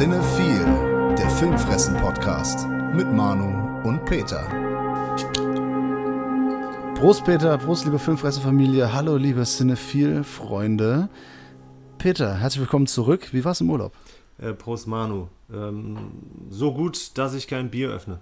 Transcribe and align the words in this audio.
Cinephile, 0.00 1.14
der 1.18 1.28
Filmfressen-Podcast 1.30 2.66
mit 2.94 3.12
Manu 3.12 3.86
und 3.86 4.04
Peter. 4.06 4.48
Prost, 6.94 7.24
Peter. 7.24 7.58
Prost, 7.58 7.84
liebe 7.84 7.98
Filmfressen-Familie. 7.98 8.92
Hallo, 8.92 9.16
liebe 9.16 9.44
Cinephile-Freunde. 9.44 11.08
Peter, 11.98 12.36
herzlich 12.36 12.60
willkommen 12.60 12.86
zurück. 12.86 13.32
Wie 13.32 13.44
war's 13.44 13.60
im 13.60 13.70
Urlaub? 13.70 13.92
Äh, 14.38 14.52
Prost, 14.52 14.86
Manu. 14.86 15.28
Ähm, 15.52 15.96
so 16.48 16.72
gut, 16.72 17.18
dass 17.18 17.34
ich 17.34 17.46
kein 17.46 17.70
Bier 17.70 17.90
öffne. 17.90 18.20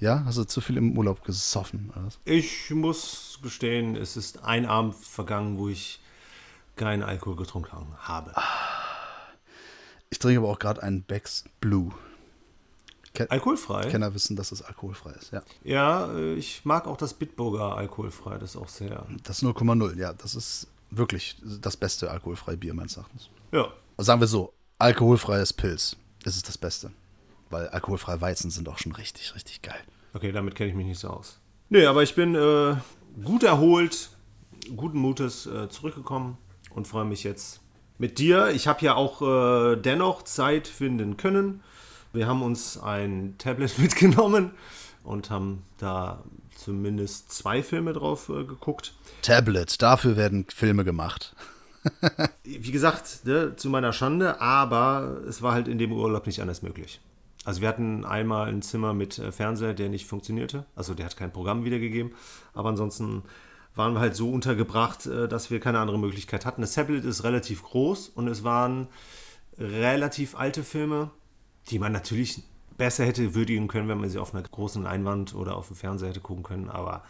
Ja, 0.00 0.24
hast 0.24 0.38
du 0.38 0.44
zu 0.44 0.60
viel 0.60 0.76
im 0.76 0.96
Urlaub 0.98 1.24
gesoffen? 1.24 1.92
Oder? 1.96 2.08
Ich 2.24 2.70
muss 2.70 3.38
gestehen, 3.42 3.96
es 3.96 4.16
ist 4.16 4.42
ein 4.42 4.66
Abend 4.66 4.94
vergangen, 4.94 5.58
wo 5.58 5.68
ich 5.68 6.00
keinen 6.76 7.02
Alkohol 7.02 7.36
getrunken 7.36 7.86
habe. 7.98 8.34
Ich 10.10 10.18
trinke 10.18 10.40
aber 10.40 10.48
auch 10.48 10.58
gerade 10.58 10.82
einen 10.82 11.02
Becks 11.02 11.44
Blue. 11.60 11.92
Ken 13.14 13.30
Alkoholfrei? 13.30 13.90
Kenner 13.90 14.14
wissen, 14.14 14.36
dass 14.36 14.52
es 14.52 14.62
alkoholfrei 14.62 15.12
ist, 15.12 15.32
ja. 15.32 15.42
Ja, 15.64 16.12
äh, 16.12 16.34
ich 16.34 16.64
mag 16.64 16.86
auch 16.86 16.96
das 16.96 17.12
Bitburger 17.12 17.76
alkoholfrei, 17.76 18.38
das 18.38 18.50
ist 18.50 18.56
auch 18.56 18.68
sehr. 18.68 19.06
Das 19.22 19.42
0,0, 19.42 19.98
ja, 19.98 20.12
das 20.14 20.34
ist 20.34 20.66
wirklich 20.90 21.36
das 21.42 21.76
beste 21.76 22.10
alkoholfreie 22.10 22.56
Bier 22.56 22.74
meines 22.74 22.96
Erachtens. 22.96 23.28
Ja. 23.52 23.68
Also 23.96 24.06
sagen 24.06 24.20
wir 24.20 24.26
so, 24.26 24.52
alkoholfreies 24.78 25.52
Pilz, 25.52 25.96
das 26.24 26.36
ist 26.36 26.48
das 26.48 26.56
Beste. 26.56 26.90
Weil 27.52 27.68
alkoholfreie 27.68 28.20
Weizen 28.20 28.50
sind 28.50 28.68
auch 28.68 28.78
schon 28.78 28.92
richtig, 28.92 29.34
richtig 29.34 29.62
geil. 29.62 29.80
Okay, 30.14 30.32
damit 30.32 30.54
kenne 30.54 30.70
ich 30.70 30.76
mich 30.76 30.86
nicht 30.86 30.98
so 30.98 31.08
aus. 31.08 31.38
Nee, 31.68 31.86
aber 31.86 32.02
ich 32.02 32.14
bin 32.14 32.34
äh, 32.34 32.76
gut 33.22 33.42
erholt, 33.42 34.10
guten 34.74 34.98
Mutes 34.98 35.46
äh, 35.46 35.68
zurückgekommen 35.68 36.38
und 36.70 36.88
freue 36.88 37.04
mich 37.04 37.24
jetzt 37.24 37.60
mit 37.98 38.18
dir. 38.18 38.48
Ich 38.48 38.66
habe 38.66 38.84
ja 38.84 38.94
auch 38.94 39.22
äh, 39.22 39.76
dennoch 39.76 40.22
Zeit 40.22 40.66
finden 40.66 41.16
können. 41.16 41.62
Wir 42.12 42.26
haben 42.26 42.42
uns 42.42 42.78
ein 42.78 43.36
Tablet 43.38 43.78
mitgenommen 43.78 44.52
und 45.04 45.30
haben 45.30 45.62
da 45.78 46.22
zumindest 46.56 47.32
zwei 47.32 47.62
Filme 47.62 47.92
drauf 47.92 48.28
äh, 48.28 48.44
geguckt. 48.44 48.94
Tablet, 49.22 49.80
dafür 49.82 50.16
werden 50.16 50.46
Filme 50.48 50.84
gemacht. 50.84 51.34
Wie 52.44 52.70
gesagt, 52.70 53.24
ne, 53.24 53.56
zu 53.56 53.68
meiner 53.68 53.92
Schande, 53.92 54.40
aber 54.40 55.20
es 55.28 55.42
war 55.42 55.52
halt 55.52 55.68
in 55.68 55.78
dem 55.78 55.92
Urlaub 55.92 56.26
nicht 56.26 56.40
anders 56.40 56.62
möglich. 56.62 57.00
Also 57.44 57.60
wir 57.60 57.68
hatten 57.68 58.04
einmal 58.04 58.48
ein 58.48 58.62
Zimmer 58.62 58.94
mit 58.94 59.18
äh, 59.18 59.32
Fernseher, 59.32 59.74
der 59.74 59.88
nicht 59.88 60.06
funktionierte. 60.06 60.64
Also 60.76 60.94
der 60.94 61.06
hat 61.06 61.16
kein 61.16 61.32
Programm 61.32 61.64
wiedergegeben. 61.64 62.12
Aber 62.54 62.68
ansonsten 62.68 63.22
waren 63.74 63.94
wir 63.94 64.00
halt 64.00 64.14
so 64.14 64.30
untergebracht, 64.30 65.06
äh, 65.06 65.28
dass 65.28 65.50
wir 65.50 65.60
keine 65.60 65.80
andere 65.80 65.98
Möglichkeit 65.98 66.46
hatten. 66.46 66.60
Das 66.60 66.74
Tablet 66.74 67.04
ist 67.04 67.24
relativ 67.24 67.62
groß 67.62 68.10
und 68.10 68.28
es 68.28 68.44
waren 68.44 68.88
relativ 69.58 70.36
alte 70.36 70.62
Filme, 70.62 71.10
die 71.70 71.78
man 71.78 71.92
natürlich 71.92 72.42
besser 72.76 73.04
hätte 73.04 73.34
würdigen 73.34 73.68
können, 73.68 73.88
wenn 73.88 73.98
man 73.98 74.08
sie 74.08 74.18
auf 74.18 74.34
einer 74.34 74.42
großen 74.42 74.82
Leinwand 74.82 75.34
oder 75.34 75.56
auf 75.56 75.68
dem 75.68 75.76
Fernseher 75.76 76.10
hätte 76.10 76.20
gucken 76.20 76.42
können. 76.42 76.68
Aber 76.70 77.02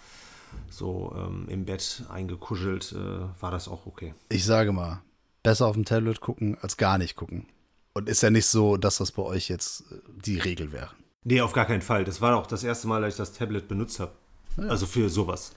so 0.71 1.15
ähm, 1.17 1.47
im 1.49 1.65
Bett 1.65 2.05
eingekuschelt 2.11 2.93
äh, 2.93 3.41
war 3.41 3.51
das 3.51 3.69
auch 3.69 3.87
okay. 3.87 4.15
Ich 4.29 4.45
sage 4.45 4.73
mal, 4.73 5.03
besser 5.43 5.67
auf 5.67 5.75
dem 5.75 5.85
Tablet 5.85 6.21
gucken 6.21 6.59
als 6.61 6.77
gar 6.77 6.99
nicht 6.99 7.17
gucken. 7.17 7.47
Und 7.95 8.09
ist 8.09 8.23
ja 8.23 8.31
nicht 8.31 8.47
so, 8.47 8.77
dass 8.77 8.99
das 8.99 9.13
bei 9.13 9.23
euch 9.23 9.49
jetzt 9.49 9.83
äh, 9.93 9.97
die 10.25 10.39
Regel 10.39 10.73
wäre. 10.73 10.91
Nee, 11.25 11.41
auf 11.41 11.53
gar 11.53 11.67
keinen 11.67 11.83
Fall. 11.83 12.05
Das 12.05 12.21
war 12.21 12.37
auch 12.37 12.47
das 12.47 12.65
erste 12.65 12.89
Mal, 12.89 13.03
dass 13.03 13.15
ich 13.15 13.19
das 13.19 13.33
Tablet 13.33 13.69
benutzt 13.69 14.01
habe. 14.01 14.13
Ja. 14.57 14.65
Also 14.65 14.87
für 14.87 15.09
sowas. 15.09 15.53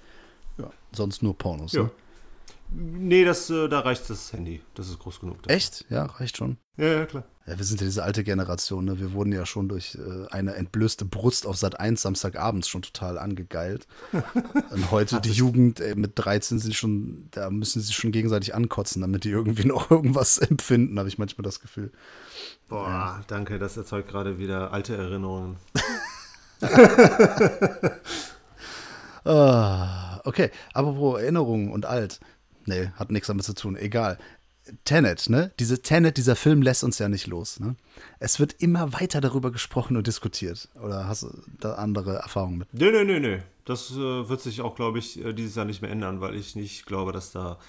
Ja, 0.57 0.69
sonst 0.91 1.23
nur 1.23 1.37
Pornos. 1.37 1.73
Ja. 1.73 1.83
Ne? 1.83 1.91
Nee, 2.71 3.25
das, 3.25 3.49
äh, 3.49 3.67
da 3.67 3.81
reicht 3.81 4.09
das 4.09 4.33
Handy. 4.33 4.61
Das 4.73 4.89
ist 4.89 4.99
groß 4.99 5.19
genug. 5.19 5.43
dafür. 5.43 5.55
Echt? 5.55 5.85
Ja, 5.89 6.05
reicht 6.05 6.37
schon. 6.37 6.57
Ja, 6.77 6.87
ja, 6.87 7.05
klar. 7.05 7.23
Ja, 7.47 7.59
wir 7.59 7.65
sind 7.65 7.79
ja 7.79 7.85
diese 7.85 8.03
alte 8.03 8.23
Generation, 8.23 8.85
ne? 8.85 8.99
Wir 8.99 9.13
wurden 9.13 9.31
ja 9.31 9.45
schon 9.45 9.69
durch 9.69 9.95
äh, 9.95 10.27
eine 10.31 10.55
entblößte 10.55 11.05
Brust 11.05 11.45
auf 11.45 11.57
Sat 11.57 11.79
1 11.79 12.01
Samstagabends 12.01 12.67
schon 12.67 12.81
total 12.81 13.19
angegeilt. 13.19 13.87
Und 14.71 14.89
heute 14.89 15.21
die 15.21 15.31
Jugend 15.31 15.79
ey, 15.79 15.93
mit 15.93 16.13
13 16.15 16.57
sind 16.57 16.73
schon, 16.73 17.27
da 17.29 17.51
müssen 17.51 17.81
sie 17.81 17.87
sich 17.87 17.95
schon 17.95 18.11
gegenseitig 18.11 18.55
ankotzen, 18.55 19.01
damit 19.01 19.25
die 19.25 19.29
irgendwie 19.29 19.65
noch 19.65 19.91
irgendwas 19.95 20.39
empfinden, 20.39 20.97
habe 20.97 21.07
ich 21.07 21.19
manchmal 21.19 21.43
das 21.43 21.59
Gefühl. 21.59 21.91
Boah, 22.67 23.23
danke, 23.27 23.59
das 23.59 23.77
erzeugt 23.77 24.09
gerade 24.09 24.39
wieder 24.39 24.73
alte 24.73 24.95
Erinnerungen. 24.97 25.57
Ah, 29.27 30.21
okay, 30.23 30.51
apropos 30.73 31.19
Erinnerungen 31.19 31.71
und 31.71 31.87
alt. 31.87 32.19
Nee, 32.67 32.91
hat 32.95 33.11
nichts 33.11 33.27
damit 33.27 33.43
zu 33.43 33.55
tun, 33.55 33.75
egal. 33.75 34.19
Tenet, 34.83 35.29
ne? 35.29 35.51
Diese 35.59 35.81
Tenet, 35.81 36.17
dieser 36.17 36.35
Film 36.35 36.61
lässt 36.61 36.83
uns 36.83 36.97
ja 36.99 37.07
nicht 37.07 37.27
los, 37.27 37.59
ne? 37.59 37.75
Es 38.19 38.39
wird 38.39 38.53
immer 38.53 38.93
weiter 38.93 39.21
darüber 39.21 39.51
gesprochen 39.51 39.97
und 39.97 40.07
diskutiert. 40.07 40.69
Oder 40.81 41.07
hast 41.07 41.23
du 41.23 41.29
da 41.59 41.75
andere 41.75 42.15
Erfahrungen 42.15 42.59
mit? 42.59 42.73
Nö, 42.73 42.91
nö, 42.91 43.03
nö, 43.03 43.19
nö. 43.19 43.39
Das 43.65 43.91
äh, 43.91 43.95
wird 44.29 44.41
sich 44.41 44.61
auch, 44.61 44.75
glaube 44.75 44.99
ich, 44.99 45.23
äh, 45.23 45.33
dieses 45.33 45.55
Jahr 45.55 45.65
nicht 45.65 45.81
mehr 45.81 45.91
ändern, 45.91 46.21
weil 46.21 46.35
ich 46.35 46.55
nicht 46.55 46.85
glaube, 46.85 47.11
dass 47.11 47.31
da 47.31 47.59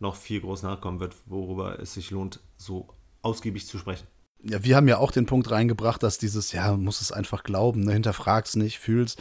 noch 0.00 0.16
viel 0.16 0.40
groß 0.40 0.62
nachkommen 0.62 1.00
wird, 1.00 1.14
worüber 1.26 1.78
es 1.80 1.94
sich 1.94 2.10
lohnt, 2.10 2.40
so 2.56 2.88
ausgiebig 3.22 3.66
zu 3.66 3.78
sprechen. 3.78 4.06
Ja, 4.42 4.62
wir 4.62 4.76
haben 4.76 4.88
ja 4.88 4.98
auch 4.98 5.10
den 5.10 5.26
Punkt 5.26 5.50
reingebracht, 5.50 6.02
dass 6.02 6.18
dieses, 6.18 6.52
ja, 6.52 6.76
muss 6.76 7.00
es 7.00 7.10
einfach 7.10 7.42
glauben, 7.42 7.84
ne? 7.84 7.92
hinterfrag's 7.92 8.56
nicht, 8.56 8.78
fühl's. 8.78 9.16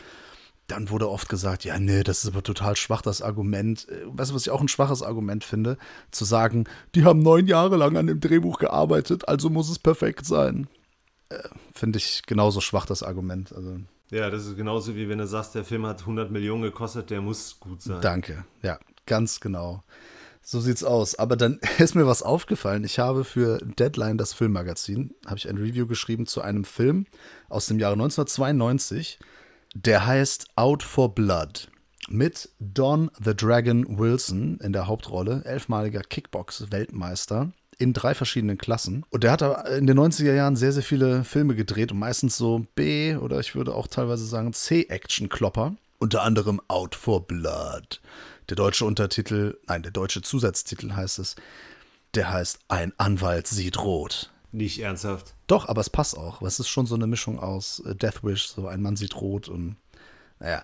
Dann 0.67 0.89
wurde 0.89 1.09
oft 1.09 1.29
gesagt, 1.29 1.63
ja, 1.63 1.79
nee, 1.79 2.03
das 2.03 2.23
ist 2.23 2.31
aber 2.31 2.43
total 2.43 2.75
schwach, 2.75 3.01
das 3.01 3.21
Argument. 3.21 3.87
Äh, 3.89 4.01
Weißt 4.05 4.31
du, 4.31 4.35
was 4.35 4.41
ich 4.43 4.51
auch 4.51 4.61
ein 4.61 4.67
schwaches 4.67 5.01
Argument 5.01 5.43
finde? 5.43 5.77
Zu 6.11 6.25
sagen, 6.25 6.65
die 6.93 7.05
haben 7.05 7.19
neun 7.19 7.47
Jahre 7.47 7.77
lang 7.77 7.95
an 7.95 8.07
dem 8.07 8.19
Drehbuch 8.19 8.59
gearbeitet, 8.59 9.27
also 9.29 9.49
muss 9.49 9.69
es 9.69 9.79
perfekt 9.79 10.25
sein. 10.25 10.67
Äh, 11.29 11.37
finde 11.73 11.97
ich 11.99 12.23
genauso 12.25 12.59
schwach, 12.61 12.85
das 12.85 13.01
Argument. 13.03 13.53
Also, 13.53 13.77
Ja, 14.11 14.29
das 14.29 14.45
ist 14.45 14.57
genauso 14.57 14.95
wie 14.95 15.07
wenn 15.07 15.19
du 15.19 15.27
sagst, 15.27 15.55
der 15.55 15.63
Film 15.63 15.85
hat 15.85 16.01
100 16.01 16.31
Millionen 16.31 16.63
gekostet, 16.63 17.09
der 17.09 17.21
muss 17.21 17.59
gut 17.59 17.81
sein. 17.81 18.01
danke. 18.01 18.45
Ja, 18.61 18.77
ganz 19.05 19.39
genau. 19.39 19.83
So 20.41 20.61
sieht's 20.61 20.83
aus. 20.85 21.15
Aber 21.15 21.35
dann 21.35 21.59
ist 21.77 21.95
mir 21.95 22.07
was 22.07 22.23
aufgefallen. 22.23 22.83
Ich 22.85 22.99
habe 22.99 23.23
für 23.25 23.57
Deadline, 23.59 24.17
das 24.17 24.33
Filmmagazin, 24.33 25.13
habe 25.25 25.37
ich 25.37 25.49
ein 25.49 25.57
Review 25.57 25.87
geschrieben 25.87 26.25
zu 26.25 26.41
einem 26.41 26.63
Film 26.63 27.05
aus 27.49 27.67
dem 27.67 27.79
Jahre 27.79 27.93
1992. 27.93 29.19
Der 29.83 30.07
heißt 30.07 30.47
Out 30.55 30.81
for 30.81 31.13
Blood. 31.13 31.67
Mit 32.09 32.49
Don 32.59 33.11
the 33.23 33.35
Dragon 33.35 33.99
Wilson 33.99 34.59
in 34.63 34.73
der 34.73 34.87
Hauptrolle, 34.87 35.43
elfmaliger 35.45 36.01
Kickbox-Weltmeister 36.01 37.51
in 37.77 37.93
drei 37.93 38.15
verschiedenen 38.15 38.57
Klassen. 38.57 39.05
Und 39.11 39.23
der 39.23 39.31
hat 39.31 39.43
in 39.69 39.85
den 39.85 39.99
90er 39.99 40.33
Jahren 40.33 40.55
sehr, 40.55 40.71
sehr 40.71 40.81
viele 40.81 41.23
Filme 41.23 41.53
gedreht 41.53 41.91
und 41.91 41.99
meistens 41.99 42.37
so 42.37 42.65
B- 42.73 43.17
oder 43.17 43.39
ich 43.39 43.53
würde 43.53 43.75
auch 43.75 43.85
teilweise 43.85 44.25
sagen 44.25 44.51
C-Action-Klopper. 44.51 45.75
Unter 45.99 46.23
anderem 46.23 46.59
Out 46.69 46.95
for 46.95 47.27
Blood. 47.27 48.01
Der 48.49 48.55
deutsche 48.55 48.83
Untertitel, 48.83 49.59
nein, 49.67 49.83
der 49.83 49.91
deutsche 49.91 50.23
Zusatztitel 50.23 50.93
heißt 50.93 51.19
es, 51.19 51.35
der 52.15 52.31
heißt 52.31 52.61
Ein 52.67 52.93
Anwalt 52.97 53.45
sieht 53.45 53.77
rot. 53.77 54.31
Nicht 54.57 54.79
ernsthaft. 54.79 55.35
Doch, 55.45 55.69
aber 55.69 55.81
es 55.81 55.89
passt 55.91 56.17
auch. 56.17 56.41
Es 56.41 56.59
ist 56.59 56.67
schon 56.67 56.87
so 56.87 56.95
eine 56.95 57.05
Mischung 57.05 57.37
aus 57.37 57.79
äh, 57.85 57.93
Death 57.93 58.23
Wish, 58.23 58.47
so 58.47 58.67
ein 58.67 58.81
Mann 58.81 58.95
sieht 58.95 59.15
rot 59.21 59.47
und 59.49 59.75
naja, 60.39 60.63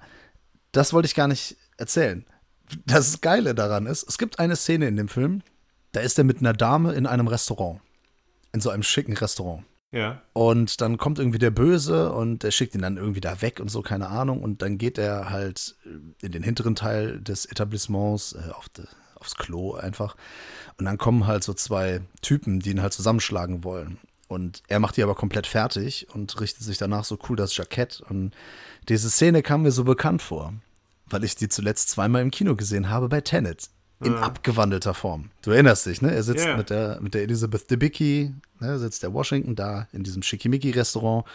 das 0.72 0.94
wollte 0.94 1.06
ich 1.06 1.14
gar 1.14 1.28
nicht 1.28 1.58
erzählen. 1.78 2.26
Das 2.88 3.22
Geile 3.22 3.54
daran 3.54 3.86
ist, 3.86 4.04
es 4.10 4.18
gibt 4.18 4.40
eine 4.40 4.56
Szene 4.56 4.88
in 4.88 4.98
dem 4.98 5.10
Film, 5.10 5.44
da 5.92 6.00
ist 6.00 6.18
er 6.18 6.24
mit 6.24 6.40
einer 6.40 6.54
Dame 6.54 6.94
in 6.94 7.06
einem 7.06 7.28
Restaurant. 7.28 7.82
In 8.52 8.62
so 8.62 8.72
einem 8.72 8.82
schicken 8.82 9.16
Restaurant. 9.16 9.64
Ja. 9.92 10.24
Und 10.34 10.82
dann 10.82 10.98
kommt 10.98 11.20
irgendwie 11.20 11.38
der 11.38 11.52
Böse 11.52 12.12
und 12.14 12.42
der 12.42 12.50
schickt 12.50 12.74
ihn 12.74 12.82
dann 12.82 12.98
irgendwie 12.98 13.22
da 13.22 13.44
weg 13.44 13.60
und 13.60 13.70
so, 13.70 13.84
keine 13.84 14.08
Ahnung. 14.08 14.42
Und 14.42 14.64
dann 14.64 14.80
geht 14.80 14.98
er 14.98 15.30
halt 15.30 15.76
in 16.20 16.32
den 16.32 16.42
hinteren 16.42 16.74
Teil 16.74 17.22
des 17.22 17.46
Etablissements, 17.46 18.34
äh, 18.34 18.52
auf 18.54 18.70
de, 18.70 18.86
aufs 19.24 19.36
Klo 19.36 19.74
einfach. 19.76 20.16
Und 20.78 20.86
dann 20.86 20.98
kommen 20.98 21.26
halt 21.28 21.44
so 21.44 21.54
zwei 21.54 22.02
Typen, 22.22 22.60
die 22.60 22.72
ihn 22.72 22.82
halt 22.82 22.94
zusammenschlagen 22.94 23.64
wollen. 23.64 23.98
Und 24.28 24.64
er 24.68 24.80
macht 24.80 24.98
die 24.98 25.04
aber 25.04 25.16
komplett 25.16 25.48
fertig 25.48 26.08
und 26.14 26.40
richtet 26.42 26.64
sich 26.64 26.78
danach 26.78 27.04
so 27.06 27.18
cool 27.30 27.36
das 27.36 27.56
Jackett. 27.56 28.02
Und 28.10 28.32
diese 28.90 29.10
Szene 29.10 29.44
kam 29.44 29.62
mir 29.62 29.72
so 29.72 29.84
bekannt 29.84 30.22
vor, 30.22 30.54
weil 31.08 31.24
ich 31.24 31.36
die 31.36 31.50
zuletzt 31.50 31.90
zweimal 31.90 32.22
im 32.22 32.32
Kino 32.32 32.56
gesehen 32.56 32.90
habe 32.90 33.10
bei 33.10 33.22
Tenet. 33.22 33.70
In 34.04 34.16
abgewandelter 34.16 34.94
Form. 34.94 35.30
Du 35.44 35.52
erinnerst 35.52 35.86
dich, 35.86 36.02
ne? 36.02 36.14
Er 36.14 36.24
sitzt 36.24 36.44
Ja. 36.46 36.58
mit, 36.58 36.70
der, 36.70 37.00
mit 37.00 37.14
der 37.14 37.22
Elizabeth 37.22 37.72
Debicki, 37.72 38.34
ne? 38.60 38.78
sitzt 38.78 39.02
der 39.02 39.14
Washington 39.14 39.56
da 39.56 39.88
in 39.94 40.04
diesem 40.04 40.24
Schickimicki-Restaurant. 40.24 41.26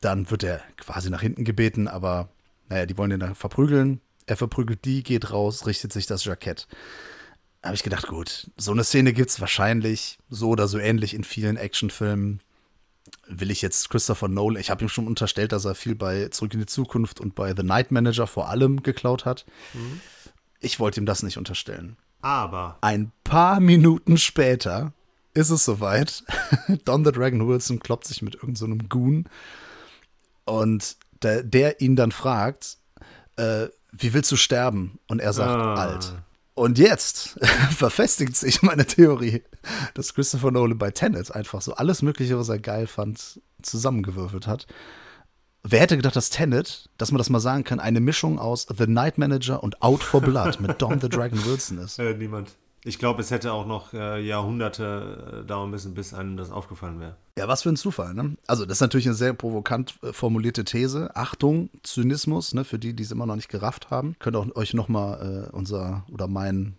Dann 0.00 0.28
wird 0.28 0.42
er 0.42 0.60
quasi 0.76 1.08
nach 1.08 1.20
hinten 1.22 1.44
gebeten, 1.44 1.86
aber 1.86 2.30
naja, 2.68 2.84
die 2.86 2.98
wollen 2.98 3.12
ihn 3.12 3.20
dann 3.20 3.36
verprügeln. 3.36 4.00
Er 4.28 4.36
verprügelt 4.36 4.84
die, 4.84 5.02
geht 5.02 5.32
raus, 5.32 5.66
richtet 5.66 5.92
sich 5.92 6.06
das 6.06 6.24
Jackett. 6.24 6.68
Da 7.62 7.68
habe 7.68 7.76
ich 7.76 7.82
gedacht, 7.82 8.06
gut, 8.06 8.50
so 8.56 8.72
eine 8.72 8.84
Szene 8.84 9.12
gibt 9.14 9.30
es 9.30 9.40
wahrscheinlich 9.40 10.18
so 10.28 10.50
oder 10.50 10.68
so 10.68 10.78
ähnlich 10.78 11.14
in 11.14 11.24
vielen 11.24 11.56
Actionfilmen. 11.56 12.40
will 13.26 13.50
ich 13.50 13.62
jetzt 13.62 13.88
Christopher 13.88 14.28
Nolan, 14.28 14.60
ich 14.60 14.68
habe 14.68 14.84
ihm 14.84 14.90
schon 14.90 15.06
unterstellt, 15.06 15.52
dass 15.52 15.64
er 15.64 15.74
viel 15.74 15.94
bei 15.94 16.28
Zurück 16.28 16.52
in 16.52 16.60
die 16.60 16.66
Zukunft 16.66 17.20
und 17.20 17.34
bei 17.34 17.54
The 17.56 17.62
Night 17.62 17.90
Manager 17.90 18.26
vor 18.26 18.50
allem 18.50 18.82
geklaut 18.82 19.24
hat. 19.24 19.46
Mhm. 19.72 20.00
Ich 20.60 20.78
wollte 20.78 21.00
ihm 21.00 21.06
das 21.06 21.22
nicht 21.22 21.38
unterstellen. 21.38 21.96
Aber. 22.20 22.76
Ein 22.82 23.12
paar 23.24 23.60
Minuten 23.60 24.18
später 24.18 24.92
ist 25.32 25.48
es 25.48 25.64
soweit. 25.64 26.22
Don 26.84 27.02
the 27.04 27.12
Dragon 27.12 27.48
Wilson 27.48 27.80
kloppt 27.80 28.06
sich 28.06 28.20
mit 28.20 28.34
irgendeinem 28.34 28.80
so 28.80 28.88
Goon 28.88 29.28
und 30.44 30.96
der, 31.22 31.42
der, 31.42 31.80
ihn 31.80 31.96
dann 31.96 32.12
fragt, 32.12 32.76
äh, 33.36 33.68
wie 33.92 34.12
willst 34.12 34.30
du 34.32 34.36
sterben? 34.36 34.98
Und 35.08 35.20
er 35.20 35.32
sagt, 35.32 35.50
ah. 35.50 35.74
alt. 35.74 36.14
Und 36.54 36.78
jetzt 36.78 37.38
verfestigt 37.76 38.36
sich 38.36 38.62
meine 38.62 38.84
Theorie, 38.84 39.42
dass 39.94 40.14
Christopher 40.14 40.50
Nolan 40.50 40.76
bei 40.76 40.90
Tenet 40.90 41.32
einfach 41.32 41.62
so 41.62 41.74
alles 41.74 42.02
Mögliche, 42.02 42.38
was 42.38 42.48
er 42.48 42.58
geil 42.58 42.86
fand, 42.86 43.40
zusammengewürfelt 43.62 44.46
hat. 44.46 44.66
Wer 45.62 45.80
hätte 45.80 45.96
gedacht, 45.96 46.16
dass 46.16 46.30
Tenet, 46.30 46.88
dass 46.98 47.12
man 47.12 47.18
das 47.18 47.30
mal 47.30 47.40
sagen 47.40 47.64
kann, 47.64 47.78
eine 47.78 48.00
Mischung 48.00 48.38
aus 48.38 48.66
The 48.76 48.86
Night 48.86 49.18
Manager 49.18 49.62
und 49.62 49.82
Out 49.82 50.02
for 50.02 50.20
Blood 50.20 50.60
mit 50.60 50.80
Don 50.80 51.00
the 51.00 51.08
Dragon 51.08 51.44
Wilson 51.44 51.78
ist? 51.78 51.98
Äh, 51.98 52.14
niemand. 52.14 52.50
Ich 52.84 52.98
glaube, 52.98 53.20
es 53.20 53.30
hätte 53.30 53.52
auch 53.52 53.66
noch 53.66 53.92
äh, 53.92 54.20
Jahrhunderte 54.20 55.42
äh, 55.42 55.46
dauern 55.46 55.70
müssen, 55.70 55.94
bis 55.94 56.14
einem 56.14 56.36
das 56.36 56.50
aufgefallen 56.50 57.00
wäre. 57.00 57.16
Ja, 57.38 57.48
was 57.48 57.62
für 57.62 57.70
ein 57.70 57.76
Zufall, 57.76 58.14
ne? 58.14 58.36
Also, 58.46 58.64
das 58.64 58.78
ist 58.78 58.80
natürlich 58.80 59.06
eine 59.06 59.14
sehr 59.14 59.32
provokant 59.32 59.94
äh, 60.02 60.12
formulierte 60.12 60.64
These. 60.64 61.14
Achtung, 61.14 61.70
Zynismus, 61.82 62.54
ne? 62.54 62.64
Für 62.64 62.78
die, 62.78 62.94
die 62.94 63.02
es 63.02 63.10
immer 63.10 63.26
noch 63.26 63.36
nicht 63.36 63.48
gerafft 63.48 63.90
haben. 63.90 64.16
Könnt 64.18 64.36
ihr 64.36 64.56
euch 64.56 64.74
nochmal 64.74 65.48
äh, 65.48 65.56
unser 65.56 66.04
oder 66.12 66.26
mein 66.26 66.76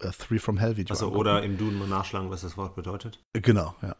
äh, 0.00 0.10
Three 0.10 0.38
from 0.38 0.58
Hell 0.58 0.76
Video 0.76 0.94
Also, 0.94 1.12
oder 1.12 1.42
im 1.42 1.58
Duden 1.58 1.78
mal 1.78 1.88
nachschlagen, 1.88 2.30
was 2.30 2.42
das 2.42 2.56
Wort 2.56 2.74
bedeutet. 2.74 3.18
Genau, 3.34 3.74
ja. 3.82 3.94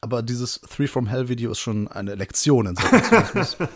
Aber 0.00 0.22
dieses 0.22 0.60
Three 0.60 0.86
from 0.86 1.06
Hell 1.06 1.28
Video 1.28 1.50
ist 1.50 1.58
schon 1.58 1.88
eine 1.88 2.14
Lektion 2.14 2.66
in 2.66 2.76
Sachen 2.76 3.02
Zynismus. 3.02 3.56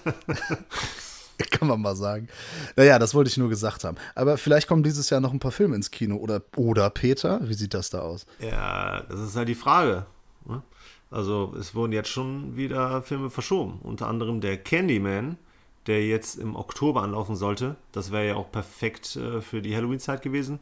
Kann 1.51 1.69
man 1.69 1.81
mal 1.81 1.97
sagen. 1.97 2.29
Naja, 2.77 2.99
das 2.99 3.15
wollte 3.15 3.31
ich 3.31 3.37
nur 3.37 3.49
gesagt 3.49 3.85
haben. 3.85 3.97
Aber 4.15 4.39
vielleicht 4.39 4.69
kommen 4.69 4.83
dieses 4.83 5.11
Jahr 5.11 5.21
noch 5.21 5.33
ein 5.33 5.41
paar 5.41 5.53
Filme 5.53 5.77
ins 5.77 5.91
Kino. 5.91 6.17
Oder, 6.17 6.43
oder 6.57 6.91
Peter, 6.91 7.41
wie 7.49 7.55
sieht 7.55 7.75
das 7.75 7.91
da 7.91 8.01
aus? 8.01 8.27
Ja, 8.39 9.03
das 9.03 9.21
ist 9.21 9.37
halt 9.37 9.49
die 9.49 9.55
Frage. 9.55 10.07
Ne? 10.47 10.63
Also, 11.11 11.55
es 11.59 11.75
wurden 11.75 11.93
jetzt 11.93 12.09
schon 12.09 12.57
wieder 12.57 13.03
Filme 13.03 13.31
verschoben. 13.31 13.81
Unter 13.83 14.07
anderem 14.07 14.41
der 14.41 14.57
Candyman, 14.59 15.39
der 15.87 16.07
jetzt 16.07 16.37
im 16.37 16.55
Oktober 16.57 17.03
anlaufen 17.03 17.37
sollte. 17.37 17.77
Das 17.93 18.13
wäre 18.13 18.29
ja 18.29 18.35
auch 18.37 18.51
perfekt 18.53 19.17
äh, 19.17 19.41
für 19.41 19.63
die 19.63 19.75
Halloween-Zeit 19.75 20.23
gewesen. 20.23 20.61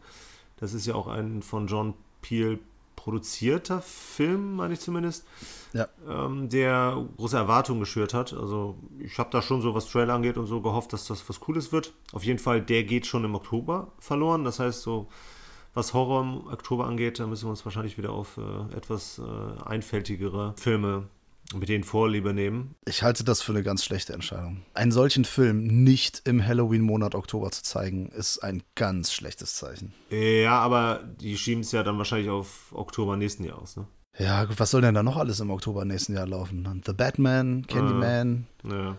Das 0.59 0.73
ist 0.73 0.87
ja 0.87 0.95
auch 0.95 1.07
ein 1.07 1.43
von 1.43 1.67
John 1.67 1.95
Peel 2.23 2.59
produzierter 2.97 3.81
Film, 3.81 4.57
meine 4.57 4.75
ich 4.75 4.81
zumindest, 4.81 5.25
ja. 5.73 5.87
ähm, 6.09 6.49
der 6.49 7.07
große 7.17 7.37
Erwartungen 7.37 7.81
geschürt 7.81 8.13
hat. 8.13 8.33
Also 8.33 8.77
ich 8.99 9.19
habe 9.19 9.31
da 9.31 9.41
schon 9.41 9.63
so, 9.63 9.75
was 9.75 9.89
Trailer 9.89 10.15
angeht 10.15 10.37
und 10.37 10.47
so, 10.47 10.61
gehofft, 10.61 10.93
dass 10.93 11.07
das 11.07 11.27
was 11.29 11.41
Cooles 11.41 11.73
wird. 11.73 11.93
Auf 12.13 12.25
jeden 12.25 12.41
Fall, 12.41 12.61
der 12.61 12.83
geht 12.83 13.07
schon 13.07 13.25
im 13.25 13.35
Oktober 13.35 13.93
verloren. 13.99 14.45
Das 14.45 14.59
heißt, 14.59 14.83
so 14.83 15.07
was 15.79 15.95
Horror 15.95 16.23
im 16.23 16.53
Oktober 16.53 16.87
angeht, 16.87 17.19
da 17.19 17.27
müssen 17.27 17.47
wir 17.47 17.51
uns 17.51 17.65
wahrscheinlich 17.65 17.97
wieder 17.97 18.11
auf 18.11 18.37
äh, 18.37 18.77
etwas 18.77 19.19
äh, 19.19 19.63
einfältigere 19.65 20.55
Filme 20.59 21.09
mit 21.55 21.71
denen 21.71 21.85
Vorliebe 21.85 22.35
nehmen. 22.35 22.75
Ich 22.85 23.03
halte 23.03 23.25
das 23.25 23.41
für 23.41 23.53
eine 23.53 23.63
ganz 23.63 23.83
schlechte 23.83 24.13
Entscheidung. 24.13 24.65
Einen 24.75 24.93
solchen 24.93 25.25
Film 25.25 25.63
nicht 25.63 26.23
im 26.27 26.47
Halloween-Monat 26.47 27.15
Oktober 27.15 27.51
zu 27.51 27.63
zeigen, 27.63 28.09
ist 28.09 28.41
ein 28.41 28.63
ganz 28.75 29.15
schlechtes 29.15 29.55
Zeichen. 29.55 29.95
Ja, 30.11 30.59
aber 30.59 31.01
die 31.21 31.39
schieben 31.39 31.63
es 31.63 31.73
ja 31.73 31.83
dann 31.83 31.97
wahrscheinlich 31.97 32.29
auf 32.29 32.73
Oktober 32.73 33.17
nächsten 33.17 33.45
Jahres, 33.45 33.77
ne? 33.77 33.87
Ja, 34.19 34.45
gut, 34.45 34.59
was 34.59 34.73
soll 34.73 34.83
denn 34.83 34.95
da 34.95 35.03
noch 35.05 35.17
alles 35.17 35.39
im 35.39 35.51
Oktober 35.51 35.85
nächsten 35.85 36.15
Jahr 36.15 36.27
laufen? 36.27 36.83
The 36.85 36.93
Batman, 36.93 37.65
Candyman. 37.67 38.47
Äh, 38.65 38.69
ja. 38.69 38.97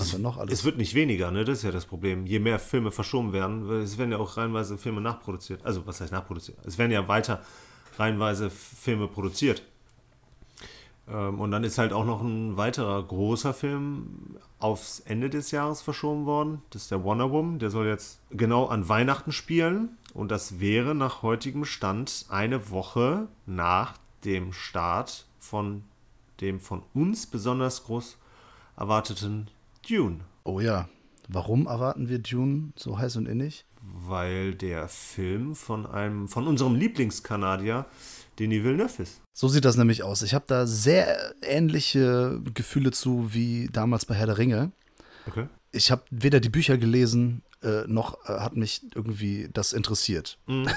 Was 0.00 0.10
denn 0.12 0.22
noch 0.22 0.38
alles? 0.38 0.52
Es 0.52 0.64
wird 0.64 0.78
nicht 0.78 0.94
weniger, 0.94 1.30
ne? 1.30 1.44
Das 1.44 1.58
ist 1.58 1.64
ja 1.64 1.70
das 1.70 1.86
Problem. 1.86 2.26
Je 2.26 2.38
mehr 2.38 2.58
Filme 2.58 2.90
verschoben 2.90 3.32
werden, 3.32 3.68
es 3.70 3.98
werden 3.98 4.12
ja 4.12 4.18
auch 4.18 4.36
reihenweise 4.36 4.78
Filme 4.78 5.00
nachproduziert. 5.00 5.64
Also, 5.64 5.86
was 5.86 6.00
heißt 6.00 6.12
nachproduziert? 6.12 6.58
Es 6.64 6.78
werden 6.78 6.90
ja 6.90 7.06
weiter 7.06 7.42
reihenweise 7.98 8.50
Filme 8.50 9.08
produziert. 9.08 9.62
Ähm, 11.08 11.40
und 11.40 11.50
dann 11.50 11.64
ist 11.64 11.78
halt 11.78 11.92
auch 11.92 12.04
noch 12.04 12.22
ein 12.22 12.56
weiterer 12.56 13.02
großer 13.02 13.52
Film 13.52 14.36
aufs 14.58 15.00
Ende 15.00 15.30
des 15.30 15.50
Jahres 15.50 15.82
verschoben 15.82 16.26
worden. 16.26 16.62
Das 16.70 16.82
ist 16.82 16.90
der 16.90 17.04
Wonder 17.04 17.30
Woman. 17.30 17.58
Der 17.58 17.70
soll 17.70 17.86
jetzt 17.86 18.20
genau 18.30 18.66
an 18.66 18.88
Weihnachten 18.88 19.32
spielen. 19.32 19.96
Und 20.14 20.30
das 20.30 20.60
wäre 20.60 20.94
nach 20.94 21.22
heutigem 21.22 21.64
Stand 21.64 22.26
eine 22.28 22.70
Woche 22.70 23.28
nach 23.46 23.94
dem 24.24 24.52
Start 24.52 25.26
von 25.38 25.84
dem 26.40 26.58
von 26.60 26.82
uns 26.94 27.26
besonders 27.26 27.84
groß 27.84 28.16
erwarteten 28.76 29.48
Dune. 29.88 30.20
Oh 30.44 30.60
ja. 30.60 30.88
Warum 31.28 31.66
erwarten 31.66 32.08
wir 32.08 32.18
Dune 32.18 32.72
so 32.76 32.98
heiß 32.98 33.16
und 33.16 33.26
innig? 33.26 33.64
Weil 33.82 34.54
der 34.54 34.88
Film 34.88 35.54
von 35.54 35.86
einem, 35.86 36.28
von 36.28 36.46
unserem 36.46 36.74
Lieblingskanadier 36.74 37.86
Denis 38.38 38.64
Villeneuve 38.64 39.02
ist. 39.02 39.20
So 39.32 39.48
sieht 39.48 39.64
das 39.64 39.76
nämlich 39.76 40.02
aus. 40.02 40.22
Ich 40.22 40.34
habe 40.34 40.44
da 40.48 40.66
sehr 40.66 41.34
ähnliche 41.42 42.40
Gefühle 42.52 42.90
zu 42.90 43.32
wie 43.32 43.68
damals 43.72 44.06
bei 44.06 44.14
Herr 44.14 44.26
der 44.26 44.38
Ringe. 44.38 44.72
Okay. 45.26 45.46
Ich 45.72 45.90
habe 45.90 46.02
weder 46.10 46.40
die 46.40 46.48
Bücher 46.48 46.78
gelesen, 46.78 47.42
äh, 47.62 47.84
noch 47.86 48.24
äh, 48.24 48.40
hat 48.40 48.56
mich 48.56 48.82
irgendwie 48.94 49.48
das 49.52 49.72
interessiert. 49.72 50.38
Mhm. 50.46 50.68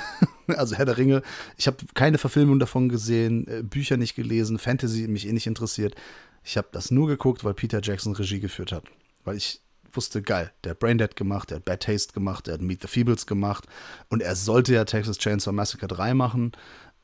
also 0.48 0.76
Herr 0.76 0.86
der 0.86 0.98
Ringe, 0.98 1.24
ich 1.58 1.68
habe 1.68 1.78
keine 1.94 2.18
Verfilmung 2.18 2.60
davon 2.60 2.90
gesehen, 2.90 3.48
äh, 3.48 3.64
Bücher 3.64 3.98
nicht 3.98 4.16
gelesen, 4.16 4.60
Fantasy 4.60 5.08
mich 5.08 5.28
eh 5.28 5.34
nicht 5.34 5.48
interessiert. 5.48 5.96
Ich 6.44 6.57
habe 6.57 6.68
das 6.72 6.92
nur 6.92 7.07
geguckt, 7.07 7.44
weil 7.44 7.54
Peter 7.54 7.80
Jackson 7.81 8.13
Regie 8.13 8.40
geführt 8.40 8.72
hat. 8.72 8.84
Weil 9.24 9.38
ich 9.38 9.62
wusste, 9.92 10.22
geil, 10.22 10.51
der 10.63 10.72
hat 10.72 10.80
Braindead 10.80 11.16
gemacht, 11.16 11.50
der 11.50 11.57
hat 11.57 11.66
Bad 11.66 11.84
Taste 11.84 12.13
gemacht, 12.13 12.48
der 12.48 12.56
hat 12.56 12.62
Meet 12.62 12.81
the 12.81 12.88
Feebles 12.88 13.28
gemacht 13.28 13.66
und 14.10 14.22
er 14.22 14.36
sollte 14.36 14.74
ja 14.74 14.86
Texas 14.86 15.18
Chainsaw 15.19 15.54
Massacre 15.54 15.88
3 15.88 16.13
machen 16.13 16.51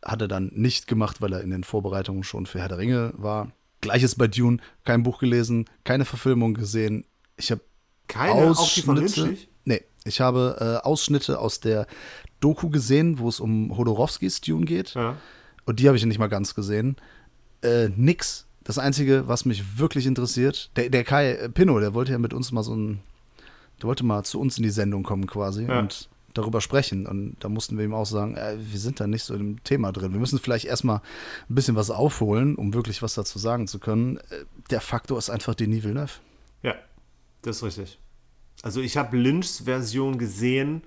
hat 0.04 0.22
er 0.22 0.28
dann 0.28 0.52
nicht 0.54 0.88
gemacht, 0.88 1.22
weil 1.22 1.34
er 1.34 1.42
in 1.42 1.50
den 1.50 1.64
Vorbereitungen 1.64 2.24
schon 2.24 2.46
für 2.46 2.60
Herr 2.60 2.70
der 2.70 2.78
Ringe 2.78 3.14
war. 3.18 3.52
Gleiches 3.82 4.16
bei 4.16 4.28
Dune, 4.28 4.58
kein 4.84 5.04
Buch 5.04 5.20
gelesen, 5.20 5.66
keine 5.84 6.06
Verfilmung 6.06 6.54
gesehen. 6.54 7.06
Ich 7.38 7.52
habe 7.52 7.62
keine 8.08 8.50
Ausschnitte. 8.50 9.38
Nee, 9.66 9.84
ich 10.04 10.20
habe 10.22 10.82
äh, 10.84 10.86
Ausschnitte 10.86 11.40
aus 11.40 11.60
der 11.60 11.88
Doku 12.40 12.70
gesehen, 12.70 13.20
wo 13.20 13.30
es 13.30 13.40
um 13.40 13.76
Hodorowskis 13.78 14.42
Dune 14.42 14.66
geht. 14.66 14.96
Ja. 14.96 15.18
Und 15.66 15.80
die 15.80 15.88
habe 15.88 15.98
ich 15.98 16.06
nicht 16.06 16.20
mal 16.20 16.28
ganz 16.28 16.56
gesehen. 16.56 16.98
Äh, 17.62 17.90
nix. 17.90 18.48
Das 18.64 18.78
Einzige, 18.78 19.28
was 19.28 19.46
mich 19.46 19.80
wirklich 19.80 20.06
interessiert, 20.06 20.72
der, 20.76 20.90
der 20.90 21.04
Kai 21.04 21.32
äh, 21.32 21.50
Pino, 21.50 21.80
der 21.80 21.94
wollte 21.94 22.12
ja 22.12 22.18
mit 22.20 22.34
uns 22.34 22.52
mal 22.52 22.64
so 22.64 22.76
ein, 22.76 23.00
der 23.82 23.88
wollte 23.88 24.06
mal 24.06 24.24
zu 24.24 24.40
uns 24.40 24.58
in 24.58 24.64
die 24.64 24.70
Sendung 24.70 25.04
kommen 25.04 25.28
quasi. 25.28 25.66
Ja. 25.66 25.80
Und 25.80 26.10
darüber 26.34 26.62
sprechen. 26.62 27.06
Und 27.06 27.38
da 27.40 27.50
mussten 27.50 27.78
wir 27.78 27.86
ihm 27.86 27.94
auch 27.94 28.06
sagen, 28.06 28.36
äh, 28.36 28.56
wir 28.60 28.80
sind 28.80 29.00
da 29.00 29.08
nicht 29.08 29.24
so 29.24 29.34
im 29.34 29.64
Thema 29.64 29.92
drin. 29.92 30.14
Wir 30.14 30.20
müssen 30.20 30.40
vielleicht 30.40 30.66
erstmal 30.66 31.02
ein 31.50 31.56
bisschen 31.56 31.76
was 31.76 31.90
aufholen, 31.90 32.56
um 32.56 32.74
wirklich 32.74 33.02
was 33.02 33.14
dazu 33.14 33.40
sagen 33.40 33.68
zu 33.68 33.80
können. 33.80 34.18
Äh, 34.18 34.46
der 34.70 34.82
Faktor 34.82 35.18
ist 35.18 35.30
einfach 35.30 35.56
Denis 35.56 35.84
Villeneuve. 35.84 36.14
Ja, 36.64 36.76
das 37.42 37.58
ist 37.58 37.64
richtig. 37.64 38.00
Also 38.62 38.82
ich 38.82 38.98
habe 38.98 39.18
Lynchs 39.18 39.62
Version 39.62 40.18
gesehen. 40.18 40.84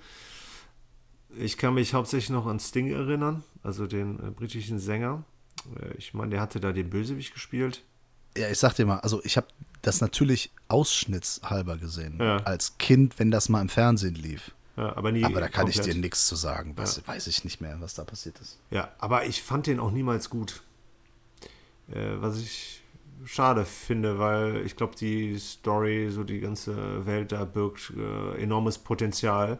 Ich 1.36 1.56
kann 1.56 1.74
mich 1.74 1.94
hauptsächlich 1.94 2.30
noch 2.30 2.46
an 2.46 2.60
Sting 2.60 2.90
erinnern, 2.90 3.42
also 3.62 3.86
den 3.86 4.18
äh, 4.18 4.30
britischen 4.30 4.78
Sänger. 4.78 5.24
Äh, 5.80 5.96
ich 5.96 6.14
meine, 6.14 6.30
der 6.30 6.40
hatte 6.40 6.60
da 6.60 6.72
den 6.72 6.90
Bösewicht 6.90 7.32
gespielt. 7.32 7.82
Ja, 8.36 8.48
ich 8.48 8.58
sag 8.58 8.74
dir 8.74 8.86
mal, 8.86 9.00
also 9.00 9.22
ich 9.24 9.36
habe 9.36 9.46
das 9.82 10.00
natürlich 10.00 10.50
ausschnittshalber 10.68 11.76
gesehen. 11.76 12.18
Ja. 12.18 12.38
Als 12.38 12.78
Kind, 12.78 13.18
wenn 13.18 13.30
das 13.30 13.48
mal 13.48 13.60
im 13.60 13.68
Fernsehen 13.68 14.14
lief. 14.14 14.52
Ja, 14.76 14.96
aber, 14.96 15.12
nie 15.12 15.24
aber 15.24 15.40
da 15.40 15.48
kann 15.48 15.66
komplett. 15.66 15.86
ich 15.86 15.92
dir 15.92 16.00
nichts 16.00 16.26
zu 16.26 16.34
sagen. 16.34 16.72
Was, 16.76 16.96
ja. 16.96 17.06
Weiß 17.06 17.26
ich 17.26 17.44
nicht 17.44 17.60
mehr, 17.60 17.76
was 17.80 17.94
da 17.94 18.04
passiert 18.04 18.38
ist. 18.40 18.58
Ja, 18.70 18.90
aber 18.98 19.26
ich 19.26 19.42
fand 19.42 19.66
den 19.66 19.78
auch 19.80 19.90
niemals 19.90 20.30
gut. 20.30 20.62
Äh, 21.90 22.20
was 22.20 22.38
ich 22.38 22.82
schade 23.24 23.64
finde, 23.64 24.18
weil 24.18 24.64
ich 24.64 24.76
glaube, 24.76 24.96
die 24.96 25.38
Story, 25.38 26.10
so 26.10 26.24
die 26.24 26.40
ganze 26.40 27.06
Welt 27.06 27.32
da 27.32 27.44
birgt 27.44 27.92
äh, 27.96 28.42
enormes 28.42 28.78
Potenzial. 28.78 29.58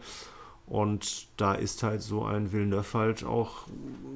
Und 0.73 1.27
da 1.37 1.53
ist 1.53 1.83
halt 1.83 2.01
so 2.01 2.25
ein 2.25 2.51
Villeneuve 2.51 2.99
halt 2.99 3.25
auch 3.25 3.67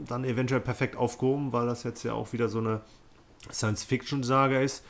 dann 0.08 0.25
eventuell 0.25 0.62
perfekt 0.62 0.96
aufgehoben, 0.96 1.52
weil 1.52 1.66
das 1.66 1.82
jetzt 1.82 2.02
ja 2.02 2.14
auch 2.14 2.32
wieder 2.32 2.48
so 2.48 2.60
eine 2.60 2.80
Science-Fiction-Saga 3.52 4.60
ist 4.60 4.82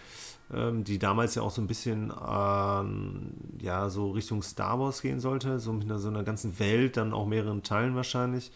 ähm, 0.55 0.85
die 0.85 0.99
damals 0.99 1.35
ja 1.35 1.43
auch 1.43 1.51
so 1.51 1.61
ein 1.61 1.67
bisschen 1.67 2.13
ähm, 2.13 3.33
ja 3.61 3.89
so 3.89 4.11
Richtung 4.11 4.43
Star 4.43 4.79
Wars 4.79 5.03
gehen 5.03 5.21
sollte, 5.21 5.59
so 5.59 5.73
mit 5.73 5.85
einer, 5.85 5.99
so 5.99 6.09
einer 6.09 6.23
ganzen 6.23 6.59
Welt, 6.59 6.97
dann 6.97 7.13
auch 7.13 7.27
mehreren 7.27 7.63
Teilen 7.63 7.97
wahrscheinlich. 7.97 8.53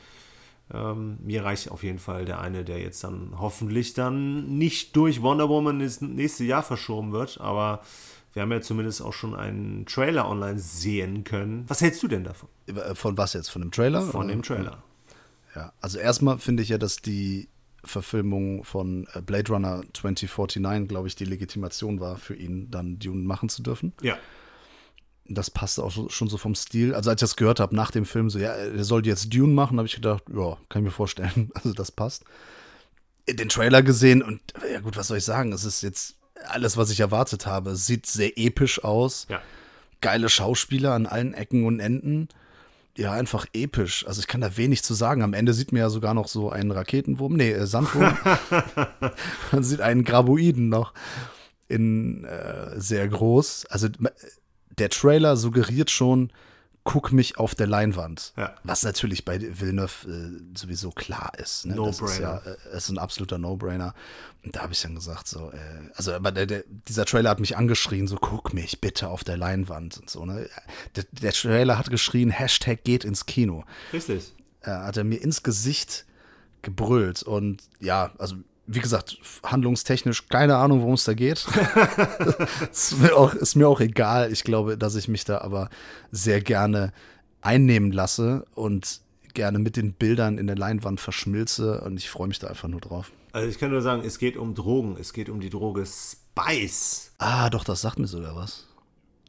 Ähm, 0.73 1.19
mir 1.25 1.45
reicht 1.45 1.71
auf 1.71 1.83
jeden 1.83 1.99
Fall 1.99 2.25
der 2.25 2.41
eine, 2.41 2.65
der 2.65 2.79
jetzt 2.79 3.03
dann 3.03 3.33
hoffentlich 3.39 3.95
dann 3.95 4.57
nicht 4.57 4.95
durch 4.95 5.21
Wonder 5.21 5.49
Woman 5.49 5.81
ins 5.81 6.01
nächste 6.01 6.45
Jahr 6.45 6.63
verschoben 6.63 7.11
wird, 7.11 7.41
aber 7.41 7.81
wir 8.33 8.43
haben 8.43 8.53
ja 8.53 8.61
zumindest 8.61 9.03
auch 9.03 9.13
schon 9.13 9.35
einen 9.35 9.87
Trailer 9.87 10.29
online 10.29 10.59
sehen 10.59 11.25
können. 11.25 11.65
Was 11.69 11.81
hältst 11.81 12.03
du 12.03 12.09
denn 12.09 12.25
davon? 12.25 12.49
Von 12.95 13.17
was 13.17 13.33
jetzt? 13.33 13.49
Von 13.49 13.63
dem 13.63 13.73
Trailer? 13.73 14.03
Von 14.03 14.29
dem 14.29 14.43
Trailer. 14.43 14.83
Ja, 15.55 15.73
also 15.81 15.99
erstmal 15.99 16.39
finde 16.39 16.63
ich 16.63 16.69
ja, 16.69 16.79
dass 16.79 17.03
die 17.03 17.49
Verfilmung 17.83 18.65
von 18.65 19.07
äh, 19.15 19.21
Blade 19.21 19.53
Runner 19.53 19.83
2049, 19.95 20.89
glaube 20.89 21.09
ich, 21.09 21.17
die 21.17 21.25
Legitimation 21.25 21.99
war 21.99 22.17
für 22.17 22.35
ihn, 22.35 22.71
dann 22.71 22.99
Dune 22.99 23.23
machen 23.23 23.49
zu 23.49 23.63
dürfen. 23.63 23.93
Ja. 24.03 24.17
Das 25.27 25.51
passte 25.51 25.83
auch 25.83 26.11
schon 26.11 26.29
so 26.29 26.37
vom 26.37 26.55
Stil. 26.55 26.95
Also 26.95 27.11
als 27.11 27.23
ich 27.23 27.29
das 27.29 27.37
gehört 27.37 27.61
habe 27.61 27.75
nach 27.75 27.91
dem 27.91 28.05
Film, 28.05 28.31
so 28.31 28.39
ja, 28.39 28.53
er 28.53 28.85
soll 28.85 29.07
jetzt 29.07 29.33
Dune 29.33 29.53
machen, 29.53 29.79
habe 29.79 29.87
ich 29.87 29.95
gedacht, 29.95 30.25
ja, 30.33 30.57
kann 30.69 30.83
ich 30.83 30.87
mir 30.87 30.91
vorstellen. 30.91 31.51
Also 31.55 31.73
das 31.73 31.91
passt. 31.91 32.25
Den 33.29 33.49
Trailer 33.49 33.83
gesehen 33.83 34.23
und 34.23 34.41
ja 34.73 34.81
gut, 34.81 34.97
was 34.97 35.09
soll 35.09 35.19
ich 35.19 35.25
sagen? 35.25 35.53
Es 35.53 35.65
ist 35.65 35.83
jetzt 35.83 36.17
alles, 36.47 36.77
was 36.77 36.91
ich 36.91 37.01
erwartet 37.01 37.47
habe. 37.47 37.71
Es 37.71 37.87
sieht 37.87 38.07
sehr 38.07 38.39
episch 38.39 38.83
aus. 38.85 39.27
Ja. 39.29 39.41
Geile 40.01 40.29
Schauspieler 40.29 40.93
an 40.93 41.07
allen 41.07 41.35
Ecken 41.35 41.65
und 41.65 41.81
Enden. 41.81 42.29
Ja, 42.97 43.13
einfach 43.13 43.47
episch. 43.53 44.07
Also 44.07 44.21
ich 44.21 44.27
kann 44.27 44.41
da 44.41 44.57
wenig 44.57 44.83
zu 44.83 44.95
sagen. 44.95 45.23
Am 45.23 45.35
Ende 45.35 45.55
sieht 45.55 45.73
man 45.73 45.81
ja 45.81 45.91
sogar 45.91 46.15
noch 46.15 46.29
so 46.29 46.51
einen 46.51 46.71
Raketenwurm, 46.71 47.35
nee, 47.35 47.53
äh, 47.53 47.67
Sandwurm. 47.67 48.17
man 49.53 49.63
sieht 49.63 49.81
einen 49.81 50.05
Graboiden 50.05 50.69
noch 50.69 50.93
in 51.69 52.25
äh, 52.25 52.81
sehr 52.81 53.09
groß. 53.09 53.67
Also 53.67 53.89
der 54.79 54.89
Trailer 54.91 55.37
suggeriert 55.37 55.91
schon, 55.91 56.33
guck 56.91 57.13
mich 57.13 57.39
auf 57.39 57.55
der 57.55 57.69
Leinwand. 57.69 58.33
Ja. 58.37 58.57
Was 58.65 58.83
natürlich 58.83 59.25
bei 59.25 59.41
Villeneuve 59.41 60.09
äh, 60.09 60.59
sowieso 60.59 60.91
klar 60.91 61.31
ist. 61.39 61.65
Ne? 61.65 61.77
Das 61.77 62.01
ist 62.01 62.19
ja 62.19 62.39
äh, 62.39 62.77
ist 62.77 62.89
ein 62.89 62.99
absoluter 62.99 63.39
No-Brainer. 63.39 63.95
Und 64.45 64.57
da 64.57 64.63
habe 64.63 64.73
ich 64.73 64.83
dann 64.83 64.97
gesagt, 64.97 65.29
so, 65.29 65.53
äh, 65.53 65.57
also 65.95 66.13
aber 66.13 66.33
der, 66.33 66.47
der, 66.47 66.65
dieser 66.89 67.05
Trailer 67.05 67.31
hat 67.31 67.39
mich 67.39 67.57
angeschrien, 67.57 68.09
so 68.09 68.17
guck 68.17 68.53
mich 68.55 68.81
bitte 68.81 69.07
auf 69.07 69.23
der 69.23 69.37
Leinwand 69.37 69.99
und 69.99 70.11
so. 70.11 70.25
Ne? 70.25 70.49
Der, 70.97 71.05
der 71.13 71.33
Trailer 71.33 71.79
hat 71.79 71.91
geschrien, 71.91 72.31
Hashtag 72.31 72.83
geht 72.83 73.05
ins 73.05 73.25
Kino. 73.25 73.65
Richtig. 73.93 74.35
Äh, 74.63 74.71
hat 74.71 74.97
er 74.97 75.05
mir 75.05 75.23
ins 75.23 75.45
Gesicht 75.45 76.07
gebrüllt. 76.63 77.23
Und 77.23 77.63
ja, 77.79 78.11
also 78.19 78.35
wie 78.73 78.81
gesagt, 78.81 79.19
handlungstechnisch 79.45 80.29
keine 80.29 80.57
Ahnung, 80.57 80.81
worum 80.81 80.95
es 80.95 81.05
da 81.05 81.15
geht. 81.15 81.47
ist, 82.71 82.99
mir 82.99 83.17
auch, 83.17 83.35
ist 83.35 83.57
mir 83.57 83.69
auch 83.69 83.81
egal. 83.81 84.33
Ich 84.33 84.45
glaube, 84.45 84.79
dass 84.79 84.95
ich 84.95 85.09
mich 85.09 85.25
da 85.25 85.41
aber 85.41 85.71
sehr 86.13 86.41
gerne 86.41 86.93
einnehmen 87.41 87.91
lasse 87.91 88.45
und 88.55 89.01
gerne 89.35 89.59
mit 89.59 89.77
den 89.77 89.93
Bildern 89.93 90.39
in 90.39 90.47
der 90.47 90.57
Leinwand 90.57 91.01
verschmilze 91.01 91.81
und 91.81 91.97
ich 91.97 92.11
freue 92.11 92.29
mich 92.29 92.39
da 92.39 92.49
einfach 92.49 92.69
nur 92.69 92.81
drauf. 92.81 93.13
Also 93.33 93.49
ich 93.49 93.59
kann 93.59 93.71
nur 93.71 93.83
sagen, 93.83 94.03
es 94.05 94.19
geht 94.19 94.37
um 94.37 94.55
Drogen, 94.55 94.97
es 94.99 95.13
geht 95.13 95.29
um 95.29 95.41
die 95.41 95.51
Droge 95.51 95.85
Spice. 95.87 97.13
Ah, 97.19 97.51
doch, 97.51 97.65
das 97.65 97.81
sagt 97.81 97.99
mir 97.99 98.07
sogar 98.07 98.35
was. 98.37 98.67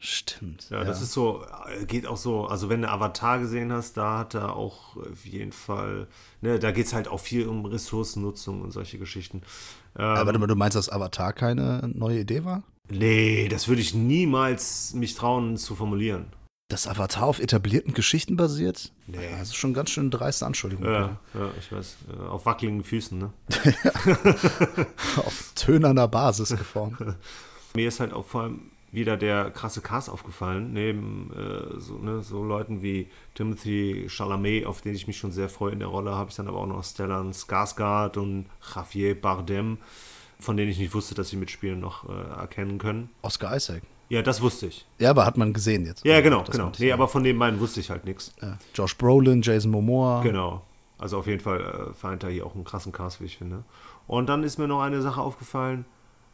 Stimmt. 0.04 0.68
Ja, 0.72 0.80
ja, 0.80 0.84
das 0.84 1.00
ist 1.04 1.14
so, 1.14 1.46
geht 1.86 2.08
auch 2.08 2.18
so, 2.18 2.48
also 2.48 2.70
wenn 2.70 2.82
du 2.82 2.90
Avatar 2.90 3.38
gesehen 3.38 3.72
hast, 3.72 3.98
da 3.98 4.18
hat 4.18 4.34
er 4.34 4.56
auch 4.56 4.98
auf 4.98 5.26
jeden 5.26 5.52
Fall, 5.52 6.08
ne, 6.42 6.58
da 6.58 6.72
geht 6.72 6.88
es 6.88 6.94
halt 6.94 7.08
auch 7.08 7.20
viel 7.20 7.48
um 7.48 7.66
Ressourcennutzung 7.68 8.62
und 8.62 8.72
solche 8.72 8.98
Geschichten. 8.98 9.44
Ähm, 9.96 10.06
Aber 10.06 10.34
du 10.34 10.56
meinst, 10.56 10.76
dass 10.76 10.90
Avatar 10.90 11.34
keine 11.34 11.88
neue 11.94 12.22
Idee 12.22 12.44
war? 12.44 12.64
Nee, 12.90 13.48
das 13.48 13.68
würde 13.68 13.82
ich 13.82 13.94
niemals 13.94 14.96
mich 14.96 15.14
trauen 15.14 15.56
zu 15.56 15.76
formulieren. 15.76 16.26
Dass 16.68 16.88
Avatar 16.88 17.28
auf 17.28 17.40
etablierten 17.40 17.94
Geschichten 17.94 18.38
basiert? 18.38 18.92
Nee. 19.06 19.18
Das 19.38 19.50
ist 19.50 19.56
schon 19.56 19.76
ganz 19.76 19.92
schön 19.92 20.10
dreiste 20.10 20.48
Anschuldigung. 20.48 20.86
Ja, 20.86 21.20
ja, 21.36 21.52
ich 21.60 21.72
weiß. 21.72 21.98
Auf 22.28 22.48
wackeligen 22.48 22.84
Füßen, 22.84 23.20
ne? 23.20 23.34
auf 25.18 25.52
tönerner 25.54 26.08
Basis 26.08 26.50
geformt. 26.50 26.98
Mir 27.76 27.88
ist 27.88 28.00
halt 28.00 28.14
auch 28.14 28.26
vor 28.26 28.44
allem 28.44 28.72
wieder 28.92 29.16
der 29.16 29.52
krasse 29.52 29.82
Cast 29.82 30.10
aufgefallen, 30.10 30.74
neben 30.74 31.32
äh, 31.34 31.80
so, 31.80 31.98
ne, 31.98 32.22
so, 32.22 32.44
Leuten 32.44 32.82
wie 32.82 33.08
Timothy 33.36 34.08
Chalamet, 34.10 34.66
auf 34.66 34.82
den 34.82 34.94
ich 34.96 35.08
mich 35.08 35.18
schon 35.18 35.32
sehr 35.32 35.50
freue 35.50 35.72
in 35.72 35.80
der 35.80 35.88
Rolle, 35.88 36.12
habe 36.12 36.30
ich 36.30 36.36
dann 36.36 36.48
aber 36.48 36.58
auch 36.58 36.68
noch 36.68 36.84
Stellan 36.84 37.32
Skarsgård 37.32 38.18
und 38.18 38.48
Javier 38.76 39.20
Bardem, 39.20 39.78
von 40.40 40.58
denen 40.58 40.72
ich 40.72 40.80
nicht 40.80 40.94
wusste, 40.94 41.16
dass 41.16 41.30
sie 41.30 41.38
mitspielen, 41.38 41.80
noch 41.80 42.10
äh, 42.10 42.40
erkennen 42.40 42.78
können. 42.80 43.10
Oscar 43.22 43.56
Isaac. 43.56 43.84
Ja, 44.10 44.22
das 44.22 44.42
wusste 44.42 44.68
ich. 44.68 44.86
Ja, 45.00 45.12
aber 45.12 45.26
hat 45.26 45.38
man 45.38 45.54
gesehen 45.54 45.86
jetzt. 45.86 46.04
Ja, 46.04 46.20
genau, 46.20 46.44
genau. 46.44 46.74
Nee, 46.78 46.92
aber 46.92 47.08
von 47.08 47.24
den 47.24 47.40
beiden 47.40 47.62
wusste 47.62 47.80
ich 47.80 47.90
halt 47.90 48.04
nichts. 48.04 48.34
Ja. 48.42 48.58
Josh 48.76 48.98
Brolin, 48.98 49.42
Jason 49.42 49.72
Momoa. 49.72 50.22
Genau. 50.22 50.66
Also 50.98 51.18
auf 51.18 51.28
jeden 51.28 51.40
Fall 51.40 51.62
äh, 51.62 51.94
vereint 51.94 52.22
er 52.24 52.30
hier 52.30 52.46
auch 52.46 52.54
einen 52.54 52.66
krassen 52.66 52.92
Cast, 52.92 53.22
wie 53.22 53.26
ich 53.26 53.38
finde. 53.38 53.64
Und 54.08 54.28
dann 54.28 54.44
ist 54.44 54.58
mir 54.58 54.68
noch 54.68 54.82
eine 54.82 55.02
Sache 55.02 55.22
aufgefallen. 55.22 55.86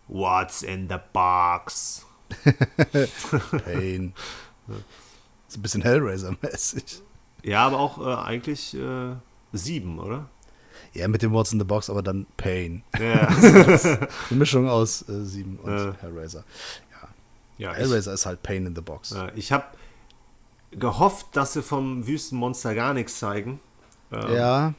What's 0.07 0.63
in 0.63 0.89
the 0.89 0.95
box? 1.13 2.06
Pain. 3.65 4.13
So 5.47 5.59
ein 5.59 5.61
bisschen 5.61 5.81
Hellraiser-mäßig. 5.81 7.01
Ja, 7.43 7.65
aber 7.65 7.79
auch 7.79 7.99
äh, 7.99 8.15
eigentlich 8.25 8.73
äh, 8.73 9.15
sieben, 9.53 9.99
oder? 9.99 10.29
Ja, 10.93 11.07
mit 11.07 11.21
dem 11.21 11.31
What's 11.31 11.53
in 11.53 11.59
the 11.59 11.65
Box, 11.65 11.89
aber 11.89 12.01
dann 12.01 12.25
Pain. 12.37 12.83
Ja. 12.99 13.27
Eine 13.27 14.07
Mischung 14.31 14.67
aus 14.67 15.07
äh, 15.07 15.23
sieben 15.23 15.57
und. 15.57 15.95
Hellraiser. 16.01 16.43
Ja. 16.91 17.69
ja 17.69 17.73
Hellraiser 17.73 18.11
ich, 18.11 18.15
ist 18.15 18.25
halt 18.25 18.43
Pain 18.43 18.65
in 18.65 18.75
the 18.75 18.81
Box. 18.81 19.15
ich 19.35 19.51
habe 19.51 19.65
gehofft, 20.71 21.27
dass 21.33 21.53
sie 21.53 21.61
vom 21.61 22.07
Wüstenmonster 22.07 22.75
gar 22.75 22.93
nichts 22.93 23.19
zeigen. 23.19 23.59
Ähm, 24.11 24.35
ja. 24.35 24.73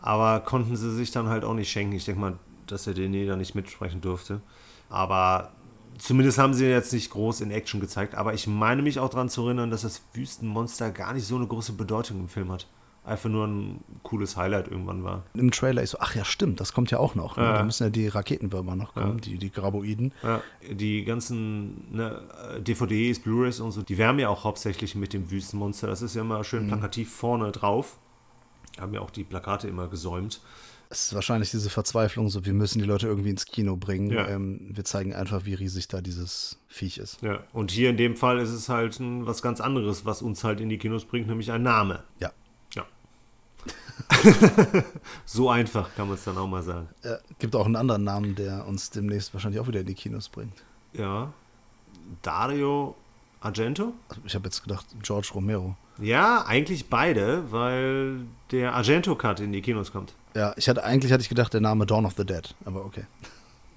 Aber 0.00 0.40
konnten 0.40 0.76
sie 0.76 0.94
sich 0.94 1.10
dann 1.10 1.28
halt 1.28 1.44
auch 1.44 1.54
nicht 1.54 1.70
schenken. 1.70 1.94
Ich 1.94 2.04
denke 2.04 2.20
mal, 2.20 2.38
dass 2.66 2.86
er 2.86 2.94
den 2.94 3.26
da 3.26 3.36
nicht 3.36 3.54
mitsprechen 3.54 4.00
durfte. 4.00 4.40
Aber 4.88 5.52
Zumindest 6.00 6.38
haben 6.38 6.54
sie 6.54 6.66
jetzt 6.66 6.94
nicht 6.94 7.10
groß 7.10 7.42
in 7.42 7.50
Action 7.50 7.78
gezeigt, 7.78 8.14
aber 8.14 8.32
ich 8.32 8.46
meine 8.46 8.80
mich 8.80 8.98
auch 8.98 9.10
daran 9.10 9.28
zu 9.28 9.44
erinnern, 9.44 9.70
dass 9.70 9.82
das 9.82 10.02
Wüstenmonster 10.14 10.90
gar 10.90 11.12
nicht 11.12 11.26
so 11.26 11.36
eine 11.36 11.46
große 11.46 11.74
Bedeutung 11.74 12.20
im 12.20 12.28
Film 12.28 12.50
hat. 12.50 12.66
Einfach 13.04 13.28
nur 13.28 13.46
ein 13.46 13.84
cooles 14.02 14.36
Highlight 14.36 14.68
irgendwann 14.68 15.04
war. 15.04 15.24
Im 15.34 15.50
Trailer 15.50 15.82
ist 15.82 15.90
so, 15.90 15.98
ach 16.00 16.14
ja, 16.14 16.24
stimmt, 16.24 16.60
das 16.60 16.72
kommt 16.72 16.90
ja 16.90 16.98
auch 16.98 17.14
noch. 17.14 17.36
Ne? 17.36 17.44
Ja. 17.44 17.52
Da 17.54 17.64
müssen 17.64 17.84
ja 17.84 17.90
die 17.90 18.08
Raketenwürmer 18.08 18.76
noch 18.76 18.94
kommen, 18.94 19.14
ja. 19.16 19.20
die, 19.20 19.38
die 19.38 19.50
Graboiden. 19.50 20.12
Ja. 20.22 20.42
Die 20.70 21.04
ganzen 21.04 21.94
ne, 21.94 22.22
DVDs, 22.60 23.18
Blu-rays 23.20 23.60
und 23.60 23.72
so, 23.72 23.82
die 23.82 23.98
wärmen 23.98 24.20
ja 24.20 24.28
auch 24.28 24.44
hauptsächlich 24.44 24.94
mit 24.94 25.12
dem 25.12 25.30
Wüstenmonster. 25.30 25.86
Das 25.86 26.02
ist 26.02 26.14
ja 26.14 26.22
immer 26.22 26.44
schön 26.44 26.64
mhm. 26.64 26.68
plakativ 26.68 27.12
vorne 27.12 27.52
drauf. 27.52 27.98
Haben 28.78 28.94
ja 28.94 29.00
auch 29.00 29.10
die 29.10 29.24
Plakate 29.24 29.68
immer 29.68 29.88
gesäumt. 29.88 30.40
Es 30.92 31.04
ist 31.04 31.14
wahrscheinlich 31.14 31.52
diese 31.52 31.70
Verzweiflung, 31.70 32.28
so 32.30 32.44
wir 32.44 32.52
müssen 32.52 32.80
die 32.80 32.84
Leute 32.84 33.06
irgendwie 33.06 33.30
ins 33.30 33.46
Kino 33.46 33.76
bringen. 33.76 34.10
Ja. 34.10 34.26
Ähm, 34.26 34.70
wir 34.72 34.84
zeigen 34.84 35.14
einfach, 35.14 35.44
wie 35.44 35.54
riesig 35.54 35.86
da 35.86 36.00
dieses 36.00 36.58
Viech 36.66 36.98
ist. 36.98 37.22
Ja, 37.22 37.44
und 37.52 37.70
hier 37.70 37.90
in 37.90 37.96
dem 37.96 38.16
Fall 38.16 38.40
ist 38.40 38.50
es 38.50 38.68
halt 38.68 38.98
ein, 38.98 39.24
was 39.24 39.40
ganz 39.40 39.60
anderes, 39.60 40.04
was 40.04 40.20
uns 40.20 40.42
halt 40.42 40.60
in 40.60 40.68
die 40.68 40.78
Kinos 40.78 41.04
bringt, 41.04 41.28
nämlich 41.28 41.52
ein 41.52 41.62
Name. 41.62 42.02
Ja. 42.18 42.32
Ja. 42.74 42.84
so 45.24 45.48
einfach 45.48 45.94
kann 45.94 46.08
man 46.08 46.16
es 46.16 46.24
dann 46.24 46.36
auch 46.36 46.48
mal 46.48 46.64
sagen. 46.64 46.88
Ja, 47.04 47.18
gibt 47.38 47.54
auch 47.54 47.66
einen 47.66 47.76
anderen 47.76 48.02
Namen, 48.02 48.34
der 48.34 48.66
uns 48.66 48.90
demnächst 48.90 49.32
wahrscheinlich 49.32 49.60
auch 49.60 49.68
wieder 49.68 49.80
in 49.80 49.86
die 49.86 49.94
Kinos 49.94 50.28
bringt. 50.28 50.64
Ja. 50.92 51.32
Dario 52.22 52.96
Argento? 53.40 53.94
Ich 54.24 54.34
habe 54.34 54.46
jetzt 54.46 54.62
gedacht, 54.64 54.86
George 55.02 55.30
Romero. 55.34 55.76
Ja, 56.00 56.44
eigentlich 56.46 56.88
beide, 56.88 57.50
weil 57.52 58.22
der 58.50 58.74
Argento-Cut 58.74 59.38
in 59.38 59.52
die 59.52 59.62
Kinos 59.62 59.92
kommt. 59.92 60.14
Ja, 60.34 60.54
ich 60.56 60.68
hatte 60.68 60.84
eigentlich 60.84 61.12
hatte 61.12 61.22
ich 61.22 61.28
gedacht, 61.28 61.52
der 61.52 61.60
Name 61.60 61.86
Dawn 61.86 62.06
of 62.06 62.14
the 62.16 62.24
Dead, 62.24 62.54
aber 62.64 62.84
okay. 62.84 63.04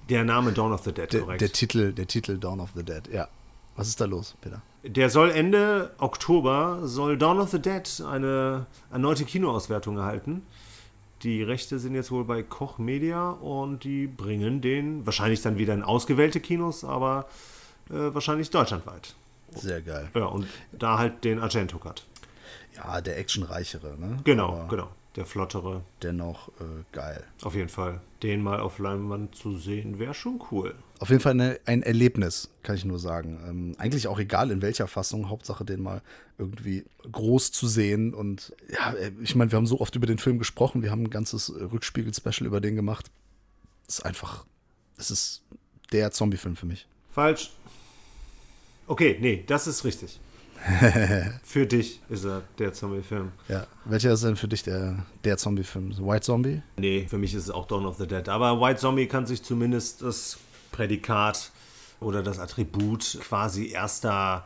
Der 0.10 0.24
Name 0.24 0.52
Dawn 0.52 0.74
of 0.74 0.84
the 0.84 0.92
Dead, 0.92 1.12
der, 1.12 1.22
korrekt. 1.22 1.42
Der 1.42 1.52
Titel, 1.52 1.94
der 1.94 2.08
Titel 2.08 2.38
Dawn 2.38 2.60
of 2.60 2.70
the 2.76 2.84
Dead, 2.84 3.08
ja. 3.12 3.28
Was 3.76 3.88
ist 3.88 4.00
da 4.00 4.06
los, 4.06 4.36
Peter? 4.42 4.62
Der 4.84 5.10
soll 5.10 5.32
Ende 5.32 5.92
Oktober, 5.98 6.82
soll 6.84 7.18
Dawn 7.18 7.40
of 7.40 7.50
the 7.50 7.60
Dead 7.60 8.04
eine 8.08 8.68
erneute 8.92 9.26
Kinoauswertung 9.26 9.98
erhalten. 9.98 10.46
Die 11.24 11.42
Rechte 11.42 11.80
sind 11.80 11.96
jetzt 11.96 12.12
wohl 12.12 12.26
bei 12.26 12.44
Koch 12.44 12.78
Media 12.78 13.30
und 13.32 13.84
die 13.84 14.08
bringen 14.08 14.62
den 14.62 15.06
wahrscheinlich 15.06 15.42
dann 15.42 15.58
wieder 15.58 15.74
in 15.74 15.82
ausgewählte 15.82 16.42
Kinos, 16.42 16.84
aber 16.84 17.28
äh, 17.90 18.14
wahrscheinlich 18.14 18.50
deutschlandweit. 18.50 19.16
Sehr 19.56 19.82
geil. 19.82 20.10
Ja, 20.14 20.26
und 20.26 20.48
da 20.74 20.98
halt 20.98 21.24
den 21.24 21.40
Argento-Cut. 21.40 22.06
Ja, 22.76 23.02
der 23.02 23.18
actionreichere, 23.18 23.96
ne? 23.98 24.18
Genau, 24.24 24.50
aber 24.50 24.68
genau 24.68 24.90
der 25.16 25.26
flottere. 25.26 25.84
Dennoch 26.02 26.50
äh, 26.60 26.84
geil. 26.92 27.24
Auf 27.42 27.56
jeden 27.56 27.70
Fall. 27.70 28.02
Den 28.22 28.42
mal 28.42 28.60
auf 28.60 28.80
Leinwand 28.80 29.36
zu 29.36 29.58
sehen, 29.58 30.00
wäre 30.00 30.14
schon 30.14 30.42
cool. 30.52 30.76
Auf 31.00 31.10
jeden 31.10 31.22
Fall 31.22 31.34
eine, 31.34 31.60
ein 31.66 31.84
Erlebnis, 31.84 32.50
kann 32.64 32.76
ich 32.76 32.86
nur 32.86 33.00
sagen. 33.00 33.40
Ähm, 33.48 33.76
eigentlich 33.78 34.08
auch 34.08 34.20
egal 34.20 34.52
in 34.52 34.62
welcher 34.62 34.88
Fassung, 34.88 35.30
Hauptsache 35.30 35.66
den 35.66 35.82
mal 35.82 36.02
irgendwie 36.38 36.86
groß 37.12 37.52
zu 37.52 37.68
sehen. 37.68 38.14
Und 38.14 38.56
ja, 38.72 38.94
äh, 38.94 39.12
ich 39.22 39.36
meine, 39.36 39.52
wir 39.52 39.58
haben 39.58 39.68
so 39.68 39.80
oft 39.82 39.96
über 39.96 40.08
den 40.08 40.18
Film 40.18 40.40
gesprochen, 40.40 40.82
wir 40.82 40.92
haben 40.92 41.04
ein 41.04 41.10
ganzes 41.10 41.54
Rückspiegel-Special 41.54 42.48
über 42.48 42.62
den 42.62 42.76
gemacht. 42.76 43.12
Es 43.88 44.00
ist 44.00 44.06
einfach, 44.06 44.46
es 44.98 45.12
ist 45.12 45.44
der 45.92 46.12
Zombie-Film 46.12 46.56
für 46.56 46.66
mich. 46.66 46.88
Falsch. 47.12 47.52
Okay, 48.88 49.18
nee, 49.22 49.44
das 49.46 49.68
ist 49.68 49.86
richtig. 49.86 50.20
für 51.44 51.66
dich 51.66 52.02
ist 52.10 52.26
er 52.26 52.42
der 52.58 52.74
Zombie-Film. 52.74 53.32
Ja. 53.48 53.68
Welcher 53.86 54.14
ist 54.14 54.24
denn 54.24 54.36
für 54.36 54.48
dich 54.48 54.64
der, 54.64 55.06
der 55.24 55.38
Zombie-Film? 55.38 55.98
White 56.00 56.22
Zombie? 56.22 56.62
Nee, 56.78 57.06
für 57.08 57.18
mich 57.18 57.34
ist 57.34 57.44
es 57.44 57.50
auch 57.50 57.68
Dawn 57.68 57.86
of 57.86 57.98
the 57.98 58.08
Dead. 58.08 58.28
Aber 58.30 58.60
White 58.62 58.80
Zombie 58.80 59.08
kann 59.08 59.26
sich 59.26 59.44
zumindest 59.44 60.02
das 60.02 60.38
Prädikat 60.72 61.52
oder 62.00 62.24
das 62.24 62.40
Attribut 62.40 63.20
quasi 63.22 63.68
erster 63.68 64.46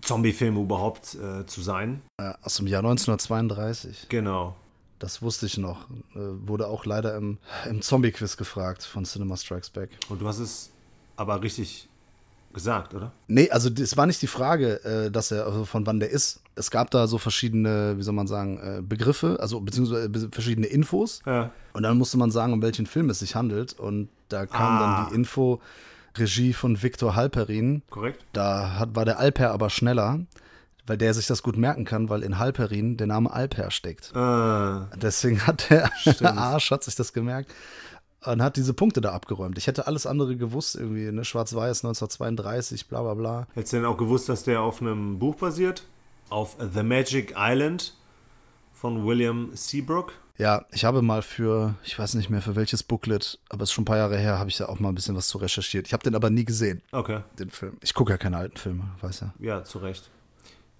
Zombie-Film 0.00 0.56
überhaupt 0.56 1.14
äh, 1.14 1.46
zu 1.46 1.62
sein. 1.62 2.02
Ja, 2.20 2.36
aus 2.42 2.56
dem 2.56 2.66
Jahr 2.66 2.80
1932. 2.80 4.06
Genau. 4.08 4.56
Das 4.98 5.22
wusste 5.22 5.46
ich 5.46 5.58
noch. 5.58 5.88
Äh, 6.14 6.18
wurde 6.46 6.68
auch 6.68 6.84
leider 6.84 7.16
im, 7.16 7.38
im 7.68 7.82
Zombie-Quiz 7.82 8.36
gefragt 8.36 8.84
von 8.84 9.04
Cinema 9.04 9.36
Strikes 9.36 9.70
Back. 9.70 9.90
Und 10.08 10.20
du 10.20 10.26
hast 10.26 10.38
es 10.38 10.70
aber 11.16 11.42
richtig 11.42 11.88
gesagt, 12.54 12.94
oder? 12.94 13.12
Nee, 13.26 13.50
also 13.50 13.68
es 13.68 13.96
war 13.96 14.06
nicht 14.06 14.22
die 14.22 14.26
Frage, 14.26 14.82
äh, 14.84 15.10
dass 15.10 15.30
er, 15.30 15.44
also 15.46 15.64
von 15.64 15.86
wann 15.86 16.00
der 16.00 16.10
ist. 16.10 16.40
Es 16.54 16.70
gab 16.70 16.90
da 16.90 17.06
so 17.06 17.18
verschiedene, 17.18 17.94
wie 17.98 18.02
soll 18.02 18.14
man 18.14 18.26
sagen, 18.26 18.58
äh, 18.58 18.80
Begriffe, 18.82 19.38
also 19.40 19.60
beziehungsweise 19.60 20.08
verschiedene 20.30 20.68
Infos. 20.68 21.20
Ja. 21.26 21.50
Und 21.72 21.82
dann 21.82 21.98
musste 21.98 22.16
man 22.16 22.30
sagen, 22.30 22.52
um 22.52 22.62
welchen 22.62 22.86
Film 22.86 23.10
es 23.10 23.18
sich 23.18 23.34
handelt. 23.34 23.72
Und 23.74 24.08
da 24.28 24.46
kam 24.46 24.76
Ah. 24.76 24.80
dann 25.02 25.08
die 25.10 25.14
Info, 25.16 25.60
Regie 26.16 26.52
von 26.52 26.80
Viktor 26.82 27.16
Halperin. 27.16 27.82
Korrekt? 27.90 28.24
Da 28.32 28.78
hat, 28.78 28.94
war 28.94 29.04
der 29.04 29.18
Alper 29.18 29.50
aber 29.50 29.68
schneller, 29.68 30.20
weil 30.86 30.96
der 30.96 31.12
sich 31.12 31.26
das 31.26 31.42
gut 31.42 31.56
merken 31.56 31.84
kann, 31.84 32.08
weil 32.08 32.22
in 32.22 32.38
Halperin 32.38 32.96
der 32.96 33.08
Name 33.08 33.32
Alper 33.32 33.70
steckt. 33.72 34.12
Äh, 34.14 34.96
Deswegen 35.02 35.44
hat 35.46 35.70
der. 35.70 35.90
Arsch 36.38 36.70
hat 36.70 36.84
sich 36.84 36.94
das 36.94 37.12
gemerkt 37.12 37.50
und 38.26 38.42
hat 38.42 38.56
diese 38.56 38.74
Punkte 38.74 39.00
da 39.00 39.12
abgeräumt. 39.12 39.58
Ich 39.58 39.66
hätte 39.66 39.86
alles 39.86 40.06
andere 40.06 40.36
gewusst, 40.36 40.76
irgendwie, 40.76 41.10
ne, 41.12 41.24
Schwarz-Weiß 41.24 41.84
1932, 41.84 42.88
bla 42.88 43.02
bla 43.02 43.14
bla. 43.14 43.46
hättest 43.54 43.72
du 43.72 43.76
denn 43.78 43.86
auch 43.86 43.96
gewusst, 43.96 44.28
dass 44.28 44.44
der 44.44 44.60
auf 44.62 44.80
einem 44.80 45.18
Buch 45.18 45.36
basiert? 45.36 45.84
Auf 46.30 46.56
The 46.72 46.82
Magic 46.82 47.34
Island 47.36 47.94
von 48.72 49.06
William 49.06 49.50
Seabrook? 49.54 50.12
Ja, 50.36 50.64
ich 50.72 50.84
habe 50.84 51.00
mal 51.00 51.22
für, 51.22 51.74
ich 51.84 51.96
weiß 51.96 52.14
nicht 52.14 52.28
mehr 52.28 52.42
für 52.42 52.56
welches 52.56 52.82
Booklet, 52.82 53.38
aber 53.50 53.62
es 53.62 53.68
ist 53.70 53.72
schon 53.74 53.82
ein 53.82 53.86
paar 53.86 53.98
Jahre 53.98 54.16
her, 54.18 54.38
habe 54.38 54.50
ich 54.50 54.56
da 54.56 54.66
auch 54.66 54.80
mal 54.80 54.88
ein 54.88 54.94
bisschen 54.96 55.14
was 55.14 55.28
zu 55.28 55.38
recherchiert. 55.38 55.86
Ich 55.86 55.92
habe 55.92 56.02
den 56.02 56.16
aber 56.16 56.28
nie 56.30 56.44
gesehen, 56.44 56.82
Okay. 56.90 57.20
den 57.38 57.50
Film. 57.50 57.76
Ich 57.82 57.94
gucke 57.94 58.10
ja 58.12 58.16
keine 58.18 58.38
alten 58.38 58.56
Filme, 58.56 58.82
weiß 59.00 59.20
ja. 59.20 59.32
Ja, 59.38 59.62
zu 59.62 59.78
Recht. 59.78 60.10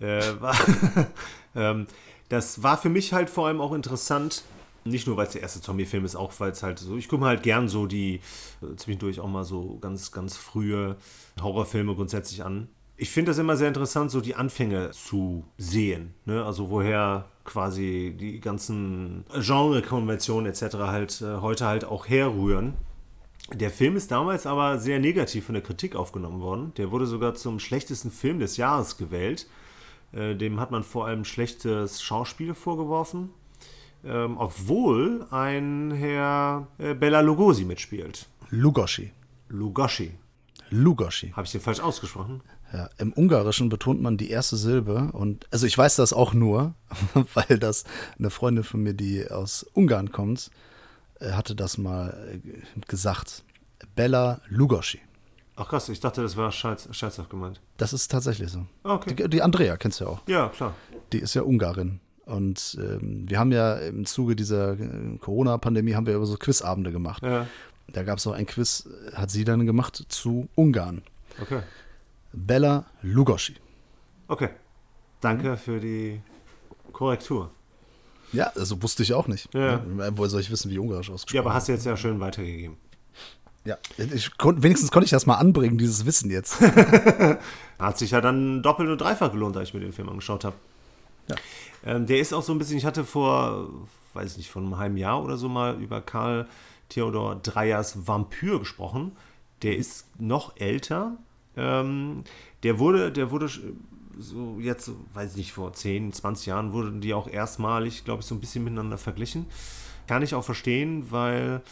Äh, 0.01 0.23
war, 0.41 0.57
ähm, 1.55 1.87
das 2.31 2.65
war 2.65 2.79
für 2.79 2.89
mich 2.89 3.13
halt 3.13 3.31
vor 3.31 3.47
allem 3.47 3.61
auch 3.61 3.73
interessant, 3.73 4.43
nicht 4.85 5.07
nur, 5.07 5.17
weil 5.17 5.26
es 5.26 5.33
der 5.33 5.43
erste 5.43 5.61
Zombie-Film 5.61 6.05
ist, 6.05 6.17
auch 6.17 6.33
weil 6.38 6.53
es 6.53 6.62
halt 6.62 6.79
so, 6.79 6.97
ich 6.97 7.09
gucke 7.09 7.25
halt 7.25 7.43
gern 7.43 7.69
so 7.69 7.87
die, 7.87 8.21
äh, 8.62 8.76
zwischendurch 8.76 9.21
auch 9.21 9.29
mal 9.29 9.45
so 9.45 9.79
ganz, 9.81 10.12
ganz 10.12 10.37
frühe 10.37 10.97
Horrorfilme 11.41 11.95
grundsätzlich 11.95 12.45
an. 12.45 12.69
Ich 12.97 13.11
finde 13.11 13.31
das 13.31 13.38
immer 13.38 13.57
sehr 13.57 13.69
interessant, 13.69 14.11
so 14.11 14.21
die 14.21 14.37
Anfänge 14.37 14.91
zu 14.93 15.45
sehen. 15.59 16.14
Ne? 16.26 16.45
Also 16.45 16.71
woher 16.71 17.25
quasi 17.45 18.14
die 18.19 18.41
ganzen 18.41 19.25
Genre-Konventionen 19.33 20.47
etc. 20.47 20.76
halt 20.76 21.21
äh, 21.21 21.41
heute 21.41 21.67
halt 21.67 21.85
auch 21.85 22.09
herrühren. 22.09 22.75
Der 23.53 23.71
Film 23.71 23.97
ist 23.97 24.11
damals 24.11 24.47
aber 24.47 24.79
sehr 24.79 24.99
negativ 24.99 25.47
von 25.47 25.55
der 25.55 25.62
Kritik 25.62 25.97
aufgenommen 25.97 26.41
worden. 26.41 26.73
Der 26.76 26.91
wurde 26.91 27.07
sogar 27.07 27.35
zum 27.35 27.59
schlechtesten 27.59 28.11
Film 28.11 28.38
des 28.38 28.57
Jahres 28.57 28.97
gewählt. 28.97 29.49
Äh, 30.12 30.35
dem 30.35 30.61
hat 30.61 30.71
man 30.71 30.83
vor 30.83 31.07
allem 31.07 31.25
schlechtes 31.25 32.03
Schauspiel 32.03 32.55
vorgeworfen. 32.55 33.31
Ähm, 34.05 34.37
obwohl 34.37 35.27
ein 35.31 35.91
Herr 35.93 36.67
äh, 36.79 36.95
Bella 36.95 37.21
Lugosi 37.21 37.65
mitspielt. 37.65 38.29
Lugosi. 38.51 39.13
Lugosi. 39.49 40.19
Lugosi. 40.71 41.31
Habe 41.31 41.47
ich 41.47 41.53
den 41.53 41.61
falsch 41.61 41.81
ausgesprochen? 41.81 42.43
Ja, 42.73 42.91
Im 42.99 43.13
Ungarischen 43.13 43.69
betont 43.69 44.03
man 44.03 44.17
die 44.17 44.31
erste 44.31 44.57
Silbe 44.57 45.11
und 45.13 45.47
also 45.53 45.67
ich 45.67 45.79
weiß 45.79 45.97
das 45.97 46.13
auch 46.13 46.35
nur, 46.35 46.75
weil 47.35 47.59
das 47.59 47.85
eine 48.19 48.31
Freundin 48.31 48.65
von 48.65 48.83
mir, 48.83 48.95
die 48.95 49.31
aus 49.31 49.65
Ungarn 49.75 50.11
kommt, 50.11 50.51
äh, 51.21 51.33
hatte 51.33 51.55
das 51.55 51.79
mal 51.79 52.41
äh, 52.45 52.81
gesagt. 52.89 53.45
Bella 53.95 54.41
Lugosi. 54.49 55.01
Ach 55.57 55.69
krass, 55.69 55.89
ich 55.89 56.01
dachte, 56.01 56.23
das 56.23 56.37
war 56.37 56.51
scheitz, 56.51 56.89
scherzhaft 56.91 57.31
gemeint. 57.31 57.61
Das 57.77 57.93
ist 57.93 58.11
tatsächlich 58.11 58.51
so. 58.51 58.67
Okay. 58.83 59.15
Die, 59.15 59.29
die 59.29 59.43
Andrea 59.43 59.77
kennst 59.77 60.01
du 60.01 60.05
ja 60.05 60.11
auch. 60.11 60.23
Ja, 60.27 60.49
klar. 60.49 60.75
Die 61.13 61.19
ist 61.19 61.35
ja 61.35 61.43
Ungarin. 61.43 62.01
Und 62.26 62.78
ähm, 62.81 63.28
wir 63.28 63.38
haben 63.38 63.52
ja 63.52 63.75
im 63.75 64.07
Zuge 64.07 64.35
dieser 64.35 64.73
äh, 64.73 65.19
Corona-Pandemie 65.21 65.95
haben 65.95 66.07
wir 66.07 66.14
über 66.14 66.26
so 66.26 66.37
Quizabende 66.37 66.90
gemacht. 66.93 67.23
Ja, 67.23 67.47
Da 67.88 68.02
gab 68.02 68.19
es 68.19 68.26
auch 68.26 68.33
ein 68.33 68.47
Quiz, 68.47 68.88
hat 69.14 69.31
sie 69.31 69.45
dann 69.45 69.66
gemacht 69.66 70.04
zu 70.09 70.49
Ungarn. 70.54 71.02
okay. 71.40 71.61
Bella 72.33 72.87
Lugosi. 73.02 73.54
Okay. 74.26 74.49
Danke 75.21 75.57
für 75.57 75.78
die 75.81 76.21
Korrektur. 76.93 77.50
Ja, 78.33 78.50
also 78.57 78.83
wusste 78.83 79.02
ich 79.04 79.14
auch 79.14 79.28
nicht. 79.28 79.53
Ja. 79.55 79.75
Äh, 79.77 80.11
Woher 80.16 80.29
soll 80.31 80.40
ich 80.40 80.51
wissen, 80.51 80.70
wie 80.70 80.79
Ungarisch 80.79 81.11
ausgesprochen 81.11 81.37
Ja, 81.37 81.42
aber 81.42 81.55
hast 81.55 81.68
du 81.68 81.72
jetzt 81.72 81.87
ja 81.87 81.96
schön 81.96 82.18
weitergegeben. 82.20 82.77
Ja, 83.64 83.79
ich 83.96 84.37
kon, 84.37 84.62
wenigstens 84.62 84.90
konnte 84.90 85.05
ich 85.05 85.11
das 85.11 85.25
mal 85.25 85.37
anbringen, 85.37 85.79
dieses 85.79 86.05
Wissen 86.05 86.31
jetzt. 86.31 86.61
Hat 87.79 87.99
sich 87.99 88.11
ja 88.11 88.20
dann 88.20 88.62
doppelt 88.62 88.90
und 88.90 89.01
dreifach 89.01 89.31
gelohnt, 89.33 89.57
da 89.57 89.62
ich 89.62 89.72
mir 89.72 89.81
den 89.81 89.92
Film 89.92 90.09
angeschaut 90.11 90.44
habe. 90.44 90.57
Ja. 91.29 91.37
Ähm, 91.85 92.07
der 92.07 92.19
ist 92.19 92.33
auch 92.33 92.43
so 92.43 92.53
ein 92.53 92.59
bisschen, 92.59 92.79
ich 92.79 92.85
hatte 92.85 93.05
vor, 93.05 93.69
weiß 94.15 94.33
ich 94.33 94.39
nicht, 94.39 94.51
vor 94.51 94.63
einem 94.63 94.79
halben 94.79 94.97
Jahr 94.97 95.23
oder 95.23 95.37
so 95.37 95.49
mal 95.49 95.81
über 95.81 96.01
Karl 96.01 96.49
Theodor 96.89 97.37
Dreyers 97.37 98.07
Vampyr 98.07 98.59
gesprochen. 98.59 99.13
Der 99.63 99.77
ist 99.77 100.09
noch 100.21 100.57
älter. 100.57 101.17
Ähm, 101.57 102.25
der 102.63 102.79
wurde, 102.79 103.13
der 103.13 103.31
wurde 103.31 103.49
so 104.19 104.59
jetzt, 104.61 104.91
weiß 105.13 105.33
ich 105.33 105.37
nicht, 105.37 105.53
vor 105.53 105.73
10, 105.73 106.13
20 106.13 106.47
Jahren 106.47 106.73
wurden 106.73 107.01
die 107.01 107.15
auch 107.15 107.29
erstmalig, 107.29 108.05
glaube 108.05 108.21
ich, 108.21 108.27
so 108.27 108.35
ein 108.35 108.41
bisschen 108.41 108.65
miteinander 108.65 108.99
verglichen. 108.99 109.47
Kann 110.07 110.23
ich 110.23 110.35
auch 110.35 110.45
verstehen, 110.45 111.11
weil 111.11 111.63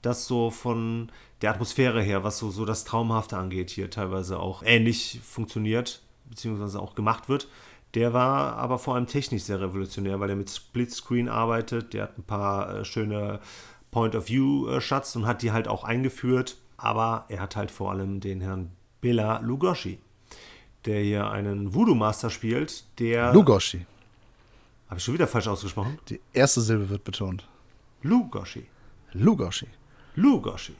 das 0.00 0.26
so 0.26 0.50
von 0.50 1.10
der 1.42 1.50
Atmosphäre 1.50 2.02
her, 2.02 2.24
was 2.24 2.38
so, 2.38 2.50
so 2.50 2.64
das 2.64 2.84
Traumhafte 2.84 3.36
angeht, 3.36 3.70
hier 3.70 3.90
teilweise 3.90 4.38
auch 4.40 4.62
ähnlich 4.64 5.20
funktioniert, 5.22 6.02
beziehungsweise 6.28 6.80
auch 6.80 6.94
gemacht 6.94 7.28
wird. 7.28 7.48
Der 7.94 8.12
war 8.12 8.56
aber 8.56 8.78
vor 8.78 8.94
allem 8.94 9.06
technisch 9.06 9.42
sehr 9.42 9.60
revolutionär, 9.60 10.18
weil 10.18 10.30
er 10.30 10.36
mit 10.36 10.50
Splitscreen 10.50 11.28
arbeitet. 11.28 11.92
Der 11.92 12.04
hat 12.04 12.18
ein 12.18 12.22
paar 12.22 12.76
äh, 12.76 12.84
schöne 12.84 13.40
Point-of-View-Shots 13.90 15.16
und 15.16 15.26
hat 15.26 15.42
die 15.42 15.52
halt 15.52 15.68
auch 15.68 15.84
eingeführt. 15.84 16.56
Aber 16.78 17.26
er 17.28 17.40
hat 17.40 17.54
halt 17.54 17.70
vor 17.70 17.90
allem 17.90 18.20
den 18.20 18.40
Herrn 18.40 18.70
Bela 19.00 19.40
Lugosi, 19.40 19.98
der 20.84 21.00
hier 21.00 21.30
einen 21.30 21.74
Voodoo-Master 21.74 22.30
spielt, 22.30 22.84
der... 22.98 23.32
Lugosi. 23.32 23.86
Habe 24.88 24.98
ich 24.98 25.04
schon 25.04 25.14
wieder 25.14 25.26
falsch 25.26 25.48
ausgesprochen? 25.48 25.98
Die 26.08 26.20
erste 26.32 26.60
Silbe 26.60 26.88
wird 26.88 27.04
betont. 27.04 27.46
Lugosi. 28.02 28.66
Lugosi. 29.12 29.66
Lugosi. 30.16 30.74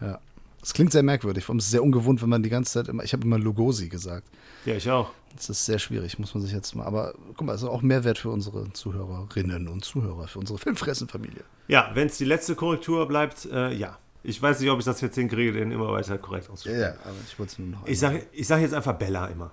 Ja. 0.00 0.18
Das 0.66 0.74
klingt 0.74 0.90
sehr 0.90 1.04
merkwürdig. 1.04 1.44
Vor 1.44 1.52
allem 1.52 1.60
ist 1.60 1.66
es 1.66 1.70
sehr 1.70 1.82
ungewohnt, 1.84 2.20
wenn 2.22 2.28
man 2.28 2.42
die 2.42 2.48
ganze 2.48 2.72
Zeit 2.72 2.88
immer, 2.88 3.04
ich 3.04 3.12
habe 3.12 3.22
immer 3.22 3.38
Lugosi 3.38 3.88
gesagt. 3.88 4.26
Ja, 4.64 4.74
ich 4.74 4.90
auch. 4.90 5.12
Das 5.36 5.48
ist 5.48 5.64
sehr 5.64 5.78
schwierig, 5.78 6.18
muss 6.18 6.34
man 6.34 6.42
sich 6.42 6.52
jetzt 6.52 6.74
mal. 6.74 6.84
Aber 6.84 7.14
guck 7.36 7.46
mal, 7.46 7.54
es 7.54 7.62
ist 7.62 7.68
auch 7.68 7.82
Mehrwert 7.82 8.18
für 8.18 8.30
unsere 8.30 8.72
Zuhörerinnen 8.72 9.68
und 9.68 9.84
Zuhörer, 9.84 10.26
für 10.26 10.40
unsere 10.40 10.58
Filmfressenfamilie. 10.58 11.44
Ja, 11.68 11.92
wenn 11.94 12.08
es 12.08 12.18
die 12.18 12.24
letzte 12.24 12.56
Korrektur 12.56 13.06
bleibt, 13.06 13.44
äh, 13.44 13.74
ja. 13.74 13.96
Ich 14.24 14.42
weiß 14.42 14.58
nicht, 14.58 14.68
ob 14.70 14.80
ich 14.80 14.84
das 14.84 15.00
jetzt 15.00 15.14
hinkriege, 15.14 15.52
den 15.52 15.70
immer 15.70 15.92
weiter 15.92 16.18
korrekt 16.18 16.50
auszusprechen. 16.50 16.80
Ja, 16.80 16.94
aber 17.04 17.14
ich 17.24 17.38
wollte 17.38 17.52
es 17.52 17.58
nur 17.60 17.68
noch. 17.68 17.86
Ich 17.86 18.00
sage 18.00 18.26
ich 18.32 18.48
sag 18.48 18.60
jetzt 18.60 18.74
einfach 18.74 18.94
Bella 18.94 19.28
immer. 19.28 19.52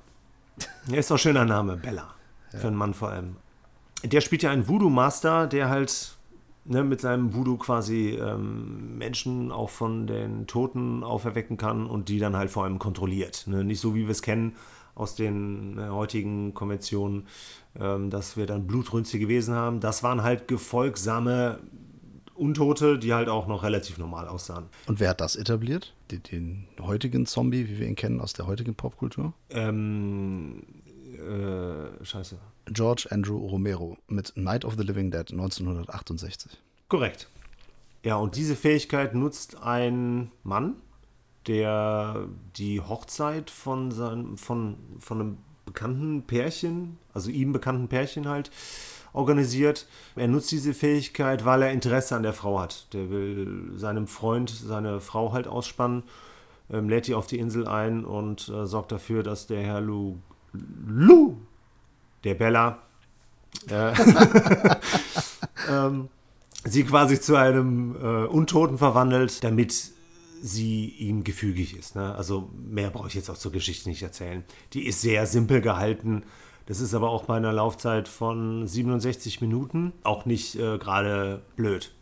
Ja, 0.87 0.97
ist 0.97 1.11
doch 1.11 1.17
ein 1.17 1.19
schöner 1.19 1.45
Name, 1.45 1.77
Bella. 1.77 2.15
Für 2.49 2.69
einen 2.69 2.75
Mann 2.75 2.95
vor 2.95 3.09
allem. 3.09 3.35
Der 4.03 4.21
spielt 4.21 4.41
ja 4.41 4.49
einen 4.49 4.67
Voodoo-Master, 4.67 5.45
der 5.45 5.69
halt 5.69 6.15
ne, 6.65 6.83
mit 6.83 7.01
seinem 7.01 7.33
Voodoo 7.33 7.57
quasi 7.57 8.11
ähm, 8.11 8.97
Menschen 8.97 9.51
auch 9.51 9.69
von 9.69 10.07
den 10.07 10.47
Toten 10.47 11.03
auferwecken 11.03 11.57
kann 11.57 11.85
und 11.85 12.09
die 12.09 12.19
dann 12.19 12.35
halt 12.35 12.51
vor 12.51 12.63
allem 12.63 12.79
kontrolliert. 12.79 13.45
Ne? 13.47 13.63
Nicht 13.63 13.79
so, 13.79 13.95
wie 13.95 14.03
wir 14.03 14.11
es 14.11 14.21
kennen 14.21 14.55
aus 14.95 15.15
den 15.15 15.77
äh, 15.77 15.89
heutigen 15.89 16.53
Konventionen, 16.53 17.27
ähm, 17.79 18.09
dass 18.09 18.37
wir 18.37 18.45
dann 18.45 18.67
blutrünstige 18.67 19.27
Wesen 19.27 19.55
haben. 19.55 19.79
Das 19.79 20.03
waren 20.03 20.23
halt 20.23 20.47
gefolgsame 20.47 21.59
Untote, 22.35 22.97
die 22.97 23.13
halt 23.13 23.29
auch 23.29 23.47
noch 23.47 23.63
relativ 23.63 23.97
normal 23.97 24.27
aussahen. 24.27 24.65
Und 24.87 24.99
wer 24.99 25.09
hat 25.09 25.21
das 25.21 25.35
etabliert? 25.35 25.93
Den, 26.11 26.23
den 26.23 26.67
heutigen 26.81 27.25
Zombie, 27.25 27.69
wie 27.69 27.79
wir 27.79 27.87
ihn 27.87 27.95
kennen 27.95 28.21
aus 28.21 28.33
der 28.33 28.47
heutigen 28.47 28.75
Popkultur? 28.75 29.33
Ähm, 29.49 30.63
äh, 31.23 32.05
scheiße. 32.05 32.37
George 32.67 33.07
Andrew 33.09 33.37
Romero 33.37 33.97
mit 34.07 34.33
Night 34.35 34.65
of 34.65 34.75
the 34.77 34.83
Living 34.83 35.11
Dead 35.11 35.31
1968. 35.31 36.57
Korrekt. 36.87 37.27
Ja, 38.03 38.17
und 38.17 38.35
diese 38.35 38.55
Fähigkeit 38.55 39.15
nutzt 39.15 39.61
ein 39.61 40.31
Mann, 40.43 40.75
der 41.47 42.27
die 42.57 42.81
Hochzeit 42.81 43.49
von, 43.49 43.91
seinem, 43.91 44.37
von, 44.37 44.77
von 44.99 45.21
einem 45.21 45.37
bekannten 45.65 46.23
Pärchen, 46.23 46.97
also 47.13 47.29
ihm 47.29 47.53
bekannten 47.53 47.87
Pärchen 47.87 48.27
halt, 48.27 48.51
organisiert. 49.13 49.87
Er 50.15 50.27
nutzt 50.27 50.51
diese 50.51 50.73
Fähigkeit, 50.73 51.45
weil 51.45 51.61
er 51.61 51.71
Interesse 51.71 52.15
an 52.15 52.23
der 52.23 52.33
Frau 52.33 52.59
hat. 52.59 52.93
Der 52.93 53.09
will 53.09 53.71
seinem 53.75 54.07
Freund 54.07 54.49
seine 54.49 54.99
Frau 54.99 55.31
halt 55.31 55.47
ausspannen, 55.47 56.03
ähm, 56.69 56.89
lädt 56.89 57.07
die 57.07 57.13
auf 57.13 57.27
die 57.27 57.39
Insel 57.39 57.67
ein 57.67 58.05
und 58.05 58.49
äh, 58.49 58.65
sorgt 58.65 58.91
dafür, 58.91 59.23
dass 59.23 59.47
der 59.47 59.61
Herr 59.61 59.81
Lu, 59.81 60.17
Lu 60.53 61.37
der 62.23 62.35
Bella, 62.35 62.79
äh, 63.69 63.93
ähm, 65.69 66.09
sie 66.63 66.83
quasi 66.83 67.19
zu 67.19 67.35
einem 67.35 67.95
äh, 67.95 68.25
Untoten 68.25 68.77
verwandelt, 68.77 69.43
damit 69.43 69.91
sie 70.41 70.89
ihm 70.89 71.23
gefügig 71.23 71.77
ist. 71.77 71.95
Ne? 71.95 72.13
Also 72.15 72.49
mehr 72.69 72.89
brauche 72.89 73.07
ich 73.07 73.13
jetzt 73.13 73.29
auch 73.29 73.37
zur 73.37 73.51
Geschichte 73.51 73.89
nicht 73.89 74.03
erzählen. 74.03 74.43
Die 74.73 74.85
ist 74.85 75.01
sehr 75.01 75.25
simpel 75.25 75.61
gehalten. 75.61 76.23
Das 76.65 76.79
ist 76.79 76.93
aber 76.93 77.09
auch 77.09 77.25
bei 77.25 77.37
einer 77.37 77.53
Laufzeit 77.53 78.07
von 78.07 78.67
67 78.67 79.41
Minuten 79.41 79.93
auch 80.03 80.25
nicht 80.25 80.55
äh, 80.55 80.77
gerade 80.77 81.41
blöd. 81.55 81.93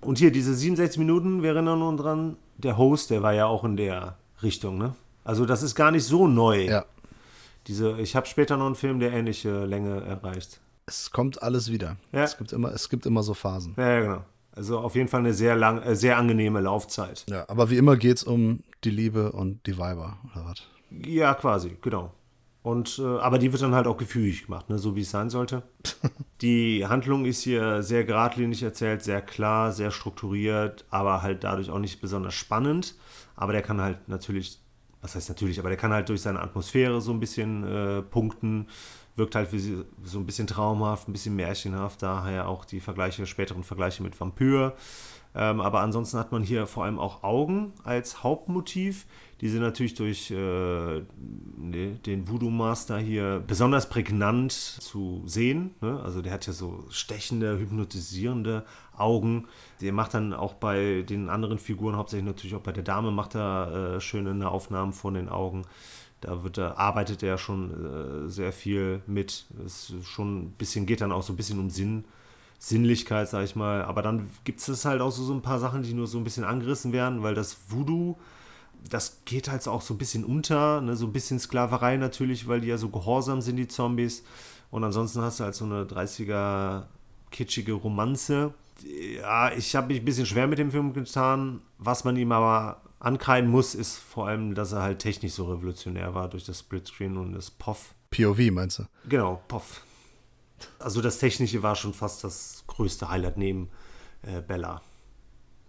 Und 0.00 0.18
hier, 0.18 0.30
diese 0.30 0.54
67 0.54 0.98
Minuten, 0.98 1.42
wir 1.42 1.50
erinnern 1.50 1.82
uns 1.82 2.00
dran, 2.00 2.36
der 2.56 2.76
Host, 2.78 3.10
der 3.10 3.22
war 3.22 3.32
ja 3.32 3.46
auch 3.46 3.64
in 3.64 3.76
der 3.76 4.16
Richtung, 4.42 4.78
ne? 4.78 4.94
Also 5.24 5.44
das 5.44 5.62
ist 5.62 5.74
gar 5.74 5.90
nicht 5.90 6.04
so 6.04 6.26
neu. 6.26 6.64
Ja. 6.64 6.84
Diese, 7.68 8.00
ich 8.00 8.16
habe 8.16 8.26
später 8.26 8.56
noch 8.56 8.66
einen 8.66 8.74
Film, 8.74 8.98
der 8.98 9.12
ähnliche 9.12 9.66
Länge 9.66 10.00
erreicht. 10.00 10.60
Es 10.86 11.10
kommt 11.10 11.42
alles 11.42 11.70
wieder. 11.70 11.96
Ja. 12.12 12.24
Es, 12.24 12.38
gibt 12.38 12.52
immer, 12.52 12.72
es 12.72 12.88
gibt 12.88 13.04
immer 13.04 13.22
so 13.22 13.34
Phasen. 13.34 13.74
Ja, 13.76 13.88
ja, 13.90 14.00
genau. 14.00 14.24
Also 14.52 14.78
auf 14.78 14.96
jeden 14.96 15.08
Fall 15.08 15.20
eine 15.20 15.34
sehr 15.34 15.54
lang, 15.54 15.82
äh, 15.82 15.94
sehr 15.94 16.16
angenehme 16.16 16.60
Laufzeit. 16.60 17.24
Ja, 17.28 17.44
aber 17.48 17.70
wie 17.70 17.76
immer 17.76 17.96
geht 17.96 18.16
es 18.16 18.24
um 18.24 18.64
die 18.82 18.90
Liebe 18.90 19.32
und 19.32 19.64
die 19.66 19.78
Weiber, 19.78 20.18
oder 20.32 20.46
was? 20.46 20.62
Ja, 20.90 21.34
quasi, 21.34 21.76
genau. 21.80 22.12
Und, 22.62 22.98
äh, 22.98 23.02
aber 23.02 23.38
die 23.38 23.52
wird 23.52 23.62
dann 23.62 23.74
halt 23.74 23.86
auch 23.86 23.96
gefügig 23.96 24.46
gemacht, 24.46 24.68
ne? 24.68 24.78
so 24.78 24.96
wie 24.96 25.02
es 25.02 25.10
sein 25.10 25.30
sollte. 25.30 25.62
die 26.40 26.86
Handlung 26.86 27.24
ist 27.24 27.42
hier 27.42 27.82
sehr 27.82 28.04
geradlinig 28.04 28.62
erzählt, 28.62 29.02
sehr 29.02 29.22
klar, 29.22 29.72
sehr 29.72 29.90
strukturiert, 29.90 30.84
aber 30.90 31.22
halt 31.22 31.44
dadurch 31.44 31.70
auch 31.70 31.78
nicht 31.78 32.00
besonders 32.00 32.34
spannend. 32.34 32.96
Aber 33.36 33.52
der 33.52 33.62
kann 33.62 33.80
halt 33.80 34.08
natürlich, 34.08 34.58
was 35.00 35.14
heißt 35.14 35.28
natürlich, 35.28 35.58
aber 35.58 35.68
der 35.68 35.78
kann 35.78 35.92
halt 35.92 36.08
durch 36.08 36.22
seine 36.22 36.40
Atmosphäre 36.40 37.00
so 37.00 37.12
ein 37.12 37.20
bisschen 37.20 37.64
äh, 37.64 38.02
punkten, 38.02 38.66
wirkt 39.16 39.34
halt 39.34 39.52
wie 39.52 39.84
so 40.04 40.18
ein 40.18 40.26
bisschen 40.26 40.46
traumhaft, 40.46 41.08
ein 41.08 41.12
bisschen 41.12 41.36
märchenhaft, 41.36 42.02
daher 42.02 42.48
auch 42.48 42.64
die 42.64 42.80
Vergleiche, 42.80 43.26
späteren 43.26 43.64
Vergleiche 43.64 44.02
mit 44.02 44.18
Vampir. 44.18 44.74
Ähm, 45.34 45.60
aber 45.60 45.80
ansonsten 45.80 46.18
hat 46.18 46.32
man 46.32 46.42
hier 46.42 46.66
vor 46.66 46.84
allem 46.84 46.98
auch 46.98 47.22
Augen 47.22 47.72
als 47.84 48.22
Hauptmotiv. 48.22 49.06
Die 49.40 49.48
sind 49.48 49.60
natürlich 49.60 49.94
durch 49.94 50.30
äh, 50.30 50.34
ne, 50.36 51.98
den 52.06 52.28
Voodoo 52.28 52.50
Master 52.50 52.98
hier 52.98 53.42
besonders 53.46 53.88
prägnant 53.88 54.52
zu 54.52 55.22
sehen. 55.26 55.74
Ne? 55.80 56.00
Also 56.02 56.22
der 56.22 56.32
hat 56.32 56.46
ja 56.46 56.52
so 56.52 56.84
stechende, 56.88 57.58
hypnotisierende 57.58 58.64
Augen. 59.00 59.46
Der 59.80 59.92
macht 59.92 60.14
dann 60.14 60.32
auch 60.32 60.54
bei 60.54 61.02
den 61.02 61.28
anderen 61.28 61.58
Figuren, 61.58 61.96
hauptsächlich 61.96 62.26
natürlich 62.26 62.56
auch 62.56 62.62
bei 62.62 62.72
der 62.72 62.82
Dame, 62.82 63.10
macht 63.10 63.34
er 63.34 63.96
äh, 63.96 64.00
schöne 64.00 64.48
Aufnahmen 64.50 64.92
von 64.92 65.14
den 65.14 65.28
Augen. 65.28 65.62
Da 66.20 66.42
wird 66.42 66.58
er, 66.58 66.78
arbeitet 66.78 67.22
er 67.22 67.38
schon 67.38 68.26
äh, 68.26 68.28
sehr 68.28 68.52
viel 68.52 69.02
mit. 69.06 69.46
Es 69.64 69.94
schon 70.02 70.38
ein 70.38 70.50
bisschen, 70.52 70.86
geht 70.86 71.00
dann 71.00 71.12
auch 71.12 71.22
so 71.22 71.32
ein 71.32 71.36
bisschen 71.36 71.60
um 71.60 71.70
Sinn. 71.70 72.04
Sinnlichkeit, 72.58 73.28
sag 73.28 73.44
ich 73.44 73.54
mal. 73.54 73.84
Aber 73.84 74.02
dann 74.02 74.28
gibt 74.44 74.66
es 74.66 74.84
halt 74.84 75.00
auch 75.00 75.12
so, 75.12 75.22
so 75.22 75.32
ein 75.32 75.42
paar 75.42 75.60
Sachen, 75.60 75.82
die 75.82 75.94
nur 75.94 76.08
so 76.08 76.18
ein 76.18 76.24
bisschen 76.24 76.44
angerissen 76.44 76.92
werden, 76.92 77.22
weil 77.22 77.34
das 77.34 77.56
Voodoo, 77.68 78.16
das 78.90 79.22
geht 79.24 79.48
halt 79.48 79.66
auch 79.68 79.82
so 79.82 79.94
ein 79.94 79.98
bisschen 79.98 80.24
unter, 80.24 80.80
ne? 80.80 80.96
so 80.96 81.06
ein 81.06 81.12
bisschen 81.12 81.38
Sklaverei 81.38 81.96
natürlich, 81.96 82.48
weil 82.48 82.60
die 82.60 82.68
ja 82.68 82.78
so 82.78 82.88
gehorsam 82.88 83.40
sind, 83.40 83.56
die 83.56 83.68
Zombies. 83.68 84.24
Und 84.70 84.84
ansonsten 84.84 85.22
hast 85.22 85.40
du 85.40 85.44
halt 85.44 85.54
so 85.54 85.64
eine 85.64 85.84
30er 85.84 86.84
kitschige 87.30 87.72
Romanze. 87.72 88.54
Ja, 88.82 89.52
ich 89.52 89.74
habe 89.74 89.88
mich 89.88 90.00
ein 90.00 90.04
bisschen 90.04 90.26
schwer 90.26 90.46
mit 90.46 90.58
dem 90.58 90.70
Film 90.70 90.92
getan. 90.92 91.60
Was 91.78 92.04
man 92.04 92.16
ihm 92.16 92.32
aber 92.32 92.82
ankreiden 93.00 93.50
muss, 93.50 93.74
ist 93.74 93.96
vor 93.96 94.28
allem, 94.28 94.54
dass 94.54 94.72
er 94.72 94.82
halt 94.82 95.00
technisch 95.00 95.32
so 95.32 95.50
revolutionär 95.50 96.14
war 96.14 96.28
durch 96.28 96.44
das 96.44 96.60
Splitscreen 96.60 97.16
und 97.16 97.32
das 97.32 97.50
POV. 97.50 97.94
POV 98.10 98.50
meinst 98.50 98.80
du? 98.80 98.84
Genau, 99.08 99.42
POV. 99.48 99.82
Also 100.78 101.00
das 101.00 101.18
Technische 101.18 101.62
war 101.62 101.76
schon 101.76 101.94
fast 101.94 102.24
das 102.24 102.64
größte 102.66 103.08
Highlight 103.08 103.36
neben 103.36 103.68
äh, 104.22 104.40
Bella. 104.40 104.82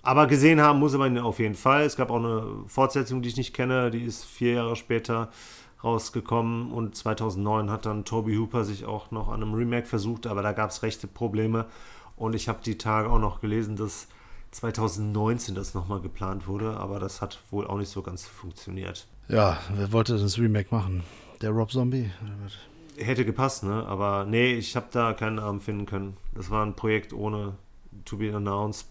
Aber 0.02 0.28
gesehen 0.28 0.62
haben 0.62 0.80
muss 0.80 0.96
man 0.96 1.16
ihn 1.16 1.22
auf 1.22 1.40
jeden 1.40 1.56
Fall. 1.56 1.84
Es 1.84 1.96
gab 1.96 2.10
auch 2.10 2.18
eine 2.18 2.64
Fortsetzung, 2.68 3.22
die 3.22 3.30
ich 3.30 3.38
nicht 3.38 3.54
kenne, 3.54 3.92
die 3.92 4.04
ist 4.04 4.24
vier 4.24 4.54
Jahre 4.54 4.76
später 4.76 5.30
rausgekommen 5.84 6.72
und 6.72 6.96
2009 6.96 7.70
hat 7.70 7.86
dann 7.86 8.06
Toby 8.06 8.36
Hooper 8.36 8.66
sich 8.66 8.86
auch 8.86 9.12
noch 9.12 9.30
an 9.30 9.42
einem 9.42 9.54
Remake 9.54 9.86
versucht, 9.86 10.28
aber 10.28 10.42
da 10.42 10.52
gab 10.52 10.72
es 10.72 10.84
rechte 10.84 11.08
Probleme 11.08 11.68
und 12.20 12.36
ich 12.36 12.48
habe 12.48 12.60
die 12.64 12.78
Tage 12.78 13.10
auch 13.10 13.18
noch 13.18 13.42
gelesen, 13.42 13.76
dass 13.76 14.08
2019 14.52 15.56
das 15.56 15.74
nochmal 15.74 16.02
geplant 16.02 16.48
wurde, 16.48 16.78
aber 16.78 17.00
das 17.00 17.22
hat 17.22 17.40
wohl 17.50 17.66
auch 17.66 17.78
nicht 17.78 17.90
so 17.90 18.02
ganz 18.02 18.28
funktioniert. 18.28 19.08
Ja, 19.28 19.58
wer 19.74 19.92
wollte 19.92 20.18
das 20.18 20.38
Remake 20.38 20.68
machen? 20.76 21.04
Der 21.42 21.52
Rob 21.52 21.72
Zombie? 21.72 22.12
Hätte 22.98 23.24
gepasst, 23.24 23.64
ne? 23.64 23.86
Aber 23.86 24.26
nee, 24.26 24.54
ich 24.54 24.76
habe 24.76 24.88
da 24.92 25.14
keinen 25.14 25.36
Namen 25.36 25.62
finden 25.62 25.86
können. 25.86 26.18
Das 26.36 26.50
war 26.50 26.66
ein 26.66 26.76
Projekt 26.76 27.14
ohne 27.14 27.56
to 28.04 28.18
be 28.18 28.36
announced, 28.36 28.88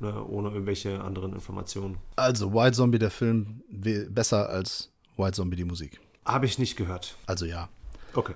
ne? 0.00 0.24
ohne 0.24 0.48
irgendwelche 0.48 1.00
anderen 1.02 1.34
Informationen. 1.34 1.98
Also, 2.16 2.52
White 2.52 2.72
Zombie, 2.72 2.98
der 2.98 3.10
Film, 3.10 3.62
besser 3.70 4.48
als 4.48 4.90
White 5.16 5.32
Zombie, 5.32 5.56
die 5.56 5.64
Musik. 5.64 6.00
Habe 6.24 6.46
ich 6.46 6.58
nicht 6.58 6.76
gehört. 6.76 7.16
Also 7.26 7.44
ja. 7.44 7.68
Okay. 8.14 8.34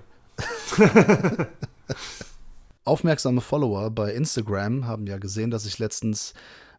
Aufmerksame 2.87 3.41
Follower 3.41 3.91
bei 3.91 4.13
Instagram 4.13 4.87
haben 4.87 5.07
ja 5.07 5.17
gesehen, 5.17 5.51
dass 5.51 5.65
ich 5.65 5.77
letztens 5.79 6.33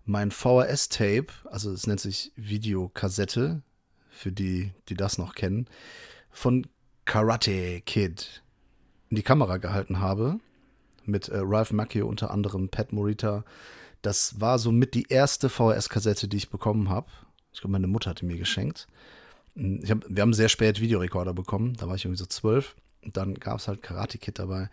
mein 0.04 0.30
VHS-Tape, 0.30 1.26
also 1.50 1.70
es 1.70 1.86
nennt 1.86 2.00
sich 2.00 2.32
Videokassette, 2.34 3.62
für 4.10 4.32
die, 4.32 4.72
die 4.88 4.94
das 4.94 5.18
noch 5.18 5.34
kennen, 5.34 5.68
von 6.30 6.66
Karate 7.04 7.80
Kid 7.82 8.42
in 9.10 9.16
die 9.16 9.22
Kamera 9.22 9.58
gehalten 9.58 10.00
habe. 10.00 10.40
Mit 11.04 11.28
äh, 11.28 11.38
Ralph 11.40 11.72
Macchio 11.72 12.06
unter 12.06 12.30
anderem, 12.30 12.68
Pat 12.68 12.92
Morita. 12.92 13.44
Das 14.02 14.40
war 14.40 14.58
somit 14.58 14.94
die 14.94 15.06
erste 15.08 15.48
VHS-Kassette, 15.48 16.28
die 16.28 16.36
ich 16.36 16.50
bekommen 16.50 16.90
habe. 16.90 17.08
Ich 17.52 17.60
glaube, 17.60 17.72
meine 17.72 17.86
Mutter 17.86 18.10
hatte 18.10 18.26
mir 18.26 18.36
geschenkt. 18.36 18.86
Hm, 19.54 19.82
hab, 19.88 20.04
wir 20.08 20.22
haben 20.22 20.34
sehr 20.34 20.48
spät 20.48 20.80
Videorekorder 20.80 21.32
bekommen. 21.32 21.74
Da 21.78 21.86
war 21.86 21.94
ich 21.94 22.04
irgendwie 22.04 22.18
so 22.18 22.26
zwölf. 22.26 22.76
Und 23.02 23.16
dann 23.16 23.34
gab 23.34 23.58
es 23.58 23.68
halt 23.68 23.82
Karate 23.82 24.18
Kid 24.18 24.38
dabei. 24.38 24.68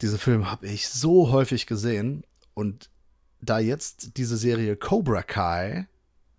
Diese 0.00 0.18
Filme 0.18 0.50
habe 0.50 0.66
ich 0.66 0.88
so 0.88 1.30
häufig 1.30 1.66
gesehen. 1.66 2.24
Und 2.54 2.90
da 3.40 3.58
jetzt 3.58 4.16
diese 4.16 4.36
Serie 4.36 4.76
Cobra 4.76 5.22
Kai 5.22 5.86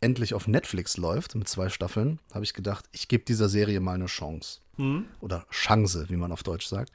endlich 0.02 0.34
auf 0.34 0.48
Netflix 0.48 0.98
läuft 0.98 1.36
mit 1.36 1.48
zwei 1.48 1.70
Staffeln, 1.70 2.20
habe 2.34 2.44
ich 2.44 2.54
gedacht, 2.54 2.86
ich 2.92 3.08
gebe 3.08 3.26
dieser 3.26 3.50
Serie 3.50 3.80
mal 3.80 3.96
eine 3.96 4.06
Chance. 4.06 4.60
Mhm. 4.78 5.06
Oder 5.20 5.46
Chance, 5.52 6.06
wie 6.10 6.16
man 6.16 6.32
auf 6.32 6.44
Deutsch 6.44 6.68
sagt. 6.68 6.92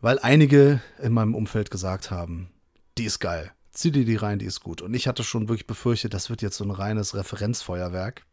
Weil 0.00 0.18
einige 0.20 0.80
in 1.02 1.12
meinem 1.12 1.34
Umfeld 1.34 1.70
gesagt 1.70 2.10
haben, 2.10 2.50
die 2.98 3.04
ist 3.04 3.18
geil. 3.18 3.52
Zieh 3.72 3.90
dir 3.90 4.04
die 4.04 4.16
rein, 4.16 4.38
die 4.38 4.46
ist 4.46 4.60
gut. 4.60 4.80
Und 4.80 4.94
ich 4.94 5.06
hatte 5.08 5.24
schon 5.24 5.48
wirklich 5.48 5.66
befürchtet, 5.66 6.14
das 6.14 6.30
wird 6.30 6.42
jetzt 6.42 6.56
so 6.56 6.64
ein 6.64 6.70
reines 6.70 7.14
Referenzfeuerwerk. 7.14 8.24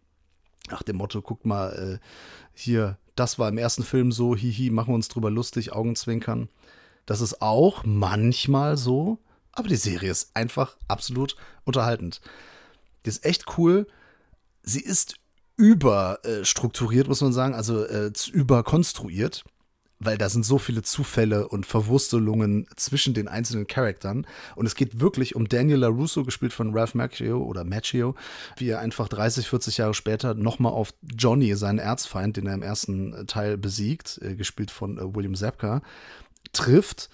Nach 0.70 0.84
dem 0.84 0.98
Motto, 0.98 1.22
guck 1.22 1.46
mal, 1.46 2.00
äh, 2.00 2.06
hier, 2.54 2.98
das 3.16 3.38
war 3.38 3.50
im 3.50 3.58
ersten 3.58 3.84
Film 3.84 4.12
so, 4.12 4.36
hihi, 4.36 4.70
machen 4.70 4.90
wir 4.90 4.96
uns 4.96 5.08
drüber 5.08 5.30
lustig, 5.30 5.74
Augenzwinkern. 5.74 6.50
Das 7.06 7.22
ist 7.22 7.42
auch 7.42 7.84
manchmal 7.86 8.78
so, 8.78 9.20
aber 9.52 9.68
die 9.68 9.76
Serie 9.76 10.12
ist 10.12 10.36
einfach 10.36 10.78
absolut 10.88 11.36
unterhaltend. 11.64 12.22
Die 13.06 13.10
ist 13.10 13.26
echt 13.26 13.58
cool. 13.58 13.88
Sie 14.64 14.82
ist 14.82 15.16
überstrukturiert, 15.58 17.08
muss 17.08 17.22
man 17.22 17.32
sagen, 17.32 17.54
also 17.54 17.86
äh, 17.86 18.12
überkonstruiert, 18.34 19.46
weil 20.00 20.18
da 20.18 20.28
sind 20.28 20.44
so 20.46 20.58
viele 20.58 20.82
Zufälle 20.82 21.48
und 21.48 21.66
Verwurstelungen 21.66 22.68
zwischen 22.76 23.14
den 23.14 23.30
einzelnen 23.30 23.68
Charaktern. 23.68 24.28
Und 24.56 24.66
es 24.66 24.76
geht 24.76 25.00
wirklich 25.00 25.36
um 25.36 25.48
Daniel 25.48 25.80
LaRusso, 25.80 26.24
gespielt 26.24 26.52
von 26.52 26.78
Ralph 26.78 26.96
Macchio 26.96 27.42
oder 27.42 27.64
Macchio, 27.64 28.16
wie 28.58 28.70
er 28.70 28.80
einfach 28.80 29.08
30, 29.08 29.48
40 29.48 29.78
Jahre 29.78 29.94
später 29.94 30.34
nochmal 30.34 30.74
auf 30.74 30.94
Johnny, 31.02 31.56
seinen 31.56 31.80
Erzfeind, 31.80 32.36
den 32.36 32.48
er 32.48 32.56
im 32.56 32.64
ersten 32.64 33.26
Teil 33.28 33.58
besiegt, 33.58 34.20
äh, 34.22 34.36
gespielt 34.36 34.72
von 34.72 34.98
äh, 34.98 35.16
William 35.16 35.36
Zabka, 35.36 35.82
trifft 36.54 37.10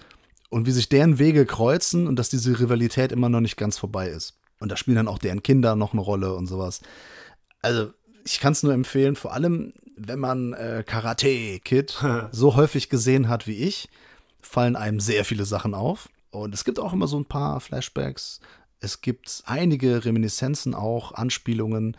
und 0.50 0.66
wie 0.66 0.72
sich 0.72 0.88
deren 0.88 1.18
Wege 1.18 1.46
kreuzen 1.46 2.06
und 2.06 2.16
dass 2.16 2.28
diese 2.28 2.58
Rivalität 2.58 3.12
immer 3.12 3.28
noch 3.28 3.40
nicht 3.40 3.56
ganz 3.56 3.78
vorbei 3.78 4.08
ist. 4.08 4.38
Und 4.60 4.70
da 4.70 4.76
spielen 4.76 4.96
dann 4.96 5.08
auch 5.08 5.18
deren 5.18 5.42
Kinder 5.42 5.76
noch 5.76 5.92
eine 5.92 6.02
Rolle 6.02 6.34
und 6.34 6.46
sowas. 6.46 6.80
Also, 7.62 7.92
ich 8.24 8.38
kann 8.38 8.52
es 8.52 8.62
nur 8.62 8.72
empfehlen, 8.72 9.16
vor 9.16 9.32
allem, 9.32 9.72
wenn 9.96 10.18
man 10.18 10.52
äh, 10.52 10.84
Karate 10.86 11.58
Kid 11.60 11.98
so 12.32 12.54
häufig 12.54 12.88
gesehen 12.88 13.28
hat 13.28 13.46
wie 13.46 13.56
ich, 13.56 13.88
fallen 14.40 14.76
einem 14.76 15.00
sehr 15.00 15.24
viele 15.24 15.44
Sachen 15.44 15.74
auf. 15.74 16.08
Und 16.30 16.54
es 16.54 16.64
gibt 16.64 16.78
auch 16.78 16.92
immer 16.92 17.06
so 17.06 17.18
ein 17.18 17.24
paar 17.24 17.60
Flashbacks. 17.60 18.40
Es 18.80 19.00
gibt 19.00 19.42
einige 19.46 20.04
Reminiszenzen 20.04 20.74
auch, 20.74 21.12
Anspielungen, 21.12 21.96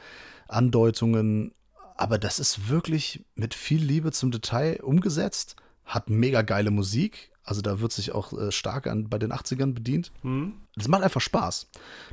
Andeutungen. 0.48 1.54
Aber 1.96 2.18
das 2.18 2.40
ist 2.40 2.70
wirklich 2.70 3.26
mit 3.36 3.54
viel 3.54 3.84
Liebe 3.84 4.12
zum 4.12 4.32
Detail 4.32 4.80
umgesetzt. 4.82 5.56
Hat 5.86 6.10
mega 6.10 6.42
geile 6.42 6.72
Musik. 6.72 7.32
Also 7.46 7.62
da 7.62 7.82
wird 7.82 7.92
sich 7.92 8.14
auch 8.14 8.32
äh, 8.34 8.52
stark 8.52 8.88
an, 8.88 9.10
bei 9.10 9.20
den 9.20 9.34
80ern 9.34 9.74
bedient. 9.74 10.12
Mhm. 10.24 10.54
Das 10.76 10.88
macht 10.88 11.04
einfach 11.04 11.22
Spaß. 11.22 11.68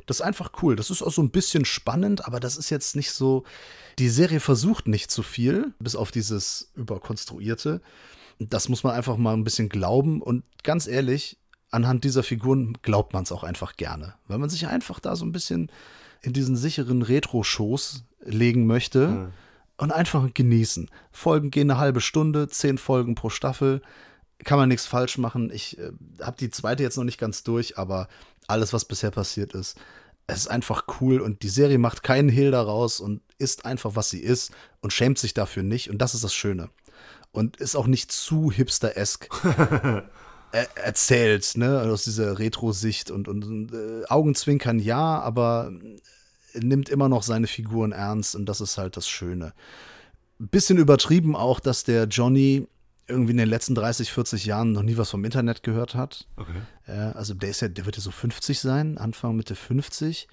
Das 0.05 0.17
ist 0.17 0.21
einfach 0.21 0.51
cool. 0.61 0.75
Das 0.75 0.89
ist 0.89 1.01
auch 1.01 1.11
so 1.11 1.21
ein 1.21 1.31
bisschen 1.31 1.63
spannend, 1.63 2.25
aber 2.25 2.39
das 2.39 2.57
ist 2.57 2.69
jetzt 2.69 2.95
nicht 2.95 3.11
so. 3.11 3.43
Die 3.97 4.09
Serie 4.09 4.39
versucht 4.39 4.87
nicht 4.87 5.09
zu 5.09 5.23
viel, 5.23 5.73
bis 5.79 5.95
auf 5.95 6.11
dieses 6.11 6.71
überkonstruierte. 6.75 7.81
Das 8.39 8.67
muss 8.69 8.83
man 8.83 8.93
einfach 8.93 9.17
mal 9.17 9.33
ein 9.33 9.43
bisschen 9.43 9.69
glauben. 9.69 10.21
Und 10.21 10.43
ganz 10.63 10.87
ehrlich, 10.87 11.37
anhand 11.71 12.03
dieser 12.03 12.23
Figuren 12.23 12.77
glaubt 12.81 13.13
man 13.13 13.23
es 13.23 13.31
auch 13.31 13.43
einfach 13.43 13.77
gerne. 13.77 14.15
Weil 14.27 14.37
man 14.37 14.49
sich 14.49 14.67
einfach 14.67 14.99
da 14.99 15.15
so 15.15 15.25
ein 15.25 15.31
bisschen 15.31 15.71
in 16.21 16.33
diesen 16.33 16.55
sicheren 16.55 17.01
Retro-Shows 17.01 18.03
legen 18.23 18.67
möchte. 18.67 19.07
Mhm. 19.07 19.27
Und 19.81 19.91
einfach 19.91 20.31
genießen. 20.31 20.91
Folgen 21.11 21.49
gehen 21.49 21.71
eine 21.71 21.79
halbe 21.79 22.01
Stunde, 22.01 22.47
zehn 22.47 22.77
Folgen 22.77 23.15
pro 23.15 23.31
Staffel 23.31 23.81
kann 24.43 24.59
man 24.59 24.69
nichts 24.69 24.85
falsch 24.85 25.17
machen. 25.17 25.51
Ich 25.51 25.79
äh, 25.79 25.91
habe 26.21 26.37
die 26.37 26.51
zweite 26.51 26.83
jetzt 26.83 26.97
noch 26.97 27.03
nicht 27.03 27.19
ganz 27.19 27.43
durch, 27.43 27.79
aber 27.79 28.07
alles, 28.45 28.73
was 28.73 28.85
bisher 28.85 29.09
passiert 29.09 29.53
ist, 29.53 29.79
es 30.27 30.41
ist 30.41 30.47
einfach 30.49 30.85
cool 30.99 31.19
und 31.19 31.41
die 31.41 31.49
Serie 31.49 31.79
macht 31.79 32.03
keinen 32.03 32.29
Hehl 32.29 32.51
daraus 32.51 32.99
und 32.99 33.21
ist 33.39 33.65
einfach, 33.65 33.95
was 33.95 34.11
sie 34.11 34.19
ist 34.19 34.51
und 34.81 34.93
schämt 34.93 35.17
sich 35.17 35.33
dafür 35.33 35.63
nicht 35.63 35.89
und 35.89 35.97
das 35.97 36.13
ist 36.13 36.23
das 36.23 36.33
Schöne. 36.33 36.69
Und 37.31 37.57
ist 37.57 37.75
auch 37.75 37.87
nicht 37.87 38.11
zu 38.11 38.51
hipster-esk 38.51 39.29
er 40.51 40.77
erzählt, 40.77 41.53
ne, 41.55 41.81
aus 41.81 42.03
dieser 42.03 42.37
Retro-Sicht 42.37 43.09
und, 43.09 43.27
und, 43.27 43.45
und 43.45 43.73
äh, 43.73 44.05
Augenzwinkern 44.09 44.77
ja, 44.77 45.19
aber 45.19 45.71
nimmt 46.59 46.89
immer 46.89 47.09
noch 47.09 47.23
seine 47.23 47.47
Figuren 47.47 47.91
ernst 47.91 48.35
und 48.35 48.45
das 48.45 48.61
ist 48.61 48.77
halt 48.77 48.97
das 48.97 49.07
Schöne. 49.07 49.53
Bisschen 50.39 50.77
übertrieben 50.77 51.35
auch, 51.35 51.59
dass 51.59 51.83
der 51.83 52.05
Johnny 52.05 52.67
irgendwie 53.07 53.31
in 53.31 53.37
den 53.37 53.49
letzten 53.49 53.75
30, 53.75 54.11
40 54.11 54.45
Jahren 54.45 54.71
noch 54.71 54.83
nie 54.83 54.97
was 54.97 55.09
vom 55.09 55.25
Internet 55.25 55.63
gehört 55.63 55.95
hat. 55.95 56.27
Okay. 56.37 56.61
Also 57.13 57.33
der 57.33 57.49
ist 57.49 57.61
ja, 57.61 57.67
der 57.67 57.85
wird 57.85 57.97
ja 57.97 58.01
so 58.01 58.11
50 58.11 58.59
sein, 58.59 58.97
Anfang 58.97 59.35
Mitte 59.35 59.55
50. 59.55 60.27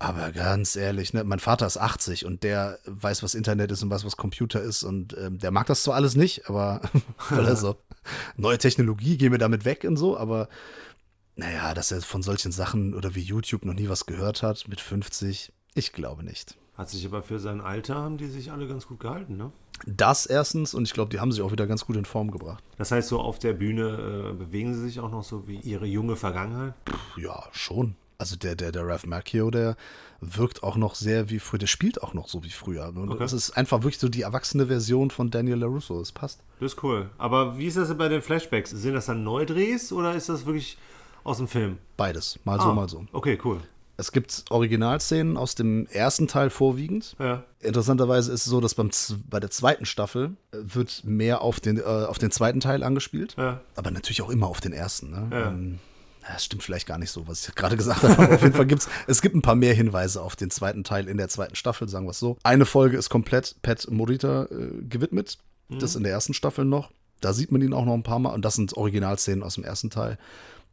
Aber 0.00 0.30
ganz 0.30 0.76
ehrlich, 0.76 1.12
ne, 1.12 1.24
mein 1.24 1.40
Vater 1.40 1.66
ist 1.66 1.76
80 1.76 2.24
und 2.24 2.44
der 2.44 2.78
weiß, 2.86 3.24
was 3.24 3.34
Internet 3.34 3.72
ist 3.72 3.82
und 3.82 3.90
weiß, 3.90 4.04
was 4.04 4.16
Computer 4.16 4.60
ist 4.62 4.84
und 4.84 5.16
ähm, 5.18 5.38
der 5.38 5.50
mag 5.50 5.66
das 5.66 5.82
zwar 5.82 5.96
alles 5.96 6.14
nicht, 6.14 6.48
aber 6.48 6.80
weil 7.30 7.44
er 7.44 7.56
so 7.56 7.76
neue 8.36 8.58
Technologie, 8.58 9.16
gehen 9.16 9.32
wir 9.32 9.38
damit 9.38 9.64
weg 9.64 9.84
und 9.84 9.96
so, 9.96 10.16
aber 10.16 10.48
naja, 11.38 11.72
dass 11.72 11.92
er 11.92 12.02
von 12.02 12.22
solchen 12.22 12.50
Sachen 12.50 12.94
oder 12.94 13.14
wie 13.14 13.20
YouTube 13.20 13.64
noch 13.64 13.74
nie 13.74 13.88
was 13.88 14.06
gehört 14.06 14.42
hat 14.42 14.66
mit 14.66 14.80
50, 14.80 15.52
ich 15.74 15.92
glaube 15.92 16.24
nicht. 16.24 16.58
Hat 16.76 16.90
sich 16.90 17.06
aber 17.06 17.22
für 17.22 17.38
sein 17.38 17.60
Alter 17.60 17.94
haben 17.94 18.18
die 18.18 18.26
sich 18.26 18.50
alle 18.50 18.66
ganz 18.68 18.86
gut 18.86 19.00
gehalten, 19.00 19.36
ne? 19.36 19.52
Das 19.86 20.26
erstens 20.26 20.74
und 20.74 20.84
ich 20.84 20.92
glaube, 20.92 21.10
die 21.10 21.20
haben 21.20 21.30
sich 21.30 21.40
auch 21.40 21.52
wieder 21.52 21.68
ganz 21.68 21.86
gut 21.86 21.96
in 21.96 22.04
Form 22.04 22.32
gebracht. 22.32 22.64
Das 22.76 22.90
heißt, 22.90 23.08
so 23.08 23.20
auf 23.20 23.38
der 23.38 23.52
Bühne 23.52 24.32
äh, 24.32 24.32
bewegen 24.34 24.74
sie 24.74 24.80
sich 24.80 24.98
auch 24.98 25.10
noch 25.10 25.22
so 25.22 25.46
wie 25.46 25.60
ihre 25.60 25.86
junge 25.86 26.16
Vergangenheit? 26.16 26.74
Ja, 27.16 27.44
schon. 27.52 27.94
Also 28.20 28.34
der, 28.34 28.56
der, 28.56 28.72
der 28.72 28.84
Ralph 28.84 29.06
Macchio, 29.06 29.52
der 29.52 29.76
wirkt 30.20 30.64
auch 30.64 30.76
noch 30.76 30.96
sehr 30.96 31.30
wie 31.30 31.38
früher, 31.38 31.60
der 31.60 31.68
spielt 31.68 32.02
auch 32.02 32.14
noch 32.14 32.26
so 32.26 32.42
wie 32.42 32.50
früher. 32.50 32.88
Und 32.88 33.10
Okay. 33.10 33.18
Das 33.20 33.32
ist 33.32 33.52
einfach 33.52 33.82
wirklich 33.82 34.00
so 34.00 34.08
die 34.08 34.22
erwachsene 34.22 34.66
Version 34.66 35.12
von 35.12 35.30
Daniel 35.30 35.58
LaRusso. 35.58 36.00
Das 36.00 36.10
passt. 36.10 36.42
Das 36.58 36.72
ist 36.72 36.82
cool. 36.82 37.10
Aber 37.16 37.58
wie 37.58 37.66
ist 37.66 37.76
das 37.76 37.96
bei 37.96 38.08
den 38.08 38.22
Flashbacks? 38.22 38.70
Sind 38.70 38.94
das 38.94 39.06
dann 39.06 39.22
Neudrehs 39.22 39.92
oder 39.92 40.16
ist 40.16 40.28
das 40.28 40.46
wirklich 40.46 40.78
aus 41.24 41.38
dem 41.38 41.48
Film? 41.48 41.78
Beides. 41.96 42.38
Mal 42.44 42.60
so, 42.60 42.68
Ah, 42.68 42.74
mal 42.74 42.88
so. 42.88 43.04
Okay, 43.12 43.38
cool. 43.44 43.60
Es 43.96 44.12
gibt 44.12 44.44
Originalszenen 44.50 45.36
aus 45.36 45.56
dem 45.56 45.86
ersten 45.88 46.28
Teil 46.28 46.50
vorwiegend. 46.50 47.16
Ja. 47.18 47.42
Interessanterweise 47.58 48.30
ist 48.32 48.42
es 48.42 48.46
so, 48.46 48.60
dass 48.60 48.76
beim, 48.76 48.90
bei 49.28 49.40
der 49.40 49.50
zweiten 49.50 49.86
Staffel 49.86 50.36
wird 50.52 51.02
mehr 51.04 51.42
auf 51.42 51.58
den, 51.58 51.78
äh, 51.78 51.82
auf 51.82 52.18
den 52.18 52.30
zweiten 52.30 52.60
Teil 52.60 52.84
angespielt. 52.84 53.34
Ja. 53.36 53.60
Aber 53.74 53.90
natürlich 53.90 54.22
auch 54.22 54.30
immer 54.30 54.46
auf 54.46 54.60
den 54.60 54.72
ersten. 54.72 55.10
Ne? 55.10 55.28
Ja. 55.32 55.48
Ähm, 55.48 55.80
das 56.30 56.44
stimmt 56.44 56.62
vielleicht 56.62 56.86
gar 56.86 56.98
nicht 56.98 57.10
so, 57.10 57.26
was 57.26 57.48
ich 57.48 57.54
gerade 57.56 57.76
gesagt 57.78 58.04
habe. 58.04 58.22
Aber 58.22 58.34
auf 58.36 58.42
jeden 58.42 58.54
Fall 58.54 58.66
gibt 58.66 58.82
es, 58.82 58.88
es 59.08 59.20
gibt 59.20 59.34
ein 59.34 59.42
paar 59.42 59.56
mehr 59.56 59.74
Hinweise 59.74 60.22
auf 60.22 60.36
den 60.36 60.50
zweiten 60.50 60.84
Teil 60.84 61.08
in 61.08 61.16
der 61.16 61.28
zweiten 61.28 61.56
Staffel, 61.56 61.88
sagen 61.88 62.06
wir 62.06 62.10
es 62.12 62.20
so. 62.20 62.36
Eine 62.44 62.66
Folge 62.66 62.96
ist 62.98 63.08
komplett 63.10 63.56
Pat 63.62 63.90
Morita 63.90 64.44
äh, 64.44 64.82
gewidmet. 64.88 65.38
Das 65.70 65.96
in 65.96 66.02
der 66.02 66.12
ersten 66.12 66.32
Staffel 66.34 66.64
noch. 66.64 66.90
Da 67.20 67.32
sieht 67.34 67.52
man 67.52 67.60
ihn 67.60 67.74
auch 67.74 67.84
noch 67.84 67.94
ein 67.94 68.02
paar 68.02 68.18
Mal. 68.20 68.32
Und 68.32 68.44
das 68.44 68.54
sind 68.54 68.74
Originalszenen 68.74 69.42
aus 69.42 69.56
dem 69.56 69.64
ersten 69.64 69.90
Teil. 69.90 70.18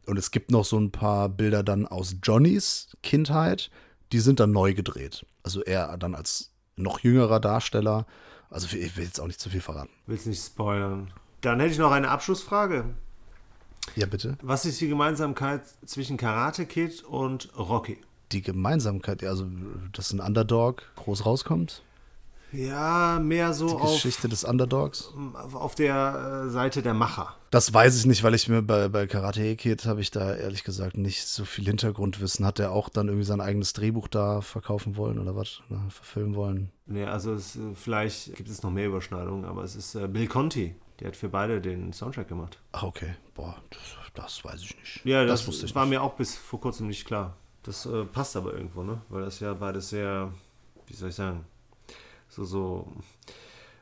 Und 0.06 0.18
es 0.18 0.30
gibt 0.30 0.50
noch 0.50 0.64
so 0.64 0.78
ein 0.78 0.92
paar 0.92 1.28
Bilder 1.28 1.62
dann 1.62 1.86
aus 1.86 2.16
Johnnys 2.22 2.96
Kindheit. 3.02 3.70
Die 4.12 4.20
sind 4.20 4.40
dann 4.40 4.52
neu 4.52 4.74
gedreht. 4.74 5.26
Also 5.42 5.62
er 5.62 5.96
dann 5.98 6.14
als 6.14 6.52
noch 6.76 7.00
jüngerer 7.00 7.40
Darsteller. 7.40 8.06
Also 8.50 8.68
ich 8.76 8.96
will 8.96 9.04
jetzt 9.04 9.20
auch 9.20 9.26
nicht 9.26 9.40
zu 9.40 9.50
viel 9.50 9.60
verraten. 9.60 9.90
Willst 10.06 10.26
nicht 10.26 10.44
spoilern. 10.44 11.12
Dann 11.40 11.60
hätte 11.60 11.72
ich 11.72 11.78
noch 11.78 11.90
eine 11.90 12.08
Abschlussfrage. 12.08 12.84
Ja, 13.94 14.06
bitte. 14.06 14.36
Was 14.42 14.64
ist 14.64 14.80
die 14.80 14.88
Gemeinsamkeit 14.88 15.62
zwischen 15.84 16.16
Karate 16.16 16.66
Kid 16.66 17.04
und 17.04 17.56
Rocky? 17.56 17.98
Die 18.32 18.42
Gemeinsamkeit, 18.42 19.22
ja, 19.22 19.30
also 19.30 19.46
dass 19.92 20.12
ein 20.12 20.20
Underdog 20.20 20.82
groß 20.96 21.24
rauskommt. 21.24 21.82
Ja, 22.52 23.18
mehr 23.22 23.52
so 23.52 23.68
Die 23.68 23.74
auf, 23.74 23.92
Geschichte 23.92 24.28
des 24.28 24.44
Underdogs. 24.44 25.12
auf 25.52 25.74
der 25.74 26.44
äh, 26.46 26.50
Seite 26.50 26.82
der 26.82 26.94
Macher. 26.94 27.34
Das 27.50 27.72
weiß 27.72 27.98
ich 27.98 28.06
nicht, 28.06 28.22
weil 28.22 28.34
ich 28.34 28.48
mir 28.48 28.62
bei, 28.62 28.88
bei 28.88 29.06
Karate 29.06 29.56
Kid 29.56 29.84
habe 29.86 30.00
ich 30.00 30.10
da 30.10 30.34
ehrlich 30.34 30.62
gesagt 30.64 30.96
nicht 30.96 31.26
so 31.26 31.44
viel 31.44 31.64
Hintergrundwissen. 31.66 32.46
Hat 32.46 32.58
er 32.58 32.72
auch 32.72 32.88
dann 32.88 33.08
irgendwie 33.08 33.24
sein 33.26 33.40
eigenes 33.40 33.72
Drehbuch 33.72 34.08
da 34.08 34.40
verkaufen 34.40 34.96
wollen 34.96 35.18
oder 35.18 35.34
was? 35.36 35.60
Oder 35.70 35.80
verfilmen 35.90 36.34
wollen? 36.34 36.70
Nee, 36.86 37.04
also 37.04 37.34
es, 37.34 37.56
äh, 37.56 37.60
vielleicht 37.74 38.34
gibt 38.36 38.48
es 38.48 38.62
noch 38.62 38.70
mehr 38.70 38.86
Überschneidungen, 38.86 39.44
aber 39.44 39.62
es 39.64 39.74
ist 39.76 39.94
äh, 39.94 40.06
Bill 40.08 40.26
Conti. 40.28 40.74
Der 41.00 41.08
hat 41.08 41.16
für 41.16 41.28
beide 41.28 41.60
den 41.60 41.92
Soundtrack 41.92 42.28
gemacht. 42.28 42.58
Ach, 42.72 42.84
okay. 42.84 43.16
Boah, 43.34 43.56
das, 43.70 43.80
das 44.14 44.44
weiß 44.44 44.62
ich 44.62 44.76
nicht. 44.78 45.00
Ja, 45.04 45.24
das, 45.24 45.40
das 45.40 45.48
wusste 45.48 45.66
ich 45.66 45.74
war 45.74 45.84
nicht. 45.84 45.90
mir 45.90 46.02
auch 46.02 46.14
bis 46.14 46.36
vor 46.36 46.60
kurzem 46.60 46.86
nicht 46.86 47.04
klar. 47.06 47.34
Das 47.64 47.84
äh, 47.84 48.04
passt 48.04 48.34
aber 48.36 48.54
irgendwo, 48.54 48.82
ne? 48.82 49.02
Weil 49.10 49.22
das 49.24 49.40
ja 49.40 49.52
beides 49.54 49.90
sehr, 49.90 50.32
wie 50.86 50.94
soll 50.94 51.10
ich 51.10 51.14
sagen, 51.16 51.44
so, 52.28 52.44
so, 52.44 52.92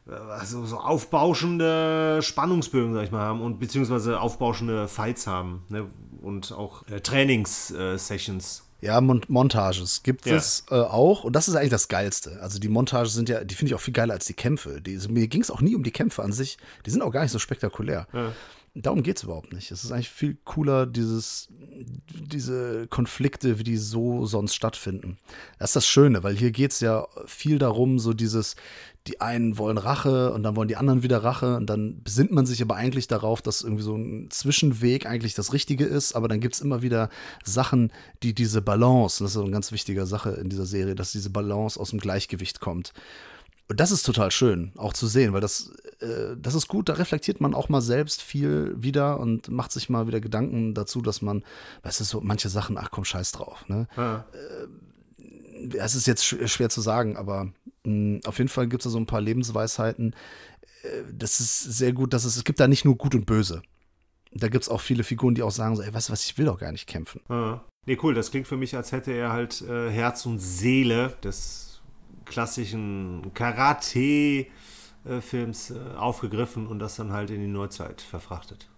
äh, 0.08 0.12
also 0.12 0.64
so 0.64 0.78
aufbauschende 0.78 2.20
Spannungsbögen, 2.22 2.94
sag 2.94 3.04
ich 3.04 3.10
mal, 3.10 3.22
haben 3.22 3.40
und 3.40 3.58
beziehungsweise 3.58 4.20
aufbauschende 4.20 4.88
Fights 4.88 5.26
haben, 5.26 5.62
ne? 5.68 5.86
Und 6.22 6.52
auch 6.52 6.86
äh, 6.88 7.00
Trainings-Sessions. 7.00 8.62
Ja, 8.80 9.00
Mon 9.00 9.22
Montages 9.28 10.02
gibt 10.02 10.26
Ja. 10.26 10.36
es 10.36 10.64
äh, 10.70 10.74
auch. 10.74 11.24
Und 11.24 11.34
das 11.34 11.48
ist 11.48 11.54
eigentlich 11.54 11.70
das 11.70 11.88
Geilste. 11.88 12.38
Also 12.42 12.58
die 12.58 12.68
Montagen 12.68 13.08
sind 13.08 13.28
ja, 13.28 13.42
die 13.44 13.54
finde 13.54 13.70
ich 13.70 13.74
auch 13.74 13.80
viel 13.80 13.94
geiler 13.94 14.14
als 14.14 14.26
die 14.26 14.34
Kämpfe. 14.34 14.80
Die, 14.80 14.96
mir 15.08 15.26
ging 15.28 15.40
es 15.40 15.50
auch 15.50 15.60
nie 15.60 15.74
um 15.74 15.82
die 15.82 15.90
Kämpfe 15.90 16.22
an 16.22 16.32
sich. 16.32 16.58
Die 16.84 16.90
sind 16.90 17.02
auch 17.02 17.10
gar 17.10 17.22
nicht 17.22 17.32
so 17.32 17.38
spektakulär. 17.38 18.06
Ja. 18.12 18.32
Darum 18.76 19.04
geht 19.04 19.18
es 19.18 19.22
überhaupt 19.22 19.52
nicht. 19.52 19.70
Es 19.70 19.84
ist 19.84 19.92
eigentlich 19.92 20.10
viel 20.10 20.36
cooler, 20.44 20.84
dieses, 20.84 21.46
diese 22.08 22.88
Konflikte, 22.88 23.60
wie 23.60 23.62
die 23.62 23.76
so 23.76 24.26
sonst 24.26 24.56
stattfinden. 24.56 25.16
Das 25.60 25.70
ist 25.70 25.76
das 25.76 25.86
Schöne, 25.86 26.24
weil 26.24 26.36
hier 26.36 26.50
geht 26.50 26.72
es 26.72 26.80
ja 26.80 27.06
viel 27.24 27.60
darum, 27.60 28.00
so 28.00 28.14
dieses, 28.14 28.56
die 29.06 29.20
einen 29.20 29.58
wollen 29.58 29.78
Rache 29.78 30.32
und 30.32 30.42
dann 30.42 30.56
wollen 30.56 30.66
die 30.66 30.74
anderen 30.74 31.04
wieder 31.04 31.22
Rache 31.22 31.56
und 31.56 31.66
dann 31.66 32.02
besinnt 32.02 32.32
man 32.32 32.46
sich 32.46 32.62
aber 32.62 32.74
eigentlich 32.74 33.06
darauf, 33.06 33.42
dass 33.42 33.62
irgendwie 33.62 33.84
so 33.84 33.94
ein 33.94 34.28
Zwischenweg 34.30 35.06
eigentlich 35.06 35.34
das 35.34 35.52
Richtige 35.52 35.84
ist, 35.84 36.16
aber 36.16 36.26
dann 36.26 36.40
gibt 36.40 36.56
es 36.56 36.60
immer 36.60 36.82
wieder 36.82 37.10
Sachen, 37.44 37.92
die 38.24 38.34
diese 38.34 38.60
Balance, 38.60 39.22
und 39.22 39.26
das 39.26 39.36
ist 39.36 39.40
eine 39.40 39.52
ganz 39.52 39.70
wichtige 39.70 40.04
Sache 40.04 40.30
in 40.30 40.48
dieser 40.48 40.66
Serie, 40.66 40.96
dass 40.96 41.12
diese 41.12 41.30
Balance 41.30 41.78
aus 41.78 41.90
dem 41.90 42.00
Gleichgewicht 42.00 42.58
kommt. 42.58 42.92
Und 43.68 43.80
das 43.80 43.90
ist 43.90 44.02
total 44.02 44.30
schön, 44.30 44.72
auch 44.76 44.92
zu 44.92 45.06
sehen, 45.06 45.32
weil 45.32 45.40
das, 45.40 45.72
äh, 46.00 46.36
das 46.38 46.54
ist 46.54 46.68
gut, 46.68 46.88
da 46.88 46.94
reflektiert 46.94 47.40
man 47.40 47.54
auch 47.54 47.70
mal 47.70 47.80
selbst 47.80 48.20
viel 48.20 48.74
wieder 48.76 49.18
und 49.18 49.50
macht 49.50 49.72
sich 49.72 49.88
mal 49.88 50.06
wieder 50.06 50.20
Gedanken 50.20 50.74
dazu, 50.74 51.00
dass 51.00 51.22
man, 51.22 51.42
weißt 51.82 52.00
du, 52.00 52.04
so 52.04 52.20
manche 52.20 52.50
Sachen, 52.50 52.76
ach 52.76 52.90
komm, 52.90 53.04
scheiß 53.04 53.32
drauf, 53.32 53.66
ne? 53.68 53.88
Ja. 53.96 54.26
Es 55.78 55.94
ist 55.94 56.06
jetzt 56.06 56.26
sch 56.26 56.36
schwer 56.46 56.68
zu 56.68 56.82
sagen, 56.82 57.16
aber 57.16 57.52
mh, 57.84 58.20
auf 58.26 58.36
jeden 58.36 58.50
Fall 58.50 58.68
gibt 58.68 58.82
es 58.82 58.84
da 58.84 58.90
so 58.90 58.98
ein 58.98 59.06
paar 59.06 59.22
Lebensweisheiten. 59.22 60.14
Äh, 60.82 60.88
das 61.12 61.40
ist 61.40 61.62
sehr 61.62 61.94
gut, 61.94 62.12
dass 62.12 62.24
es, 62.24 62.36
es 62.36 62.44
gibt 62.44 62.60
da 62.60 62.68
nicht 62.68 62.84
nur 62.84 62.98
Gut 62.98 63.14
und 63.14 63.24
Böse. 63.24 63.62
Da 64.32 64.48
gibt 64.48 64.64
es 64.64 64.68
auch 64.68 64.82
viele 64.82 65.04
Figuren, 65.04 65.34
die 65.34 65.42
auch 65.42 65.52
sagen 65.52 65.74
so, 65.76 65.82
ey, 65.82 65.94
weißt 65.94 66.08
du 66.10 66.12
was, 66.12 66.24
ich 66.26 66.36
will 66.36 66.44
doch 66.44 66.58
gar 66.58 66.72
nicht 66.72 66.86
kämpfen. 66.86 67.22
Ja. 67.30 67.64
Nee, 67.86 67.98
cool, 68.02 68.14
das 68.14 68.30
klingt 68.30 68.46
für 68.48 68.56
mich, 68.56 68.76
als 68.76 68.92
hätte 68.92 69.12
er 69.12 69.32
halt 69.32 69.62
äh, 69.62 69.90
Herz 69.90 70.26
und 70.26 70.38
Seele 70.38 71.16
des 71.22 71.73
klassischen 72.24 73.32
Karate-Films 73.34 75.70
äh, 75.70 75.96
aufgegriffen 75.96 76.66
und 76.66 76.78
das 76.78 76.96
dann 76.96 77.12
halt 77.12 77.30
in 77.30 77.40
die 77.40 77.46
Neuzeit 77.46 78.00
verfrachtet. 78.00 78.68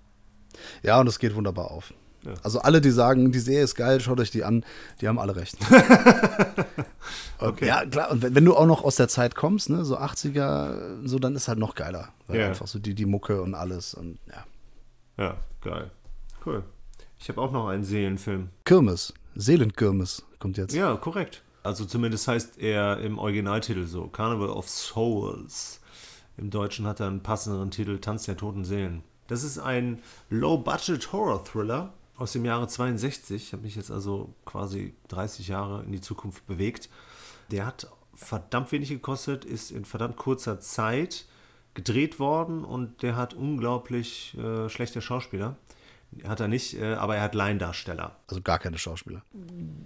Ja, 0.82 1.00
und 1.00 1.06
es 1.06 1.18
geht 1.18 1.35
wunderbar 1.35 1.70
auf. 1.70 1.92
Ja. 2.24 2.32
Also 2.42 2.61
alle, 2.61 2.80
die 2.80 2.90
sagen, 2.90 3.30
die 3.30 3.38
Serie 3.38 3.62
ist 3.64 3.74
geil, 3.76 4.00
schaut 4.00 4.18
euch 4.20 4.30
die 4.30 4.42
an, 4.42 4.64
die 5.00 5.09
haben 5.09 5.18
alle 5.18 5.37
recht. 5.37 5.56
Okay. 7.38 7.66
Ja, 7.66 7.85
klar, 7.85 8.11
und 8.12 8.22
wenn, 8.22 8.35
wenn 8.35 8.46
du 8.46 8.56
auch 8.56 8.64
noch 8.64 8.82
aus 8.82 8.96
der 8.96 9.09
Zeit 9.09 9.35
kommst, 9.35 9.68
ne, 9.68 9.85
so 9.85 9.98
80er, 9.98 11.06
so, 11.06 11.18
dann 11.18 11.37
ist 11.37 11.48
halt 11.48 11.59
noch 11.59 11.74
geiler. 11.74 12.09
Weil 12.26 12.40
Ja. 12.40 12.46
einfach 12.48 12.66
so 12.66 12.78
die, 12.78 12.94
die 12.94 13.04
Mucke 13.04 13.42
und 13.42 13.54
alles 13.54 13.92
und 13.92 14.18
ja. 14.26 14.46
Ja, 15.22 15.37
geil. 15.61 15.90
Cool. 16.46 16.62
Ich 17.18 17.28
habe 17.28 17.42
auch 17.42 17.52
noch 17.52 17.68
einen 17.68 17.85
Seelenfilm. 17.85 18.48
Kirmes, 18.64 19.12
Seelenkirmes 19.35 20.24
kommt 20.38 20.56
jetzt. 20.56 20.74
Ja, 20.74 20.96
korrekt. 20.96 21.42
Also 21.66 21.85
zumindest 21.85 22.29
heißt 22.29 22.59
er 22.59 23.00
im 23.00 23.18
Originaltitel 23.18 23.87
so, 23.87 24.07
Carnival 24.07 24.50
of 24.50 24.68
Souls. 24.68 25.81
Im 26.37 26.48
Deutschen 26.50 26.87
hat 26.87 27.00
er 27.00 27.09
einen 27.09 27.24
passenderen 27.24 27.72
Titel, 27.72 27.98
Tanz 27.98 28.26
der 28.26 28.37
toten 28.37 28.64
Seelen. 28.64 29.02
Das 29.26 29.42
ist 29.42 29.59
ein 29.59 30.00
Low-Budget-Horror-Thriller 30.31 31.92
aus 32.16 32.33
dem 32.33 32.44
Jahre 32.44 32.68
62. 32.68 33.46
Ich 33.46 33.52
habe 33.52 33.64
mich 33.64 33.74
jetzt 33.74 33.90
also 33.90 34.33
quasi 34.44 34.94
30 35.09 35.48
Jahre 35.48 35.83
in 35.83 35.90
die 35.90 36.00
Zukunft 36.00 36.46
bewegt. 36.46 36.88
Der 37.50 37.66
hat 37.66 37.90
verdammt 38.14 38.70
wenig 38.70 38.90
gekostet, 38.90 39.44
ist 39.44 39.72
in 39.72 39.85
verdammt 39.85 40.16
kurzer 40.16 40.61
Zeit 40.61 41.24
gedreht 41.74 42.20
worden 42.20 42.64
und 42.64 43.02
der 43.02 43.16
hat 43.16 43.35
unglaublich 43.35 44.38
äh, 44.38 44.68
schlechte 44.68 45.02
Schauspieler. 45.02 45.57
Hat 46.25 46.40
er 46.40 46.49
nicht, 46.49 46.75
äh, 46.75 46.95
aber 46.95 47.16
er 47.16 47.23
hat 47.23 47.35
Laiendarsteller. 47.35 48.16
Also 48.29 48.40
gar 48.40 48.59
keine 48.59 48.79
Schauspieler. 48.79 49.23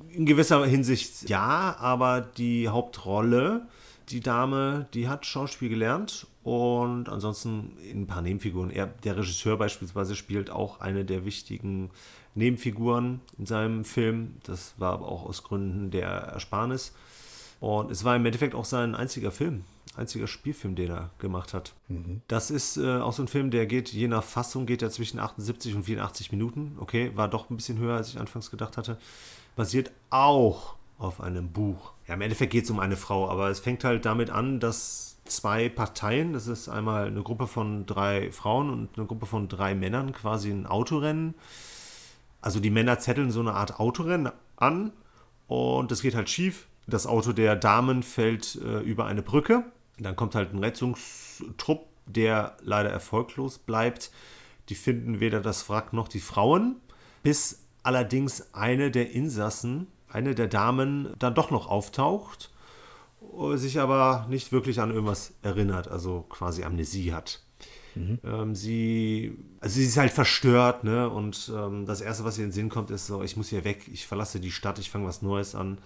In 0.09 0.27
gewisser 0.27 0.65
Hinsicht 0.67 1.29
ja, 1.29 1.77
aber 1.79 2.21
die 2.21 2.69
Hauptrolle, 2.69 3.67
die 4.11 4.21
Dame, 4.21 4.87
die 4.95 5.09
hat 5.09 5.27
Schauspiel 5.27 5.69
gelernt 5.69 6.27
Und 6.43 7.09
ansonsten 7.09 7.77
ein 7.83 8.07
paar 8.07 8.23
Nebenfiguren. 8.23 8.71
Er, 8.71 8.87
der 8.87 9.17
Regisseur 9.17 9.57
beispielsweise 9.57 10.17
spielt 10.17 10.51
auch 10.51 10.81
eine 10.81 11.05
der 11.05 11.25
wichtigen 11.25 11.91
Nebenfiguren 12.35 13.21
in 13.39 13.47
seinem 13.47 13.85
Film. 13.85 14.37
Das 14.45 14.75
war 14.79 14.93
aber 14.93 15.09
auch 15.09 15.25
aus 15.27 15.43
Gründen 15.43 15.91
der 15.91 16.09
Ersparnis. 16.09 16.95
Und 17.61 17.91
es 17.91 18.05
war 18.05 18.17
im 18.17 18.25
Endeffekt 18.25 18.55
auch 18.55 18.65
sein 18.65 18.95
einziger 18.95 19.31
Film, 19.31 19.65
einziger 20.01 20.27
Spielfilm, 20.27 20.75
den 20.75 20.91
er 20.91 21.11
gemacht 21.19 21.55
hat. 21.55 21.75
Mhm. 21.89 22.23
Das 22.27 22.51
ist 22.51 22.77
äh, 22.77 22.99
auch 22.99 23.13
so 23.13 23.23
ein 23.23 23.29
Film, 23.29 23.51
der 23.51 23.67
geht, 23.67 23.91
je 23.93 24.09
nach 24.09 24.25
Fassung, 24.25 24.67
geht 24.67 24.83
er 24.83 24.91
zwischen 24.91 25.21
78 25.21 25.75
und 25.75 25.85
84 25.85 26.33
Minuten. 26.33 26.77
Okay, 26.81 27.13
war 27.15 27.29
doch 27.29 27.51
ein 27.51 27.57
bisschen 27.57 27.79
höher, 27.79 27.97
als 27.97 28.09
ich 28.09 28.19
anfangs 28.19 28.51
gedacht 28.51 28.77
hatte. 28.77 28.99
Basiert 29.55 29.93
auch 30.11 30.75
auf 30.99 31.21
einem 31.21 31.53
Buch. 31.53 31.93
Ja, 32.09 32.15
im 32.15 32.21
Endeffekt 32.21 32.53
geht 32.53 32.65
es 32.65 32.71
um 32.71 32.81
eine 32.81 32.97
Frau, 32.97 33.29
aber 33.29 33.51
es 33.51 33.61
fängt 33.61 33.85
halt 33.85 34.05
damit 34.05 34.31
an, 34.31 34.59
dass 34.59 35.19
zwei 35.25 35.69
Parteien, 35.69 36.33
das 36.33 36.47
ist 36.47 36.69
einmal 36.69 37.07
eine 37.07 37.23
Gruppe 37.23 37.47
von 37.47 37.87
drei 37.87 38.33
Frauen 38.33 38.71
und 38.71 38.97
eine 38.97 39.07
Gruppe 39.07 39.27
von 39.27 39.49
drei 39.49 39.75
Männern, 39.75 40.13
quasi 40.13 40.51
ein 40.51 40.67
Autorennen. 40.67 41.35
Also 42.41 42.59
die 42.59 42.71
Männer 42.71 42.99
zetteln 42.99 43.31
so 43.31 43.41
eine 43.41 43.53
Art 43.53 43.79
Autorennen 43.79 44.33
an 44.57 44.93
und 45.47 45.91
das 45.91 46.03
geht 46.03 46.15
halt 46.15 46.29
schief 46.29 46.67
das 46.91 47.07
Auto 47.07 47.33
der 47.33 47.57
Damen 47.57 48.03
fällt 48.03 48.57
äh, 48.57 48.81
über 48.81 49.07
eine 49.07 49.23
Brücke. 49.23 49.65
Dann 50.01 50.17
kommt 50.17 50.35
halt 50.35 50.53
ein 50.53 50.59
Rettungstrupp, 50.59 51.87
der 52.07 52.57
leider 52.63 52.91
erfolglos 52.91 53.59
bleibt. 53.59 54.11
Die 54.69 54.75
finden 54.75 55.21
weder 55.21 55.41
das 55.41 55.69
Wrack 55.69 55.93
noch 55.93 56.09
die 56.09 56.21
Frauen, 56.21 56.77
bis 57.23 57.61
allerdings 57.83 58.55
eine 58.55 58.91
der 58.91 59.11
Insassen, 59.11 59.87
eine 60.09 60.35
der 60.35 60.49
Damen, 60.49 61.15
dann 61.19 61.35
doch 61.35 61.51
noch 61.51 61.69
auftaucht, 61.69 62.51
sich 63.55 63.81
aber 63.81 64.27
nicht 64.29 64.53
wirklich 64.53 64.81
an 64.81 64.91
irgendwas 64.91 65.35
erinnert, 65.43 65.89
also 65.89 66.25
quasi 66.29 66.65
Amnesie 66.65 67.13
hat. 67.13 67.43
Mhm. 67.95 68.19
Ähm, 68.25 68.55
sie, 68.55 69.37
also 69.61 69.75
sie 69.75 69.85
ist 69.85 69.97
halt 69.97 70.13
verstört, 70.13 70.85
ne? 70.85 71.09
Und 71.09 71.53
ähm, 71.55 71.87
das 71.87 72.01
Erste, 72.01 72.25
was 72.25 72.39
ihr 72.39 72.45
in 72.45 72.51
den 72.51 72.55
Sinn 72.55 72.69
kommt, 72.69 72.91
ist 72.91 73.07
so, 73.07 73.23
ich 73.23 73.37
muss 73.37 73.49
hier 73.49 73.65
weg, 73.65 73.89
ich 73.93 74.07
verlasse 74.07 74.41
die 74.41 74.53
Stadt, 74.53 74.79
ich 74.79 74.91
fange 74.91 75.07
was 75.07 75.23
Neues 75.23 75.55
an. 75.55 75.79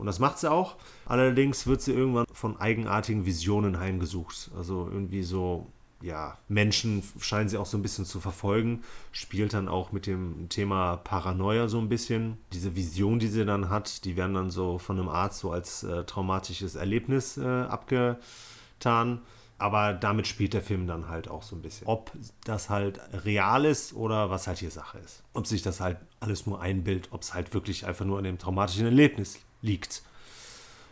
Und 0.00 0.06
das 0.06 0.18
macht 0.18 0.38
sie 0.38 0.50
auch. 0.50 0.76
Allerdings 1.04 1.66
wird 1.66 1.82
sie 1.82 1.92
irgendwann 1.92 2.24
von 2.32 2.58
eigenartigen 2.58 3.26
Visionen 3.26 3.78
heimgesucht. 3.78 4.50
Also 4.56 4.88
irgendwie 4.90 5.22
so, 5.22 5.66
ja, 6.00 6.38
Menschen 6.48 7.02
scheinen 7.18 7.50
sie 7.50 7.58
auch 7.58 7.66
so 7.66 7.76
ein 7.76 7.82
bisschen 7.82 8.06
zu 8.06 8.18
verfolgen. 8.18 8.82
Spielt 9.12 9.52
dann 9.52 9.68
auch 9.68 9.92
mit 9.92 10.06
dem 10.06 10.48
Thema 10.48 10.96
Paranoia 10.96 11.68
so 11.68 11.78
ein 11.78 11.90
bisschen. 11.90 12.38
Diese 12.54 12.74
Vision, 12.76 13.18
die 13.18 13.28
sie 13.28 13.44
dann 13.44 13.68
hat, 13.68 14.06
die 14.06 14.16
werden 14.16 14.32
dann 14.32 14.48
so 14.48 14.78
von 14.78 14.98
einem 14.98 15.10
Arzt 15.10 15.40
so 15.40 15.52
als 15.52 15.82
äh, 15.82 16.04
traumatisches 16.04 16.76
Erlebnis 16.76 17.36
äh, 17.36 17.44
abgetan. 17.44 19.20
Aber 19.58 19.92
damit 19.92 20.26
spielt 20.26 20.54
der 20.54 20.62
Film 20.62 20.86
dann 20.86 21.10
halt 21.10 21.28
auch 21.28 21.42
so 21.42 21.54
ein 21.54 21.60
bisschen. 21.60 21.86
Ob 21.86 22.10
das 22.44 22.70
halt 22.70 22.98
real 23.26 23.66
ist 23.66 23.92
oder 23.92 24.30
was 24.30 24.46
halt 24.46 24.56
hier 24.60 24.70
Sache 24.70 24.96
ist. 24.98 25.22
Ob 25.34 25.46
sich 25.46 25.60
das 25.60 25.80
halt 25.80 25.98
alles 26.20 26.46
nur 26.46 26.62
einbildet, 26.62 27.08
ob 27.10 27.20
es 27.20 27.34
halt 27.34 27.52
wirklich 27.52 27.84
einfach 27.84 28.06
nur 28.06 28.16
an 28.16 28.24
dem 28.24 28.38
traumatischen 28.38 28.86
Erlebnis 28.86 29.34
liegt. 29.34 29.49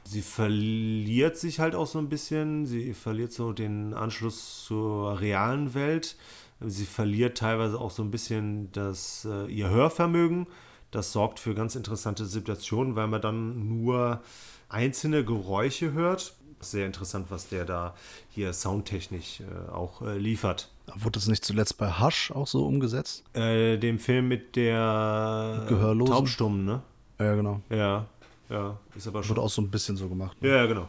Sie 0.04 0.22
verliert 0.22 1.36
sich 1.36 1.60
halt 1.60 1.74
auch 1.74 1.86
so 1.86 1.98
ein 1.98 2.08
bisschen. 2.08 2.64
Sie 2.64 2.94
verliert 2.94 3.32
so 3.32 3.52
den 3.52 3.92
Anschluss 3.92 4.64
zur 4.64 5.20
realen 5.20 5.74
Welt. 5.74 6.16
Sie 6.60 6.86
verliert 6.86 7.38
teilweise 7.38 7.78
auch 7.78 7.90
so 7.90 8.02
ein 8.02 8.10
bisschen 8.10 8.72
das, 8.72 9.26
äh, 9.30 9.46
ihr 9.46 9.68
Hörvermögen. 9.68 10.46
Das 10.90 11.12
sorgt 11.12 11.38
für 11.38 11.54
ganz 11.54 11.76
interessante 11.76 12.24
Situationen, 12.24 12.96
weil 12.96 13.06
man 13.06 13.20
dann 13.20 13.68
nur 13.68 14.22
einzelne 14.68 15.24
Geräusche 15.24 15.92
hört. 15.92 16.34
Sehr 16.60 16.86
interessant, 16.86 17.26
was 17.28 17.48
der 17.48 17.64
da 17.64 17.94
hier 18.30 18.52
soundtechnisch 18.52 19.40
äh, 19.40 19.70
auch 19.70 20.02
äh, 20.02 20.18
liefert. 20.18 20.70
Wurde 20.96 21.18
das 21.18 21.28
nicht 21.28 21.44
zuletzt 21.44 21.76
bei 21.78 22.00
Hush 22.00 22.32
auch 22.32 22.46
so 22.46 22.66
umgesetzt? 22.66 23.22
Äh, 23.34 23.76
dem 23.76 23.98
Film 23.98 24.26
mit 24.28 24.56
der 24.56 25.66
Gehörlosen? 25.68 26.14
Taubstummen, 26.14 26.64
ne? 26.64 26.82
Ja, 27.20 27.34
genau. 27.34 27.60
Ja, 27.68 28.06
ja, 28.50 28.78
ist 28.96 29.06
aber 29.06 29.22
schon. 29.22 29.36
Wird 29.36 29.44
auch 29.44 29.50
so 29.50 29.62
ein 29.62 29.70
bisschen 29.70 29.96
so 29.96 30.08
gemacht. 30.08 30.40
Ne? 30.42 30.48
Ja, 30.48 30.66
genau. 30.66 30.88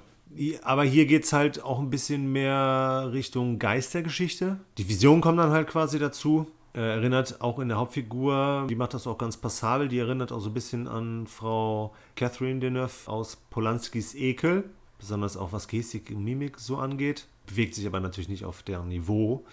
Aber 0.64 0.84
hier 0.84 1.06
geht 1.06 1.24
es 1.24 1.34
halt 1.34 1.64
auch 1.64 1.80
ein 1.80 1.90
bisschen 1.90 2.32
mehr 2.32 3.10
Richtung 3.12 3.58
Geistergeschichte. 3.58 4.60
Die 4.78 4.88
Vision 4.88 5.22
kommt 5.22 5.40
dann 5.40 5.52
halt 5.52 5.68
quasi 5.68 5.98
dazu. 5.98 6.48
Äh, 6.76 6.82
erinnert 6.82 7.42
auch 7.42 7.58
in 7.58 7.70
der 7.70 7.78
Hauptfigur, 7.78 8.68
die 8.70 8.76
macht 8.76 8.94
das 8.94 9.08
auch 9.08 9.18
ganz 9.18 9.38
passabel, 9.38 9.88
die 9.88 9.98
erinnert 9.98 10.32
auch 10.32 10.40
so 10.40 10.52
ein 10.52 10.54
bisschen 10.54 10.88
an 10.88 11.26
Frau 11.26 11.96
Catherine 12.16 12.60
Deneuve 12.60 13.08
aus 13.08 13.38
Polanskis 13.50 14.14
Ekel, 14.14 14.70
besonders 15.00 15.36
auch 15.36 15.52
was 15.52 15.68
Gestik 15.68 16.12
und 16.12 16.24
Mimik 16.24 16.60
so 16.60 16.78
angeht. 16.78 17.26
Bewegt 17.48 17.74
sich 17.74 17.88
aber 17.88 18.00
natürlich 18.00 18.30
nicht 18.30 18.46
auf 18.46 18.62
deren 18.62 18.90
Niveau. 18.90 19.46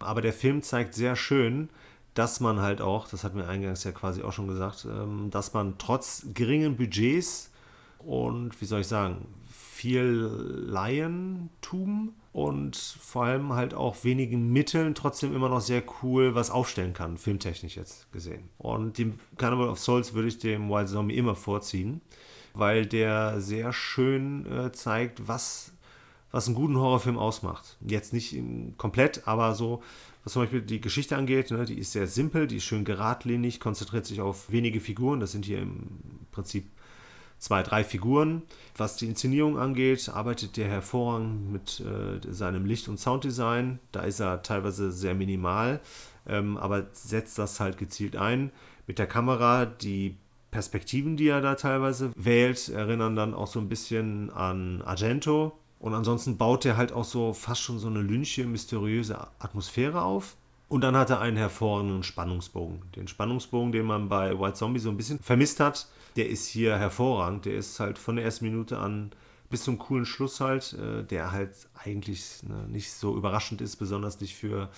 Aber 0.00 0.20
der 0.22 0.32
Film 0.32 0.60
zeigt 0.60 0.94
sehr 0.94 1.14
schön, 1.14 1.70
dass 2.16 2.40
man 2.40 2.60
halt 2.60 2.80
auch, 2.80 3.06
das 3.06 3.24
hat 3.24 3.34
mir 3.34 3.46
eingangs 3.46 3.84
ja 3.84 3.92
quasi 3.92 4.22
auch 4.22 4.32
schon 4.32 4.48
gesagt, 4.48 4.86
ähm, 4.90 5.28
dass 5.30 5.52
man 5.52 5.76
trotz 5.76 6.26
geringen 6.32 6.76
Budgets 6.76 7.52
und, 7.98 8.58
wie 8.60 8.64
soll 8.64 8.80
ich 8.80 8.86
sagen, 8.86 9.26
viel 9.46 10.30
Laientum 10.66 12.14
und 12.32 12.74
vor 12.74 13.26
allem 13.26 13.52
halt 13.52 13.74
auch 13.74 14.02
wenigen 14.02 14.50
Mitteln 14.50 14.94
trotzdem 14.94 15.36
immer 15.36 15.50
noch 15.50 15.60
sehr 15.60 15.82
cool 16.02 16.34
was 16.34 16.50
aufstellen 16.50 16.94
kann, 16.94 17.18
filmtechnisch 17.18 17.76
jetzt 17.76 18.10
gesehen. 18.12 18.48
Und 18.56 18.96
dem 18.96 19.18
Carnival 19.36 19.68
of 19.68 19.78
Souls 19.78 20.14
würde 20.14 20.28
ich 20.28 20.38
dem 20.38 20.70
Wild 20.70 20.88
Zombie 20.88 21.18
immer 21.18 21.34
vorziehen, 21.34 22.00
weil 22.54 22.86
der 22.86 23.42
sehr 23.42 23.74
schön 23.74 24.50
äh, 24.50 24.72
zeigt, 24.72 25.28
was, 25.28 25.72
was 26.30 26.46
einen 26.46 26.56
guten 26.56 26.78
Horrorfilm 26.78 27.18
ausmacht. 27.18 27.76
Jetzt 27.86 28.14
nicht 28.14 28.34
komplett, 28.78 29.28
aber 29.28 29.54
so 29.54 29.82
was 30.26 30.32
zum 30.32 30.42
Beispiel 30.42 30.60
die 30.60 30.80
Geschichte 30.80 31.16
angeht, 31.16 31.52
ne, 31.52 31.64
die 31.64 31.78
ist 31.78 31.92
sehr 31.92 32.08
simpel, 32.08 32.48
die 32.48 32.56
ist 32.56 32.64
schön 32.64 32.84
geradlinig, 32.84 33.60
konzentriert 33.60 34.06
sich 34.06 34.20
auf 34.20 34.50
wenige 34.50 34.80
Figuren. 34.80 35.20
Das 35.20 35.30
sind 35.30 35.44
hier 35.44 35.60
im 35.60 36.00
Prinzip 36.32 36.68
zwei, 37.38 37.62
drei 37.62 37.84
Figuren. 37.84 38.42
Was 38.76 38.96
die 38.96 39.06
Inszenierung 39.06 39.56
angeht, 39.56 40.08
arbeitet 40.08 40.56
der 40.56 40.66
hervorragend 40.66 41.52
mit 41.52 41.80
äh, 41.80 42.18
seinem 42.32 42.66
Licht- 42.66 42.88
und 42.88 42.98
Sounddesign. 42.98 43.78
Da 43.92 44.00
ist 44.00 44.18
er 44.18 44.42
teilweise 44.42 44.90
sehr 44.90 45.14
minimal, 45.14 45.80
ähm, 46.26 46.56
aber 46.56 46.88
setzt 46.92 47.38
das 47.38 47.60
halt 47.60 47.78
gezielt 47.78 48.16
ein. 48.16 48.50
Mit 48.88 48.98
der 48.98 49.06
Kamera, 49.06 49.64
die 49.64 50.16
Perspektiven, 50.50 51.16
die 51.16 51.28
er 51.28 51.40
da 51.40 51.54
teilweise 51.54 52.10
wählt, 52.16 52.68
erinnern 52.68 53.14
dann 53.14 53.32
auch 53.32 53.46
so 53.46 53.60
ein 53.60 53.68
bisschen 53.68 54.30
an 54.30 54.82
Argento, 54.82 55.56
und 55.78 55.94
ansonsten 55.94 56.36
baut 56.36 56.64
er 56.64 56.76
halt 56.76 56.92
auch 56.92 57.04
so 57.04 57.32
fast 57.32 57.60
schon 57.60 57.78
so 57.78 57.88
eine 57.88 58.00
lynche, 58.00 58.44
mysteriöse 58.46 59.28
Atmosphäre 59.38 60.02
auf. 60.02 60.36
Und 60.68 60.80
dann 60.80 60.96
hat 60.96 61.10
er 61.10 61.20
einen 61.20 61.36
hervorragenden 61.36 62.02
Spannungsbogen. 62.02 62.82
Den 62.96 63.06
Spannungsbogen, 63.06 63.70
den 63.70 63.86
man 63.86 64.08
bei 64.08 64.38
White 64.38 64.54
Zombie 64.54 64.80
so 64.80 64.90
ein 64.90 64.96
bisschen 64.96 65.20
vermisst 65.20 65.60
hat, 65.60 65.86
der 66.16 66.28
ist 66.28 66.48
hier 66.48 66.76
hervorragend. 66.76 67.44
Der 67.44 67.54
ist 67.54 67.78
halt 67.78 67.98
von 67.98 68.16
der 68.16 68.24
ersten 68.24 68.46
Minute 68.46 68.78
an 68.78 69.12
bis 69.48 69.62
zum 69.62 69.78
coolen 69.78 70.06
Schluss 70.06 70.40
halt, 70.40 70.72
äh, 70.72 71.04
der 71.04 71.30
halt 71.30 71.52
eigentlich 71.84 72.42
ne, 72.42 72.66
nicht 72.68 72.92
so 72.92 73.16
überraschend 73.16 73.60
ist, 73.60 73.76
besonders 73.76 74.20
nicht 74.20 74.34
für 74.34 74.70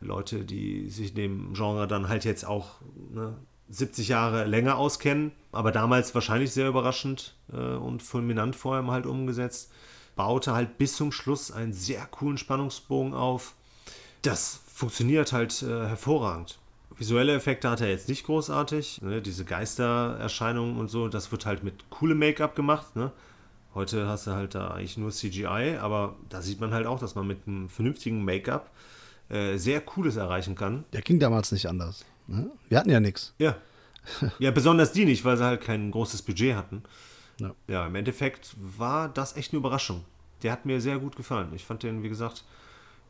Leute, 0.00 0.44
die 0.44 0.88
sich 0.88 1.14
dem 1.14 1.52
Genre 1.54 1.88
dann 1.88 2.08
halt 2.08 2.24
jetzt 2.24 2.46
auch 2.46 2.76
ne, 3.10 3.36
70 3.70 4.06
Jahre 4.06 4.44
länger 4.44 4.76
auskennen. 4.76 5.32
Aber 5.50 5.72
damals 5.72 6.14
wahrscheinlich 6.14 6.52
sehr 6.52 6.68
überraschend 6.68 7.34
äh, 7.52 7.56
und 7.56 8.04
fulminant 8.04 8.54
vor 8.54 8.76
allem 8.76 8.92
halt 8.92 9.06
umgesetzt 9.06 9.72
baute 10.16 10.52
halt 10.52 10.78
bis 10.78 10.96
zum 10.96 11.12
Schluss 11.12 11.50
einen 11.50 11.72
sehr 11.72 12.04
coolen 12.06 12.38
Spannungsbogen 12.38 13.14
auf. 13.14 13.54
Das 14.22 14.60
funktioniert 14.72 15.32
halt 15.32 15.62
äh, 15.62 15.86
hervorragend. 15.86 16.58
Visuelle 16.96 17.34
Effekte 17.34 17.68
hat 17.68 17.80
er 17.80 17.88
jetzt 17.88 18.08
nicht 18.08 18.24
großartig. 18.24 19.02
Ne? 19.02 19.20
Diese 19.20 19.44
Geistererscheinungen 19.44 20.76
und 20.76 20.88
so, 20.88 21.08
das 21.08 21.32
wird 21.32 21.44
halt 21.44 21.64
mit 21.64 21.90
coolem 21.90 22.18
Make-up 22.18 22.54
gemacht. 22.54 22.94
Ne? 22.94 23.10
Heute 23.74 24.06
hast 24.06 24.28
du 24.28 24.32
halt 24.32 24.54
da 24.54 24.68
eigentlich 24.68 24.96
nur 24.96 25.10
CGI, 25.10 25.78
aber 25.80 26.14
da 26.28 26.40
sieht 26.40 26.60
man 26.60 26.72
halt 26.72 26.86
auch, 26.86 27.00
dass 27.00 27.16
man 27.16 27.26
mit 27.26 27.46
einem 27.46 27.68
vernünftigen 27.68 28.24
Make-up 28.24 28.70
äh, 29.28 29.56
sehr 29.56 29.80
Cooles 29.80 30.16
erreichen 30.16 30.54
kann. 30.54 30.84
Der 30.92 31.02
ging 31.02 31.18
damals 31.18 31.50
nicht 31.50 31.68
anders. 31.68 32.04
Ne? 32.28 32.50
Wir 32.68 32.78
hatten 32.78 32.90
ja 32.90 33.00
nichts. 33.00 33.34
Ja. 33.38 33.56
Ja, 34.38 34.50
besonders 34.50 34.92
die 34.92 35.06
nicht, 35.06 35.24
weil 35.24 35.38
sie 35.38 35.44
halt 35.44 35.62
kein 35.62 35.90
großes 35.90 36.20
Budget 36.20 36.54
hatten. 36.56 36.82
Ja. 37.38 37.54
ja, 37.66 37.86
im 37.86 37.94
Endeffekt 37.94 38.54
war 38.58 39.08
das 39.08 39.36
echt 39.36 39.52
eine 39.52 39.58
Überraschung. 39.58 40.04
Der 40.42 40.52
hat 40.52 40.66
mir 40.66 40.80
sehr 40.80 40.98
gut 40.98 41.16
gefallen. 41.16 41.52
Ich 41.54 41.64
fand 41.64 41.82
den, 41.82 42.02
wie 42.02 42.08
gesagt, 42.08 42.44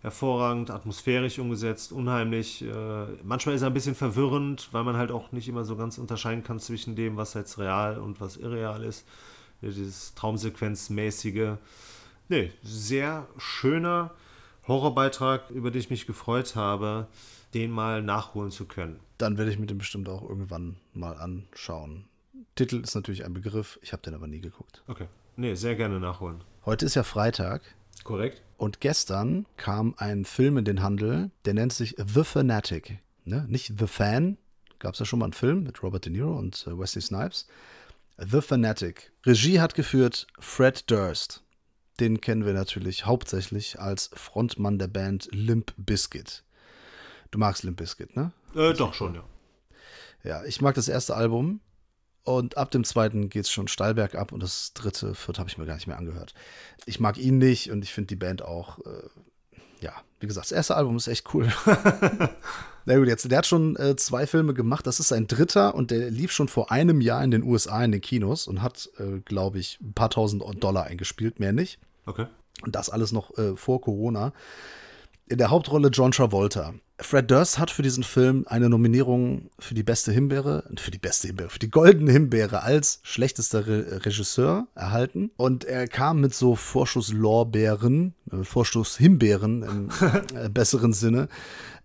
hervorragend, 0.00 0.70
atmosphärisch 0.70 1.38
umgesetzt, 1.38 1.92
unheimlich. 1.92 2.62
Äh, 2.62 3.06
manchmal 3.22 3.54
ist 3.54 3.62
er 3.62 3.68
ein 3.68 3.74
bisschen 3.74 3.94
verwirrend, 3.94 4.68
weil 4.72 4.84
man 4.84 4.96
halt 4.96 5.10
auch 5.10 5.32
nicht 5.32 5.48
immer 5.48 5.64
so 5.64 5.76
ganz 5.76 5.98
unterscheiden 5.98 6.44
kann 6.44 6.60
zwischen 6.60 6.94
dem, 6.94 7.16
was 7.16 7.34
jetzt 7.34 7.58
real 7.58 7.98
und 7.98 8.20
was 8.20 8.36
irreal 8.36 8.84
ist. 8.84 9.06
Dieses 9.62 10.14
Traumsequenzmäßige. 10.14 11.56
Nee, 12.28 12.52
sehr 12.62 13.26
schöner 13.38 14.10
Horrorbeitrag, 14.68 15.50
über 15.50 15.70
den 15.70 15.80
ich 15.80 15.90
mich 15.90 16.06
gefreut 16.06 16.54
habe, 16.54 17.06
den 17.54 17.70
mal 17.70 18.02
nachholen 18.02 18.50
zu 18.50 18.66
können. 18.66 19.00
Dann 19.16 19.38
werde 19.38 19.50
ich 19.50 19.58
mir 19.58 19.66
den 19.66 19.78
bestimmt 19.78 20.08
auch 20.08 20.22
irgendwann 20.28 20.76
mal 20.92 21.16
anschauen. 21.16 22.04
Titel 22.54 22.80
ist 22.80 22.94
natürlich 22.94 23.24
ein 23.24 23.34
Begriff, 23.34 23.78
ich 23.82 23.92
habe 23.92 24.02
den 24.02 24.14
aber 24.14 24.26
nie 24.26 24.40
geguckt. 24.40 24.82
Okay. 24.86 25.08
Nee, 25.36 25.54
sehr 25.54 25.74
gerne 25.74 25.98
nachholen. 25.98 26.44
Heute 26.64 26.86
ist 26.86 26.94
ja 26.94 27.02
Freitag. 27.02 27.62
Korrekt. 28.04 28.42
Und 28.56 28.80
gestern 28.80 29.46
kam 29.56 29.94
ein 29.98 30.24
Film 30.24 30.56
in 30.58 30.64
den 30.64 30.82
Handel, 30.82 31.30
der 31.44 31.54
nennt 31.54 31.72
sich 31.72 31.96
The 31.96 32.24
Fanatic. 32.24 32.98
Ne? 33.24 33.44
Nicht 33.48 33.72
The 33.78 33.86
Fan, 33.86 34.38
gab 34.78 34.94
es 34.94 35.00
ja 35.00 35.06
schon 35.06 35.18
mal 35.18 35.26
einen 35.26 35.32
Film 35.32 35.64
mit 35.64 35.82
Robert 35.82 36.04
De 36.04 36.12
Niro 36.12 36.36
und 36.38 36.66
äh, 36.66 36.78
Wesley 36.78 37.02
Snipes. 37.02 37.46
The 38.18 38.40
Fanatic. 38.40 39.12
Regie 39.26 39.60
hat 39.60 39.74
geführt 39.74 40.26
Fred 40.38 40.90
Durst. 40.90 41.42
Den 42.00 42.20
kennen 42.20 42.44
wir 42.44 42.52
natürlich 42.52 43.06
hauptsächlich 43.06 43.80
als 43.80 44.10
Frontmann 44.14 44.78
der 44.78 44.88
Band 44.88 45.28
Limp 45.32 45.72
Bizkit. 45.76 46.44
Du 47.30 47.38
magst 47.38 47.64
Limp 47.64 47.78
Bizkit, 47.78 48.14
ne? 48.14 48.32
Äh, 48.54 48.74
doch 48.74 48.94
schon, 48.94 49.14
ja. 49.14 49.24
Ja, 50.22 50.44
ich 50.44 50.60
mag 50.60 50.74
das 50.74 50.88
erste 50.88 51.16
Album 51.16 51.60
und 52.24 52.56
ab 52.56 52.70
dem 52.70 52.84
zweiten 52.84 53.28
geht 53.28 53.44
es 53.44 53.50
schon 53.50 53.68
steil 53.68 53.94
bergab 53.94 54.32
und 54.32 54.42
das 54.42 54.72
dritte, 54.72 55.14
vierte 55.14 55.38
habe 55.38 55.50
ich 55.50 55.58
mir 55.58 55.66
gar 55.66 55.74
nicht 55.74 55.86
mehr 55.86 55.98
angehört. 55.98 56.34
Ich 56.86 56.98
mag 56.98 57.18
ihn 57.18 57.38
nicht 57.38 57.70
und 57.70 57.84
ich 57.84 57.92
finde 57.92 58.08
die 58.08 58.16
Band 58.16 58.42
auch, 58.42 58.78
äh, 58.80 59.08
ja, 59.80 59.92
wie 60.20 60.26
gesagt, 60.26 60.46
das 60.46 60.52
erste 60.52 60.76
Album 60.76 60.96
ist 60.96 61.06
echt 61.06 61.34
cool. 61.34 61.52
Na 62.86 62.96
gut, 62.96 63.08
jetzt, 63.08 63.30
der 63.30 63.38
hat 63.38 63.46
schon 63.46 63.76
äh, 63.76 63.96
zwei 63.96 64.26
Filme 64.26 64.54
gemacht. 64.54 64.86
Das 64.86 65.00
ist 65.00 65.08
sein 65.08 65.26
dritter 65.26 65.74
und 65.74 65.90
der 65.90 66.10
lief 66.10 66.32
schon 66.32 66.48
vor 66.48 66.70
einem 66.70 67.00
Jahr 67.00 67.22
in 67.22 67.30
den 67.30 67.42
USA 67.42 67.84
in 67.84 67.92
den 67.92 68.00
Kinos 68.00 68.46
und 68.46 68.62
hat, 68.62 68.90
äh, 68.98 69.20
glaube 69.20 69.58
ich, 69.58 69.78
ein 69.82 69.92
paar 69.92 70.10
tausend 70.10 70.42
Dollar 70.62 70.84
eingespielt, 70.84 71.40
mehr 71.40 71.52
nicht. 71.52 71.78
Okay. 72.06 72.26
Und 72.62 72.74
das 72.74 72.88
alles 72.88 73.12
noch 73.12 73.36
äh, 73.36 73.56
vor 73.56 73.80
Corona. 73.80 74.32
In 75.26 75.38
der 75.38 75.50
Hauptrolle 75.50 75.88
John 75.88 76.12
Travolta. 76.12 76.74
Fred 77.04 77.30
Durst 77.30 77.58
hat 77.58 77.70
für 77.70 77.82
diesen 77.82 78.02
Film 78.02 78.44
eine 78.48 78.70
Nominierung 78.70 79.50
für 79.58 79.74
die 79.74 79.82
beste 79.82 80.10
Himbeere, 80.10 80.64
für 80.78 80.90
die 80.90 80.98
beste 80.98 81.26
Himbeere, 81.26 81.50
für 81.50 81.58
die 81.58 81.70
goldene 81.70 82.10
Himbeere 82.10 82.62
als 82.62 83.00
schlechtester 83.02 83.66
Re 83.66 84.04
Regisseur 84.04 84.66
erhalten. 84.74 85.30
Und 85.36 85.64
er 85.64 85.86
kam 85.86 86.20
mit 86.20 86.34
so 86.34 86.56
Vorschusslorbeeren, 86.56 88.14
äh, 88.32 88.42
Vorschusshimbeeren 88.42 89.62
im 89.62 89.88
äh, 90.34 90.48
besseren 90.48 90.94
Sinne. 90.94 91.28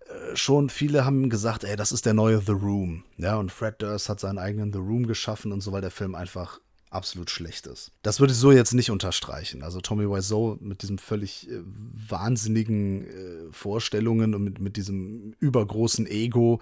Äh, 0.06 0.36
schon 0.36 0.70
viele 0.70 1.04
haben 1.04 1.28
gesagt, 1.28 1.64
ey, 1.64 1.76
das 1.76 1.92
ist 1.92 2.06
der 2.06 2.14
neue 2.14 2.40
The 2.40 2.52
Room. 2.52 3.04
Ja, 3.18 3.36
und 3.36 3.52
Fred 3.52 3.82
Durst 3.82 4.08
hat 4.08 4.20
seinen 4.20 4.38
eigenen 4.38 4.72
The 4.72 4.78
Room 4.78 5.06
geschaffen 5.06 5.52
und 5.52 5.60
so, 5.60 5.70
weil 5.72 5.82
der 5.82 5.90
Film 5.90 6.14
einfach 6.14 6.60
absolut 6.90 7.30
schlecht 7.30 7.66
ist. 7.66 7.92
Das 8.02 8.20
würde 8.20 8.32
ich 8.32 8.38
so 8.38 8.52
jetzt 8.52 8.74
nicht 8.74 8.90
unterstreichen. 8.90 9.62
Also 9.62 9.80
Tommy 9.80 10.08
Wiseau 10.08 10.58
mit 10.60 10.82
diesem 10.82 10.98
völlig 10.98 11.48
äh, 11.48 11.62
wahnsinnigen 11.64 13.06
äh, 13.06 13.52
Vorstellungen 13.52 14.34
und 14.34 14.44
mit, 14.44 14.60
mit 14.60 14.76
diesem 14.76 15.34
übergroßen 15.38 16.06
Ego, 16.06 16.60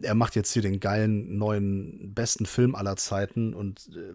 er 0.00 0.14
macht 0.14 0.36
jetzt 0.36 0.52
hier 0.52 0.62
den 0.62 0.80
geilen 0.80 1.38
neuen 1.38 2.14
besten 2.14 2.46
Film 2.46 2.74
aller 2.74 2.96
Zeiten 2.96 3.54
und 3.54 3.90
äh, 3.96 4.14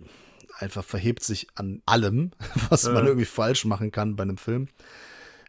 einfach 0.63 0.83
verhebt 0.83 1.23
sich 1.23 1.47
an 1.55 1.81
allem, 1.85 2.31
was 2.69 2.83
man 2.85 3.05
irgendwie 3.05 3.25
falsch 3.25 3.65
machen 3.65 3.91
kann 3.91 4.15
bei 4.15 4.23
einem 4.23 4.37
Film. 4.37 4.67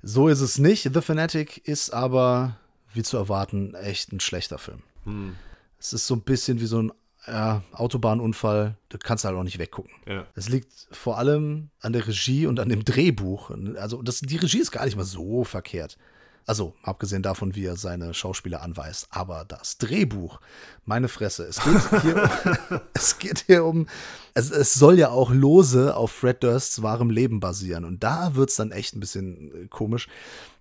So 0.03 0.29
ist 0.29 0.41
es 0.41 0.59
nicht. 0.59 0.91
The 0.93 1.01
Fanatic 1.01 1.67
ist 1.69 1.91
aber, 1.91 2.57
wie 2.93 3.03
zu 3.03 3.17
erwarten, 3.17 3.75
echt 3.75 4.13
ein 4.13 4.21
schlechter 4.21 4.59
Film. 4.59 4.83
Hm. 5.05 5.37
Es 5.79 5.93
ist 5.93 6.07
so 6.07 6.15
ein 6.15 6.23
bisschen 6.23 6.61
wie 6.61 6.67
so 6.67 6.83
ein 6.83 6.93
ja, 7.27 7.63
Autobahnunfall, 7.73 8.77
da 8.89 8.99
kannst 8.99 9.25
du 9.25 9.29
halt 9.29 9.39
auch 9.39 9.45
nicht 9.45 9.59
weggucken. 9.59 9.93
Ja. 10.07 10.27
Es 10.35 10.49
liegt 10.49 10.73
vor 10.91 11.19
allem 11.19 11.71
an 11.81 11.93
der 11.93 12.07
Regie 12.07 12.47
und 12.47 12.59
an 12.59 12.69
dem 12.69 12.85
Drehbuch. 12.85 13.51
Also 13.77 14.03
das, 14.03 14.21
die 14.21 14.37
Regie 14.37 14.59
ist 14.59 14.73
gar 14.73 14.85
nicht 14.85 14.97
mal 14.97 15.05
so 15.05 15.45
verkehrt. 15.45 15.99
Also, 16.45 16.75
abgesehen 16.83 17.23
davon, 17.23 17.55
wie 17.55 17.67
er 17.67 17.77
seine 17.77 18.15
Schauspieler 18.15 18.63
anweist. 18.63 19.07
Aber 19.11 19.45
das 19.47 19.79
Drehbuch, 19.79 20.41
meine 20.85 21.07
Fresse, 21.07 21.45
es 21.45 21.63
geht 21.63 22.03
hier, 22.03 22.83
es 22.95 23.19
geht 23.19 23.45
hier 23.47 23.65
um, 23.65 23.87
es, 24.35 24.51
es 24.51 24.75
soll 24.75 24.99
ja 24.99 25.11
auch 25.11 25.31
lose 25.31 25.95
auf 25.95 26.11
Fred 26.11 26.43
Dursts 26.43 26.83
wahrem 26.83 27.11
Leben 27.11 27.39
basieren. 27.39 27.85
Und 27.85 28.03
da 28.03 28.35
wird 28.35 28.51
es 28.51 28.57
dann 28.57 28.73
echt 28.73 28.97
ein 28.97 29.01
bisschen 29.01 29.65
äh, 29.65 29.67
komisch. 29.69 30.09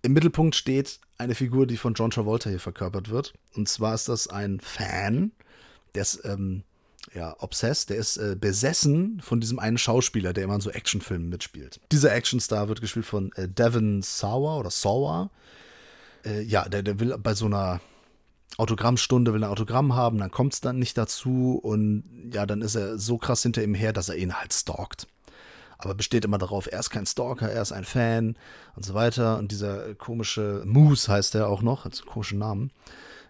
Im 0.04 0.14
Mittelpunkt 0.14 0.56
steht 0.56 1.00
eine 1.18 1.34
Figur, 1.34 1.66
die 1.66 1.78
von 1.78 1.96
John 1.96 2.12
Travolta 2.12 2.50
hier 2.50 2.60
verkörpert 2.60 3.10
wird. 3.10 3.34
Und 3.56 3.68
zwar 3.68 3.96
ist 3.96 4.08
das 4.08 4.28
ein 4.28 4.60
Fan, 4.60 5.32
der 5.96 6.02
ist 6.04 6.22
ähm, 6.24 6.64
ja 7.14 7.36
obsessed, 7.40 7.90
der 7.90 7.98
ist 7.98 8.18
äh, 8.18 8.36
besessen 8.40 9.22
von 9.22 9.40
diesem 9.40 9.60
einen 9.60 9.78
Schauspieler, 9.78 10.34
der 10.34 10.46
immer 10.46 10.56
in 10.56 10.62
so 10.62 10.70
Actionfilmen 10.70 11.30
mitspielt. 11.30 11.80
Dieser 11.92 12.14
Actionstar 12.14 12.68
wird 12.68 12.82
gespielt 12.82 13.06
von 13.06 13.32
äh, 13.34 13.48
Devin 13.48 14.02
Sauer 14.02 14.60
oder 14.60 14.70
Sauer. 14.70 15.32
Äh, 16.26 16.42
ja, 16.42 16.68
der, 16.70 16.84
der 16.84 17.00
will 17.00 17.18
bei 17.18 17.34
so 17.34 17.46
einer 17.46 17.82
Autogrammstunde 18.58 19.34
will 19.34 19.44
ein 19.44 19.50
Autogramm 19.50 19.96
haben, 19.96 20.18
dann 20.18 20.30
kommt 20.30 20.54
es 20.54 20.62
dann 20.62 20.78
nicht 20.78 20.98
dazu 20.98 21.60
und 21.62 22.04
ja, 22.34 22.46
dann 22.46 22.62
ist 22.62 22.76
er 22.76 22.98
so 22.98 23.18
krass 23.18 23.44
hinter 23.44 23.64
ihm 23.64 23.74
her, 23.74 23.94
dass 23.94 24.10
er 24.10 24.18
ihn 24.18 24.34
halt 24.34 24.54
stalkt. 24.54 25.08
Aber 25.78 25.96
besteht 25.96 26.26
immer 26.26 26.38
darauf, 26.38 26.72
er 26.72 26.80
ist 26.80 26.92
kein 26.92 27.08
Stalker, 27.08 27.50
er 27.50 27.62
ist 27.62 27.72
ein 27.72 27.86
Fan 27.86 28.38
und 28.76 28.86
so 28.86 28.94
weiter. 28.94 29.40
Und 29.40 29.52
dieser 29.52 29.96
komische 29.96 30.62
Moose 30.64 31.12
heißt 31.12 31.34
er 31.34 31.48
auch 31.48 31.64
noch, 31.64 31.86
hat 31.86 31.96
so 31.96 32.04
einen 32.04 32.12
komischen 32.12 32.38
Namen. 32.38 32.72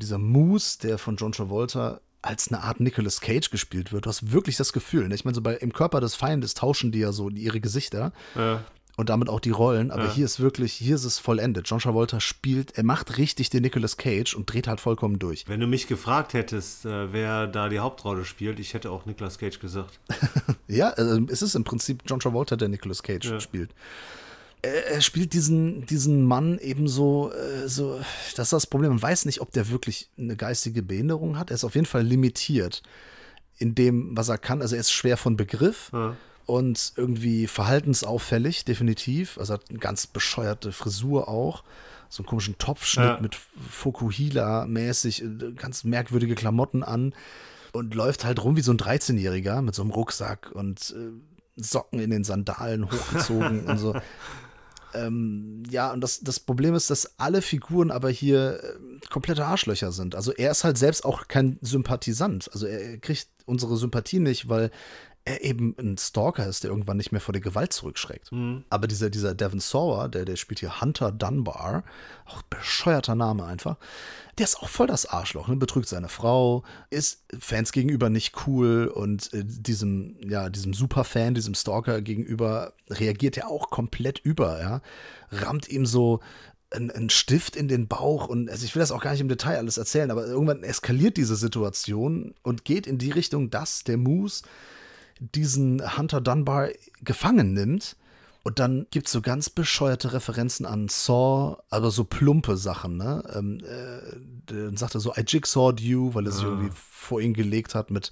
Dieser 0.02 0.18
Moose, 0.18 0.80
der 0.80 0.98
von 0.98 1.16
John 1.16 1.32
Travolta 1.32 2.02
als 2.22 2.52
eine 2.52 2.62
Art 2.64 2.80
Nicolas 2.80 3.22
Cage 3.22 3.50
gespielt 3.50 3.92
wird. 3.92 4.06
Du 4.06 4.10
hast 4.10 4.32
wirklich 4.32 4.56
das 4.58 4.74
Gefühl. 4.74 5.08
Ne? 5.08 5.16
Ich 5.16 5.26
meine, 5.26 5.36
so 5.36 5.42
bei 5.42 5.56
im 5.56 5.74
Körper 5.74 6.02
des 6.02 6.16
Feindes 6.16 6.54
tauschen 6.54 6.92
die 6.92 7.00
ja 7.00 7.12
so 7.12 7.30
ihre 7.30 7.60
Gesichter. 7.60 8.12
Ja. 8.36 8.64
Und 8.98 9.10
damit 9.10 9.30
auch 9.30 9.40
die 9.40 9.52
Rollen, 9.52 9.90
aber 9.90 10.04
Ja. 10.06 10.14
hier 10.14 10.26
ist 10.26 10.42
wirklich, 10.42 10.74
hier 10.74 10.96
ist 10.96 11.06
es 11.06 11.18
vollendet. 11.18 11.68
John 11.68 11.80
Travolta 11.80 12.20
spielt, 12.20 12.78
er 12.78 12.84
macht 12.84 13.18
richtig 13.18 13.50
den 13.50 13.62
Nicolas 13.64 13.96
Cage 13.98 14.36
und 14.36 14.52
dreht 14.52 14.68
halt 14.68 14.82
vollkommen 14.82 15.18
durch. 15.18 15.46
Wenn 15.48 15.62
du 15.62 15.66
mich 15.66 15.88
gefragt 15.88 16.34
hättest, 16.34 16.86
äh, 16.86 17.12
wer 17.12 17.48
da 17.48 17.70
die 17.70 17.80
Hauptrolle 17.80 18.26
spielt, 18.26 18.60
ich 18.60 18.74
hätte 18.74 18.92
auch 18.92 19.06
Nicolas 19.06 19.38
Cage 19.40 19.60
gesagt. 19.60 20.00
Ja, 20.68 20.90
also 20.90 21.20
es 21.30 21.42
ist 21.42 21.56
im 21.56 21.64
Prinzip 21.66 22.04
John 22.06 22.20
Travolta, 22.20 22.56
der 22.56 22.70
Nicolas 22.70 23.02
Cage 23.04 23.26
Ja. 23.26 23.40
spielt. 23.42 23.72
Er, 24.64 24.88
er 24.92 25.02
spielt 25.02 25.34
diesen, 25.34 25.86
diesen 25.88 26.24
Mann 26.24 26.60
ebenso, 26.60 27.32
äh, 27.34 27.68
so, 27.68 28.00
das 28.36 28.48
ist 28.48 28.54
das 28.54 28.68
Problem. 28.68 28.92
Man 28.92 29.02
weiß 29.02 29.26
nicht, 29.26 29.42
ob 29.42 29.52
der 29.52 29.70
wirklich 29.70 30.10
eine 30.18 30.36
geistige 30.36 30.84
Behinderung 30.84 31.38
hat. 31.40 31.50
Er 31.52 31.56
ist 31.56 31.64
auf 31.64 31.76
jeden 31.76 31.88
Fall 31.88 32.04
limitiert 32.04 32.84
in 33.58 33.74
dem, 33.76 34.16
was 34.18 34.30
er 34.30 34.38
kann. 34.38 34.62
Also 34.62 34.76
er 34.76 34.82
ist 34.82 34.92
schwer 34.92 35.18
von 35.18 35.36
Begriff 35.38 35.90
Ja. 35.94 36.16
und 36.46 36.94
irgendwie 36.96 37.48
verhaltensauffällig, 37.48 38.66
definitiv. 38.66 39.38
Also 39.38 39.54
hat 39.56 39.70
eine 39.70 39.80
ganz 39.80 40.08
bescheuerte 40.08 40.72
Frisur 40.72 41.28
auch. 41.28 41.64
So 42.10 42.22
einen 42.24 42.28
komischen 42.28 42.58
Topfschnitt 42.58 43.06
Ja. 43.06 43.20
mit 43.22 43.38
Fokuhila-mäßig, 43.72 45.24
äh, 45.24 45.54
ganz 45.54 45.84
merkwürdige 45.84 46.36
Klamotten 46.36 46.84
an 46.84 47.14
und 47.74 47.96
läuft 47.96 48.26
halt 48.26 48.44
rum 48.44 48.56
wie 48.58 48.62
so 48.62 48.72
ein 48.74 48.78
13-Jähriger 48.78 49.62
mit 49.62 49.76
so 49.76 49.82
einem 49.82 49.92
Rucksack 49.92 50.52
und 50.54 50.94
äh, 50.98 51.12
Socken 51.62 52.00
in 52.00 52.10
den 52.10 52.24
Sandalen 52.24 52.86
hochgezogen 52.92 53.66
und 53.66 53.78
so. 53.78 53.96
Ähm, 54.94 55.64
ja, 55.70 55.92
und 55.92 56.02
das, 56.02 56.20
das 56.22 56.40
Problem 56.40 56.76
ist, 56.76 56.90
dass 56.90 57.20
alle 57.20 57.42
Figuren 57.42 57.92
aber 57.92 58.10
hier 58.10 58.62
äh, 58.64 59.08
komplette 59.10 59.46
Arschlöcher 59.46 59.92
sind. 59.92 60.16
Also 60.16 60.32
er 60.32 60.52
ist 60.52 60.64
halt 60.64 60.78
selbst 60.78 61.06
auch 61.06 61.28
kein 61.28 61.58
Sympathisant. 61.62 62.50
Also 62.54 62.66
er 62.66 62.98
kriegt 62.98 63.28
unsere 63.46 63.78
Sympathie 63.78 64.20
nicht, 64.20 64.50
weil 64.50 64.72
er 65.24 65.44
eben 65.44 65.76
ein 65.78 65.98
Stalker 65.98 66.48
ist, 66.48 66.64
der 66.64 66.72
irgendwann 66.72 66.98
nicht 66.98 67.12
mehr 67.12 67.22
vor 67.22 67.34
der 67.34 67.42
Gewalt 67.42 67.74
zurückschreckt. 67.74 68.32
Aber 68.70 68.88
dieser, 68.88 69.10
dieser 69.10 69.36
Devin 69.36 69.60
Sawer, 69.60 70.10
der, 70.10 70.26
der 70.26 70.36
spielt 70.36 70.60
hier 70.60 70.82
Hunter 70.82 71.12
Dunbar, 71.12 71.84
auch 72.26 72.42
bescheuerter 72.44 73.16
Name 73.16 73.46
einfach, 73.46 73.78
der 74.38 74.46
ist 74.46 74.60
auch 74.60 74.70
voll 74.70 74.88
das 74.88 75.06
Arschloch, 75.06 75.48
ne? 75.48 75.56
betrügt 75.58 75.88
seine 75.88 76.10
Frau, 76.10 76.64
ist 76.90 77.24
Fans 77.38 77.72
gegenüber 77.72 78.10
nicht 78.10 78.48
cool 78.48 78.88
und 78.88 79.32
äh, 79.34 79.44
diesem, 79.46 80.18
ja, 80.28 80.50
diesem 80.50 80.74
Superfan, 80.74 81.36
diesem 81.36 81.54
Stalker 81.54 82.02
gegenüber 82.02 82.74
reagiert 82.90 83.38
er 83.38 83.50
auch 83.50 83.70
komplett 83.70 84.20
über, 84.20 84.60
ja. 84.60 84.82
Rammt 85.30 85.70
ihm 85.70 85.86
so 85.86 86.20
einen 86.72 87.10
Stift 87.10 87.58
in 87.58 87.68
den 87.68 87.88
Bauch 87.88 88.28
und 88.28 88.50
also 88.50 88.66
ich 88.66 88.74
will 88.74 88.80
das 88.80 88.94
auch 88.94 89.02
gar 89.02 89.12
nicht 89.12 89.20
im 89.20 89.28
Detail 89.28 89.58
alles 89.58 89.78
erzählen, 89.78 90.10
aber 90.10 90.26
irgendwann 90.26 90.64
eskaliert 90.64 91.18
diese 91.18 91.36
Situation 91.36 92.34
und 92.44 92.64
geht 92.64 92.88
in 92.88 92.98
die 92.98 93.12
Richtung, 93.12 93.50
dass 93.50 93.84
der 93.84 93.98
Moose 93.98 94.44
diesen 95.22 95.98
Hunter 95.98 96.20
Dunbar 96.20 96.70
gefangen 97.04 97.54
nimmt. 97.54 97.96
Und 98.44 98.58
dann 98.58 98.88
gibt 98.90 99.06
es 99.06 99.14
so 99.14 99.22
ganz 99.22 99.52
bescheuerte 99.52 100.14
Referenzen 100.14 100.66
an 100.66 100.88
Saw, 100.90 101.58
aber 101.70 101.92
so 101.92 102.04
plumpe 102.06 102.58
Sachen, 102.58 102.98
ne? 102.98 103.24
Ähm, 103.36 103.60
äh, 103.60 104.16
dann 104.48 104.78
sagt 104.78 104.96
er 104.96 105.00
so, 105.00 105.14
I 105.16 105.22
jigsawed 105.26 105.80
you, 105.80 106.16
weil 106.16 106.26
er 106.26 106.32
sich 106.32 106.44
irgendwie 106.44 106.72
vor 106.74 107.22
ihn 107.22 107.36
gelegt 107.36 107.76
hat 107.76 107.92
mit, 107.92 108.12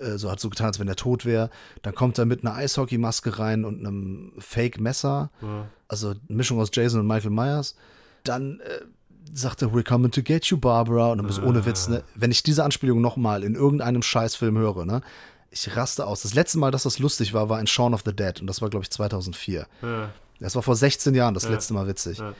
äh, 0.00 0.18
so 0.18 0.28
hat 0.28 0.40
so 0.40 0.50
getan, 0.50 0.66
als 0.66 0.80
wenn 0.80 0.88
er 0.88 0.96
tot 0.96 1.24
wäre. 1.24 1.50
Dann 1.82 1.94
kommt 1.94 2.18
er 2.18 2.24
mit 2.24 2.44
einer 2.44 2.56
Eishockeymaske 2.56 3.38
rein 3.38 3.64
und 3.64 3.78
einem 3.78 4.32
Fake-Messer. 4.38 5.30
Also 5.86 6.08
eine 6.08 6.18
Mischung 6.36 6.58
aus 6.58 6.70
Jason 6.72 6.98
und 7.00 7.06
Michael 7.06 7.30
Myers. 7.30 7.76
Dann 8.24 8.58
äh, 8.58 8.80
sagt 9.32 9.62
er, 9.62 9.68
We're 9.68 9.88
coming 9.88 10.10
to 10.10 10.22
get 10.22 10.46
you, 10.46 10.58
Barbara. 10.58 11.12
Und 11.12 11.18
dann 11.18 11.28
bist 11.28 11.38
du 11.38 11.42
ohne 11.42 11.64
Witz, 11.64 11.86
ne? 11.86 12.02
Wenn 12.16 12.32
ich 12.32 12.42
diese 12.42 12.64
Anspielung 12.64 13.00
nochmal 13.00 13.44
in 13.44 13.54
irgendeinem 13.54 14.02
Scheißfilm 14.02 14.58
höre, 14.58 14.84
ne? 14.84 15.00
Ich 15.50 15.76
raste 15.76 16.06
aus. 16.06 16.22
Das 16.22 16.34
letzte 16.34 16.58
Mal, 16.58 16.70
dass 16.70 16.84
das 16.84 16.98
lustig 16.98 17.34
war, 17.34 17.48
war 17.48 17.60
in 17.60 17.66
Shaun 17.66 17.92
of 17.92 18.02
the 18.04 18.14
Dead. 18.14 18.40
Und 18.40 18.46
das 18.46 18.62
war, 18.62 18.70
glaube 18.70 18.84
ich, 18.84 18.90
2004. 18.90 19.66
Ja. 19.82 20.10
Das 20.38 20.54
war 20.54 20.62
vor 20.62 20.76
16 20.76 21.14
Jahren 21.14 21.34
das 21.34 21.48
letzte 21.48 21.74
Mal 21.74 21.86
witzig. 21.86 22.18
Ja. 22.18 22.34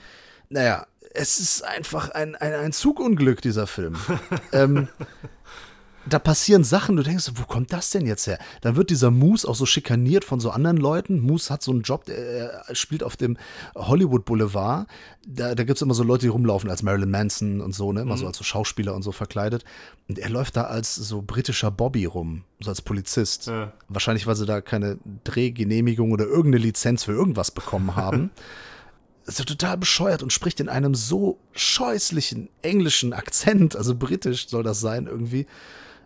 Naja, 0.49 0.87
es 1.13 1.39
ist 1.39 1.63
einfach 1.63 2.09
ein, 2.09 2.35
ein, 2.35 2.53
ein 2.53 2.71
Zugunglück, 2.71 3.41
dieser 3.41 3.67
Film. 3.67 3.95
ähm, 4.53 4.87
da 6.05 6.17
passieren 6.17 6.63
Sachen, 6.63 6.95
du 6.95 7.03
denkst, 7.03 7.31
wo 7.35 7.43
kommt 7.43 7.71
das 7.73 7.91
denn 7.91 8.07
jetzt 8.07 8.25
her? 8.25 8.39
Dann 8.61 8.75
wird 8.75 8.89
dieser 8.89 9.11
Moose 9.11 9.47
auch 9.47 9.55
so 9.55 9.65
schikaniert 9.65 10.23
von 10.23 10.39
so 10.39 10.49
anderen 10.49 10.77
Leuten. 10.77 11.19
Moose 11.19 11.53
hat 11.53 11.61
so 11.61 11.71
einen 11.71 11.81
Job, 11.81 12.09
er 12.09 12.63
spielt 12.73 13.03
auf 13.03 13.17
dem 13.17 13.37
Hollywood 13.75 14.25
Boulevard. 14.25 14.87
Da, 15.27 15.53
da 15.53 15.63
gibt 15.63 15.77
es 15.77 15.81
immer 15.81 15.93
so 15.93 16.03
Leute, 16.03 16.21
die 16.21 16.29
rumlaufen 16.29 16.69
als 16.69 16.81
Marilyn 16.81 17.11
Manson 17.11 17.61
und 17.61 17.75
so, 17.75 17.93
ne? 17.93 18.01
Immer 18.01 18.15
mhm. 18.15 18.19
so 18.19 18.27
als 18.27 18.37
so 18.37 18.43
Schauspieler 18.43 18.95
und 18.95 19.03
so 19.03 19.11
verkleidet. 19.11 19.63
Und 20.09 20.17
er 20.17 20.29
läuft 20.29 20.57
da 20.57 20.63
als 20.63 20.95
so 20.95 21.21
britischer 21.21 21.69
Bobby 21.69 22.05
rum, 22.05 22.43
so 22.59 22.71
als 22.71 22.81
Polizist. 22.81 23.47
Ja. 23.47 23.73
Wahrscheinlich, 23.87 24.25
weil 24.25 24.35
sie 24.35 24.47
da 24.47 24.61
keine 24.61 24.97
Drehgenehmigung 25.23 26.11
oder 26.11 26.25
irgendeine 26.25 26.63
Lizenz 26.63 27.03
für 27.03 27.11
irgendwas 27.11 27.51
bekommen 27.51 27.95
haben. 27.95 28.31
ist 29.27 29.45
total 29.45 29.77
bescheuert 29.77 30.23
und 30.23 30.33
spricht 30.33 30.59
in 30.59 30.67
einem 30.67 30.95
so 30.95 31.37
scheußlichen 31.51 32.49
englischen 32.63 33.13
Akzent, 33.13 33.75
also 33.75 33.95
britisch 33.95 34.49
soll 34.49 34.63
das 34.63 34.79
sein 34.79 35.05
irgendwie 35.05 35.45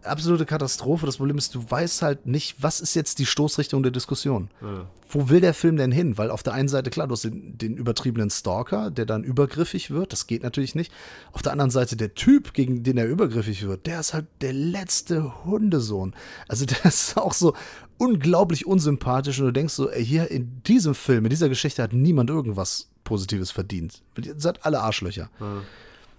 absolute 0.06 0.46
Katastrophe. 0.46 1.06
Das 1.06 1.18
Problem 1.18 1.38
ist, 1.38 1.54
du 1.56 1.64
weißt 1.70 2.02
halt 2.02 2.26
nicht, 2.26 2.62
was 2.62 2.80
ist 2.80 2.96
jetzt 2.96 3.20
die 3.20 3.26
Stoßrichtung 3.26 3.84
der 3.84 3.92
Diskussion. 3.92 4.50
Ja. 4.62 4.86
Wo 5.10 5.30
will 5.30 5.40
der 5.42 5.54
Film 5.54 5.78
denn 5.78 5.92
hin? 5.92 6.18
Weil 6.18 6.32
auf 6.32 6.44
der 6.44 6.54
einen 6.54 6.68
Seite, 6.68 6.90
klar, 6.90 7.08
du 7.08 7.14
hast 7.14 7.24
den, 7.24 7.58
den, 7.58 7.78
übertriebenen 7.78 8.30
Stalker, 8.30 8.92
der 8.92 9.06
dann 9.06 9.24
übergriffig 9.24 9.92
wird. 9.92 10.12
Das 10.12 10.28
geht 10.28 10.44
natürlich 10.44 10.76
nicht. 10.76 10.92
Auf 11.32 11.42
der 11.42 11.52
anderen 11.52 11.72
Seite, 11.72 11.96
der 11.96 12.16
Typ, 12.16 12.54
gegen 12.54 12.84
den 12.84 12.98
er 12.98 13.08
übergriffig 13.08 13.66
wird, 13.68 13.86
der 13.86 14.00
ist 14.00 14.14
halt 14.14 14.26
der 14.42 14.54
letzte 14.54 15.46
Hundesohn. 15.46 16.16
Also 16.48 16.66
der 16.66 16.86
ist 16.86 17.18
auch 17.18 17.34
so 17.34 17.54
unglaublich 17.98 18.66
unsympathisch 18.66 19.40
und 19.40 19.46
du 19.46 19.54
denkst 19.54 19.74
so, 19.74 19.90
ey, 19.90 20.06
hier 20.06 20.30
in 20.32 20.62
diesem 20.64 20.96
Film, 20.96 21.26
in 21.26 21.30
dieser 21.30 21.50
Geschichte 21.50 21.82
hat 21.82 21.94
niemand 21.94 22.30
irgendwas 22.30 22.90
Positives 23.04 23.52
verdient. 23.52 24.02
Ihr 24.22 24.36
seid 24.38 24.66
alle 24.66 24.82
Arschlöcher. 24.82 25.30
Ja. 25.40 25.62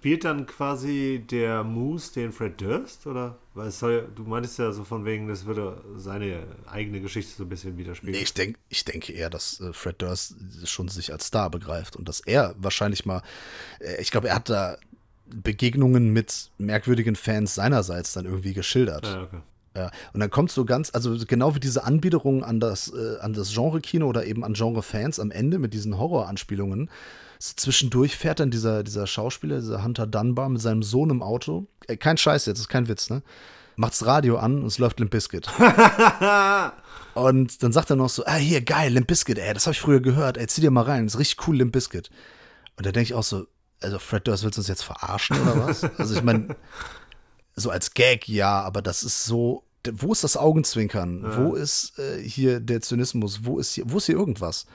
Spielt 0.07 0.25
dann 0.25 0.47
quasi 0.47 1.25
der 1.29 1.65
Moose 1.65 2.15
den 2.15 2.31
Fred 2.31 2.61
Durst? 2.61 3.09
Oder? 3.09 3.39
Weil 3.55 3.73
soll, 3.73 4.09
du 4.15 4.23
meintest 4.23 4.57
ja 4.61 4.71
so 4.71 4.85
von 4.85 5.05
wegen, 5.05 5.27
das 5.27 5.47
würde 5.47 5.83
seine 5.97 6.45
eigene 6.71 7.01
Geschichte 7.01 7.33
so 7.37 7.43
ein 7.43 7.49
bisschen 7.49 7.77
widerspiegeln. 7.77 8.17
Nee, 8.17 8.23
ich, 8.23 8.33
denk, 8.33 8.57
ich 8.69 8.85
denke 8.85 9.13
eher, 9.13 9.31
dass 9.31 9.59
äh, 9.59 9.73
Fred 9.73 10.01
Durst 10.01 10.37
schon 10.65 10.87
sich 10.87 11.13
als 11.13 11.27
Star 11.27 11.51
begreift 11.51 11.97
und 11.97 12.09
dass 12.09 12.21
er 12.21 12.55
wahrscheinlich 12.57 13.05
mal, 13.05 13.21
äh, 13.81 14.01
ich 14.01 14.13
glaube, 14.13 14.29
er 14.29 14.37
hat 14.37 14.49
da 14.49 14.77
Begegnungen 15.27 16.13
mit 16.13 16.53
merkwürdigen 16.57 17.17
Fans 17.17 17.57
seinerseits 17.57 18.13
dann 18.13 18.27
irgendwie 18.27 18.55
geschildert. 18.55 19.07
Ja, 19.07 19.23
okay. 19.25 19.41
Ja, 19.75 19.91
und 20.13 20.21
dann 20.21 20.31
kommt 20.31 20.53
so 20.53 20.65
ganz, 20.65 20.95
also 20.95 21.19
genau 21.27 21.57
wie 21.57 21.61
diese 21.61 21.83
Anbiederung 21.83 22.45
an 22.45 22.61
das, 22.61 22.93
äh, 22.95 23.19
an 23.19 23.33
das 23.33 23.53
Genre-Kino 23.53 24.07
oder 24.07 24.25
eben 24.25 24.45
an 24.45 24.55
Genre-Fans 24.55 25.19
am 25.19 25.33
Ende 25.33 25.59
mit 25.59 25.75
diesen 25.75 25.99
Horror-Anspielungen, 25.99 26.91
zwischendurch 27.55 28.17
fährt 28.17 28.41
dann 28.41 28.51
dieser, 28.51 28.83
dieser 28.83 29.07
Schauspieler, 29.07 29.61
dieser 29.61 29.85
Hunter 29.85 30.07
Dunbar 30.07 30.49
mit 30.49 30.61
seinem 30.61 30.83
Sohn 30.83 31.11
im 31.11 31.23
Auto. 31.23 31.67
Ey, 31.87 31.97
kein 31.97 32.17
Scheiß 32.17 32.47
jetzt, 32.47 32.59
ist 32.59 32.69
kein 32.69 32.89
Witz, 32.89 33.11
ne? 33.11 33.23
Macht's 33.77 34.07
Radio 34.07 34.39
an 34.39 34.61
und 34.61 34.67
es 34.67 34.79
läuft 34.79 34.99
Limp 34.99 35.11
Bizkit. 35.11 35.49
und 37.15 37.63
dann 37.63 37.73
sagt 37.73 37.91
er 37.91 37.97
noch 37.97 38.09
so, 38.09 38.25
ah, 38.25 38.37
hier, 38.37 38.63
geil, 38.63 38.93
Limp 38.93 39.07
Bizkit, 39.07 39.39
ey, 39.39 39.53
das 39.53 39.67
habe 39.67 39.75
ich 39.75 39.81
früher 39.81 40.01
gehört, 40.01 40.39
ey, 40.39 40.47
zieh 40.47 40.63
dir 40.63 40.71
mal 40.71 40.83
rein, 40.83 41.05
das 41.05 41.15
ist 41.15 41.21
richtig 41.21 41.47
cool, 41.47 41.57
Limp 41.57 41.73
Bizkit. 41.73 42.11
Und 42.77 42.87
da 42.87 42.93
denke 42.93 43.05
ich 43.05 43.15
auch 43.15 43.23
so, 43.23 43.47
also 43.83 43.99
Fred 43.99 44.27
Durst, 44.27 44.45
willst 44.45 44.57
du 44.57 44.61
uns 44.61 44.69
jetzt 44.69 44.83
verarschen 44.83 45.41
oder 45.41 45.67
was? 45.67 45.85
also 45.99 46.15
ich 46.15 46.23
meine, 46.23 46.57
so 47.55 47.71
als 47.71 47.93
Gag, 47.93 48.29
ja, 48.29 48.63
aber 48.63 48.81
das 48.81 49.03
ist 49.03 49.25
so, 49.25 49.65
wo 49.93 50.13
ist 50.13 50.25
das 50.25 50.37
Augenzwinkern? 50.37 51.23
Ja. 51.23 51.37
Wo 51.37 51.55
ist 51.55 51.99
äh, 51.99 52.21
hier 52.23 52.61
der 52.61 52.81
Zynismus? 52.81 53.45
Wo 53.45 53.59
ist 53.59 53.75
hier, 53.75 53.85
wo 53.87 53.99
ist 53.99 54.07
hier 54.07 54.17
irgendwas? 54.17 54.67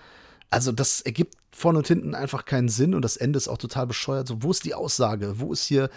Also 0.51 0.71
das 0.71 1.01
ergibt 1.01 1.37
vorne 1.51 1.79
und 1.79 1.87
hinten 1.87 2.13
einfach 2.13 2.45
keinen 2.45 2.69
Sinn 2.69 2.93
und 2.93 3.03
das 3.03 3.17
Ende 3.17 3.37
ist 3.37 3.47
auch 3.47 3.57
total 3.57 3.87
bescheuert. 3.87 4.27
So, 4.27 4.43
wo 4.43 4.51
ist 4.51 4.65
die 4.65 4.75
Aussage? 4.75 5.39
Wo 5.39 5.53
ist 5.53 5.63
hier 5.63 5.89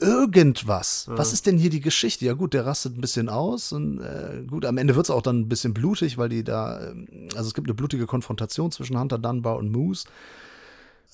irgendwas? 0.00 1.06
Ja. 1.08 1.16
Was 1.16 1.32
ist 1.32 1.46
denn 1.46 1.58
hier 1.58 1.70
die 1.70 1.80
Geschichte? 1.80 2.24
Ja 2.24 2.34
gut, 2.34 2.54
der 2.54 2.66
rastet 2.66 2.98
ein 2.98 3.00
bisschen 3.00 3.28
aus 3.28 3.72
und 3.72 4.00
äh, 4.00 4.42
gut, 4.46 4.64
am 4.64 4.78
Ende 4.78 4.96
wird 4.96 5.06
es 5.06 5.10
auch 5.10 5.22
dann 5.22 5.40
ein 5.40 5.48
bisschen 5.48 5.74
blutig, 5.74 6.18
weil 6.18 6.28
die 6.28 6.44
da, 6.44 6.80
äh, 6.80 6.94
also 7.36 7.48
es 7.48 7.54
gibt 7.54 7.68
eine 7.68 7.74
blutige 7.74 8.06
Konfrontation 8.06 8.70
zwischen 8.72 8.98
Hunter 8.98 9.18
Dunbar 9.18 9.56
und 9.56 9.70
Moose. 9.70 10.04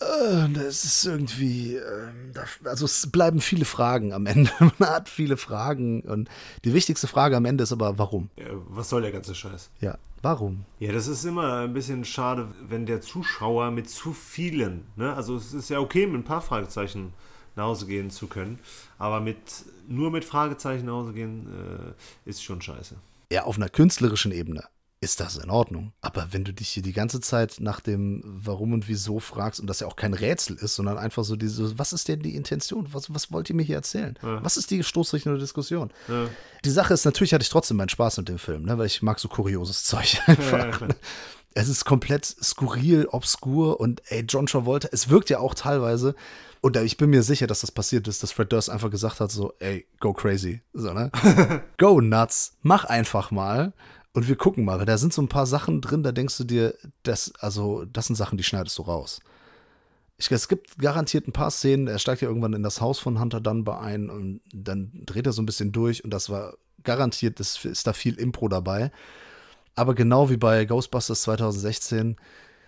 Äh, 0.00 0.48
das 0.52 0.84
ist 0.84 1.04
irgendwie, 1.04 1.76
ähm, 1.76 2.32
also 2.64 2.84
es 2.84 3.10
bleiben 3.10 3.40
viele 3.40 3.64
Fragen 3.64 4.12
am 4.12 4.26
Ende. 4.26 4.50
Man 4.78 4.88
hat 4.88 5.08
viele 5.08 5.36
Fragen 5.36 6.02
und 6.02 6.28
die 6.64 6.74
wichtigste 6.74 7.06
Frage 7.06 7.36
am 7.36 7.44
Ende 7.44 7.64
ist 7.64 7.72
aber, 7.72 7.98
warum? 7.98 8.30
Was 8.68 8.88
soll 8.88 9.02
der 9.02 9.12
ganze 9.12 9.34
Scheiß? 9.34 9.70
Ja, 9.80 9.96
warum? 10.22 10.64
Ja, 10.80 10.92
das 10.92 11.06
ist 11.06 11.24
immer 11.24 11.60
ein 11.60 11.74
bisschen 11.74 12.04
schade, 12.04 12.48
wenn 12.68 12.86
der 12.86 13.00
Zuschauer 13.00 13.70
mit 13.70 13.88
zu 13.88 14.12
vielen, 14.12 14.86
ne? 14.96 15.14
also 15.14 15.36
es 15.36 15.54
ist 15.54 15.70
ja 15.70 15.78
okay, 15.78 16.06
mit 16.06 16.20
ein 16.20 16.24
paar 16.24 16.42
Fragezeichen 16.42 17.12
nach 17.56 17.64
Hause 17.64 17.86
gehen 17.86 18.10
zu 18.10 18.26
können, 18.26 18.58
aber 18.98 19.20
mit 19.20 19.38
nur 19.86 20.10
mit 20.10 20.24
Fragezeichen 20.24 20.86
nach 20.86 20.94
Hause 20.94 21.12
gehen 21.12 21.46
äh, 21.46 22.28
ist 22.28 22.42
schon 22.42 22.60
scheiße. 22.60 22.96
Ja, 23.30 23.44
auf 23.44 23.56
einer 23.56 23.68
künstlerischen 23.68 24.32
Ebene 24.32 24.64
ist 25.04 25.20
das 25.20 25.36
in 25.36 25.50
Ordnung. 25.50 25.92
Aber 26.00 26.28
wenn 26.32 26.44
du 26.44 26.52
dich 26.52 26.68
hier 26.70 26.82
die 26.82 26.92
ganze 26.92 27.20
Zeit 27.20 27.56
nach 27.60 27.80
dem 27.80 28.22
Warum 28.24 28.72
und 28.72 28.88
Wieso 28.88 29.20
fragst 29.20 29.60
und 29.60 29.66
das 29.68 29.80
ja 29.80 29.86
auch 29.86 29.96
kein 29.96 30.14
Rätsel 30.14 30.56
ist, 30.56 30.74
sondern 30.74 30.98
einfach 30.98 31.24
so 31.24 31.36
diese, 31.36 31.78
was 31.78 31.92
ist 31.92 32.08
denn 32.08 32.20
die 32.20 32.34
Intention? 32.34 32.88
Was, 32.92 33.12
was 33.12 33.30
wollt 33.30 33.48
ihr 33.50 33.56
mir 33.56 33.62
hier 33.62 33.76
erzählen? 33.76 34.18
Ja. 34.22 34.42
Was 34.42 34.56
ist 34.56 34.70
die 34.70 34.82
Stoßrichtung 34.82 35.32
der 35.32 35.40
Diskussion? 35.40 35.92
Ja. 36.08 36.26
Die 36.64 36.70
Sache 36.70 36.94
ist, 36.94 37.04
natürlich 37.04 37.34
hatte 37.34 37.42
ich 37.42 37.50
trotzdem 37.50 37.76
meinen 37.76 37.88
Spaß 37.90 38.16
mit 38.18 38.28
dem 38.28 38.38
Film, 38.38 38.64
ne, 38.64 38.78
weil 38.78 38.86
ich 38.86 39.02
mag 39.02 39.20
so 39.20 39.28
kurioses 39.28 39.84
Zeug 39.84 40.20
einfach. 40.26 40.80
Ja, 40.80 40.88
es 41.54 41.68
ist 41.68 41.84
komplett 41.84 42.24
skurril, 42.24 43.06
obskur 43.06 43.78
und 43.78 44.02
ey, 44.06 44.24
John 44.28 44.46
Travolta, 44.46 44.88
es 44.90 45.08
wirkt 45.08 45.30
ja 45.30 45.38
auch 45.38 45.54
teilweise, 45.54 46.16
und 46.64 46.78
ich 46.78 46.96
bin 46.96 47.10
mir 47.10 47.22
sicher, 47.22 47.46
dass 47.46 47.60
das 47.60 47.70
passiert 47.70 48.08
ist, 48.08 48.22
dass 48.22 48.32
Fred 48.32 48.50
Durst 48.50 48.70
einfach 48.70 48.90
gesagt 48.90 49.20
hat, 49.20 49.30
so, 49.30 49.52
ey, 49.58 49.86
go 50.00 50.14
crazy. 50.14 50.62
So, 50.72 50.94
ne? 50.94 51.10
go 51.76 52.00
nuts, 52.00 52.56
mach 52.62 52.86
einfach 52.86 53.30
mal. 53.30 53.74
Und 54.14 54.28
wir 54.28 54.36
gucken 54.36 54.64
mal, 54.64 54.78
weil 54.78 54.86
da 54.86 54.96
sind 54.96 55.12
so 55.12 55.20
ein 55.20 55.28
paar 55.28 55.44
Sachen 55.44 55.80
drin, 55.80 56.04
da 56.04 56.12
denkst 56.12 56.38
du 56.38 56.44
dir, 56.44 56.74
das, 57.02 57.32
also, 57.40 57.84
das 57.84 58.06
sind 58.06 58.14
Sachen, 58.14 58.38
die 58.38 58.44
schneidest 58.44 58.78
du 58.78 58.82
raus. 58.82 59.20
Ich, 60.16 60.30
es 60.30 60.46
gibt 60.46 60.78
garantiert 60.78 61.26
ein 61.26 61.32
paar 61.32 61.50
Szenen, 61.50 61.88
er 61.88 61.98
steigt 61.98 62.22
ja 62.22 62.28
irgendwann 62.28 62.52
in 62.52 62.62
das 62.62 62.80
Haus 62.80 63.00
von 63.00 63.20
Hunter 63.20 63.40
Dunbar 63.40 63.80
ein 63.82 64.10
und 64.10 64.40
dann 64.52 64.92
dreht 65.04 65.26
er 65.26 65.32
so 65.32 65.42
ein 65.42 65.46
bisschen 65.46 65.72
durch 65.72 66.04
und 66.04 66.10
das 66.10 66.30
war 66.30 66.54
garantiert, 66.84 67.40
das 67.40 67.64
ist 67.64 67.88
da 67.88 67.92
viel 67.92 68.14
Impro 68.14 68.46
dabei. 68.46 68.92
Aber 69.74 69.96
genau 69.96 70.30
wie 70.30 70.36
bei 70.36 70.64
Ghostbusters 70.64 71.22
2016 71.22 72.16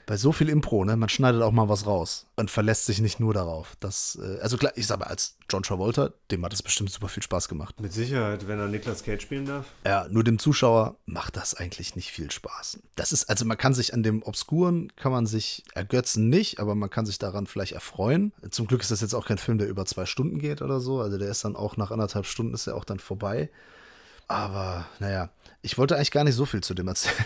bei 0.06 0.16
so 0.16 0.30
viel 0.30 0.48
Impro, 0.48 0.84
ne, 0.84 0.96
man 0.96 1.08
schneidet 1.08 1.42
auch 1.42 1.50
mal 1.50 1.68
was 1.68 1.84
raus 1.84 2.26
und 2.36 2.48
verlässt 2.48 2.86
sich 2.86 3.00
nicht 3.00 3.18
nur 3.18 3.34
darauf. 3.34 3.74
Dass, 3.80 4.16
äh, 4.22 4.38
also 4.40 4.56
klar, 4.56 4.72
ich 4.76 4.86
sage 4.86 5.04
als 5.04 5.36
John 5.50 5.64
Travolta, 5.64 6.12
dem 6.30 6.44
hat 6.44 6.52
es 6.52 6.62
bestimmt 6.62 6.90
super 6.90 7.08
viel 7.08 7.24
Spaß 7.24 7.48
gemacht. 7.48 7.80
Mit 7.80 7.92
Sicherheit, 7.92 8.46
wenn 8.46 8.60
er 8.60 8.68
Niklas 8.68 9.02
Cage 9.02 9.20
spielen 9.20 9.46
darf. 9.46 9.66
Ja, 9.84 10.06
nur 10.08 10.22
dem 10.22 10.38
Zuschauer 10.38 10.96
macht 11.06 11.36
das 11.36 11.54
eigentlich 11.54 11.96
nicht 11.96 12.12
viel 12.12 12.30
Spaß. 12.30 12.78
Das 12.94 13.10
ist, 13.10 13.28
also 13.28 13.44
man 13.44 13.58
kann 13.58 13.74
sich 13.74 13.94
an 13.94 14.04
dem 14.04 14.22
Obskuren, 14.22 14.92
kann 14.94 15.10
man 15.10 15.26
sich 15.26 15.64
ergötzen 15.74 16.28
nicht, 16.28 16.60
aber 16.60 16.76
man 16.76 16.88
kann 16.88 17.04
sich 17.04 17.18
daran 17.18 17.48
vielleicht 17.48 17.72
erfreuen. 17.72 18.32
Zum 18.50 18.68
Glück 18.68 18.82
ist 18.82 18.92
das 18.92 19.00
jetzt 19.00 19.14
auch 19.14 19.26
kein 19.26 19.38
Film, 19.38 19.58
der 19.58 19.68
über 19.68 19.86
zwei 19.86 20.06
Stunden 20.06 20.38
geht 20.38 20.62
oder 20.62 20.78
so. 20.78 21.00
Also 21.00 21.18
der 21.18 21.28
ist 21.28 21.44
dann 21.44 21.56
auch 21.56 21.76
nach 21.76 21.90
anderthalb 21.90 22.26
Stunden 22.26 22.54
ist 22.54 22.68
er 22.68 22.76
auch 22.76 22.84
dann 22.84 23.00
vorbei. 23.00 23.50
Aber 24.28 24.86
naja, 25.00 25.30
ich 25.62 25.78
wollte 25.78 25.96
eigentlich 25.96 26.12
gar 26.12 26.22
nicht 26.22 26.36
so 26.36 26.46
viel 26.46 26.62
zu 26.62 26.74
dem 26.74 26.86
erzählen. 26.86 27.16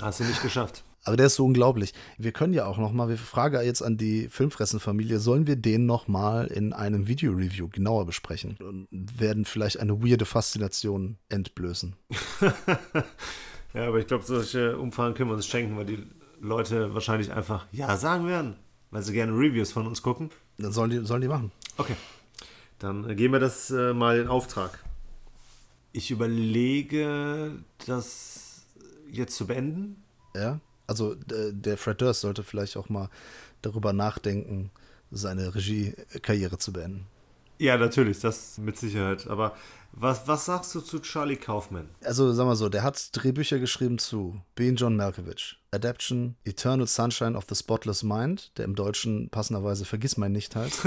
Hast 0.00 0.20
du 0.20 0.24
nicht 0.24 0.42
geschafft. 0.42 0.84
Aber 1.08 1.16
der 1.16 1.26
ist 1.26 1.36
so 1.36 1.46
unglaublich. 1.46 1.94
Wir 2.18 2.32
können 2.32 2.52
ja 2.52 2.66
auch 2.66 2.76
noch 2.76 2.92
mal, 2.92 3.08
wir 3.08 3.16
fragen 3.16 3.64
jetzt 3.64 3.80
an 3.80 3.96
die 3.96 4.28
Filmfressenfamilie, 4.28 5.18
sollen 5.18 5.46
wir 5.46 5.56
den 5.56 5.86
noch 5.86 6.06
mal 6.06 6.48
in 6.48 6.74
einem 6.74 7.08
Video-Review 7.08 7.68
genauer 7.70 8.04
besprechen 8.04 8.58
und 8.60 8.88
werden 8.90 9.46
vielleicht 9.46 9.80
eine 9.80 10.02
weirde 10.02 10.26
Faszination 10.26 11.16
entblößen. 11.30 11.96
ja, 13.72 13.88
aber 13.88 14.00
ich 14.00 14.06
glaube, 14.06 14.22
solche 14.24 14.76
Umfragen 14.76 15.14
können 15.14 15.30
wir 15.30 15.34
uns 15.34 15.46
schenken, 15.46 15.78
weil 15.78 15.86
die 15.86 16.06
Leute 16.42 16.92
wahrscheinlich 16.92 17.32
einfach 17.32 17.64
Ja 17.72 17.96
sagen 17.96 18.26
werden, 18.26 18.56
weil 18.90 19.02
sie 19.02 19.14
gerne 19.14 19.32
Reviews 19.32 19.72
von 19.72 19.86
uns 19.86 20.02
gucken. 20.02 20.28
Dann 20.58 20.72
sollen 20.72 20.90
die, 20.90 21.06
sollen 21.06 21.22
die 21.22 21.28
machen. 21.28 21.52
Okay. 21.78 21.96
Dann 22.80 23.16
geben 23.16 23.32
wir 23.32 23.40
das 23.40 23.70
äh, 23.70 23.94
mal 23.94 24.18
in 24.18 24.28
Auftrag. 24.28 24.84
Ich 25.92 26.10
überlege, 26.10 27.52
das 27.86 28.66
jetzt 29.10 29.36
zu 29.36 29.46
beenden. 29.46 30.02
Ja 30.36 30.60
also 30.88 31.14
der 31.16 31.76
Fred 31.76 32.00
Durst 32.00 32.22
sollte 32.22 32.42
vielleicht 32.42 32.76
auch 32.76 32.88
mal 32.88 33.08
darüber 33.62 33.92
nachdenken, 33.92 34.70
seine 35.10 35.54
Regiekarriere 35.54 36.58
zu 36.58 36.72
beenden. 36.72 37.06
Ja, 37.58 37.76
natürlich, 37.76 38.20
das 38.20 38.58
mit 38.58 38.76
Sicherheit. 38.76 39.26
Aber 39.26 39.56
was, 39.92 40.28
was 40.28 40.44
sagst 40.44 40.74
du 40.74 40.80
zu 40.80 41.00
Charlie 41.00 41.36
Kaufman? 41.36 41.88
Also, 42.04 42.32
sag 42.32 42.46
mal 42.46 42.54
so, 42.54 42.68
der 42.68 42.84
hat 42.84 43.10
Drehbücher 43.12 43.58
geschrieben 43.58 43.98
zu 43.98 44.40
Being 44.54 44.76
John 44.76 44.96
Malkovich, 44.96 45.58
Adaption, 45.72 46.36
Eternal 46.44 46.86
Sunshine 46.86 47.36
of 47.36 47.46
the 47.48 47.56
Spotless 47.56 48.04
Mind, 48.04 48.56
der 48.58 48.64
im 48.64 48.76
Deutschen 48.76 49.28
passenderweise 49.30 49.84
Vergiss 49.84 50.16
mein 50.16 50.32
nicht 50.32 50.54
heißt. 50.54 50.82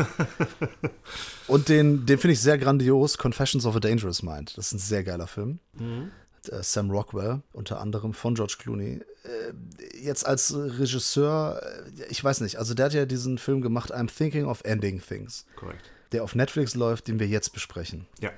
Und 1.48 1.68
den, 1.68 2.06
den 2.06 2.20
finde 2.20 2.34
ich 2.34 2.42
sehr 2.42 2.58
grandios, 2.58 3.18
Confessions 3.18 3.66
of 3.66 3.76
a 3.76 3.80
Dangerous 3.80 4.24
Mind. 4.24 4.58
Das 4.58 4.68
ist 4.68 4.74
ein 4.74 4.80
sehr 4.80 5.04
geiler 5.04 5.28
Film. 5.28 5.60
Mhm. 5.74 6.12
Äh, 6.50 6.64
Sam 6.64 6.90
Rockwell, 6.90 7.42
unter 7.54 7.80
anderem 7.80 8.14
von 8.14 8.36
George 8.36 8.56
Clooney. 8.60 9.02
Äh, 9.24 9.54
jetzt 10.02 10.26
als 10.26 10.54
Regisseur, 10.56 11.62
äh, 11.64 12.06
ich 12.10 12.24
weiß 12.24 12.42
nicht, 12.42 12.58
also 12.58 12.74
der 12.74 12.88
hat 12.88 12.94
ja 12.94 13.06
diesen 13.06 13.38
Film 13.38 13.62
gemacht, 13.62 13.94
I'm 13.94 14.08
Thinking 14.16 14.46
of 14.46 14.62
Ending 14.64 15.02
Things. 15.02 15.46
Korrekt. 15.56 15.92
Der 16.12 16.24
auf 16.24 16.36
Netflix 16.36 16.76
läuft, 16.76 17.08
den 17.08 17.20
wir 17.20 17.28
jetzt 17.28 17.54
besprechen. 17.54 18.08
Ja. 18.20 18.32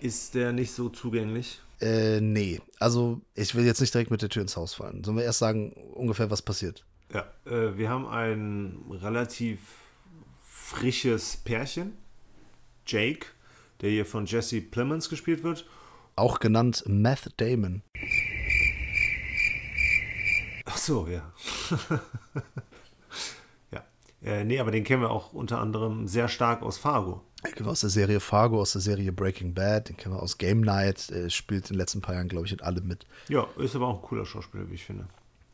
Ist 0.00 0.34
der 0.34 0.52
nicht 0.52 0.72
so 0.72 0.88
zugänglich? 0.88 1.60
Äh, 1.80 2.20
nee. 2.20 2.60
Also, 2.78 3.20
ich 3.34 3.54
will 3.54 3.64
jetzt 3.64 3.80
nicht 3.80 3.92
direkt 3.92 4.10
mit 4.10 4.22
der 4.22 4.28
Tür 4.28 4.42
ins 4.42 4.56
Haus 4.56 4.74
fallen. 4.74 5.04
Sollen 5.04 5.16
wir 5.16 5.24
erst 5.24 5.38
sagen, 5.40 5.72
ungefähr 5.94 6.30
was 6.30 6.42
passiert? 6.42 6.84
Ja, 7.12 7.26
äh, 7.46 7.76
wir 7.76 7.88
haben 7.88 8.06
ein 8.06 8.84
relativ 8.90 9.58
frisches 10.44 11.36
Pärchen. 11.36 11.96
Jake, 12.86 13.26
der 13.80 13.90
hier 13.90 14.06
von 14.06 14.26
Jesse 14.26 14.60
Plemons 14.60 15.08
gespielt 15.08 15.42
wird. 15.42 15.66
Auch 16.18 16.40
genannt 16.40 16.82
Meth 16.86 17.32
Damon. 17.36 17.82
Ach 20.66 20.76
so, 20.76 21.06
ja. 21.06 21.32
ja. 23.70 23.84
Äh, 24.22 24.44
nee, 24.44 24.58
aber 24.58 24.72
den 24.72 24.82
kennen 24.82 25.02
wir 25.02 25.10
auch 25.10 25.32
unter 25.32 25.60
anderem 25.60 26.08
sehr 26.08 26.28
stark 26.28 26.62
aus 26.62 26.76
Fargo. 26.76 27.22
Wir 27.56 27.66
aus 27.68 27.82
der 27.82 27.90
Serie 27.90 28.18
Fargo, 28.18 28.60
aus 28.60 28.72
der 28.72 28.80
Serie 28.80 29.12
Breaking 29.12 29.54
Bad, 29.54 29.90
den 29.90 29.96
kennen 29.96 30.16
wir 30.16 30.22
aus 30.22 30.38
Game 30.38 30.60
Night, 30.60 31.08
er 31.10 31.30
spielt 31.30 31.66
in 31.66 31.74
den 31.74 31.78
letzten 31.78 32.00
paar 32.00 32.16
Jahren, 32.16 32.28
glaube 32.28 32.46
ich, 32.46 32.52
in 32.52 32.60
allem 32.62 32.88
mit. 32.88 33.06
Ja, 33.28 33.46
ist 33.56 33.76
aber 33.76 33.86
auch 33.86 34.02
ein 34.02 34.02
cooler 34.02 34.26
Schauspieler, 34.26 34.68
wie 34.68 34.74
ich 34.74 34.84
finde. 34.84 35.06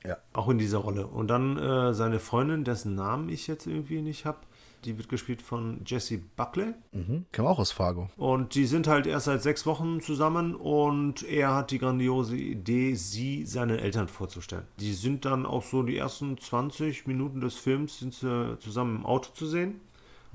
Ja. 0.02 0.16
Auch 0.32 0.48
in 0.48 0.56
dieser 0.56 0.78
Rolle. 0.78 1.06
Und 1.06 1.28
dann 1.28 1.58
äh, 1.58 1.92
seine 1.92 2.20
Freundin, 2.20 2.64
dessen 2.64 2.94
Namen 2.94 3.28
ich 3.28 3.46
jetzt 3.46 3.66
irgendwie 3.66 4.00
nicht 4.00 4.24
habe, 4.24 4.38
die 4.84 4.98
wird 4.98 5.08
gespielt 5.08 5.42
von 5.42 5.82
Jessie 5.86 6.22
Buckley. 6.36 6.74
Mhm. 6.92 7.26
Wir 7.32 7.44
auch 7.44 7.58
aus 7.58 7.72
Fargo. 7.72 8.08
Und 8.16 8.54
die 8.54 8.66
sind 8.66 8.86
halt 8.86 9.06
erst 9.06 9.26
seit 9.26 9.42
sechs 9.42 9.66
Wochen 9.66 10.00
zusammen 10.00 10.54
und 10.54 11.22
er 11.22 11.54
hat 11.54 11.70
die 11.70 11.78
grandiose 11.78 12.36
Idee, 12.36 12.94
sie 12.94 13.46
seinen 13.46 13.78
Eltern 13.78 14.08
vorzustellen. 14.08 14.64
Die 14.78 14.92
sind 14.92 15.24
dann 15.24 15.46
auch 15.46 15.62
so 15.62 15.82
die 15.82 15.96
ersten 15.96 16.38
20 16.38 17.06
Minuten 17.06 17.40
des 17.40 17.54
Films 17.54 17.98
sind 17.98 18.14
sie 18.14 18.58
zusammen 18.58 18.96
im 18.96 19.06
Auto 19.06 19.30
zu 19.34 19.46
sehen. 19.46 19.80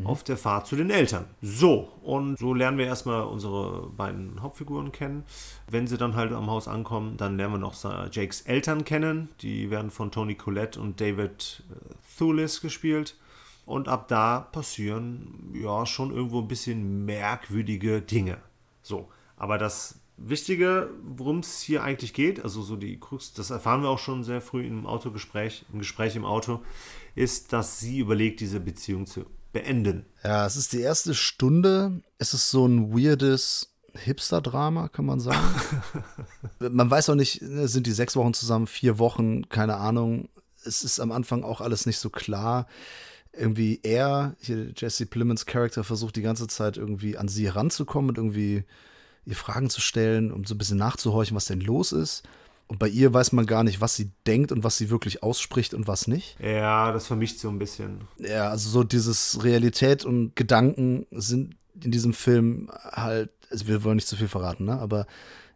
Auf 0.06 0.24
der 0.24 0.38
Fahrt 0.38 0.66
zu 0.66 0.78
den 0.78 0.92
Eltern. 0.92 1.26
So, 1.42 1.92
und 2.04 2.40
so 2.40 2.54
lernen 2.54 2.78
wir 2.78 2.86
erstmal 2.86 3.24
unsere 3.24 3.90
beiden 3.90 4.42
Hauptfiguren 4.42 4.94
kennen. 4.94 5.26
Wenn 5.70 5.88
sie 5.88 5.98
dann 5.98 6.16
halt 6.16 6.32
am 6.32 6.50
Haus 6.50 6.70
ankommen, 6.70 7.18
dann 7.18 7.36
lernen 7.36 7.56
wir 7.56 7.58
noch 7.58 7.76
Jakes 8.10 8.42
Eltern 8.44 8.86
kennen. 8.86 9.28
Die 9.42 9.70
werden 9.70 9.92
von 9.92 10.10
Tony 10.10 10.36
Collette 10.36 10.80
und 10.80 11.02
David 11.02 11.64
äh, 11.70 11.96
Thulis 12.18 12.62
gespielt. 12.62 13.18
Und 13.70 13.88
ab 13.88 14.08
da 14.08 14.40
passieren 14.40 15.54
ja 15.54 15.86
schon 15.86 16.12
irgendwo 16.12 16.42
ein 16.42 16.48
bisschen 16.48 17.06
merkwürdige 17.06 18.02
Dinge. 18.02 18.40
So, 18.82 19.10
aber 19.38 19.60
das 19.60 20.00
Wichtige, 20.18 20.90
worum 21.04 21.42
es 21.42 21.62
hier 21.62 21.84
eigentlich 21.84 22.16
geht, 22.16 22.44
also 22.44 22.64
so 22.64 22.76
die 22.76 23.00
Krux, 23.00 23.32
das 23.32 23.52
erfahren 23.52 23.84
wir 23.84 23.90
auch 23.90 24.00
schon 24.00 24.24
sehr 24.24 24.42
früh 24.42 24.66
im 24.66 24.88
Autogespräch, 24.88 25.66
im 25.72 25.78
Gespräch 25.78 26.16
im 26.16 26.26
Auto, 26.26 26.62
ist, 27.14 27.54
dass 27.54 27.80
sie 27.80 28.00
überlegt, 28.00 28.40
diese 28.40 28.60
Beziehung 28.60 29.06
zu 29.06 29.28
beenden. 29.54 30.08
Ja, 30.24 30.48
es 30.48 30.56
ist 30.56 30.74
die 30.74 30.82
erste 30.82 31.14
Stunde. 31.14 32.02
Es 32.18 32.34
ist 32.34 32.50
so 32.50 32.66
ein 32.66 32.92
weirdes 32.92 33.76
Hipster-Drama, 33.94 34.88
kann 34.88 35.06
man 35.06 35.20
sagen. 35.20 35.46
man 36.60 36.90
weiß 36.90 37.12
auch 37.12 37.16
nicht, 37.16 37.40
sind 37.44 37.86
die 37.86 37.92
sechs 37.92 38.16
Wochen 38.16 38.34
zusammen, 38.34 38.66
vier 38.66 38.98
Wochen, 38.98 39.48
keine 39.48 39.76
Ahnung. 39.76 40.28
Es 40.66 40.84
ist 40.84 41.00
am 41.00 41.12
Anfang 41.12 41.44
auch 41.44 41.62
alles 41.62 41.86
nicht 41.86 42.00
so 42.00 42.10
klar. 42.10 42.68
Irgendwie 43.32 43.80
er, 43.84 44.36
hier 44.40 44.72
Jesse 44.76 45.06
Plemons 45.06 45.46
Charakter, 45.46 45.84
versucht 45.84 46.16
die 46.16 46.22
ganze 46.22 46.48
Zeit 46.48 46.78
irgendwie 46.78 47.18
an 47.18 47.28
sie 47.28 47.46
heranzukommen 47.46 48.10
und 48.10 48.18
irgendwie 48.18 48.64
ihr 49.26 49.36
Fragen 49.36 49.70
zu 49.70 49.82
stellen, 49.82 50.32
um 50.32 50.46
so 50.46 50.56
ein 50.56 50.58
bisschen 50.58 50.78
nachzuhorchen, 50.78 51.36
was 51.36 51.46
denn 51.46 51.62
los 51.62 51.92
ist. 51.92 52.24
Und 52.68 52.78
bei 52.78 52.88
ihr 52.88 53.12
weiß 53.14 53.32
man 53.32 53.48
gar 53.48 53.64
nicht, 53.64 53.82
was 53.82 53.96
sie 53.96 54.12
denkt 54.28 54.52
und 54.52 54.64
was 54.64 54.78
sie 54.78 54.92
wirklich 54.92 55.24
ausspricht 55.24 55.74
und 55.74 55.88
was 55.88 56.08
nicht. 56.08 56.38
Ja, 56.40 56.92
das 56.92 57.08
vermischt 57.08 57.40
so 57.40 57.50
ein 57.50 57.58
bisschen. 57.58 58.02
Ja, 58.18 58.50
also 58.50 58.70
so 58.70 58.84
dieses 58.84 59.44
Realität 59.44 60.06
und 60.06 60.36
Gedanken 60.36 61.08
sind 61.12 61.56
in 61.84 61.92
diesem 61.92 62.14
Film 62.14 62.70
halt, 62.92 63.32
also 63.50 63.68
wir 63.68 63.84
wollen 63.84 63.96
nicht 63.96 64.08
zu 64.08 64.16
viel 64.16 64.28
verraten, 64.28 64.66
ne? 64.66 64.80
aber 64.80 65.08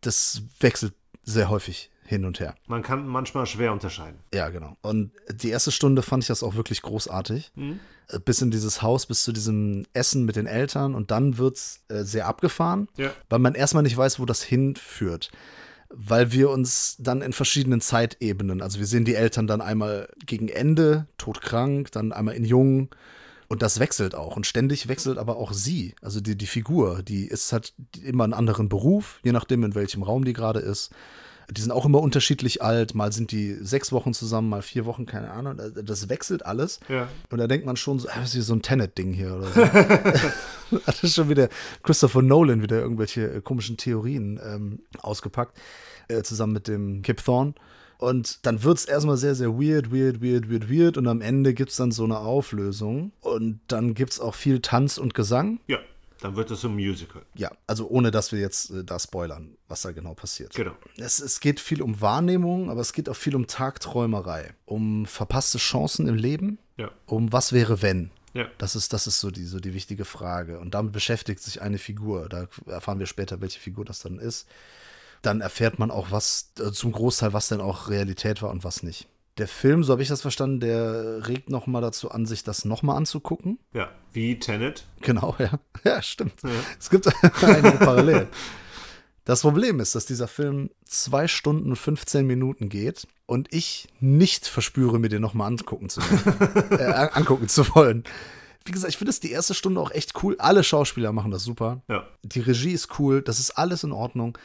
das 0.02 0.42
wechselt 0.60 0.94
sehr 1.24 1.50
häufig 1.50 1.92
hin 2.14 2.26
und 2.26 2.40
her. 2.40 2.56
Man 2.68 2.82
kann 2.84 3.08
manchmal 3.08 3.46
schwer 3.46 3.72
unterscheiden. 3.74 4.20
Ja, 4.34 4.50
genau. 4.50 4.78
Und 4.82 5.12
die 5.32 5.50
erste 5.50 5.72
Stunde 5.72 6.02
fand 6.02 6.24
ich 6.24 6.28
das 6.28 6.44
auch 6.44 6.56
wirklich 6.56 6.82
großartig. 6.82 7.52
Mhm. 7.56 7.80
Bis 8.26 8.42
in 8.42 8.52
dieses 8.52 8.82
Haus, 8.82 9.06
bis 9.06 9.24
zu 9.24 9.32
diesem 9.32 9.86
Essen 9.94 10.26
mit 10.26 10.36
den 10.36 10.46
Eltern 10.46 10.94
und 10.94 11.10
dann 11.12 11.38
wird 11.38 11.58
es 11.58 11.82
äh, 11.90 12.04
sehr 12.04 12.28
abgefahren, 12.28 12.88
Ja. 12.98 13.12
weil 13.30 13.40
man 13.40 13.56
erstmal 13.56 13.84
nicht 13.84 13.98
weiß, 13.98 14.20
wo 14.20 14.26
das 14.26 14.44
hinführt. 14.44 15.32
Weil 15.90 16.32
wir 16.32 16.50
uns 16.50 16.96
dann 17.00 17.22
in 17.22 17.34
verschiedenen 17.34 17.80
Zeitebenen, 17.82 18.62
also 18.62 18.80
wir 18.80 18.88
sehen 18.88 19.06
die 19.06 19.16
Eltern 19.16 19.48
dann 19.48 19.62
einmal 19.62 20.10
gegen 20.26 20.48
Ende, 20.50 21.08
todkrank, 21.18 21.92
dann 21.92 22.12
einmal 22.12 22.36
in 22.36 22.46
Jung. 22.46 22.90
Und 23.48 23.62
das 23.62 23.80
wechselt 23.80 24.16
auch. 24.16 24.36
Und 24.36 24.48
ständig 24.48 24.88
wechselt 24.88 25.18
aber 25.20 25.36
auch 25.38 25.54
sie, 25.54 25.94
also 26.02 26.20
die, 26.20 26.36
die 26.36 26.48
Figur, 26.48 27.04
die 27.04 27.28
ist 27.28 27.54
halt 27.54 27.74
immer 28.04 28.24
einen 28.24 28.34
anderen 28.34 28.68
Beruf, 28.70 29.20
je 29.24 29.32
nachdem, 29.32 29.64
in 29.64 29.76
welchem 29.76 30.02
Raum 30.02 30.26
die 30.26 30.34
gerade 30.34 30.60
ist. 30.60 30.92
Die 31.52 31.62
sind 31.62 31.72
auch 31.72 31.86
immer 31.86 32.02
unterschiedlich 32.02 32.62
alt. 32.62 32.96
Mal 32.96 33.12
sind 33.12 33.32
die 33.32 33.54
sechs 33.54 33.92
Wochen 33.92 34.14
zusammen, 34.14 34.50
mal 34.50 34.62
vier 34.62 34.86
Wochen, 34.86 35.06
keine 35.06 35.32
Ahnung. 35.32 35.60
Das 35.84 36.10
wechselt 36.10 36.46
alles. 36.46 36.80
Ja. 36.90 37.08
Und 37.30 37.38
da 37.38 37.48
denkt 37.48 37.66
man 37.66 37.76
schon 37.76 38.00
so, 38.00 38.08
ah, 38.10 38.14
das 38.16 38.30
ist 38.30 38.34
hier 38.34 38.44
so 38.44 38.54
ein 38.54 38.62
Tenet-Ding 38.62 39.14
hier 39.14 39.36
oder 39.36 39.48
so. 39.48 39.62
Hat 40.88 41.04
das 41.04 41.14
schon 41.14 41.30
wieder 41.30 41.50
Christopher 41.84 42.22
Nolan 42.22 42.62
wieder 42.62 42.80
irgendwelche 42.80 43.36
äh, 43.36 43.42
komischen 43.42 43.78
Theorien 43.78 44.40
ähm, 44.44 44.80
ausgepackt, 45.00 45.58
äh, 46.08 46.24
zusammen 46.24 46.54
mit 46.54 46.68
dem 46.68 47.02
Kip 47.02 47.24
Thorne. 47.24 47.54
Und 48.00 48.46
dann 48.46 48.64
wird 48.64 48.80
es 48.80 48.86
erstmal 48.86 49.18
sehr, 49.18 49.36
sehr 49.36 49.54
weird, 49.58 49.92
weird, 49.92 50.22
weird, 50.22 50.50
weird, 50.50 50.70
weird. 50.70 50.98
Und 50.98 51.08
am 51.08 51.22
Ende 51.22 51.54
gibt 51.54 51.72
es 51.72 51.78
dann 51.78 51.92
so 51.92 52.04
eine 52.04 52.18
Auflösung. 52.18 53.12
Und 53.22 53.62
dann 53.68 53.94
gibt 53.94 54.12
es 54.12 54.20
auch 54.20 54.36
viel 54.36 54.60
Tanz 54.60 54.98
und 54.98 55.14
Gesang. 55.14 55.60
Ja, 55.68 55.78
dann 56.24 56.36
wird 56.36 56.52
es 56.52 56.64
ein 56.64 56.74
Musical. 56.74 57.24
Ja, 57.36 57.52
also 57.68 57.88
ohne 57.90 58.12
dass 58.12 58.32
wir 58.32 58.40
jetzt 58.40 58.70
äh, 58.72 58.84
da 58.84 58.98
spoilern, 59.00 59.58
was 59.68 59.82
da 59.82 59.92
genau 59.92 60.14
passiert. 60.14 60.54
Genau. 60.54 60.74
Es, 60.98 61.20
es 61.20 61.40
geht 61.40 61.60
viel 61.60 61.82
um 61.82 62.00
Wahrnehmung, 62.02 62.70
aber 62.70 62.82
es 62.82 62.94
geht 62.94 63.10
auch 63.10 63.16
viel 63.16 63.36
um 63.36 63.48
Tagträumerei, 63.48 64.54
um 64.66 65.06
verpasste 65.06 65.58
Chancen 65.58 66.08
im 66.08 66.16
Leben, 66.16 66.58
Ja. 66.78 66.92
um 67.06 67.32
was 67.34 67.52
wäre, 67.52 67.82
wenn. 67.82 68.12
Ja. 68.34 68.48
Das 68.58 68.76
ist, 68.76 68.94
das 68.94 69.06
ist 69.06 69.20
so, 69.20 69.30
die, 69.32 69.46
so 69.46 69.60
die 69.60 69.74
wichtige 69.74 70.06
Frage. 70.06 70.60
Und 70.60 70.74
damit 70.74 70.92
beschäftigt 70.94 71.42
sich 71.42 71.62
eine 71.62 71.78
Figur. 71.78 72.30
Da 72.30 72.48
erfahren 72.66 73.00
wir 73.00 73.06
später, 73.06 73.42
welche 73.42 73.60
Figur 73.60 73.86
das 73.86 74.00
dann 74.00 74.18
ist. 74.18 74.48
Dann 75.22 75.42
erfährt 75.42 75.78
man 75.80 75.92
auch, 75.92 76.10
was 76.12 76.52
äh, 76.60 76.72
zum 76.72 76.92
Großteil, 76.94 77.34
was 77.34 77.48
denn 77.50 77.62
auch 77.62 77.90
Realität 77.90 78.42
war 78.42 78.50
und 78.50 78.64
was 78.64 78.82
nicht. 78.82 79.08
Der 79.38 79.48
Film, 79.48 79.84
so 79.84 79.92
habe 79.92 80.04
ich 80.04 80.10
das 80.10 80.22
verstanden, 80.22 80.60
der 80.60 81.28
regt 81.28 81.50
noch 81.50 81.66
mal 81.66 81.82
dazu 81.82 82.12
an, 82.12 82.28
sich 82.28 82.44
das 82.44 82.66
noch 82.66 82.84
mal 82.84 82.96
anzugucken. 82.96 83.58
Ja, 83.74 83.90
wie 84.12 84.38
Tenet. 84.38 84.86
Genau, 85.02 85.36
ja. 85.40 85.60
Ja, 85.84 86.02
stimmt. 86.02 86.36
Es 86.80 86.90
gibt 86.90 87.08
einige 87.44 87.78
Parallelen. 87.78 88.28
Das 89.26 89.42
Problem 89.42 89.80
ist, 89.80 89.96
dass 89.96 90.06
dieser 90.06 90.28
Film 90.28 90.70
zwei 90.86 91.28
Stunden 91.28 91.70
und 91.70 91.78
15 91.78 92.28
Minuten 92.28 92.70
geht 92.70 93.08
und 93.26 93.52
ich 93.54 93.88
nicht 94.00 94.48
verspüre, 94.48 95.00
mir 95.00 95.10
den 95.10 95.22
nochmal 95.22 95.48
angucken 95.48 95.90
zu, 95.90 96.02
äh, 96.72 97.10
angucken 97.14 97.48
zu 97.48 97.74
wollen. 97.74 98.04
Wie 98.66 98.72
gesagt, 98.72 98.92
ich 98.92 98.98
finde 98.98 99.10
das 99.10 99.20
die 99.20 99.32
erste 99.32 99.54
Stunde 99.54 99.82
auch 99.82 99.92
echt 99.92 100.24
cool. 100.24 100.36
Alle 100.40 100.64
Schauspieler 100.64 101.12
machen 101.12 101.32
das 101.32 101.44
super. 101.44 101.82
Ja. 101.88 102.06
Die 102.22 102.40
Regie 102.40 102.72
ist 102.72 103.00
cool, 103.00 103.22
das 103.22 103.40
ist 103.40 103.52
alles 103.52 103.84
in 103.84 103.94
Ordnung. 103.94 104.38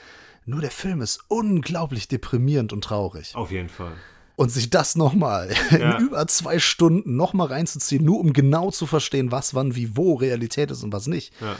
Nur 0.46 0.60
der 0.60 0.70
Film 0.70 1.02
ist 1.02 1.24
unglaublich 1.28 2.08
deprimierend 2.08 2.72
und 2.72 2.82
traurig. 2.82 3.34
Auf 3.34 3.50
jeden 3.50 3.68
Fall. 3.68 3.92
Und 4.38 4.52
sich 4.52 4.70
das 4.70 4.94
nochmal 4.94 5.50
Ja. 5.72 5.98
in 5.98 6.06
über 6.06 6.26
zwei 6.28 6.60
Stunden 6.60 7.16
nochmal 7.16 7.48
reinzuziehen, 7.48 8.04
nur 8.04 8.20
um 8.20 8.32
genau 8.32 8.70
zu 8.70 8.86
verstehen, 8.86 9.32
was, 9.32 9.52
wann, 9.54 9.74
wie, 9.74 9.96
wo 9.96 10.14
Realität 10.14 10.70
ist 10.70 10.84
und 10.84 10.92
was 10.92 11.08
nicht. 11.08 11.32
Ja. 11.40 11.56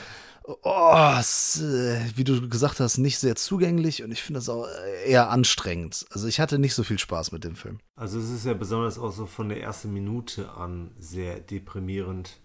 Oh, 0.63 1.15
es, 1.19 1.61
äh, 1.61 1.99
wie 2.15 2.23
du 2.23 2.47
gesagt 2.49 2.79
hast, 2.79 2.97
nicht 2.97 3.19
sehr 3.19 3.35
zugänglich 3.35 4.01
und 4.01 4.11
ich 4.11 4.23
finde 4.23 4.39
das 4.39 4.49
auch 4.49 4.65
eher 5.05 5.29
anstrengend. 5.29 6.05
Also 6.11 6.27
ich 6.27 6.39
hatte 6.39 6.57
nicht 6.57 6.73
so 6.73 6.83
viel 6.83 6.97
Spaß 6.97 7.31
mit 7.33 7.43
dem 7.43 7.55
Film. 7.55 7.79
Also 7.95 8.17
es 8.17 8.29
ist 8.31 8.45
ja 8.45 8.53
besonders 8.53 8.97
auch 8.97 9.11
so 9.11 9.25
von 9.27 9.49
der 9.49 9.61
ersten 9.61 9.93
Minute 9.93 10.49
an 10.49 10.91
sehr 10.97 11.39
deprimierend 11.39 12.39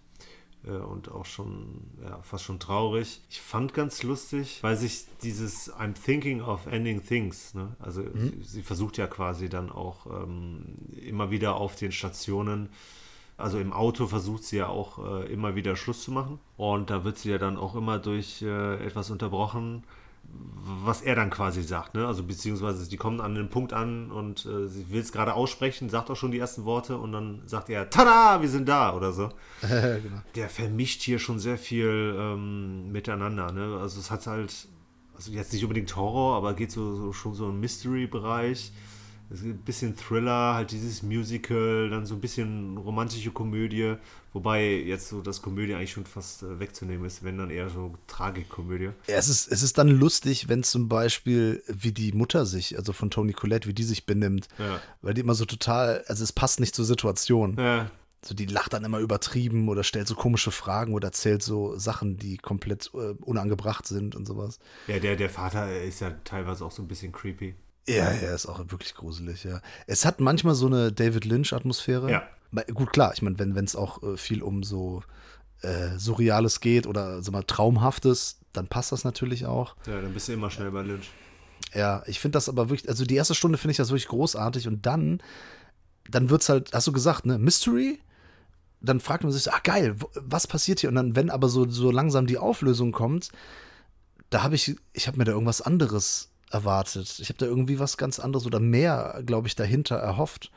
und 0.71 1.11
auch 1.11 1.25
schon, 1.25 1.81
ja, 2.01 2.19
fast 2.21 2.43
schon 2.43 2.59
traurig. 2.59 3.21
Ich 3.29 3.41
fand 3.41 3.73
ganz 3.73 4.03
lustig, 4.03 4.59
weil 4.61 4.75
sich 4.75 5.05
dieses 5.21 5.73
I'm 5.73 5.93
thinking 5.93 6.41
of 6.41 6.65
ending 6.67 7.03
things, 7.05 7.53
ne? 7.53 7.75
also 7.79 8.03
sie, 8.13 8.41
sie 8.41 8.61
versucht 8.61 8.97
ja 8.97 9.07
quasi 9.07 9.49
dann 9.49 9.71
auch 9.71 10.05
ähm, 10.05 10.75
immer 11.01 11.31
wieder 11.31 11.55
auf 11.55 11.75
den 11.75 11.91
Stationen 11.91 12.69
also 13.37 13.59
im 13.59 13.73
Auto 13.73 14.07
versucht 14.07 14.43
sie 14.45 14.57
ja 14.57 14.67
auch 14.67 14.99
äh, 14.99 15.31
immer 15.31 15.55
wieder 15.55 15.75
Schluss 15.75 16.03
zu 16.03 16.11
machen. 16.11 16.39
Und 16.57 16.89
da 16.89 17.03
wird 17.03 17.17
sie 17.17 17.31
ja 17.31 17.37
dann 17.37 17.57
auch 17.57 17.75
immer 17.75 17.99
durch 17.99 18.41
äh, 18.41 18.85
etwas 18.85 19.11
unterbrochen, 19.11 19.83
was 20.83 21.01
er 21.01 21.15
dann 21.15 21.29
quasi 21.29 21.61
sagt. 21.61 21.93
Ne? 21.93 22.07
Also 22.07 22.23
beziehungsweise 22.23 22.89
die 22.89 22.97
kommen 22.97 23.21
an 23.21 23.35
den 23.35 23.49
Punkt 23.49 23.71
an 23.71 24.11
und 24.11 24.45
äh, 24.45 24.67
sie 24.67 24.89
will 24.89 25.01
es 25.01 25.11
gerade 25.11 25.35
aussprechen, 25.35 25.89
sagt 25.89 26.09
auch 26.09 26.15
schon 26.15 26.31
die 26.31 26.39
ersten 26.39 26.65
Worte 26.65 26.97
und 26.97 27.11
dann 27.11 27.43
sagt 27.45 27.69
er, 27.69 27.89
tada, 27.89 28.41
wir 28.41 28.49
sind 28.49 28.67
da 28.67 28.95
oder 28.95 29.11
so. 29.11 29.29
genau. 29.61 30.21
Der 30.33 30.49
vermischt 30.49 31.03
hier 31.03 31.19
schon 31.19 31.37
sehr 31.37 31.57
viel 31.57 32.15
ähm, 32.17 32.91
miteinander. 32.91 33.51
Ne? 33.51 33.77
Also 33.79 33.99
es 33.99 34.09
hat 34.09 34.25
halt, 34.25 34.67
also 35.15 35.31
jetzt 35.31 35.53
nicht 35.53 35.63
unbedingt 35.63 35.95
Horror, 35.95 36.35
aber 36.35 36.55
geht 36.55 36.71
so, 36.71 36.95
so 36.95 37.13
schon 37.13 37.35
so 37.35 37.49
im 37.49 37.59
Mystery-Bereich. 37.59 38.51
Ist 38.59 38.73
ein 39.31 39.57
bisschen 39.57 39.95
Thriller, 39.95 40.55
halt 40.55 40.71
dieses 40.71 41.01
Musical, 41.03 41.89
dann 41.89 42.05
so 42.05 42.15
ein 42.15 42.21
bisschen 42.21 42.77
romantische 42.77 43.31
Komödie, 43.31 43.95
wobei 44.33 44.75
jetzt 44.75 45.09
so 45.09 45.21
das 45.21 45.41
Komödie 45.41 45.73
eigentlich 45.73 45.91
schon 45.91 46.05
fast 46.05 46.43
äh, 46.43 46.59
wegzunehmen 46.59 47.05
ist, 47.05 47.23
wenn 47.23 47.37
dann 47.37 47.49
eher 47.49 47.69
so 47.69 47.93
Tragikkomödie. 48.07 48.91
Ja, 49.07 49.15
es 49.15 49.27
ist, 49.27 49.51
es 49.51 49.63
ist 49.63 49.77
dann 49.77 49.89
lustig, 49.89 50.47
wenn 50.49 50.63
zum 50.63 50.87
Beispiel, 50.87 51.63
wie 51.67 51.91
die 51.91 52.11
Mutter 52.11 52.45
sich, 52.45 52.77
also 52.77 52.93
von 52.93 53.09
Toni 53.09 53.33
Collette, 53.33 53.67
wie 53.67 53.73
die 53.73 53.83
sich 53.83 54.05
benimmt. 54.05 54.47
Ja. 54.59 54.79
Weil 55.01 55.13
die 55.13 55.21
immer 55.21 55.35
so 55.35 55.45
total, 55.45 56.03
also 56.07 56.23
es 56.23 56.31
passt 56.31 56.59
nicht 56.59 56.75
zur 56.75 56.85
Situation. 56.85 57.55
Ja, 57.57 57.89
So, 58.23 58.33
die 58.33 58.45
lacht 58.47 58.73
dann 58.73 58.83
immer 58.83 58.99
übertrieben 58.99 59.69
oder 59.69 59.83
stellt 59.83 60.07
so 60.07 60.15
komische 60.15 60.51
Fragen 60.51 60.93
oder 60.93 61.09
erzählt 61.09 61.43
so 61.43 61.77
Sachen, 61.77 62.17
die 62.17 62.37
komplett 62.37 62.89
äh, 62.93 63.13
unangebracht 63.23 63.85
sind 63.87 64.15
und 64.15 64.25
sowas. 64.25 64.59
ja 64.87 64.99
der, 64.99 65.15
der 65.15 65.29
Vater 65.29 65.81
ist 65.81 66.01
ja 66.01 66.11
teilweise 66.23 66.65
auch 66.65 66.71
so 66.71 66.81
ein 66.81 66.87
bisschen 66.87 67.11
creepy. 67.11 67.55
Ja, 67.87 68.11
ja, 68.11 68.33
ist 68.33 68.47
auch 68.47 68.59
wirklich 68.59 68.95
gruselig, 68.95 69.43
ja. 69.43 69.61
Es 69.85 70.05
hat 70.05 70.19
manchmal 70.19 70.55
so 70.55 70.65
eine 70.65 70.91
David 70.91 71.25
Lynch-Atmosphäre. 71.25 72.11
Ja. 72.11 72.23
Gut, 72.73 72.91
klar, 72.93 73.13
ich 73.13 73.21
meine, 73.21 73.37
wenn 73.37 73.55
es 73.65 73.75
auch 73.75 74.01
äh, 74.01 74.17
viel 74.17 74.41
um 74.41 74.63
so 74.63 75.03
äh, 75.61 75.97
Surreales 75.97 76.61
geht 76.61 76.87
oder 76.87 77.21
so 77.21 77.31
mal 77.31 77.43
Traumhaftes, 77.43 78.39
dann 78.53 78.67
passt 78.67 78.91
das 78.91 79.03
natürlich 79.03 79.45
auch. 79.45 79.75
Ja, 79.85 80.01
dann 80.01 80.13
bist 80.13 80.27
du 80.27 80.33
immer 80.33 80.49
schnell 80.49 80.71
bei 80.71 80.81
Lynch. 80.81 81.11
Ja, 81.73 82.03
ich 82.07 82.19
finde 82.19 82.37
das 82.37 82.49
aber 82.49 82.69
wirklich, 82.69 82.89
also 82.89 83.05
die 83.05 83.15
erste 83.15 83.35
Stunde 83.35 83.57
finde 83.57 83.71
ich 83.71 83.77
das 83.77 83.89
wirklich 83.89 84.07
großartig 84.07 84.67
und 84.67 84.85
dann, 84.85 85.21
dann 86.09 86.29
wird's 86.29 86.49
halt, 86.49 86.73
hast 86.73 86.87
du 86.87 86.91
gesagt, 86.91 87.25
ne, 87.25 87.37
Mystery? 87.37 87.99
Dann 88.81 88.99
fragt 88.99 89.23
man 89.23 89.33
sich 89.33 89.43
so, 89.43 89.51
ah 89.51 89.59
geil, 89.63 89.95
was 90.13 90.47
passiert 90.47 90.79
hier? 90.79 90.89
Und 90.89 90.95
dann, 90.95 91.15
wenn 91.15 91.29
aber 91.29 91.49
so, 91.49 91.67
so 91.67 91.91
langsam 91.91 92.27
die 92.27 92.37
Auflösung 92.37 92.91
kommt, 92.91 93.31
da 94.29 94.43
habe 94.43 94.55
ich, 94.55 94.75
ich 94.93 95.07
habe 95.07 95.17
mir 95.17 95.23
da 95.23 95.31
irgendwas 95.31 95.61
anderes 95.61 96.29
erwartet. 96.51 97.17
Ich 97.19 97.29
habe 97.29 97.37
da 97.37 97.45
irgendwie 97.45 97.79
was 97.79 97.97
ganz 97.97 98.19
anderes 98.19 98.45
oder 98.45 98.59
mehr, 98.59 99.21
glaube 99.25 99.47
ich, 99.47 99.55
dahinter 99.55 99.95
erhofft. 99.95 100.51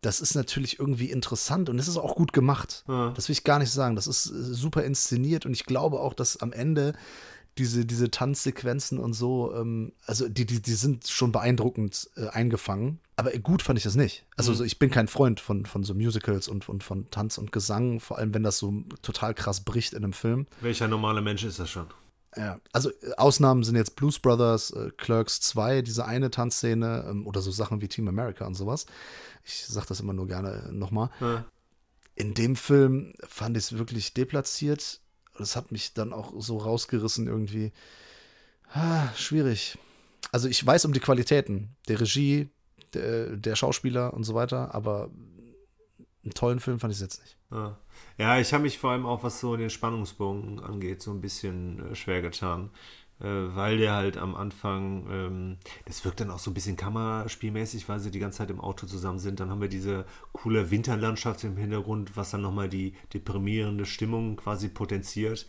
Das 0.00 0.20
ist 0.20 0.34
natürlich 0.34 0.78
irgendwie 0.78 1.10
interessant 1.10 1.68
und 1.68 1.78
es 1.78 1.86
ist 1.86 1.98
auch 1.98 2.14
gut 2.14 2.32
gemacht. 2.32 2.84
Ja. 2.88 3.10
Das 3.10 3.28
will 3.28 3.34
ich 3.34 3.44
gar 3.44 3.58
nicht 3.58 3.70
sagen. 3.70 3.96
Das 3.96 4.06
ist 4.06 4.26
äh, 4.26 4.32
super 4.32 4.82
inszeniert 4.82 5.44
und 5.44 5.52
ich 5.52 5.66
glaube 5.66 6.00
auch, 6.00 6.14
dass 6.14 6.38
am 6.38 6.52
Ende 6.52 6.94
diese, 7.58 7.84
diese 7.84 8.10
Tanzsequenzen 8.10 8.98
und 8.98 9.12
so, 9.12 9.52
ähm, 9.54 9.92
also 10.06 10.28
die, 10.28 10.46
die, 10.46 10.62
die 10.62 10.72
sind 10.72 11.06
schon 11.08 11.32
beeindruckend 11.32 12.08
äh, 12.16 12.28
eingefangen. 12.28 13.00
Aber 13.16 13.30
gut 13.32 13.60
fand 13.60 13.78
ich 13.78 13.82
das 13.82 13.96
nicht. 13.96 14.24
Also 14.36 14.54
so, 14.54 14.64
ich 14.64 14.78
bin 14.78 14.90
kein 14.90 15.06
Freund 15.06 15.40
von, 15.40 15.66
von 15.66 15.84
so 15.84 15.92
Musicals 15.94 16.48
und, 16.48 16.68
und 16.70 16.82
von 16.82 17.10
Tanz 17.10 17.36
und 17.36 17.52
Gesang, 17.52 18.00
vor 18.00 18.16
allem 18.16 18.32
wenn 18.32 18.42
das 18.42 18.56
so 18.56 18.72
total 19.02 19.34
krass 19.34 19.60
bricht 19.60 19.92
in 19.92 20.04
einem 20.04 20.14
Film. 20.14 20.46
Welcher 20.62 20.88
normale 20.88 21.20
Mensch 21.20 21.44
ist 21.44 21.58
das 21.58 21.68
schon? 21.68 21.86
Ja, 22.36 22.60
also 22.72 22.90
äh, 22.90 23.14
Ausnahmen 23.16 23.64
sind 23.64 23.76
jetzt 23.76 23.96
Blues 23.96 24.18
Brothers, 24.18 24.70
äh, 24.70 24.90
Clerks 24.96 25.40
2, 25.40 25.82
diese 25.82 26.04
eine 26.04 26.30
Tanzszene 26.30 27.06
ähm, 27.08 27.26
oder 27.26 27.40
so 27.40 27.50
Sachen 27.50 27.80
wie 27.80 27.88
Team 27.88 28.08
America 28.08 28.46
und 28.46 28.54
sowas. 28.54 28.86
Ich 29.44 29.66
sag 29.66 29.86
das 29.86 30.00
immer 30.00 30.12
nur 30.12 30.28
gerne 30.28 30.68
nochmal. 30.72 31.10
Ja. 31.20 31.44
In 32.14 32.34
dem 32.34 32.54
Film 32.54 33.14
fand 33.26 33.56
ich 33.56 33.64
es 33.64 33.78
wirklich 33.78 34.14
deplatziert. 34.14 35.00
Das 35.38 35.56
hat 35.56 35.72
mich 35.72 35.94
dann 35.94 36.12
auch 36.12 36.32
so 36.38 36.58
rausgerissen 36.58 37.26
irgendwie. 37.26 37.72
Ah, 38.72 39.08
schwierig. 39.16 39.78
Also 40.30 40.48
ich 40.48 40.64
weiß 40.64 40.84
um 40.84 40.92
die 40.92 41.00
Qualitäten 41.00 41.74
der 41.88 42.00
Regie, 42.00 42.50
der, 42.94 43.36
der 43.36 43.56
Schauspieler 43.56 44.12
und 44.12 44.24
so 44.24 44.34
weiter, 44.34 44.74
aber 44.74 45.10
einen 46.24 46.34
tollen 46.34 46.60
Film 46.60 46.78
fand 46.80 46.92
ich 46.92 46.98
es 46.98 47.02
jetzt 47.02 47.22
nicht. 47.22 47.36
Ja, 47.50 47.78
ja 48.18 48.38
ich 48.38 48.52
habe 48.52 48.64
mich 48.64 48.78
vor 48.78 48.90
allem 48.90 49.06
auch, 49.06 49.22
was 49.22 49.40
so 49.40 49.56
den 49.56 49.70
Spannungsbogen 49.70 50.60
angeht, 50.60 51.02
so 51.02 51.10
ein 51.10 51.20
bisschen 51.20 51.92
äh, 51.92 51.94
schwer 51.94 52.22
getan. 52.22 52.70
Äh, 53.20 53.54
weil 53.54 53.76
der 53.76 53.92
halt 53.94 54.16
am 54.16 54.34
Anfang, 54.34 55.06
ähm, 55.10 55.56
das 55.84 56.02
wirkt 56.06 56.20
dann 56.20 56.30
auch 56.30 56.38
so 56.38 56.50
ein 56.50 56.54
bisschen 56.54 56.76
kammerspielmäßig, 56.76 57.86
weil 57.86 58.00
sie 58.00 58.10
die 58.10 58.18
ganze 58.18 58.38
Zeit 58.38 58.50
im 58.50 58.60
Auto 58.60 58.86
zusammen 58.86 59.18
sind. 59.18 59.40
Dann 59.40 59.50
haben 59.50 59.60
wir 59.60 59.68
diese 59.68 60.06
coole 60.32 60.70
Winterlandschaft 60.70 61.44
im 61.44 61.58
Hintergrund, 61.58 62.16
was 62.16 62.30
dann 62.30 62.40
nochmal 62.40 62.70
die 62.70 62.94
deprimierende 63.12 63.84
Stimmung 63.84 64.36
quasi 64.36 64.68
potenziert. 64.68 65.46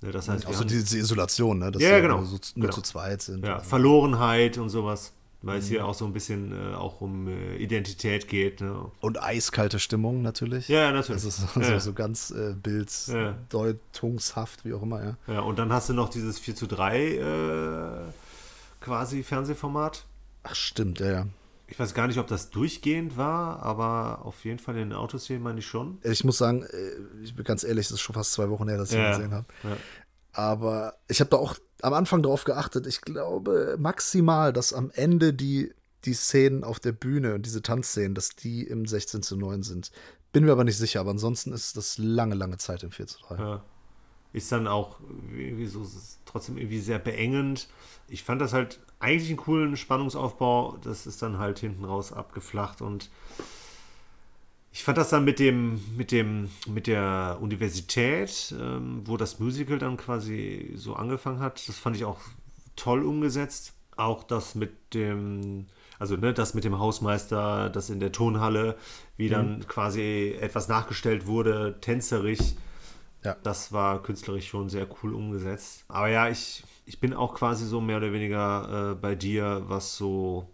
Das 0.00 0.28
heißt, 0.28 0.44
wir 0.44 0.50
Auch 0.50 0.54
so 0.54 0.64
diese 0.64 0.98
Isolation, 0.98 1.60
ne? 1.60 1.70
dass 1.70 1.80
Ja, 1.80 1.96
sie 1.96 2.02
genau, 2.02 2.20
nur 2.20 2.40
genau. 2.54 2.72
zu 2.72 2.82
zweit 2.82 3.22
sind. 3.22 3.46
ja, 3.46 3.60
Verlorenheit 3.60 4.58
und 4.58 4.68
sowas. 4.68 5.12
Weil 5.46 5.58
es 5.58 5.66
Mhm. 5.66 5.70
hier 5.70 5.86
auch 5.86 5.94
so 5.94 6.04
ein 6.06 6.12
bisschen 6.12 6.52
äh, 6.52 6.74
auch 6.74 7.00
um 7.00 7.28
äh, 7.28 7.56
Identität 7.56 8.28
geht. 8.28 8.60
Ne? 8.60 8.90
Und 9.00 9.22
eiskalte 9.22 9.78
Stimmung 9.78 10.22
natürlich. 10.22 10.68
Ja, 10.68 10.82
ja, 10.84 10.92
natürlich. 10.92 11.22
Das 11.22 11.38
ist 11.38 11.54
so, 11.54 11.60
Ja. 11.60 11.80
so 11.80 11.92
ganz 11.92 12.30
äh, 12.30 12.54
bilddeutungshaft, 12.54 14.64
wie 14.64 14.72
auch 14.74 14.82
immer, 14.82 15.02
ja. 15.04 15.16
Ja, 15.26 15.40
und 15.40 15.58
dann 15.58 15.72
hast 15.72 15.88
du 15.88 15.92
noch 15.94 16.08
dieses 16.08 16.38
4 16.38 16.54
zu 16.56 16.66
3 16.66 17.16
äh, 17.16 18.10
quasi 18.80 19.22
Fernsehformat. 19.22 20.04
Ach, 20.42 20.54
stimmt, 20.54 21.00
ja, 21.00 21.10
ja. 21.10 21.26
Ich 21.66 21.78
weiß 21.78 21.94
gar 21.94 22.06
nicht, 22.06 22.18
ob 22.18 22.26
das 22.26 22.50
durchgehend 22.50 23.16
war, 23.16 23.62
aber 23.62 24.24
auf 24.26 24.44
jeden 24.44 24.58
Fall 24.58 24.74
in 24.76 24.90
den 24.90 24.98
Autoszenen 24.98 25.42
meine 25.42 25.60
ich 25.60 25.66
schon. 25.66 25.98
Ich 26.02 26.22
muss 26.22 26.36
sagen, 26.38 26.62
äh, 26.62 27.22
ich 27.22 27.34
bin 27.34 27.44
ganz 27.44 27.64
ehrlich, 27.64 27.86
das 27.88 27.94
ist 27.94 28.00
schon 28.02 28.14
fast 28.14 28.32
zwei 28.32 28.50
Wochen 28.50 28.68
her, 28.68 28.76
dass 28.76 28.92
ich 28.92 28.98
ihn 28.98 29.10
gesehen 29.10 29.32
habe. 29.32 29.46
Ja. 29.62 29.76
Aber 30.32 30.94
ich 31.08 31.20
habe 31.20 31.30
da 31.30 31.36
auch 31.38 31.56
am 31.84 31.92
Anfang 31.92 32.22
drauf 32.22 32.44
geachtet. 32.44 32.86
Ich 32.86 33.02
glaube 33.02 33.76
maximal, 33.78 34.52
dass 34.52 34.72
am 34.72 34.90
Ende 34.90 35.34
die, 35.34 35.72
die 36.04 36.14
Szenen 36.14 36.64
auf 36.64 36.80
der 36.80 36.92
Bühne 36.92 37.34
und 37.34 37.46
diese 37.46 37.62
Tanzszenen, 37.62 38.14
dass 38.14 38.30
die 38.30 38.62
im 38.66 38.86
16 38.86 39.22
zu 39.22 39.36
9 39.36 39.62
sind. 39.62 39.90
Bin 40.32 40.44
mir 40.44 40.52
aber 40.52 40.64
nicht 40.64 40.78
sicher, 40.78 41.00
aber 41.00 41.10
ansonsten 41.10 41.52
ist 41.52 41.76
das 41.76 41.98
lange, 41.98 42.34
lange 42.34 42.56
Zeit 42.56 42.82
im 42.82 42.90
4 42.90 43.06
zu 43.06 43.18
3. 43.20 43.36
Ja. 43.36 43.64
Ist 44.32 44.50
dann 44.50 44.66
auch 44.66 44.98
irgendwie 45.30 45.66
so 45.66 45.86
trotzdem 46.24 46.58
irgendwie 46.58 46.80
sehr 46.80 46.98
beengend. 46.98 47.68
Ich 48.08 48.24
fand 48.24 48.40
das 48.40 48.52
halt 48.52 48.80
eigentlich 48.98 49.28
einen 49.28 49.36
coolen 49.36 49.76
Spannungsaufbau. 49.76 50.78
Das 50.82 51.06
ist 51.06 51.22
dann 51.22 51.38
halt 51.38 51.60
hinten 51.60 51.84
raus 51.84 52.12
abgeflacht 52.12 52.82
und 52.82 53.10
ich 54.74 54.82
fand 54.82 54.98
das 54.98 55.10
dann 55.10 55.24
mit 55.24 55.38
dem, 55.38 55.80
mit 55.96 56.10
dem, 56.10 56.50
mit 56.66 56.88
der 56.88 57.38
Universität, 57.40 58.52
ähm, 58.60 59.02
wo 59.04 59.16
das 59.16 59.38
Musical 59.38 59.78
dann 59.78 59.96
quasi 59.96 60.72
so 60.74 60.94
angefangen 60.94 61.38
hat, 61.38 61.68
das 61.68 61.78
fand 61.78 61.94
ich 61.94 62.04
auch 62.04 62.18
toll 62.74 63.04
umgesetzt. 63.04 63.72
Auch 63.96 64.24
das 64.24 64.56
mit 64.56 64.92
dem, 64.92 65.66
also 66.00 66.16
ne, 66.16 66.34
das 66.34 66.54
mit 66.54 66.64
dem 66.64 66.80
Hausmeister, 66.80 67.70
das 67.70 67.88
in 67.88 68.00
der 68.00 68.10
Tonhalle, 68.10 68.76
wie 69.16 69.28
dann 69.28 69.64
quasi 69.68 70.36
etwas 70.40 70.66
nachgestellt 70.66 71.28
wurde, 71.28 71.76
tänzerisch. 71.80 72.54
Ja. 73.22 73.36
Das 73.44 73.72
war 73.72 74.02
künstlerisch 74.02 74.48
schon 74.48 74.68
sehr 74.70 74.88
cool 75.02 75.14
umgesetzt. 75.14 75.84
Aber 75.86 76.08
ja, 76.08 76.28
ich, 76.28 76.64
ich 76.84 76.98
bin 76.98 77.14
auch 77.14 77.34
quasi 77.34 77.64
so 77.64 77.80
mehr 77.80 77.98
oder 77.98 78.12
weniger 78.12 78.90
äh, 78.90 78.94
bei 78.96 79.14
dir, 79.14 79.62
was 79.68 79.96
so 79.96 80.48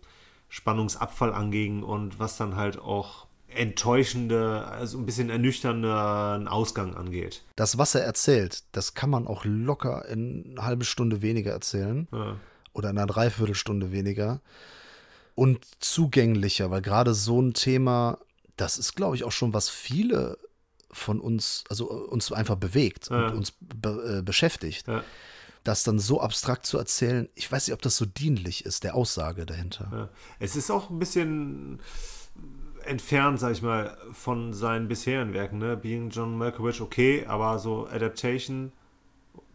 Spannungsabfall 0.51 1.33
anging 1.33 1.83
und 1.83 2.19
was 2.19 2.37
dann 2.37 2.57
halt 2.57 2.79
auch 2.79 3.30
enttäuschende, 3.55 4.65
also 4.67 4.99
ein 4.99 5.07
bisschen 5.07 5.31
ernüchternden 5.31 6.49
Ausgang 6.49 6.95
angeht. 6.95 7.43
Das, 7.57 7.79
was 7.79 7.95
er 7.95 8.03
erzählt, 8.05 8.63
das 8.73 8.95
kann 8.95 9.11
man 9.11 9.27
auch 9.27 9.45
locker 9.45 10.07
in 10.09 10.53
eine 10.57 10.65
halbe 10.67 10.85
Stunde 10.85 11.23
weniger 11.23 11.53
erzählen. 11.53 12.09
Ja. 12.13 12.37
oder 12.73 12.91
in 12.91 12.99
einer 12.99 13.07
Dreiviertelstunde 13.07 13.91
weniger 13.93 14.41
und 15.35 15.65
zugänglicher, 15.81 16.71
weil 16.71 16.83
gerade 16.83 17.15
so 17.15 17.41
ein 17.41 17.53
Thema, 17.55 18.19
das 18.57 18.79
ist, 18.79 18.95
glaube 18.95 19.17
ich, 19.17 19.25
auch 19.25 19.33
schon 19.33 19.53
was 19.53 19.69
viele 19.69 20.39
von 20.93 21.21
uns, 21.21 21.65
also 21.69 21.87
uns 21.91 22.31
einfach 22.33 22.57
bewegt 22.57 23.11
Ja. 23.11 23.29
und 23.29 23.37
uns 23.39 23.53
be 23.61 24.19
äh, 24.19 24.23
beschäftigt. 24.23 24.87
Ja. 24.87 25.03
Das 25.65 25.83
dann 25.85 25.99
so 25.99 26.21
abstrakt 26.21 26.65
zu 26.65 26.79
erzählen, 26.79 27.29
ich 27.35 27.51
weiß 27.51 27.67
nicht, 27.67 27.75
ob 27.75 27.83
das 27.83 27.97
so 27.97 28.07
dienlich 28.07 28.65
ist, 28.65 28.83
der 28.85 28.95
Aussage 28.95 29.45
dahinter. 29.47 30.09
Es 30.39 30.57
ist 30.57 30.71
auch 30.71 30.89
ein 30.91 30.99
bisschen 30.99 31.81
entfernt, 32.91 33.39
sag 33.39 33.53
ich 33.53 33.63
mal, 33.63 33.97
von 34.13 34.53
seinen 34.53 34.89
bisherigen 34.89 35.33
Werken. 35.33 35.59
Ne? 35.59 35.77
Being 35.77 36.11
John 36.11 36.37
Malkovich, 36.37 36.81
okay, 36.81 37.25
aber 37.27 37.59
so 37.59 37.87
Adaptation, 37.89 38.73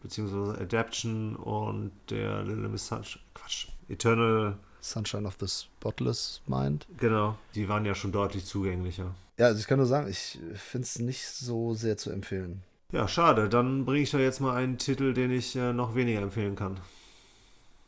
beziehungsweise 0.02 0.60
Adaption 0.60 1.36
und 1.36 1.92
der 2.10 2.44
Little 2.44 2.70
Miss 2.70 2.88
Sunshine, 2.88 3.24
Quatsch, 3.34 3.68
Eternal, 3.90 4.58
Sunshine 4.82 5.28
of 5.28 5.36
the 5.40 5.48
Spotless 5.48 6.42
Mind. 6.48 6.88
genau, 6.98 7.38
die 7.56 7.68
waren 7.68 7.86
ja 7.86 7.94
schon 7.96 8.12
deutlich 8.12 8.46
zugänglicher. 8.46 9.14
Ja, 9.38 9.48
also 9.48 9.60
ich 9.60 9.68
kann 9.68 9.78
nur 9.80 9.88
sagen, 9.88 10.08
ich 10.08 10.40
finde 10.56 10.86
es 10.86 11.00
nicht 11.00 11.26
so 11.26 11.74
sehr 11.74 11.98
zu 11.98 12.12
empfehlen. 12.12 12.64
Ja, 12.92 13.08
schade. 13.08 13.50
Dann 13.50 13.84
bringe 13.84 14.04
ich 14.04 14.12
da 14.12 14.20
jetzt 14.20 14.40
mal 14.40 14.56
einen 14.56 14.78
Titel, 14.78 15.14
den 15.14 15.32
ich 15.32 15.56
äh, 15.56 15.74
noch 15.74 15.96
weniger 15.96 16.22
empfehlen 16.22 16.56
kann. 16.56 16.80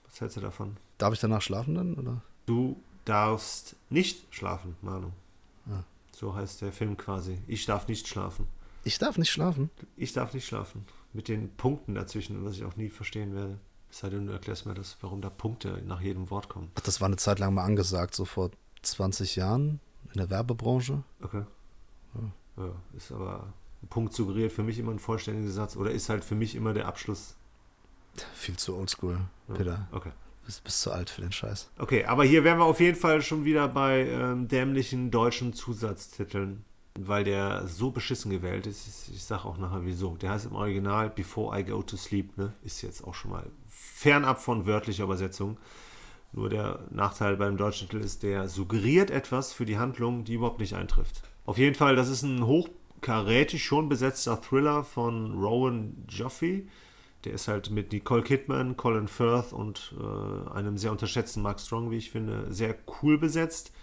Was 0.06 0.20
hältst 0.20 0.36
du 0.36 0.42
davon? 0.42 0.76
Darf 0.98 1.14
ich 1.14 1.20
danach 1.20 1.42
schlafen 1.42 1.76
dann? 1.76 1.94
Oder? 1.94 2.22
Du 2.48 2.82
darfst 3.06 3.78
nicht 3.90 4.26
schlafen, 4.34 4.76
Manu. 4.82 5.12
So 6.12 6.36
heißt 6.36 6.62
der 6.62 6.72
Film 6.72 6.98
quasi. 6.98 7.40
Ich 7.48 7.66
darf 7.66 7.88
nicht 7.88 8.08
schlafen. 8.08 8.48
Ich 8.84 8.98
darf 8.98 9.18
nicht 9.18 9.30
schlafen. 9.30 9.70
Ich 9.96 10.14
darf 10.14 10.34
nicht 10.34 10.48
schlafen. 10.48 10.86
Mit 11.14 11.28
den 11.28 11.56
Punkten 11.56 11.96
dazwischen, 11.96 12.44
was 12.44 12.56
ich 12.56 12.64
auch 12.64 12.76
nie 12.76 12.90
verstehen 12.90 13.36
werde. 13.36 13.60
Es 13.90 14.00
sei 14.00 14.10
denn, 14.10 14.26
du 14.26 14.34
erklärst 14.34 14.66
mir 14.66 14.74
das, 14.74 14.98
warum 15.02 15.22
da 15.22 15.30
Punkte 15.30 15.82
nach 15.86 16.02
jedem 16.02 16.30
Wort 16.30 16.50
kommen. 16.50 16.72
Ach, 16.76 16.82
das 16.82 17.02
war 17.02 17.06
eine 17.06 17.18
Zeit 17.18 17.40
lang 17.40 17.54
mal 17.54 17.64
angesagt, 17.64 18.16
so 18.16 18.26
vor 18.26 18.52
20 18.82 19.36
Jahren 19.36 19.80
in 20.14 20.20
der 20.20 20.30
Werbebranche. 20.30 21.04
Okay. 21.22 21.44
Ja, 22.58 22.72
ist 22.96 23.12
aber 23.12 23.54
ein 23.84 23.88
Punkt 23.88 24.14
suggeriert 24.14 24.52
für 24.52 24.64
mich 24.64 24.80
immer 24.80 24.92
ein 24.92 25.00
vollständiger 25.00 25.52
Satz 25.52 25.76
oder 25.76 25.92
ist 25.92 26.10
halt 26.10 26.26
für 26.26 26.36
mich 26.36 26.56
immer 26.56 26.74
der 26.74 26.88
Abschluss. 26.88 27.36
Viel 28.34 28.58
zu 28.58 28.76
oldschool, 28.76 29.20
Ja, 29.48 29.54
Peter. 29.54 29.88
Okay. 29.92 30.12
Bist, 30.48 30.64
bist 30.64 30.82
zu 30.82 30.92
alt 30.92 31.10
für 31.10 31.22
den 31.22 31.32
Scheiß. 31.32 31.70
Okay, 31.78 32.06
aber 32.06 32.24
hier 32.24 32.44
wären 32.44 32.58
wir 32.58 32.66
auf 32.66 32.80
jeden 32.80 32.98
Fall 32.98 33.22
schon 33.22 33.46
wieder 33.46 33.68
bei 33.68 34.08
ähm, 34.08 34.48
dämlichen 34.48 35.12
deutschen 35.12 35.54
Zusatztiteln, 35.54 36.64
weil 36.98 37.26
der 37.26 37.68
so 37.68 37.92
beschissen 37.92 38.32
gewählt 38.32 38.66
ist. 38.66 38.88
Ich, 38.88 39.16
ich 39.16 39.24
sage 39.24 39.46
auch 39.46 39.58
nachher 39.58 39.86
wieso. 39.86 40.16
Der 40.16 40.32
heißt 40.32 40.46
im 40.48 40.56
Original 40.56 41.10
Before 41.10 41.60
I 41.60 41.64
Go 41.64 41.84
to 41.84 41.98
Sleep, 41.98 42.38
ne? 42.38 42.54
Ist 42.64 42.82
jetzt 42.82 43.04
auch 43.04 43.14
schon 43.14 43.32
mal 43.32 43.46
fernab 43.68 44.42
von 44.42 44.66
wörtlicher 44.66 45.04
Übersetzung. 45.04 45.58
Nur 46.32 46.50
der 46.50 46.80
Nachteil 46.92 47.36
beim 47.36 47.58
deutschen 47.58 47.90
Titel 47.90 48.04
ist, 48.04 48.24
der 48.24 48.48
suggeriert 48.48 49.12
etwas 49.12 49.54
für 49.54 49.66
die 49.66 49.78
Handlung, 49.78 50.24
die 50.24 50.36
überhaupt 50.36 50.60
nicht 50.60 50.76
eintrifft. 50.76 51.22
Auf 51.46 51.58
jeden 51.58 51.76
Fall, 51.76 51.96
das 51.96 52.10
ist 52.10 52.24
ein 52.24 52.46
hochkarätig 52.46 53.64
schon 53.64 53.90
besetzter 53.90 54.42
Thriller 54.42 54.84
von 54.84 55.34
Rowan 55.34 56.06
Joffe. 56.10 56.64
Der 57.28 57.34
ist 57.34 57.50
halt 57.50 57.72
mit 57.72 57.92
Nicole 57.92 58.24
Kidman, 58.24 58.78
Colin 58.78 59.10
Firth 59.10 59.52
und 59.52 59.94
äh, 60.00 60.50
einem 60.50 60.78
sehr 60.78 60.94
unterschätzten 60.94 61.44
Mark 61.44 61.60
Strong, 61.60 61.92
wie 61.92 61.98
ich 61.98 62.10
finde, 62.10 62.46
sehr 62.54 62.74
cool 63.02 63.18
besetzt. 63.18 63.74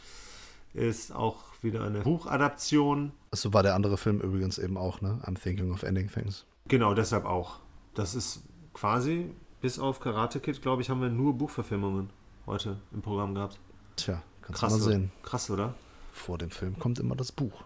Ist 0.72 1.14
auch 1.14 1.42
wieder 1.61 1.84
eine 1.84 2.01
Buchadaption. 2.01 3.12
So 3.32 3.53
war 3.53 3.62
der 3.62 3.74
andere 3.74 3.99
Film 3.99 4.20
übrigens 4.20 4.57
eben 4.57 4.78
auch, 4.78 5.03
ne? 5.03 5.20
I'm 5.26 5.38
Thinking 5.38 5.70
of 5.72 5.82
Ending 5.82 6.11
Things. 6.11 6.47
Genau, 6.68 6.95
deshalb 6.95 7.26
auch. 7.26 7.59
Das 7.92 8.14
ist 8.14 8.45
quasi, 8.72 9.30
bis 9.61 9.78
auf 9.78 10.01
Karate 10.01 10.40
Kid, 10.40 10.62
glaube 10.62 10.80
ich, 10.80 10.88
haben 10.88 11.03
wir 11.03 11.11
nur 11.11 11.34
Buchverfilmungen 11.34 12.09
heute 12.47 12.78
im 12.95 13.03
Programm 13.03 13.34
gehabt. 13.34 13.61
Tja, 13.97 14.22
kannst 14.40 14.61
Krass, 14.61 14.72
du 14.72 14.78
mal 14.78 14.84
sehen. 14.90 15.12
Krass, 15.22 15.51
oder? 15.51 15.74
Vor 16.14 16.38
dem 16.38 16.51
Film 16.51 16.78
kommt 16.78 16.99
immer 16.99 17.14
das 17.14 17.30
Buch. 17.30 17.62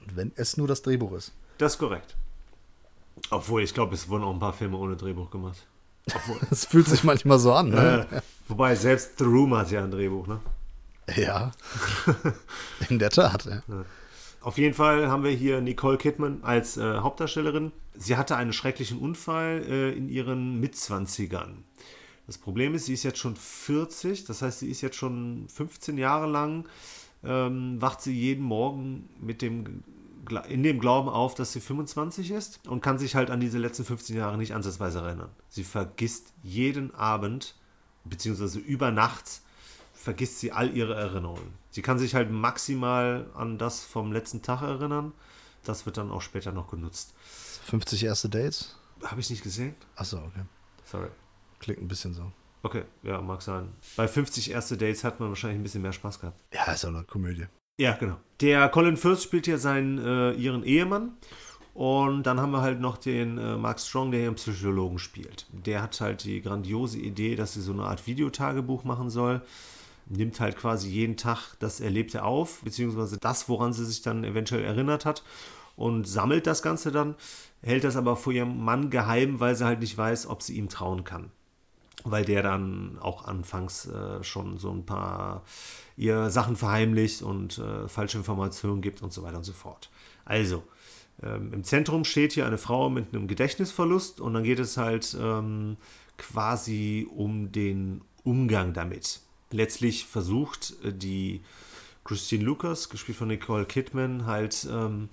Und 0.00 0.16
wenn 0.16 0.32
es 0.36 0.56
nur 0.56 0.66
das 0.66 0.80
Drehbuch 0.80 1.12
ist. 1.12 1.34
Das 1.58 1.74
ist 1.74 1.78
korrekt. 1.78 2.16
Obwohl, 3.30 3.62
ich 3.62 3.74
glaube, 3.74 3.94
es 3.94 4.08
wurden 4.08 4.24
auch 4.24 4.32
ein 4.32 4.38
paar 4.38 4.52
Filme 4.52 4.76
ohne 4.76 4.96
Drehbuch 4.96 5.30
gemacht. 5.30 5.66
Es 6.50 6.64
fühlt 6.66 6.88
sich 6.88 7.04
manchmal 7.04 7.38
so 7.38 7.52
an, 7.52 7.70
ne? 7.70 8.06
äh, 8.10 8.20
wobei, 8.48 8.74
selbst 8.74 9.18
The 9.18 9.24
Room 9.24 9.54
hat 9.54 9.70
ja 9.70 9.84
ein 9.84 9.90
Drehbuch, 9.90 10.26
ne? 10.26 10.40
Ja. 11.16 11.52
In 12.88 12.98
der 12.98 13.10
Tat, 13.10 13.44
ja. 13.44 13.62
Auf 14.42 14.56
jeden 14.56 14.74
Fall 14.74 15.08
haben 15.08 15.22
wir 15.22 15.32
hier 15.32 15.60
Nicole 15.60 15.98
Kidman 15.98 16.40
als 16.42 16.76
äh, 16.76 16.98
Hauptdarstellerin. 16.98 17.72
Sie 17.94 18.16
hatte 18.16 18.36
einen 18.36 18.54
schrecklichen 18.54 18.98
Unfall 18.98 19.62
äh, 19.68 19.92
in 19.92 20.08
ihren 20.08 20.60
Mitzwanzigern. 20.60 21.64
Das 22.26 22.38
Problem 22.38 22.74
ist, 22.74 22.86
sie 22.86 22.94
ist 22.94 23.02
jetzt 23.02 23.18
schon 23.18 23.36
40, 23.36 24.24
das 24.24 24.40
heißt, 24.40 24.60
sie 24.60 24.70
ist 24.70 24.80
jetzt 24.80 24.96
schon 24.96 25.46
15 25.52 25.98
Jahre 25.98 26.26
lang, 26.26 26.66
ähm, 27.22 27.82
wacht 27.82 28.00
sie 28.00 28.14
jeden 28.14 28.44
Morgen 28.44 29.10
mit 29.20 29.42
dem, 29.42 29.82
in 30.30 30.62
dem 30.62 30.80
Glauben 30.80 31.08
auf, 31.08 31.34
dass 31.34 31.52
sie 31.52 31.60
25 31.60 32.30
ist 32.30 32.66
und 32.68 32.80
kann 32.80 32.98
sich 32.98 33.14
halt 33.14 33.30
an 33.30 33.40
diese 33.40 33.58
letzten 33.58 33.84
15 33.84 34.16
Jahre 34.16 34.38
nicht 34.38 34.54
ansatzweise 34.54 35.00
erinnern. 35.00 35.30
Sie 35.48 35.64
vergisst 35.64 36.32
jeden 36.42 36.94
Abend, 36.94 37.54
beziehungsweise 38.04 38.58
über 38.58 38.90
Nacht, 38.90 39.40
vergisst 39.92 40.40
sie 40.40 40.52
all 40.52 40.76
ihre 40.76 40.94
Erinnerungen. 40.94 41.52
Sie 41.70 41.82
kann 41.82 41.98
sich 41.98 42.14
halt 42.14 42.30
maximal 42.30 43.30
an 43.34 43.58
das 43.58 43.84
vom 43.84 44.12
letzten 44.12 44.42
Tag 44.42 44.62
erinnern. 44.62 45.12
Das 45.64 45.84
wird 45.86 45.98
dann 45.98 46.10
auch 46.10 46.22
später 46.22 46.52
noch 46.52 46.70
genutzt. 46.70 47.14
50 47.66 48.04
erste 48.04 48.28
Dates? 48.28 48.76
Habe 49.04 49.20
ich 49.20 49.30
nicht 49.30 49.42
gesehen? 49.42 49.74
Achso, 49.94 50.18
okay. 50.18 50.42
Sorry. 50.84 51.08
Klingt 51.58 51.80
ein 51.80 51.88
bisschen 51.88 52.14
so. 52.14 52.32
Okay, 52.62 52.84
ja, 53.02 53.20
mag 53.20 53.40
sein. 53.42 53.72
Bei 53.96 54.06
50 54.06 54.50
erste 54.50 54.76
Dates 54.76 55.04
hat 55.04 55.20
man 55.20 55.30
wahrscheinlich 55.30 55.60
ein 55.60 55.62
bisschen 55.62 55.82
mehr 55.82 55.92
Spaß 55.92 56.20
gehabt. 56.20 56.42
Ja, 56.52 56.70
ist 56.72 56.84
auch 56.84 56.88
eine 56.90 57.04
Komödie. 57.04 57.46
Ja, 57.80 57.94
genau. 57.94 58.18
Der 58.42 58.68
Colin 58.68 58.98
Firth 58.98 59.22
spielt 59.22 59.46
ja 59.46 59.56
seinen, 59.56 59.96
äh, 59.96 60.32
ihren 60.32 60.64
Ehemann. 60.64 61.12
Und 61.72 62.24
dann 62.24 62.38
haben 62.38 62.50
wir 62.50 62.60
halt 62.60 62.78
noch 62.78 62.98
den 62.98 63.38
äh, 63.38 63.56
Mark 63.56 63.80
Strong, 63.80 64.10
der 64.10 64.20
hier 64.20 64.28
einen 64.28 64.36
Psychologen 64.36 64.98
spielt. 64.98 65.46
Der 65.50 65.80
hat 65.80 65.98
halt 66.02 66.24
die 66.24 66.42
grandiose 66.42 66.98
Idee, 66.98 67.36
dass 67.36 67.54
sie 67.54 67.62
so 67.62 67.72
eine 67.72 67.84
Art 67.84 68.06
Videotagebuch 68.06 68.84
machen 68.84 69.08
soll. 69.08 69.40
Nimmt 70.10 70.40
halt 70.40 70.58
quasi 70.58 70.90
jeden 70.90 71.16
Tag 71.16 71.54
das 71.58 71.80
Erlebte 71.80 72.22
auf, 72.22 72.60
beziehungsweise 72.62 73.16
das, 73.16 73.48
woran 73.48 73.72
sie 73.72 73.86
sich 73.86 74.02
dann 74.02 74.24
eventuell 74.24 74.62
erinnert 74.62 75.06
hat. 75.06 75.22
Und 75.74 76.06
sammelt 76.06 76.46
das 76.46 76.60
Ganze 76.60 76.92
dann, 76.92 77.14
hält 77.62 77.84
das 77.84 77.96
aber 77.96 78.16
vor 78.16 78.34
ihrem 78.34 78.62
Mann 78.62 78.90
geheim, 78.90 79.40
weil 79.40 79.54
sie 79.54 79.64
halt 79.64 79.80
nicht 79.80 79.96
weiß, 79.96 80.26
ob 80.26 80.42
sie 80.42 80.58
ihm 80.58 80.68
trauen 80.68 81.04
kann 81.04 81.30
weil 82.04 82.24
der 82.24 82.42
dann 82.42 82.98
auch 83.00 83.24
anfangs 83.24 83.86
äh, 83.86 84.22
schon 84.22 84.58
so 84.58 84.70
ein 84.70 84.86
paar 84.86 85.42
ihr 85.96 86.30
Sachen 86.30 86.56
verheimlicht 86.56 87.22
und 87.22 87.58
äh, 87.58 87.88
falsche 87.88 88.18
Informationen 88.18 88.80
gibt 88.80 89.02
und 89.02 89.12
so 89.12 89.22
weiter 89.22 89.36
und 89.36 89.44
so 89.44 89.52
fort. 89.52 89.90
Also, 90.24 90.62
ähm, 91.22 91.52
im 91.52 91.64
Zentrum 91.64 92.04
steht 92.04 92.32
hier 92.32 92.46
eine 92.46 92.58
Frau 92.58 92.88
mit 92.88 93.14
einem 93.14 93.28
Gedächtnisverlust 93.28 94.20
und 94.20 94.34
dann 94.34 94.44
geht 94.44 94.58
es 94.58 94.76
halt 94.76 95.16
ähm, 95.20 95.76
quasi 96.16 97.06
um 97.14 97.52
den 97.52 98.02
Umgang 98.24 98.72
damit. 98.72 99.20
Letztlich 99.50 100.06
versucht 100.06 100.74
äh, 100.84 100.92
die 100.92 101.42
Christine 102.04 102.44
Lucas, 102.44 102.88
gespielt 102.88 103.18
von 103.18 103.28
Nicole 103.28 103.66
Kidman, 103.66 104.26
halt 104.26 104.66
ähm, 104.70 105.08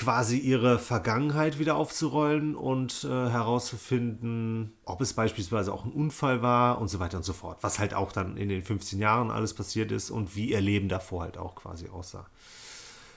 quasi 0.00 0.38
ihre 0.38 0.78
Vergangenheit 0.78 1.58
wieder 1.58 1.76
aufzurollen 1.76 2.54
und 2.56 3.04
äh, 3.04 3.08
herauszufinden, 3.08 4.72
ob 4.86 5.02
es 5.02 5.12
beispielsweise 5.12 5.74
auch 5.74 5.84
ein 5.84 5.92
Unfall 5.92 6.40
war 6.40 6.80
und 6.80 6.88
so 6.88 7.00
weiter 7.00 7.18
und 7.18 7.22
so 7.22 7.34
fort. 7.34 7.58
Was 7.60 7.78
halt 7.78 7.92
auch 7.92 8.10
dann 8.10 8.38
in 8.38 8.48
den 8.48 8.62
15 8.62 8.98
Jahren 8.98 9.30
alles 9.30 9.52
passiert 9.52 9.92
ist 9.92 10.10
und 10.10 10.34
wie 10.34 10.52
ihr 10.52 10.60
Leben 10.62 10.88
davor 10.88 11.24
halt 11.24 11.36
auch 11.36 11.54
quasi 11.54 11.90
aussah. 11.90 12.26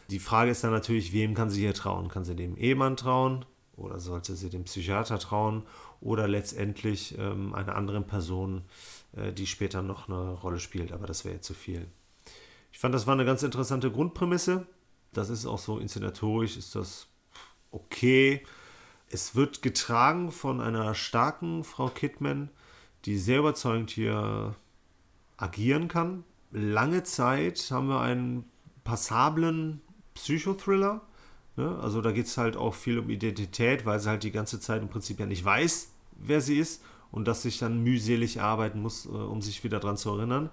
Die 0.10 0.20
Frage 0.20 0.52
ist 0.52 0.66
dann 0.66 0.72
natürlich, 0.72 1.14
wem 1.14 1.36
kann 1.36 1.50
sie 1.50 1.62
hier 1.62 1.74
trauen? 1.74 2.10
Kann 2.10 2.26
sie 2.26 2.36
dem 2.36 2.58
Ehemann 2.58 2.98
trauen 2.98 3.46
oder 3.78 4.00
sollte 4.00 4.36
sie 4.36 4.50
dem 4.50 4.66
Psychiater 4.66 5.20
trauen 5.20 5.64
oder 6.02 6.28
letztendlich 6.28 7.18
ähm, 7.18 7.56
einer 7.56 7.78
anderen 7.78 8.08
Person, 8.08 8.64
äh, 9.16 9.32
die 9.32 9.48
später 9.48 9.84
noch 9.84 10.10
eine 10.10 10.34
Rolle 10.34 10.60
spielt? 10.60 10.92
Aber 10.92 11.08
das 11.08 11.24
wäre 11.24 11.36
jetzt 11.36 11.48
zu 11.48 11.54
viel. 11.54 11.88
Ich 12.74 12.80
fand, 12.80 12.94
das 12.94 13.08
war 13.08 13.14
eine 13.14 13.24
ganz 13.24 13.42
interessante 13.42 13.90
Grundprämisse. 13.90 14.68
Das 15.14 15.30
ist 15.30 15.46
auch 15.46 15.60
so 15.60 15.78
inszenatorisch, 15.78 16.58
ist 16.58 16.76
das 16.76 17.08
okay. 17.72 18.44
Es 19.10 19.36
wird 19.36 19.62
getragen 19.62 20.32
von 20.32 20.60
einer 20.60 20.96
starken 20.96 21.64
Frau 21.64 21.88
Kidman, 21.88 22.50
die 23.06 23.18
sehr 23.18 23.40
überzeugend 23.40 23.92
hier 23.92 24.56
agieren 25.38 25.88
kann. 25.88 26.24
Lange 26.52 27.04
Zeit 27.04 27.60
haben 27.72 27.88
wir 27.88 28.02
einen 28.02 28.46
passablen 28.84 29.82
Psychothriller. 30.14 31.02
Ne? 31.56 31.78
Also 31.80 32.02
da 32.02 32.12
geht 32.12 32.28
es 32.28 32.38
halt 32.38 32.58
auch 32.58 32.74
viel 32.74 33.00
um 33.00 33.10
Identität, 33.10 33.86
weil 33.86 34.00
sie 34.00 34.10
halt 34.10 34.24
die 34.24 34.32
ganze 34.32 34.60
Zeit 34.60 34.82
im 34.82 34.90
Prinzip 34.90 35.20
ja 35.20 35.26
nicht 35.26 35.44
weiß, 35.44 35.92
wer 36.16 36.42
sie 36.42 36.58
ist 36.58 36.84
und 37.12 37.28
dass 37.28 37.44
sich 37.44 37.60
dann 37.60 37.84
mühselig 37.84 38.42
arbeiten 38.42 38.82
muss, 38.82 39.06
äh, 39.06 39.10
um 39.10 39.42
sich 39.42 39.64
wieder 39.64 39.80
dran 39.80 39.98
zu 39.98 40.10
erinnern. 40.10 40.50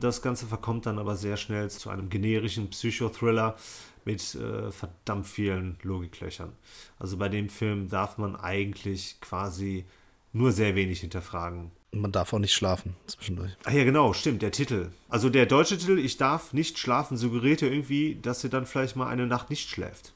Das 0.00 0.22
Ganze 0.22 0.46
verkommt 0.46 0.86
dann 0.86 0.98
aber 0.98 1.16
sehr 1.16 1.36
schnell 1.36 1.70
zu 1.70 1.90
einem 1.90 2.08
generischen 2.08 2.70
Psychothriller 2.70 3.56
mit 4.04 4.34
äh, 4.36 4.70
verdammt 4.70 5.26
vielen 5.26 5.78
Logiklöchern. 5.82 6.52
Also 6.98 7.16
bei 7.16 7.28
dem 7.28 7.48
Film 7.48 7.88
darf 7.88 8.16
man 8.16 8.36
eigentlich 8.36 9.20
quasi 9.20 9.84
nur 10.32 10.52
sehr 10.52 10.74
wenig 10.74 11.00
hinterfragen. 11.00 11.70
Und 11.92 12.00
man 12.00 12.12
darf 12.12 12.32
auch 12.32 12.38
nicht 12.38 12.54
schlafen 12.54 12.94
zwischendurch. 13.06 13.52
Ach 13.64 13.72
ja, 13.72 13.84
genau, 13.84 14.12
stimmt, 14.12 14.42
der 14.42 14.52
Titel. 14.52 14.90
Also 15.08 15.30
der 15.30 15.46
deutsche 15.46 15.78
Titel, 15.78 15.98
Ich 15.98 16.16
darf 16.16 16.52
nicht 16.52 16.78
schlafen, 16.78 17.16
suggeriert 17.16 17.60
ja 17.60 17.68
irgendwie, 17.68 18.18
dass 18.20 18.40
sie 18.40 18.50
dann 18.50 18.66
vielleicht 18.66 18.94
mal 18.94 19.08
eine 19.08 19.26
Nacht 19.26 19.50
nicht 19.50 19.68
schläft. 19.68 20.12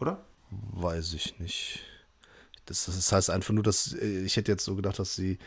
Oder? 0.00 0.24
Weiß 0.50 1.12
ich 1.14 1.38
nicht. 1.38 1.80
Das, 2.66 2.86
das 2.86 3.12
heißt 3.12 3.30
einfach 3.30 3.52
nur, 3.52 3.64
dass 3.64 3.94
äh, 3.94 4.24
ich 4.24 4.36
hätte 4.36 4.52
jetzt 4.52 4.64
so 4.64 4.76
gedacht, 4.76 4.98
dass 4.98 5.16
sie 5.16 5.38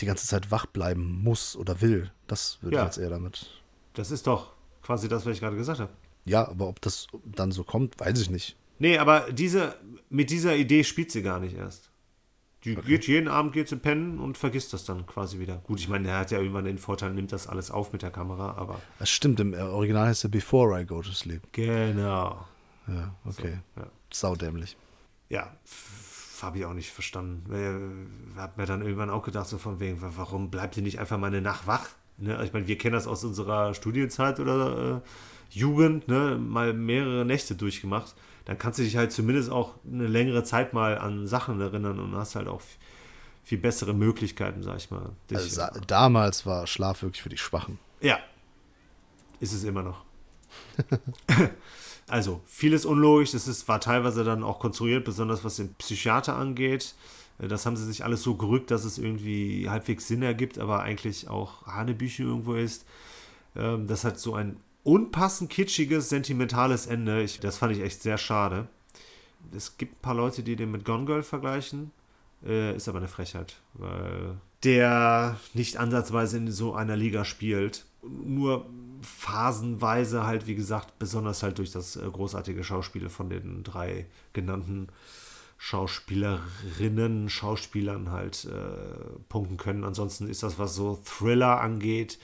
die 0.00 0.06
ganze 0.06 0.26
Zeit 0.26 0.50
wach 0.50 0.66
bleiben 0.66 1.22
muss 1.22 1.56
oder 1.56 1.80
will. 1.80 2.10
Das 2.26 2.58
würde 2.62 2.76
Ja. 2.76 2.82
ich 2.82 2.86
jetzt 2.86 2.98
eher 2.98 3.10
damit. 3.10 3.50
Das 3.94 4.10
ist 4.10 4.26
doch 4.26 4.52
quasi 4.82 5.08
das, 5.08 5.26
was 5.26 5.34
ich 5.34 5.40
gerade 5.40 5.56
gesagt 5.56 5.80
habe. 5.80 5.92
Ja, 6.24 6.46
aber 6.48 6.68
ob 6.68 6.80
das 6.80 7.06
dann 7.24 7.52
so 7.52 7.64
kommt, 7.64 7.98
weiß 8.00 8.20
ich 8.20 8.30
nicht. 8.30 8.56
Nee, 8.78 8.98
aber 8.98 9.30
diese, 9.32 9.74
mit 10.08 10.30
dieser 10.30 10.56
Idee 10.56 10.84
spielt 10.84 11.10
sie 11.10 11.22
gar 11.22 11.40
nicht 11.40 11.54
erst. 11.56 11.90
Die 12.64 12.74
geht 12.74 13.06
jeden 13.06 13.26
Abend 13.28 13.54
geht 13.54 13.68
sie 13.68 13.76
pennen 13.76 14.18
und 14.18 14.36
vergisst 14.36 14.74
das 14.74 14.84
dann 14.84 15.06
quasi 15.06 15.38
wieder. 15.38 15.56
Gut, 15.64 15.80
ich 15.80 15.88
meine, 15.88 16.08
er 16.08 16.18
hat 16.18 16.30
ja 16.30 16.38
irgendwann 16.38 16.66
den 16.66 16.76
Vorteil, 16.76 17.12
nimmt 17.14 17.32
das 17.32 17.46
alles 17.46 17.70
auf 17.70 17.92
mit 17.94 18.02
der 18.02 18.10
Kamera, 18.10 18.52
aber 18.56 18.80
Das 18.98 19.08
stimmt, 19.08 19.40
im 19.40 19.54
Original 19.54 20.08
heißt 20.08 20.24
er 20.24 20.28
Before 20.28 20.78
I 20.78 20.84
Go 20.84 21.00
to 21.00 21.10
Sleep. 21.12 21.42
genau. 21.52 22.46
Ja, 22.86 23.14
okay. 23.24 23.58
Ja, 23.76 23.86
Saudämlich. 24.12 24.76
ja 25.30 25.50
habe 26.42 26.58
ich 26.58 26.64
auch 26.64 26.72
nicht 26.74 26.90
verstanden. 26.90 27.44
Ich 28.32 28.36
habe 28.38 28.52
mir 28.60 28.66
dann 28.66 28.82
irgendwann 28.82 29.10
auch 29.10 29.22
gedacht, 29.22 29.48
so 29.48 29.58
von 29.58 29.80
wegen, 29.80 30.00
wa- 30.02 30.12
warum 30.16 30.50
bleibt 30.50 30.76
ihr 30.76 30.82
nicht 30.82 30.98
einfach 30.98 31.18
mal 31.18 31.26
eine 31.28 31.40
Nacht 31.40 31.66
wach? 31.66 31.88
Ne? 32.18 32.32
Also 32.34 32.44
Ich 32.46 32.52
meine, 32.52 32.66
wir 32.68 32.78
kennen 32.78 32.94
das 32.94 33.06
aus 33.06 33.24
unserer 33.24 33.74
Studienzeit 33.74 34.40
oder 34.40 34.96
äh, 35.02 35.08
Jugend, 35.58 36.08
ne? 36.08 36.36
mal 36.40 36.72
mehrere 36.72 37.24
Nächte 37.24 37.54
durchgemacht. 37.54 38.14
Dann 38.44 38.58
kannst 38.58 38.78
du 38.78 38.82
dich 38.82 38.96
halt 38.96 39.12
zumindest 39.12 39.50
auch 39.50 39.74
eine 39.90 40.06
längere 40.06 40.44
Zeit 40.44 40.72
mal 40.72 40.98
an 40.98 41.26
Sachen 41.26 41.60
erinnern 41.60 41.98
und 42.00 42.14
hast 42.16 42.34
halt 42.36 42.48
auch 42.48 42.62
viel 43.44 43.58
bessere 43.58 43.94
Möglichkeiten, 43.94 44.62
sag 44.62 44.76
ich 44.76 44.90
mal. 44.90 45.10
dich- 45.30 45.38
Also, 45.38 45.62
damals 45.86 46.46
war 46.46 46.66
Schlaf 46.66 47.02
wirklich 47.02 47.22
für 47.22 47.28
die 47.28 47.38
Schwachen. 47.38 47.78
ja. 48.00 48.18
Ist 49.40 49.54
es 49.54 49.64
immer 49.64 49.82
noch. 49.82 50.04
also, 52.10 52.40
vieles 52.46 52.84
unlogisch. 52.84 53.32
Das 53.32 53.48
ist, 53.48 53.68
war 53.68 53.80
teilweise 53.80 54.24
dann 54.24 54.42
auch 54.42 54.58
konstruiert, 54.58 55.04
besonders 55.04 55.44
was 55.44 55.56
den 55.56 55.74
Psychiater 55.74 56.36
angeht. 56.36 56.94
Äh, 57.38 57.48
Das 57.48 57.66
haben 57.66 57.76
sie 57.76 57.86
sich 57.86 58.04
alles 58.04 58.22
so 58.22 58.34
gerückt, 58.34 58.70
dass 58.70 58.84
es 58.84 58.98
irgendwie 58.98 59.68
halbwegs 59.68 60.08
Sinn 60.08 60.22
ergibt, 60.22 60.58
aber 60.58 60.80
eigentlich 60.82 61.28
auch 61.28 61.66
Hanebüchen 61.66 62.26
irgendwo 62.26 62.54
ist. 62.54 62.84
Ähm, 63.56 63.86
Das 63.86 64.04
hat 64.04 64.18
so 64.18 64.34
ein 64.34 64.56
unpassend 64.84 65.50
kitschiges, 65.50 66.08
sentimentales 66.08 66.86
Ende. 66.86 67.22
Ich, 67.22 67.40
das 67.40 67.58
fand 67.58 67.72
ich 67.76 67.82
echt 67.82 68.02
sehr 68.02 68.18
schade. 68.18 68.68
Es 69.54 69.78
gibt 69.78 69.94
ein 69.96 70.02
paar 70.02 70.14
Leute, 70.14 70.42
die 70.42 70.56
den 70.56 70.70
mit 70.70 70.84
Gone 70.84 71.04
Girl 71.06 71.22
vergleichen. 71.22 71.92
Äh, 72.44 72.74
ist 72.76 72.88
aber 72.88 72.98
eine 72.98 73.08
Frechheit, 73.08 73.60
weil 73.74 74.36
der 74.64 75.36
nicht 75.54 75.76
ansatzweise 75.76 76.38
in 76.38 76.50
so 76.50 76.74
einer 76.74 76.96
Liga 76.96 77.24
spielt. 77.24 77.84
Nur 78.02 78.66
phasenweise 79.02 80.26
halt, 80.26 80.46
wie 80.46 80.54
gesagt, 80.54 80.98
besonders 80.98 81.42
halt 81.42 81.58
durch 81.58 81.72
das 81.72 81.96
äh, 81.96 82.00
großartige 82.00 82.64
Schauspiel 82.64 83.08
von 83.08 83.30
den 83.30 83.62
drei 83.62 84.06
genannten 84.32 84.88
Schauspielerinnen, 85.58 87.28
Schauspielern 87.28 88.10
halt 88.10 88.46
äh, 88.46 89.18
punkten 89.28 89.58
können. 89.58 89.84
Ansonsten 89.84 90.28
ist 90.28 90.42
das, 90.42 90.58
was 90.58 90.74
so 90.74 90.98
Thriller 91.04 91.60
angeht, 91.60 92.18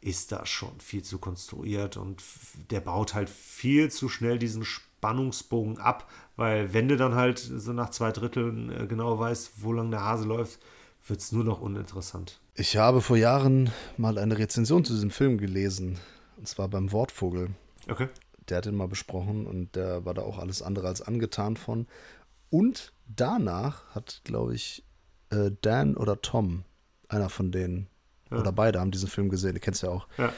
ist 0.00 0.32
das 0.32 0.48
schon 0.48 0.80
viel 0.80 1.02
zu 1.02 1.18
konstruiert 1.18 1.96
und 1.96 2.22
der 2.70 2.80
baut 2.80 3.14
halt 3.14 3.30
viel 3.30 3.90
zu 3.90 4.08
schnell 4.08 4.38
diesen 4.38 4.64
Spannungsbogen 4.64 5.78
ab, 5.78 6.10
weil 6.36 6.72
wenn 6.72 6.88
du 6.88 6.96
dann 6.96 7.14
halt 7.14 7.38
so 7.38 7.72
nach 7.72 7.90
zwei 7.90 8.10
Dritteln 8.10 8.70
äh, 8.70 8.86
genau 8.86 9.18
weißt, 9.18 9.62
wo 9.62 9.72
lang 9.72 9.90
der 9.90 10.02
Hase 10.02 10.26
läuft, 10.26 10.58
wird 11.06 11.20
es 11.20 11.32
nur 11.32 11.44
noch 11.44 11.60
uninteressant. 11.60 12.40
Ich 12.54 12.76
habe 12.76 13.00
vor 13.00 13.16
Jahren 13.16 13.70
mal 13.96 14.18
eine 14.18 14.36
Rezension 14.36 14.84
zu 14.84 14.92
diesem 14.94 15.10
Film 15.10 15.38
gelesen. 15.38 15.98
Und 16.40 16.48
zwar 16.48 16.68
beim 16.68 16.90
Wortvogel. 16.90 17.50
Okay. 17.86 18.08
Der 18.48 18.56
hat 18.56 18.66
ihn 18.66 18.74
mal 18.74 18.88
besprochen 18.88 19.46
und 19.46 19.76
der 19.76 20.06
war 20.06 20.14
da 20.14 20.22
auch 20.22 20.38
alles 20.38 20.62
andere 20.62 20.88
als 20.88 21.02
angetan 21.02 21.58
von. 21.58 21.86
Und 22.48 22.94
danach 23.06 23.94
hat, 23.94 24.22
glaube 24.24 24.54
ich, 24.54 24.82
äh, 25.28 25.50
Dan 25.60 25.98
oder 25.98 26.22
Tom, 26.22 26.64
einer 27.08 27.28
von 27.28 27.52
denen, 27.52 27.88
oder 28.30 28.52
beide 28.52 28.80
haben 28.80 28.90
diesen 28.90 29.08
Film 29.08 29.28
gesehen, 29.28 29.54
du 29.54 29.60
kennst 29.60 29.82
ja 29.82 29.90
auch. 29.90 30.08
Ja. 30.16 30.32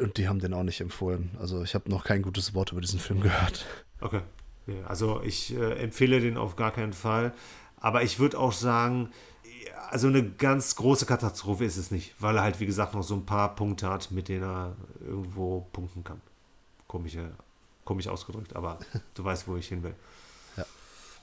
Und 0.00 0.16
die 0.16 0.28
haben 0.28 0.38
den 0.38 0.54
auch 0.54 0.62
nicht 0.62 0.80
empfohlen. 0.80 1.36
Also 1.38 1.62
ich 1.62 1.74
habe 1.74 1.90
noch 1.90 2.04
kein 2.04 2.22
gutes 2.22 2.54
Wort 2.54 2.72
über 2.72 2.80
diesen 2.80 2.98
Film 2.98 3.20
gehört. 3.20 3.66
Okay. 4.00 4.22
Ja, 4.66 4.86
also 4.86 5.20
ich 5.22 5.54
äh, 5.54 5.74
empfehle 5.74 6.20
den 6.20 6.38
auf 6.38 6.56
gar 6.56 6.72
keinen 6.72 6.94
Fall. 6.94 7.34
Aber 7.76 8.02
ich 8.02 8.18
würde 8.18 8.38
auch 8.38 8.52
sagen, 8.52 9.10
ja, 9.35 9.35
also 9.90 10.08
eine 10.08 10.22
ganz 10.22 10.76
große 10.76 11.06
Katastrophe 11.06 11.64
ist 11.64 11.76
es 11.76 11.90
nicht, 11.90 12.14
weil 12.18 12.36
er 12.36 12.42
halt, 12.42 12.60
wie 12.60 12.66
gesagt, 12.66 12.94
noch 12.94 13.02
so 13.02 13.14
ein 13.14 13.26
paar 13.26 13.54
Punkte 13.54 13.88
hat, 13.88 14.10
mit 14.10 14.28
denen 14.28 14.44
er 14.44 14.76
irgendwo 15.00 15.66
punkten 15.72 16.04
kann. 16.04 16.20
Komische, 16.86 17.30
komisch 17.84 18.08
ausgedrückt, 18.08 18.54
aber 18.54 18.78
du 19.14 19.24
weißt, 19.24 19.48
wo 19.48 19.56
ich 19.56 19.68
hin 19.68 19.82
will. 19.82 19.94
Ja. 20.56 20.64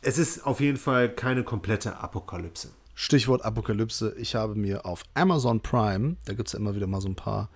Es 0.02 0.18
ist 0.18 0.46
auf 0.46 0.60
jeden 0.60 0.78
Fall 0.78 1.10
keine 1.10 1.44
komplette 1.44 1.98
Apokalypse. 1.98 2.70
Stichwort 2.96 3.44
Apokalypse. 3.44 4.14
Ich 4.18 4.36
habe 4.36 4.56
mir 4.56 4.86
auf 4.86 5.04
Amazon 5.14 5.62
Prime, 5.62 6.18
da 6.26 6.34
gibt 6.34 6.50
es 6.50 6.54
ja 6.54 6.60
immer 6.60 6.76
wieder 6.76 6.88
mal 6.88 7.02
so 7.02 7.10
ein 7.10 7.16
paar 7.16 7.50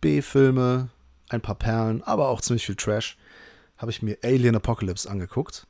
B-Filme, 0.00 0.88
ein 1.28 1.40
paar 1.40 1.54
Perlen, 1.54 2.02
aber 2.02 2.28
auch 2.28 2.40
ziemlich 2.40 2.66
viel 2.66 2.76
Trash, 2.76 3.16
habe 3.76 3.90
ich 3.90 4.02
mir 4.02 4.18
Alien 4.22 4.56
Apocalypse 4.56 5.10
angeguckt. 5.10 5.66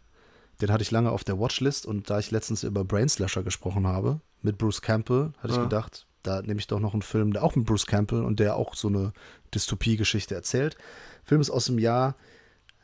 Den 0.60 0.70
hatte 0.72 0.82
ich 0.82 0.90
lange 0.90 1.10
auf 1.10 1.24
der 1.24 1.38
Watchlist 1.38 1.86
und 1.86 2.08
da 2.10 2.18
ich 2.18 2.30
letztens 2.30 2.62
über 2.62 2.84
Brainslasher 2.84 3.42
gesprochen 3.42 3.86
habe, 3.86 4.20
mit 4.42 4.58
Bruce 4.58 4.82
Campbell, 4.82 5.32
hatte 5.38 5.48
ich 5.50 5.56
Ja. 5.56 5.62
gedacht, 5.64 6.06
da 6.22 6.42
nehme 6.42 6.60
ich 6.60 6.66
doch 6.68 6.78
noch 6.80 6.92
einen 6.92 7.02
Film, 7.02 7.32
der 7.32 7.42
auch 7.42 7.56
mit 7.56 7.66
Bruce 7.66 7.86
Campbell 7.86 8.22
und 8.22 8.38
der 8.38 8.56
auch 8.56 8.74
so 8.74 8.88
eine 8.88 9.12
Dystopie-Geschichte 9.54 10.34
erzählt. 10.34 10.76
Film 11.24 11.40
ist 11.40 11.50
aus 11.50 11.66
dem 11.66 11.78
Jahr 11.78 12.14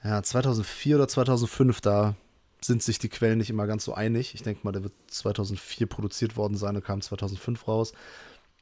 ja, 0.02 0.22
2004 0.22 0.96
oder 0.96 1.08
2005, 1.08 1.80
da 1.80 2.14
sind 2.60 2.82
sich 2.82 2.98
die 2.98 3.08
Quellen 3.08 3.38
nicht 3.38 3.50
immer 3.50 3.66
ganz 3.68 3.84
so 3.84 3.94
einig. 3.94 4.34
Ich 4.34 4.42
denke 4.42 4.60
mal, 4.64 4.72
der 4.72 4.82
wird 4.82 4.92
2004 5.08 5.86
produziert 5.86 6.36
worden 6.36 6.56
sein 6.56 6.74
und 6.74 6.84
kam 6.84 7.00
2005 7.00 7.68
raus. 7.68 7.92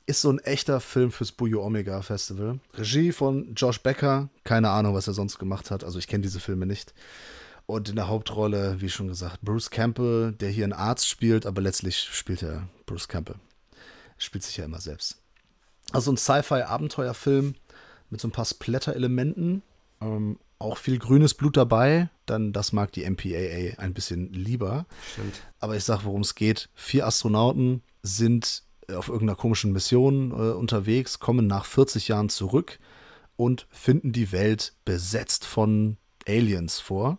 Ist 0.05 0.21
so 0.21 0.31
ein 0.31 0.39
echter 0.39 0.81
Film 0.81 1.11
fürs 1.11 1.33
Bujo 1.33 1.65
Omega 1.65 2.01
Festival. 2.03 2.61
Regie 2.75 3.13
von 3.13 3.55
Josh 3.55 3.81
Becker. 3.81 4.29
Keine 4.45 4.71
Ahnung, 4.71 4.95
was 4.95 5.07
er 5.09 5.15
sonst 5.15 5.39
gemacht 5.39 5.71
hat. 5.71 5.83
Also 5.83 5.99
ich 5.99 6.07
kenne 6.09 6.23
diese 6.23 6.41
Filme 6.41 6.67
nicht. 6.67 6.95
Und 7.67 7.89
in 7.89 7.97
der 7.97 8.09
Hauptrolle, 8.09 8.81
wie 8.81 8.89
schon 8.89 9.09
gesagt, 9.09 9.43
Bruce 9.43 9.71
Campbell, 9.71 10.33
der 10.33 10.51
hier 10.51 10.65
einen 10.65 10.73
Arzt 10.73 11.09
spielt, 11.09 11.47
aber 11.47 11.61
letztlich 11.61 11.99
spielt 11.99 12.43
er 12.43 12.69
Bruce 12.87 13.09
Campbell. 13.09 13.37
Spielt 14.19 14.45
sich 14.45 14.57
ja 14.57 14.65
immer 14.65 14.81
selbst. 14.81 15.21
Also 15.93 16.13
ein 16.13 16.17
Sci-Fi-Abenteuerfilm 16.17 17.55
mit 18.11 18.21
so 18.21 18.29
ein 18.29 18.33
paar 18.33 18.45
Splatter-Elementen. 18.45 19.63
Ähm, 20.01 20.39
auch 20.59 20.79
viel 20.79 20.99
grünes 20.99 21.35
Blut 21.35 21.57
dabei. 21.57 22.09
Dann, 22.25 22.53
das 22.53 22.73
mag 22.73 22.93
die 22.93 23.09
MPAA 23.09 23.79
ein 23.79 23.95
bisschen 23.95 24.33
lieber. 24.33 24.87
Stimmt. 25.13 25.43
Aber 25.59 25.77
ich 25.77 25.85
sag, 25.85 26.05
worum 26.05 26.23
es 26.23 26.35
geht. 26.35 26.69
Vier 26.75 27.07
Astronauten 27.07 27.83
sind 28.03 28.63
auf 28.95 29.09
irgendeiner 29.09 29.37
komischen 29.37 29.73
Mission 29.73 30.31
äh, 30.31 30.53
unterwegs, 30.53 31.19
kommen 31.19 31.47
nach 31.47 31.65
40 31.65 32.09
Jahren 32.09 32.29
zurück 32.29 32.79
und 33.37 33.67
finden 33.71 34.13
die 34.13 34.31
Welt 34.31 34.75
besetzt 34.85 35.45
von 35.45 35.97
Aliens 36.27 36.79
vor. 36.79 37.19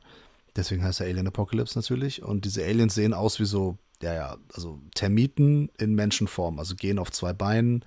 Deswegen 0.57 0.83
heißt 0.83 0.99
er 0.99 1.07
Alien 1.07 1.27
Apocalypse 1.27 1.77
natürlich. 1.77 2.23
Und 2.23 2.45
diese 2.45 2.63
Aliens 2.63 2.95
sehen 2.95 3.13
aus 3.13 3.39
wie 3.39 3.45
so, 3.45 3.77
ja, 4.01 4.13
ja, 4.13 4.37
also 4.53 4.79
Termiten 4.95 5.69
in 5.77 5.95
Menschenform, 5.95 6.59
also 6.59 6.75
gehen 6.75 6.99
auf 6.99 7.11
zwei 7.11 7.31
Beinen 7.31 7.85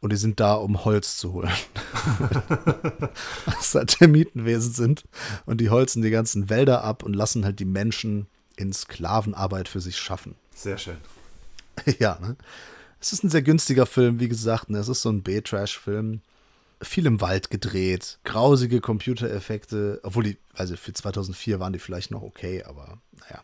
und 0.00 0.12
die 0.12 0.16
sind 0.16 0.38
da, 0.40 0.54
um 0.54 0.84
Holz 0.84 1.16
zu 1.16 1.32
holen. 1.32 1.50
Was 3.46 3.74
halt 3.74 3.98
Termitenwesen 3.98 4.72
sind. 4.72 5.04
Und 5.44 5.60
die 5.60 5.70
holzen 5.70 6.02
die 6.02 6.10
ganzen 6.10 6.48
Wälder 6.48 6.84
ab 6.84 7.02
und 7.02 7.14
lassen 7.14 7.44
halt 7.44 7.58
die 7.58 7.64
Menschen 7.64 8.26
in 8.56 8.72
Sklavenarbeit 8.72 9.68
für 9.68 9.80
sich 9.80 9.96
schaffen. 9.96 10.36
Sehr 10.54 10.78
schön. 10.78 10.98
ja, 11.98 12.18
ne? 12.20 12.36
Es 13.00 13.12
ist 13.12 13.22
ein 13.22 13.30
sehr 13.30 13.42
günstiger 13.42 13.86
Film, 13.86 14.18
wie 14.18 14.28
gesagt. 14.28 14.70
Ne? 14.70 14.78
Es 14.78 14.88
ist 14.88 15.02
so 15.02 15.10
ein 15.10 15.22
B-Trash-Film. 15.22 16.20
Viel 16.80 17.06
im 17.06 17.20
Wald 17.20 17.50
gedreht, 17.50 18.18
grausige 18.24 18.80
Computereffekte, 18.80 20.00
obwohl 20.02 20.24
die, 20.24 20.38
also 20.54 20.76
für 20.76 20.92
2004 20.92 21.58
waren 21.58 21.72
die 21.72 21.78
vielleicht 21.78 22.10
noch 22.10 22.22
okay, 22.22 22.62
aber 22.64 23.00
naja. 23.20 23.42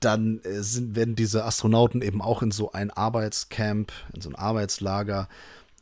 Dann 0.00 0.40
äh, 0.42 0.62
sind, 0.62 0.96
werden 0.96 1.16
diese 1.16 1.44
Astronauten 1.44 2.02
eben 2.02 2.20
auch 2.20 2.42
in 2.42 2.50
so 2.50 2.72
ein 2.72 2.90
Arbeitscamp, 2.90 3.92
in 4.14 4.20
so 4.20 4.28
ein 4.28 4.34
Arbeitslager 4.34 5.28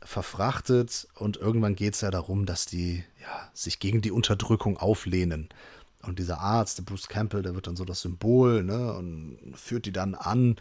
verfrachtet 0.03 1.07
und 1.15 1.37
irgendwann 1.37 1.75
geht 1.75 1.95
es 1.95 2.01
ja 2.01 2.11
darum, 2.11 2.45
dass 2.45 2.65
die 2.65 3.03
ja, 3.21 3.49
sich 3.53 3.79
gegen 3.79 4.01
die 4.01 4.11
Unterdrückung 4.11 4.77
auflehnen. 4.77 5.49
Und 6.01 6.19
dieser 6.19 6.41
Arzt, 6.41 6.77
der 6.77 6.83
Bruce 6.83 7.07
Campbell, 7.07 7.41
der 7.41 7.55
wird 7.55 7.67
dann 7.67 7.77
so 7.77 7.85
das 7.85 8.01
Symbol 8.01 8.63
ne, 8.63 8.93
und 8.93 9.53
führt 9.55 9.85
die 9.85 9.93
dann 9.93 10.15
an, 10.15 10.57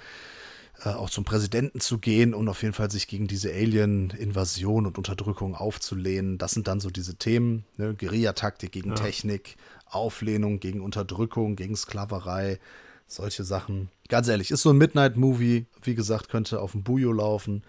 äh, 0.84 0.90
auch 0.90 1.10
zum 1.10 1.24
Präsidenten 1.24 1.80
zu 1.80 1.98
gehen 1.98 2.34
und 2.34 2.48
auf 2.48 2.62
jeden 2.62 2.74
Fall 2.74 2.90
sich 2.90 3.06
gegen 3.06 3.26
diese 3.26 3.52
Alien-Invasion 3.52 4.86
und 4.86 4.98
Unterdrückung 4.98 5.54
aufzulehnen. 5.54 6.38
Das 6.38 6.52
sind 6.52 6.66
dann 6.66 6.80
so 6.80 6.90
diese 6.90 7.16
Themen, 7.16 7.64
ne? 7.76 7.94
Guerillataktik 7.94 8.72
gegen 8.72 8.90
Ja. 8.90 8.96
Technik, 8.96 9.56
Auflehnung 9.86 10.58
gegen 10.60 10.80
Unterdrückung, 10.80 11.56
gegen 11.56 11.76
Sklaverei, 11.76 12.58
solche 13.06 13.44
Sachen. 13.44 13.90
Ganz 14.08 14.28
ehrlich, 14.28 14.50
ist 14.50 14.62
so 14.62 14.70
ein 14.70 14.78
Midnight-Movie, 14.78 15.66
wie 15.82 15.94
gesagt, 15.94 16.28
könnte 16.28 16.60
auf 16.60 16.72
dem 16.72 16.82
Bujo 16.82 17.12
laufen, 17.12 17.62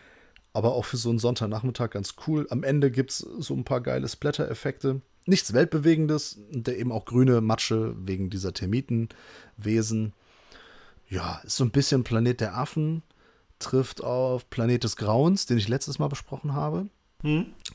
aber 0.54 0.74
auch 0.74 0.86
für 0.86 0.98
so 0.98 1.10
einen 1.10 1.20
Sonntagnachmittag 1.20 1.92
ganz 1.92 2.16
cool. 2.28 2.48
Am 2.50 2.64
Ende 2.64 2.92
gibt 2.92 3.12
es 3.12 3.18
so 3.18 3.54
ein 3.54 3.64
paar 3.64 3.82
geile 3.82 4.08
Splatter-Effekte. 4.08 5.02
Nichts 5.26 5.54
Weltbewegendes, 5.54 6.40
der 6.50 6.78
eben 6.78 6.92
auch 6.92 7.06
grüne 7.06 7.42
Matsche 7.42 7.96
wegen 7.98 8.30
dieser 8.30 8.54
Termitenwesen 8.54 10.14
ja, 11.14 11.42
ist 11.44 11.58
so 11.58 11.64
ein 11.64 11.72
bisschen 11.72 12.04
Planet 12.04 12.42
der 12.42 12.58
Affen, 12.58 13.04
trifft 13.60 14.04
auf 14.04 14.50
Planet 14.50 14.84
des 14.84 14.96
Grauens, 14.96 15.46
den 15.46 15.58
ich 15.58 15.68
letztes 15.68 16.00
Mal 16.00 16.08
besprochen 16.08 16.54
habe. 16.54 16.90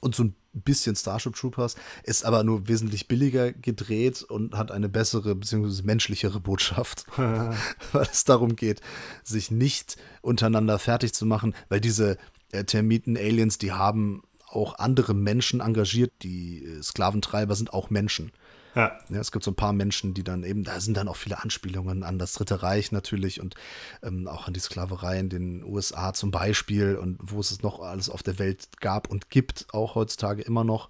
Und 0.00 0.14
so 0.14 0.24
ein 0.24 0.34
bisschen 0.52 0.96
Starship 0.96 1.36
Troopers, 1.36 1.76
ist 2.02 2.24
aber 2.24 2.42
nur 2.42 2.66
wesentlich 2.66 3.06
billiger 3.06 3.52
gedreht 3.52 4.24
und 4.24 4.56
hat 4.56 4.72
eine 4.72 4.88
bessere 4.88 5.36
bzw. 5.36 5.82
menschlichere 5.84 6.40
Botschaft, 6.40 7.06
weil 7.16 8.08
es 8.10 8.24
darum 8.24 8.56
geht, 8.56 8.80
sich 9.22 9.52
nicht 9.52 9.96
untereinander 10.20 10.78
fertig 10.80 11.14
zu 11.14 11.24
machen, 11.24 11.54
weil 11.68 11.80
diese 11.80 12.18
äh, 12.50 12.64
Termiten-Aliens, 12.64 13.58
die 13.58 13.72
haben 13.72 14.22
auch 14.48 14.78
andere 14.78 15.14
Menschen 15.14 15.60
engagiert, 15.60 16.12
die 16.22 16.64
äh, 16.64 16.82
Sklaventreiber 16.82 17.54
sind 17.54 17.72
auch 17.72 17.88
Menschen. 17.88 18.32
Ja. 18.74 18.98
Ja, 19.08 19.20
es 19.20 19.32
gibt 19.32 19.44
so 19.44 19.50
ein 19.50 19.56
paar 19.56 19.72
Menschen, 19.72 20.14
die 20.14 20.24
dann 20.24 20.44
eben, 20.44 20.64
da 20.64 20.80
sind 20.80 20.96
dann 20.96 21.08
auch 21.08 21.16
viele 21.16 21.42
Anspielungen 21.42 22.02
an 22.02 22.18
das 22.18 22.32
Dritte 22.34 22.62
Reich 22.62 22.92
natürlich 22.92 23.40
und 23.40 23.54
ähm, 24.02 24.28
auch 24.28 24.46
an 24.46 24.54
die 24.54 24.60
Sklaverei 24.60 25.18
in 25.18 25.28
den 25.28 25.64
USA 25.64 26.12
zum 26.12 26.30
Beispiel 26.30 26.96
und 26.96 27.18
wo 27.20 27.40
es 27.40 27.50
es 27.50 27.62
noch 27.62 27.80
alles 27.80 28.10
auf 28.10 28.22
der 28.22 28.38
Welt 28.38 28.68
gab 28.80 29.08
und 29.08 29.30
gibt, 29.30 29.66
auch 29.72 29.94
heutzutage 29.94 30.42
immer 30.42 30.64
noch. 30.64 30.88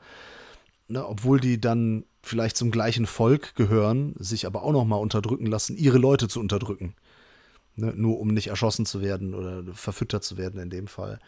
Ne, 0.88 1.06
obwohl 1.06 1.38
die 1.38 1.60
dann 1.60 2.04
vielleicht 2.22 2.56
zum 2.56 2.70
gleichen 2.70 3.06
Volk 3.06 3.54
gehören, 3.54 4.14
sich 4.18 4.46
aber 4.46 4.62
auch 4.62 4.72
noch 4.72 4.84
mal 4.84 4.96
unterdrücken 4.96 5.46
lassen, 5.46 5.76
ihre 5.76 5.98
Leute 5.98 6.28
zu 6.28 6.40
unterdrücken. 6.40 6.94
Ne, 7.76 7.92
nur 7.94 8.18
um 8.18 8.28
nicht 8.28 8.48
erschossen 8.48 8.86
zu 8.86 9.02
werden 9.02 9.34
oder 9.34 9.62
verfüttert 9.74 10.24
zu 10.24 10.36
werden 10.36 10.60
in 10.60 10.70
dem 10.70 10.88
Fall. 10.88 11.20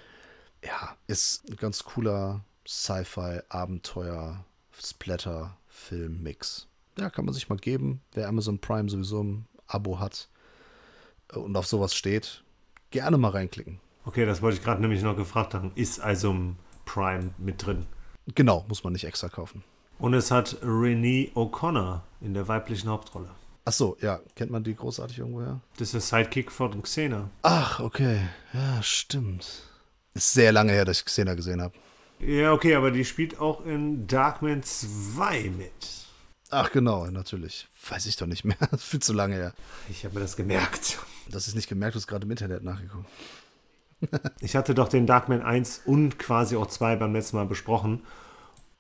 Ja, 0.65 0.97
ist 1.07 1.49
ein 1.49 1.57
ganz 1.57 1.85
cooler 1.85 2.45
Sci-Fi, 2.67 3.41
Abenteuer, 3.49 4.45
Splatter, 4.83 5.57
Film-Mix. 5.81 6.67
Ja, 6.99 7.11
kann 7.11 7.25
man 7.25 7.35
sich 7.35 7.49
mal 7.49 7.59
geben, 7.59 8.01
wer 8.13 8.29
Amazon 8.29 8.59
Prime 8.59 8.89
sowieso 8.89 9.23
ein 9.23 9.47
Abo 9.67 9.99
hat. 9.99 10.29
und 11.35 11.57
auf 11.57 11.67
sowas 11.67 11.95
steht, 11.95 12.43
gerne 12.91 13.17
mal 13.17 13.31
reinklicken. 13.31 13.81
Okay, 14.05 14.27
das 14.27 14.43
wollte 14.43 14.59
ich 14.59 14.65
gerade 14.65 14.81
nämlich 14.81 15.03
noch 15.03 15.17
gefragt 15.17 15.55
haben. 15.55 15.73
Ist 15.75 16.01
also 16.01 16.31
im 16.31 16.57
Prime 16.85 17.31
mit 17.39 17.65
drin? 17.65 17.87
Genau, 18.35 18.65
muss 18.69 18.83
man 18.85 18.93
nicht 18.93 19.05
extra 19.05 19.29
kaufen. 19.29 19.63
Und 19.99 20.15
es 20.15 20.31
hat 20.31 20.57
Renee 20.63 21.31
O'Connor 21.35 22.01
in 22.21 22.35
der 22.35 22.49
weiblichen 22.49 22.89
Hauptrolle. 22.89 23.31
Ach 23.65 23.73
so, 23.73 23.97
ja, 24.01 24.21
kennt 24.35 24.51
man 24.51 24.65
die 24.65 24.75
großartig 24.75 25.19
irgendwoher? 25.19 25.61
Das 25.77 25.93
ist 25.95 26.11
der 26.11 26.19
Sidekick 26.25 26.51
von 26.51 26.83
Xena. 26.83 27.31
Ach, 27.43 27.81
okay. 27.81 28.21
Ja, 28.53 28.83
stimmt. 28.83 29.63
Ist 30.15 30.33
sehr 30.33 30.51
lange 30.53 30.73
her, 30.73 30.85
dass 30.85 30.99
ich 31.01 31.05
Xena 31.05 31.35
gesehen 31.35 31.61
habe. 31.63 31.75
Ja, 32.21 32.53
okay, 32.53 32.75
aber 32.75 32.91
die 32.91 33.05
spielt 33.05 33.41
auch 33.41 33.65
in 33.65 34.07
Darkman 34.07 34.63
2 34.63 35.51
mit. 35.57 35.73
Ach, 36.51 36.71
genau, 36.71 37.07
natürlich. 37.07 37.69
Weiß 37.89 38.07
ich 38.07 38.17
doch 38.17 38.27
nicht 38.27 38.45
mehr. 38.45 38.57
Das 38.61 38.73
ist 38.83 38.85
viel 38.85 39.01
zu 39.01 39.13
lange 39.13 39.37
her. 39.37 39.55
Ich 39.89 40.05
habe 40.05 40.15
mir 40.15 40.21
das 40.21 40.37
gemerkt. 40.37 40.99
Das 41.29 41.49
ist 41.49 41.55
nicht 41.55 41.69
gemerkt, 41.69 41.95
du 41.95 41.99
hast 41.99 42.07
gerade 42.07 42.27
im 42.27 42.31
Internet 42.31 42.63
nachgeguckt. 42.63 43.09
Ich 44.41 44.57
hatte 44.57 44.75
doch 44.75 44.89
den 44.89 45.07
Darkman 45.07 45.43
1 45.43 45.83
und 45.85 46.19
quasi 46.19 46.57
auch 46.57 46.67
2 46.67 46.97
beim 46.97 47.13
letzten 47.13 47.37
Mal 47.37 47.45
besprochen. 47.45 48.01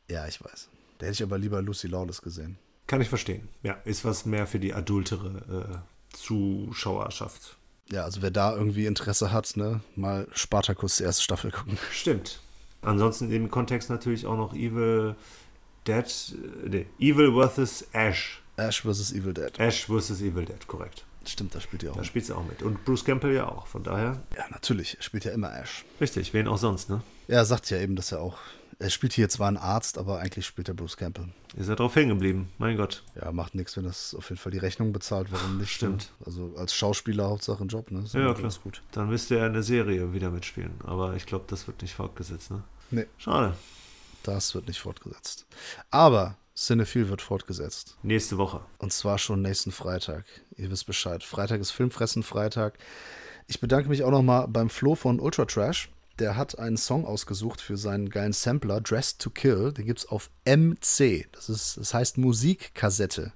Ja, 0.09 0.27
ich 0.27 0.43
weiß. 0.43 0.71
Da 0.97 1.05
hätte 1.05 1.13
ich 1.13 1.23
aber 1.23 1.37
lieber 1.37 1.61
Lucy 1.61 1.89
Lawless 1.89 2.23
gesehen. 2.23 2.57
Kann 2.87 3.03
ich 3.03 3.11
verstehen. 3.11 3.49
Ja, 3.63 3.75
ist 3.85 4.07
was 4.07 4.25
mehr 4.25 4.47
für 4.47 4.59
die 4.59 4.73
adultere 4.73 5.83
äh, 5.85 6.17
Zuschauerschaft. 6.17 7.59
Ja, 7.91 8.05
also 8.05 8.23
wer 8.23 8.31
da 8.31 8.57
irgendwie 8.57 8.87
Interesse 8.87 9.31
hat, 9.31 9.59
ne, 9.59 9.81
mal 9.95 10.27
Spartacus 10.33 11.01
erste 11.01 11.23
Staffel 11.23 11.51
gucken. 11.51 11.77
Stimmt. 11.93 12.41
Ansonsten 12.83 13.31
im 13.31 13.51
Kontext 13.51 13.91
natürlich 13.91 14.27
auch 14.27 14.37
noch 14.37 14.55
Evil 14.55 15.15
Dead, 15.87 16.05
äh, 16.65 16.69
nee, 16.69 16.87
Evil 16.99 17.33
vs. 17.33 17.87
Ash. 17.93 18.43
Ash 18.57 18.83
vs. 18.83 19.13
Evil 19.13 19.35
Dead. 19.35 19.59
Ash 19.59 19.87
vs. 19.87 20.21
Evil 20.21 20.45
Dead, 20.45 20.67
korrekt. 20.67 21.05
Stimmt, 21.27 21.55
da 21.55 21.61
spielt 21.61 21.83
ihr 21.83 21.93
auch. 21.93 21.97
Da 21.97 22.05
spielt 22.05 22.25
sie 22.25 22.35
auch 22.35 22.45
mit. 22.45 22.63
Und 22.63 22.85
Bruce 22.85 23.05
Campbell 23.05 23.35
ja 23.35 23.49
auch, 23.49 23.67
von 23.67 23.83
daher. 23.83 24.23
Ja, 24.37 24.45
natürlich. 24.51 24.97
Er 24.97 25.03
spielt 25.03 25.25
ja 25.25 25.33
immer 25.33 25.55
Ash. 25.55 25.85
Richtig, 26.01 26.33
wen 26.33 26.49
auch 26.49 26.59
sonst, 26.59 26.89
ne? 26.89 27.03
Ja, 27.29 27.37
er 27.37 27.45
sagt 27.45 27.71
ja 27.71 27.79
eben, 27.79 27.97
dass 27.97 28.13
er 28.13 28.21
auch. 28.21 28.39
Er 28.81 28.89
spielt 28.89 29.13
hier 29.13 29.29
zwar 29.29 29.49
einen 29.49 29.59
Arzt, 29.59 29.99
aber 29.99 30.21
eigentlich 30.21 30.47
spielt 30.47 30.67
er 30.69 30.75
Bruce 30.75 30.97
Campbell. 30.97 31.29
Ist 31.55 31.69
er 31.69 31.77
drauf 31.77 31.95
hängen 31.97 32.09
geblieben, 32.09 32.51
mein 32.57 32.79
Gott. 32.79 33.05
Ja, 33.15 33.31
macht 33.31 33.55
nichts, 33.55 33.77
wenn 33.77 33.85
das 33.85 34.15
auf 34.15 34.31
jeden 34.31 34.41
Fall 34.41 34.53
die 34.53 34.59
Rechnung 34.59 34.93
bezahlt, 34.93 35.31
warum 35.31 35.59
nicht? 35.59 35.71
Stimmt. 35.71 36.11
Ne? 36.21 36.27
Also 36.27 36.55
als 36.57 36.75
Schauspieler 36.75 37.29
Hauptsache 37.29 37.63
ein 37.63 37.69
Job, 37.69 37.91
ne? 37.91 38.01
Ist 38.01 38.15
Ja, 38.15 38.21
klar. 38.33 38.35
ganz 38.41 38.61
gut. 38.63 38.83
Dann 38.93 39.09
müsste 39.11 39.37
er 39.39 39.47
in 39.47 39.53
der 39.53 39.63
Serie 39.63 40.15
wieder 40.15 40.31
mitspielen. 40.31 40.73
Aber 40.85 41.15
ich 41.15 41.27
glaube, 41.27 41.45
das 41.49 41.67
wird 41.67 41.83
nicht 41.83 41.95
fortgesetzt, 41.95 42.51
ne? 42.51 42.63
Nee, 42.91 43.07
Schade. 43.19 43.55
das 44.23 44.55
wird 44.55 44.67
nicht 44.67 44.81
fortgesetzt. 44.81 45.45
Aber 45.91 46.39
Cinephile 46.57 47.11
wird 47.11 47.21
fortgesetzt. 47.21 47.99
Nächste 48.03 48.39
Woche. 48.39 48.63
Und 48.79 48.95
zwar 48.95 49.19
schon 49.19 49.43
nächsten 49.43 49.73
Freitag. 49.73 50.25
Ihr 50.57 50.71
wisst 50.71 50.87
Bescheid. 50.87 51.23
Freitag 51.23 51.61
ist 51.61 51.71
Filmfressen 51.71 52.23
Freitag. 52.23 52.79
Ich 53.47 53.61
bedanke 53.61 53.91
mich 53.91 54.05
auch 54.05 54.11
nochmal 54.11 54.49
beim 54.49 54.71
Flo 54.71 54.95
von 54.95 55.21
Ultra 55.21 55.45
Trash. 55.45 55.91
Der 56.21 56.37
hat 56.37 56.59
einen 56.59 56.77
Song 56.77 57.07
ausgesucht 57.07 57.63
für 57.63 57.79
seinen 57.79 58.11
geilen 58.11 58.35
Sampler, 58.35 58.83
Dressed 58.83 59.21
to 59.21 59.31
Kill. 59.31 59.73
Den 59.73 59.87
gibt 59.87 60.01
es 60.01 60.07
auf 60.07 60.31
MC. 60.45 61.27
Das, 61.33 61.49
ist, 61.49 61.79
das 61.79 61.95
heißt 61.95 62.19
Musikkassette. 62.19 63.33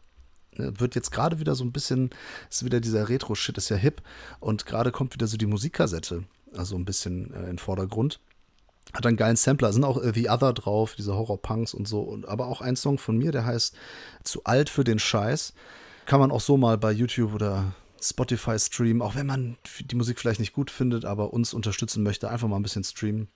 Ne, 0.57 0.78
Wird 0.78 0.95
jetzt 0.95 1.11
gerade 1.11 1.41
wieder 1.41 1.55
so 1.55 1.64
ein 1.64 1.72
bisschen, 1.72 2.11
ist 2.51 2.64
wieder 2.64 2.80
dieser 2.80 3.09
Retro-Shit, 3.09 3.57
ist 3.57 3.70
ja 3.70 3.76
hip. 3.76 4.03
Und 4.39 4.66
gerade 4.66 4.93
kommt 4.93 5.14
wieder 5.14 5.26
so 5.26 5.39
die 5.39 5.47
Musikkassette, 5.47 6.24
also 6.55 6.76
ein 6.76 6.85
bisschen 6.85 7.32
äh, 7.32 7.41
in 7.41 7.47
den 7.47 7.59
Vordergrund. 7.59 8.20
Hat 8.93 9.07
einen 9.07 9.16
geilen 9.16 9.37
Sampler, 9.37 9.72
sind 9.72 9.85
auch 9.85 10.01
äh, 10.03 10.12
The 10.14 10.28
Other 10.28 10.53
drauf, 10.53 10.95
diese 10.95 11.14
Horror-Punks 11.14 11.72
und 11.72 11.89
so. 11.89 12.03
Und, 12.03 12.28
aber 12.28 12.49
auch 12.49 12.61
ein 12.61 12.76
Song 12.76 12.99
von 12.99 13.16
mir, 13.16 13.32
der 13.32 13.47
heißt 13.47 13.74
Zu 14.24 14.45
alt 14.45 14.68
für 14.68 14.85
den 14.85 14.99
Scheiß. 14.99 15.55
Kann 16.05 16.20
man 16.20 16.30
auch 16.30 16.43
so 16.43 16.59
mal 16.59 16.76
bei 16.76 16.93
YouTube 16.93 17.32
oder 17.32 17.74
Spotify 18.05 18.59
streamen, 18.59 19.00
auch 19.02 19.14
wenn 19.14 19.26
man 19.26 19.57
die 19.80 19.94
Musik 19.96 20.18
vielleicht 20.20 20.40
nicht 20.40 20.52
gut 20.52 20.70
findet, 20.70 21.05
aber 21.05 21.32
uns 21.32 21.55
unterstützen 21.55 22.02
möchte, 22.02 22.28
einfach 22.30 22.48
mal 22.48 22.57
ein 22.57 22.62
bisschen 22.62 22.84
streamen. 22.84 23.28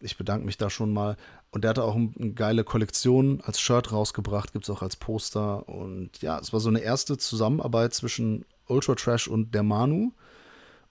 Ich 0.00 0.18
bedanke 0.18 0.44
mich 0.44 0.58
da 0.58 0.68
schon 0.68 0.92
mal. 0.92 1.16
Und 1.50 1.64
der 1.64 1.70
hatte 1.70 1.84
auch 1.84 1.94
ein- 1.94 2.14
eine 2.18 2.32
geile 2.32 2.64
Kollektion 2.64 3.40
als 3.46 3.60
Shirt 3.60 3.92
rausgebracht, 3.92 4.52
gibt 4.52 4.64
es 4.66 4.70
auch 4.70 4.82
als 4.82 4.96
Poster. 4.96 5.66
Und 5.68 6.20
ja, 6.20 6.38
es 6.38 6.52
war 6.52 6.60
so 6.60 6.68
eine 6.68 6.80
erste 6.80 7.16
Zusammenarbeit 7.16 7.94
zwischen 7.94 8.44
Ultra 8.66 8.94
Trash 8.96 9.28
und 9.28 9.54
der 9.54 9.62
Manu. 9.62 10.12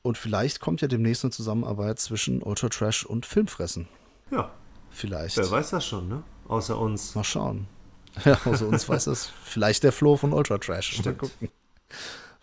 Und 0.01 0.17
vielleicht 0.17 0.59
kommt 0.61 0.81
ja 0.81 0.87
demnächst 0.87 1.23
eine 1.23 1.31
Zusammenarbeit 1.31 1.99
zwischen 1.99 2.41
Ultra 2.41 2.69
Trash 2.69 3.05
und 3.05 3.25
Filmfressen. 3.25 3.87
Ja, 4.31 4.51
Vielleicht. 4.89 5.37
wer 5.37 5.49
weiß 5.51 5.69
das 5.71 5.85
schon, 5.85 6.07
ne? 6.07 6.23
Außer 6.47 6.77
uns. 6.79 7.13
Mal 7.15 7.23
schauen. 7.23 7.67
Ja, 8.25 8.39
außer 8.45 8.67
uns 8.67 8.87
weiß 8.87 9.05
das. 9.05 9.31
Vielleicht 9.43 9.83
der 9.83 9.91
Flo 9.91 10.17
von 10.17 10.33
Ultra 10.33 10.57
Trash. 10.59 10.93
Mal 10.97 11.01
Stimmt. 11.01 11.17
gucken. 11.19 11.49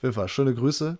Auf 0.00 0.04
jeden 0.04 0.14
Fall, 0.14 0.28
schöne 0.28 0.54
Grüße. 0.54 0.96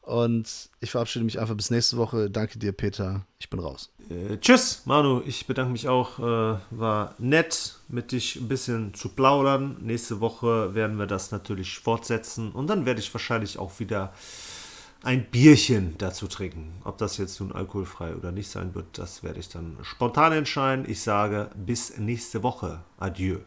Und 0.00 0.70
ich 0.78 0.92
verabschiede 0.92 1.24
mich 1.24 1.40
einfach 1.40 1.56
bis 1.56 1.70
nächste 1.70 1.96
Woche. 1.96 2.30
Danke 2.30 2.56
dir, 2.56 2.70
Peter. 2.70 3.26
Ich 3.40 3.50
bin 3.50 3.58
raus. 3.58 3.90
Äh, 4.08 4.36
tschüss, 4.36 4.82
Manu. 4.84 5.22
Ich 5.26 5.48
bedanke 5.48 5.72
mich 5.72 5.88
auch. 5.88 6.20
Äh, 6.20 6.60
war 6.70 7.16
nett, 7.18 7.80
mit 7.88 8.12
dich 8.12 8.36
ein 8.36 8.46
bisschen 8.46 8.94
zu 8.94 9.08
plaudern. 9.08 9.78
Nächste 9.80 10.20
Woche 10.20 10.72
werden 10.76 11.00
wir 11.00 11.06
das 11.06 11.32
natürlich 11.32 11.80
fortsetzen. 11.80 12.52
Und 12.52 12.68
dann 12.68 12.86
werde 12.86 13.00
ich 13.00 13.12
wahrscheinlich 13.12 13.58
auch 13.58 13.80
wieder 13.80 14.12
ein 15.02 15.24
Bierchen 15.32 15.98
dazu 15.98 16.28
trinken. 16.28 16.74
Ob 16.84 16.96
das 16.98 17.16
jetzt 17.16 17.40
nun 17.40 17.50
alkoholfrei 17.50 18.14
oder 18.14 18.30
nicht 18.30 18.50
sein 18.50 18.72
wird, 18.76 18.86
das 18.96 19.24
werde 19.24 19.40
ich 19.40 19.48
dann 19.48 19.78
spontan 19.82 20.32
entscheiden. 20.32 20.84
Ich 20.88 21.02
sage 21.02 21.50
bis 21.56 21.98
nächste 21.98 22.44
Woche. 22.44 22.84
Adieu. 23.00 23.38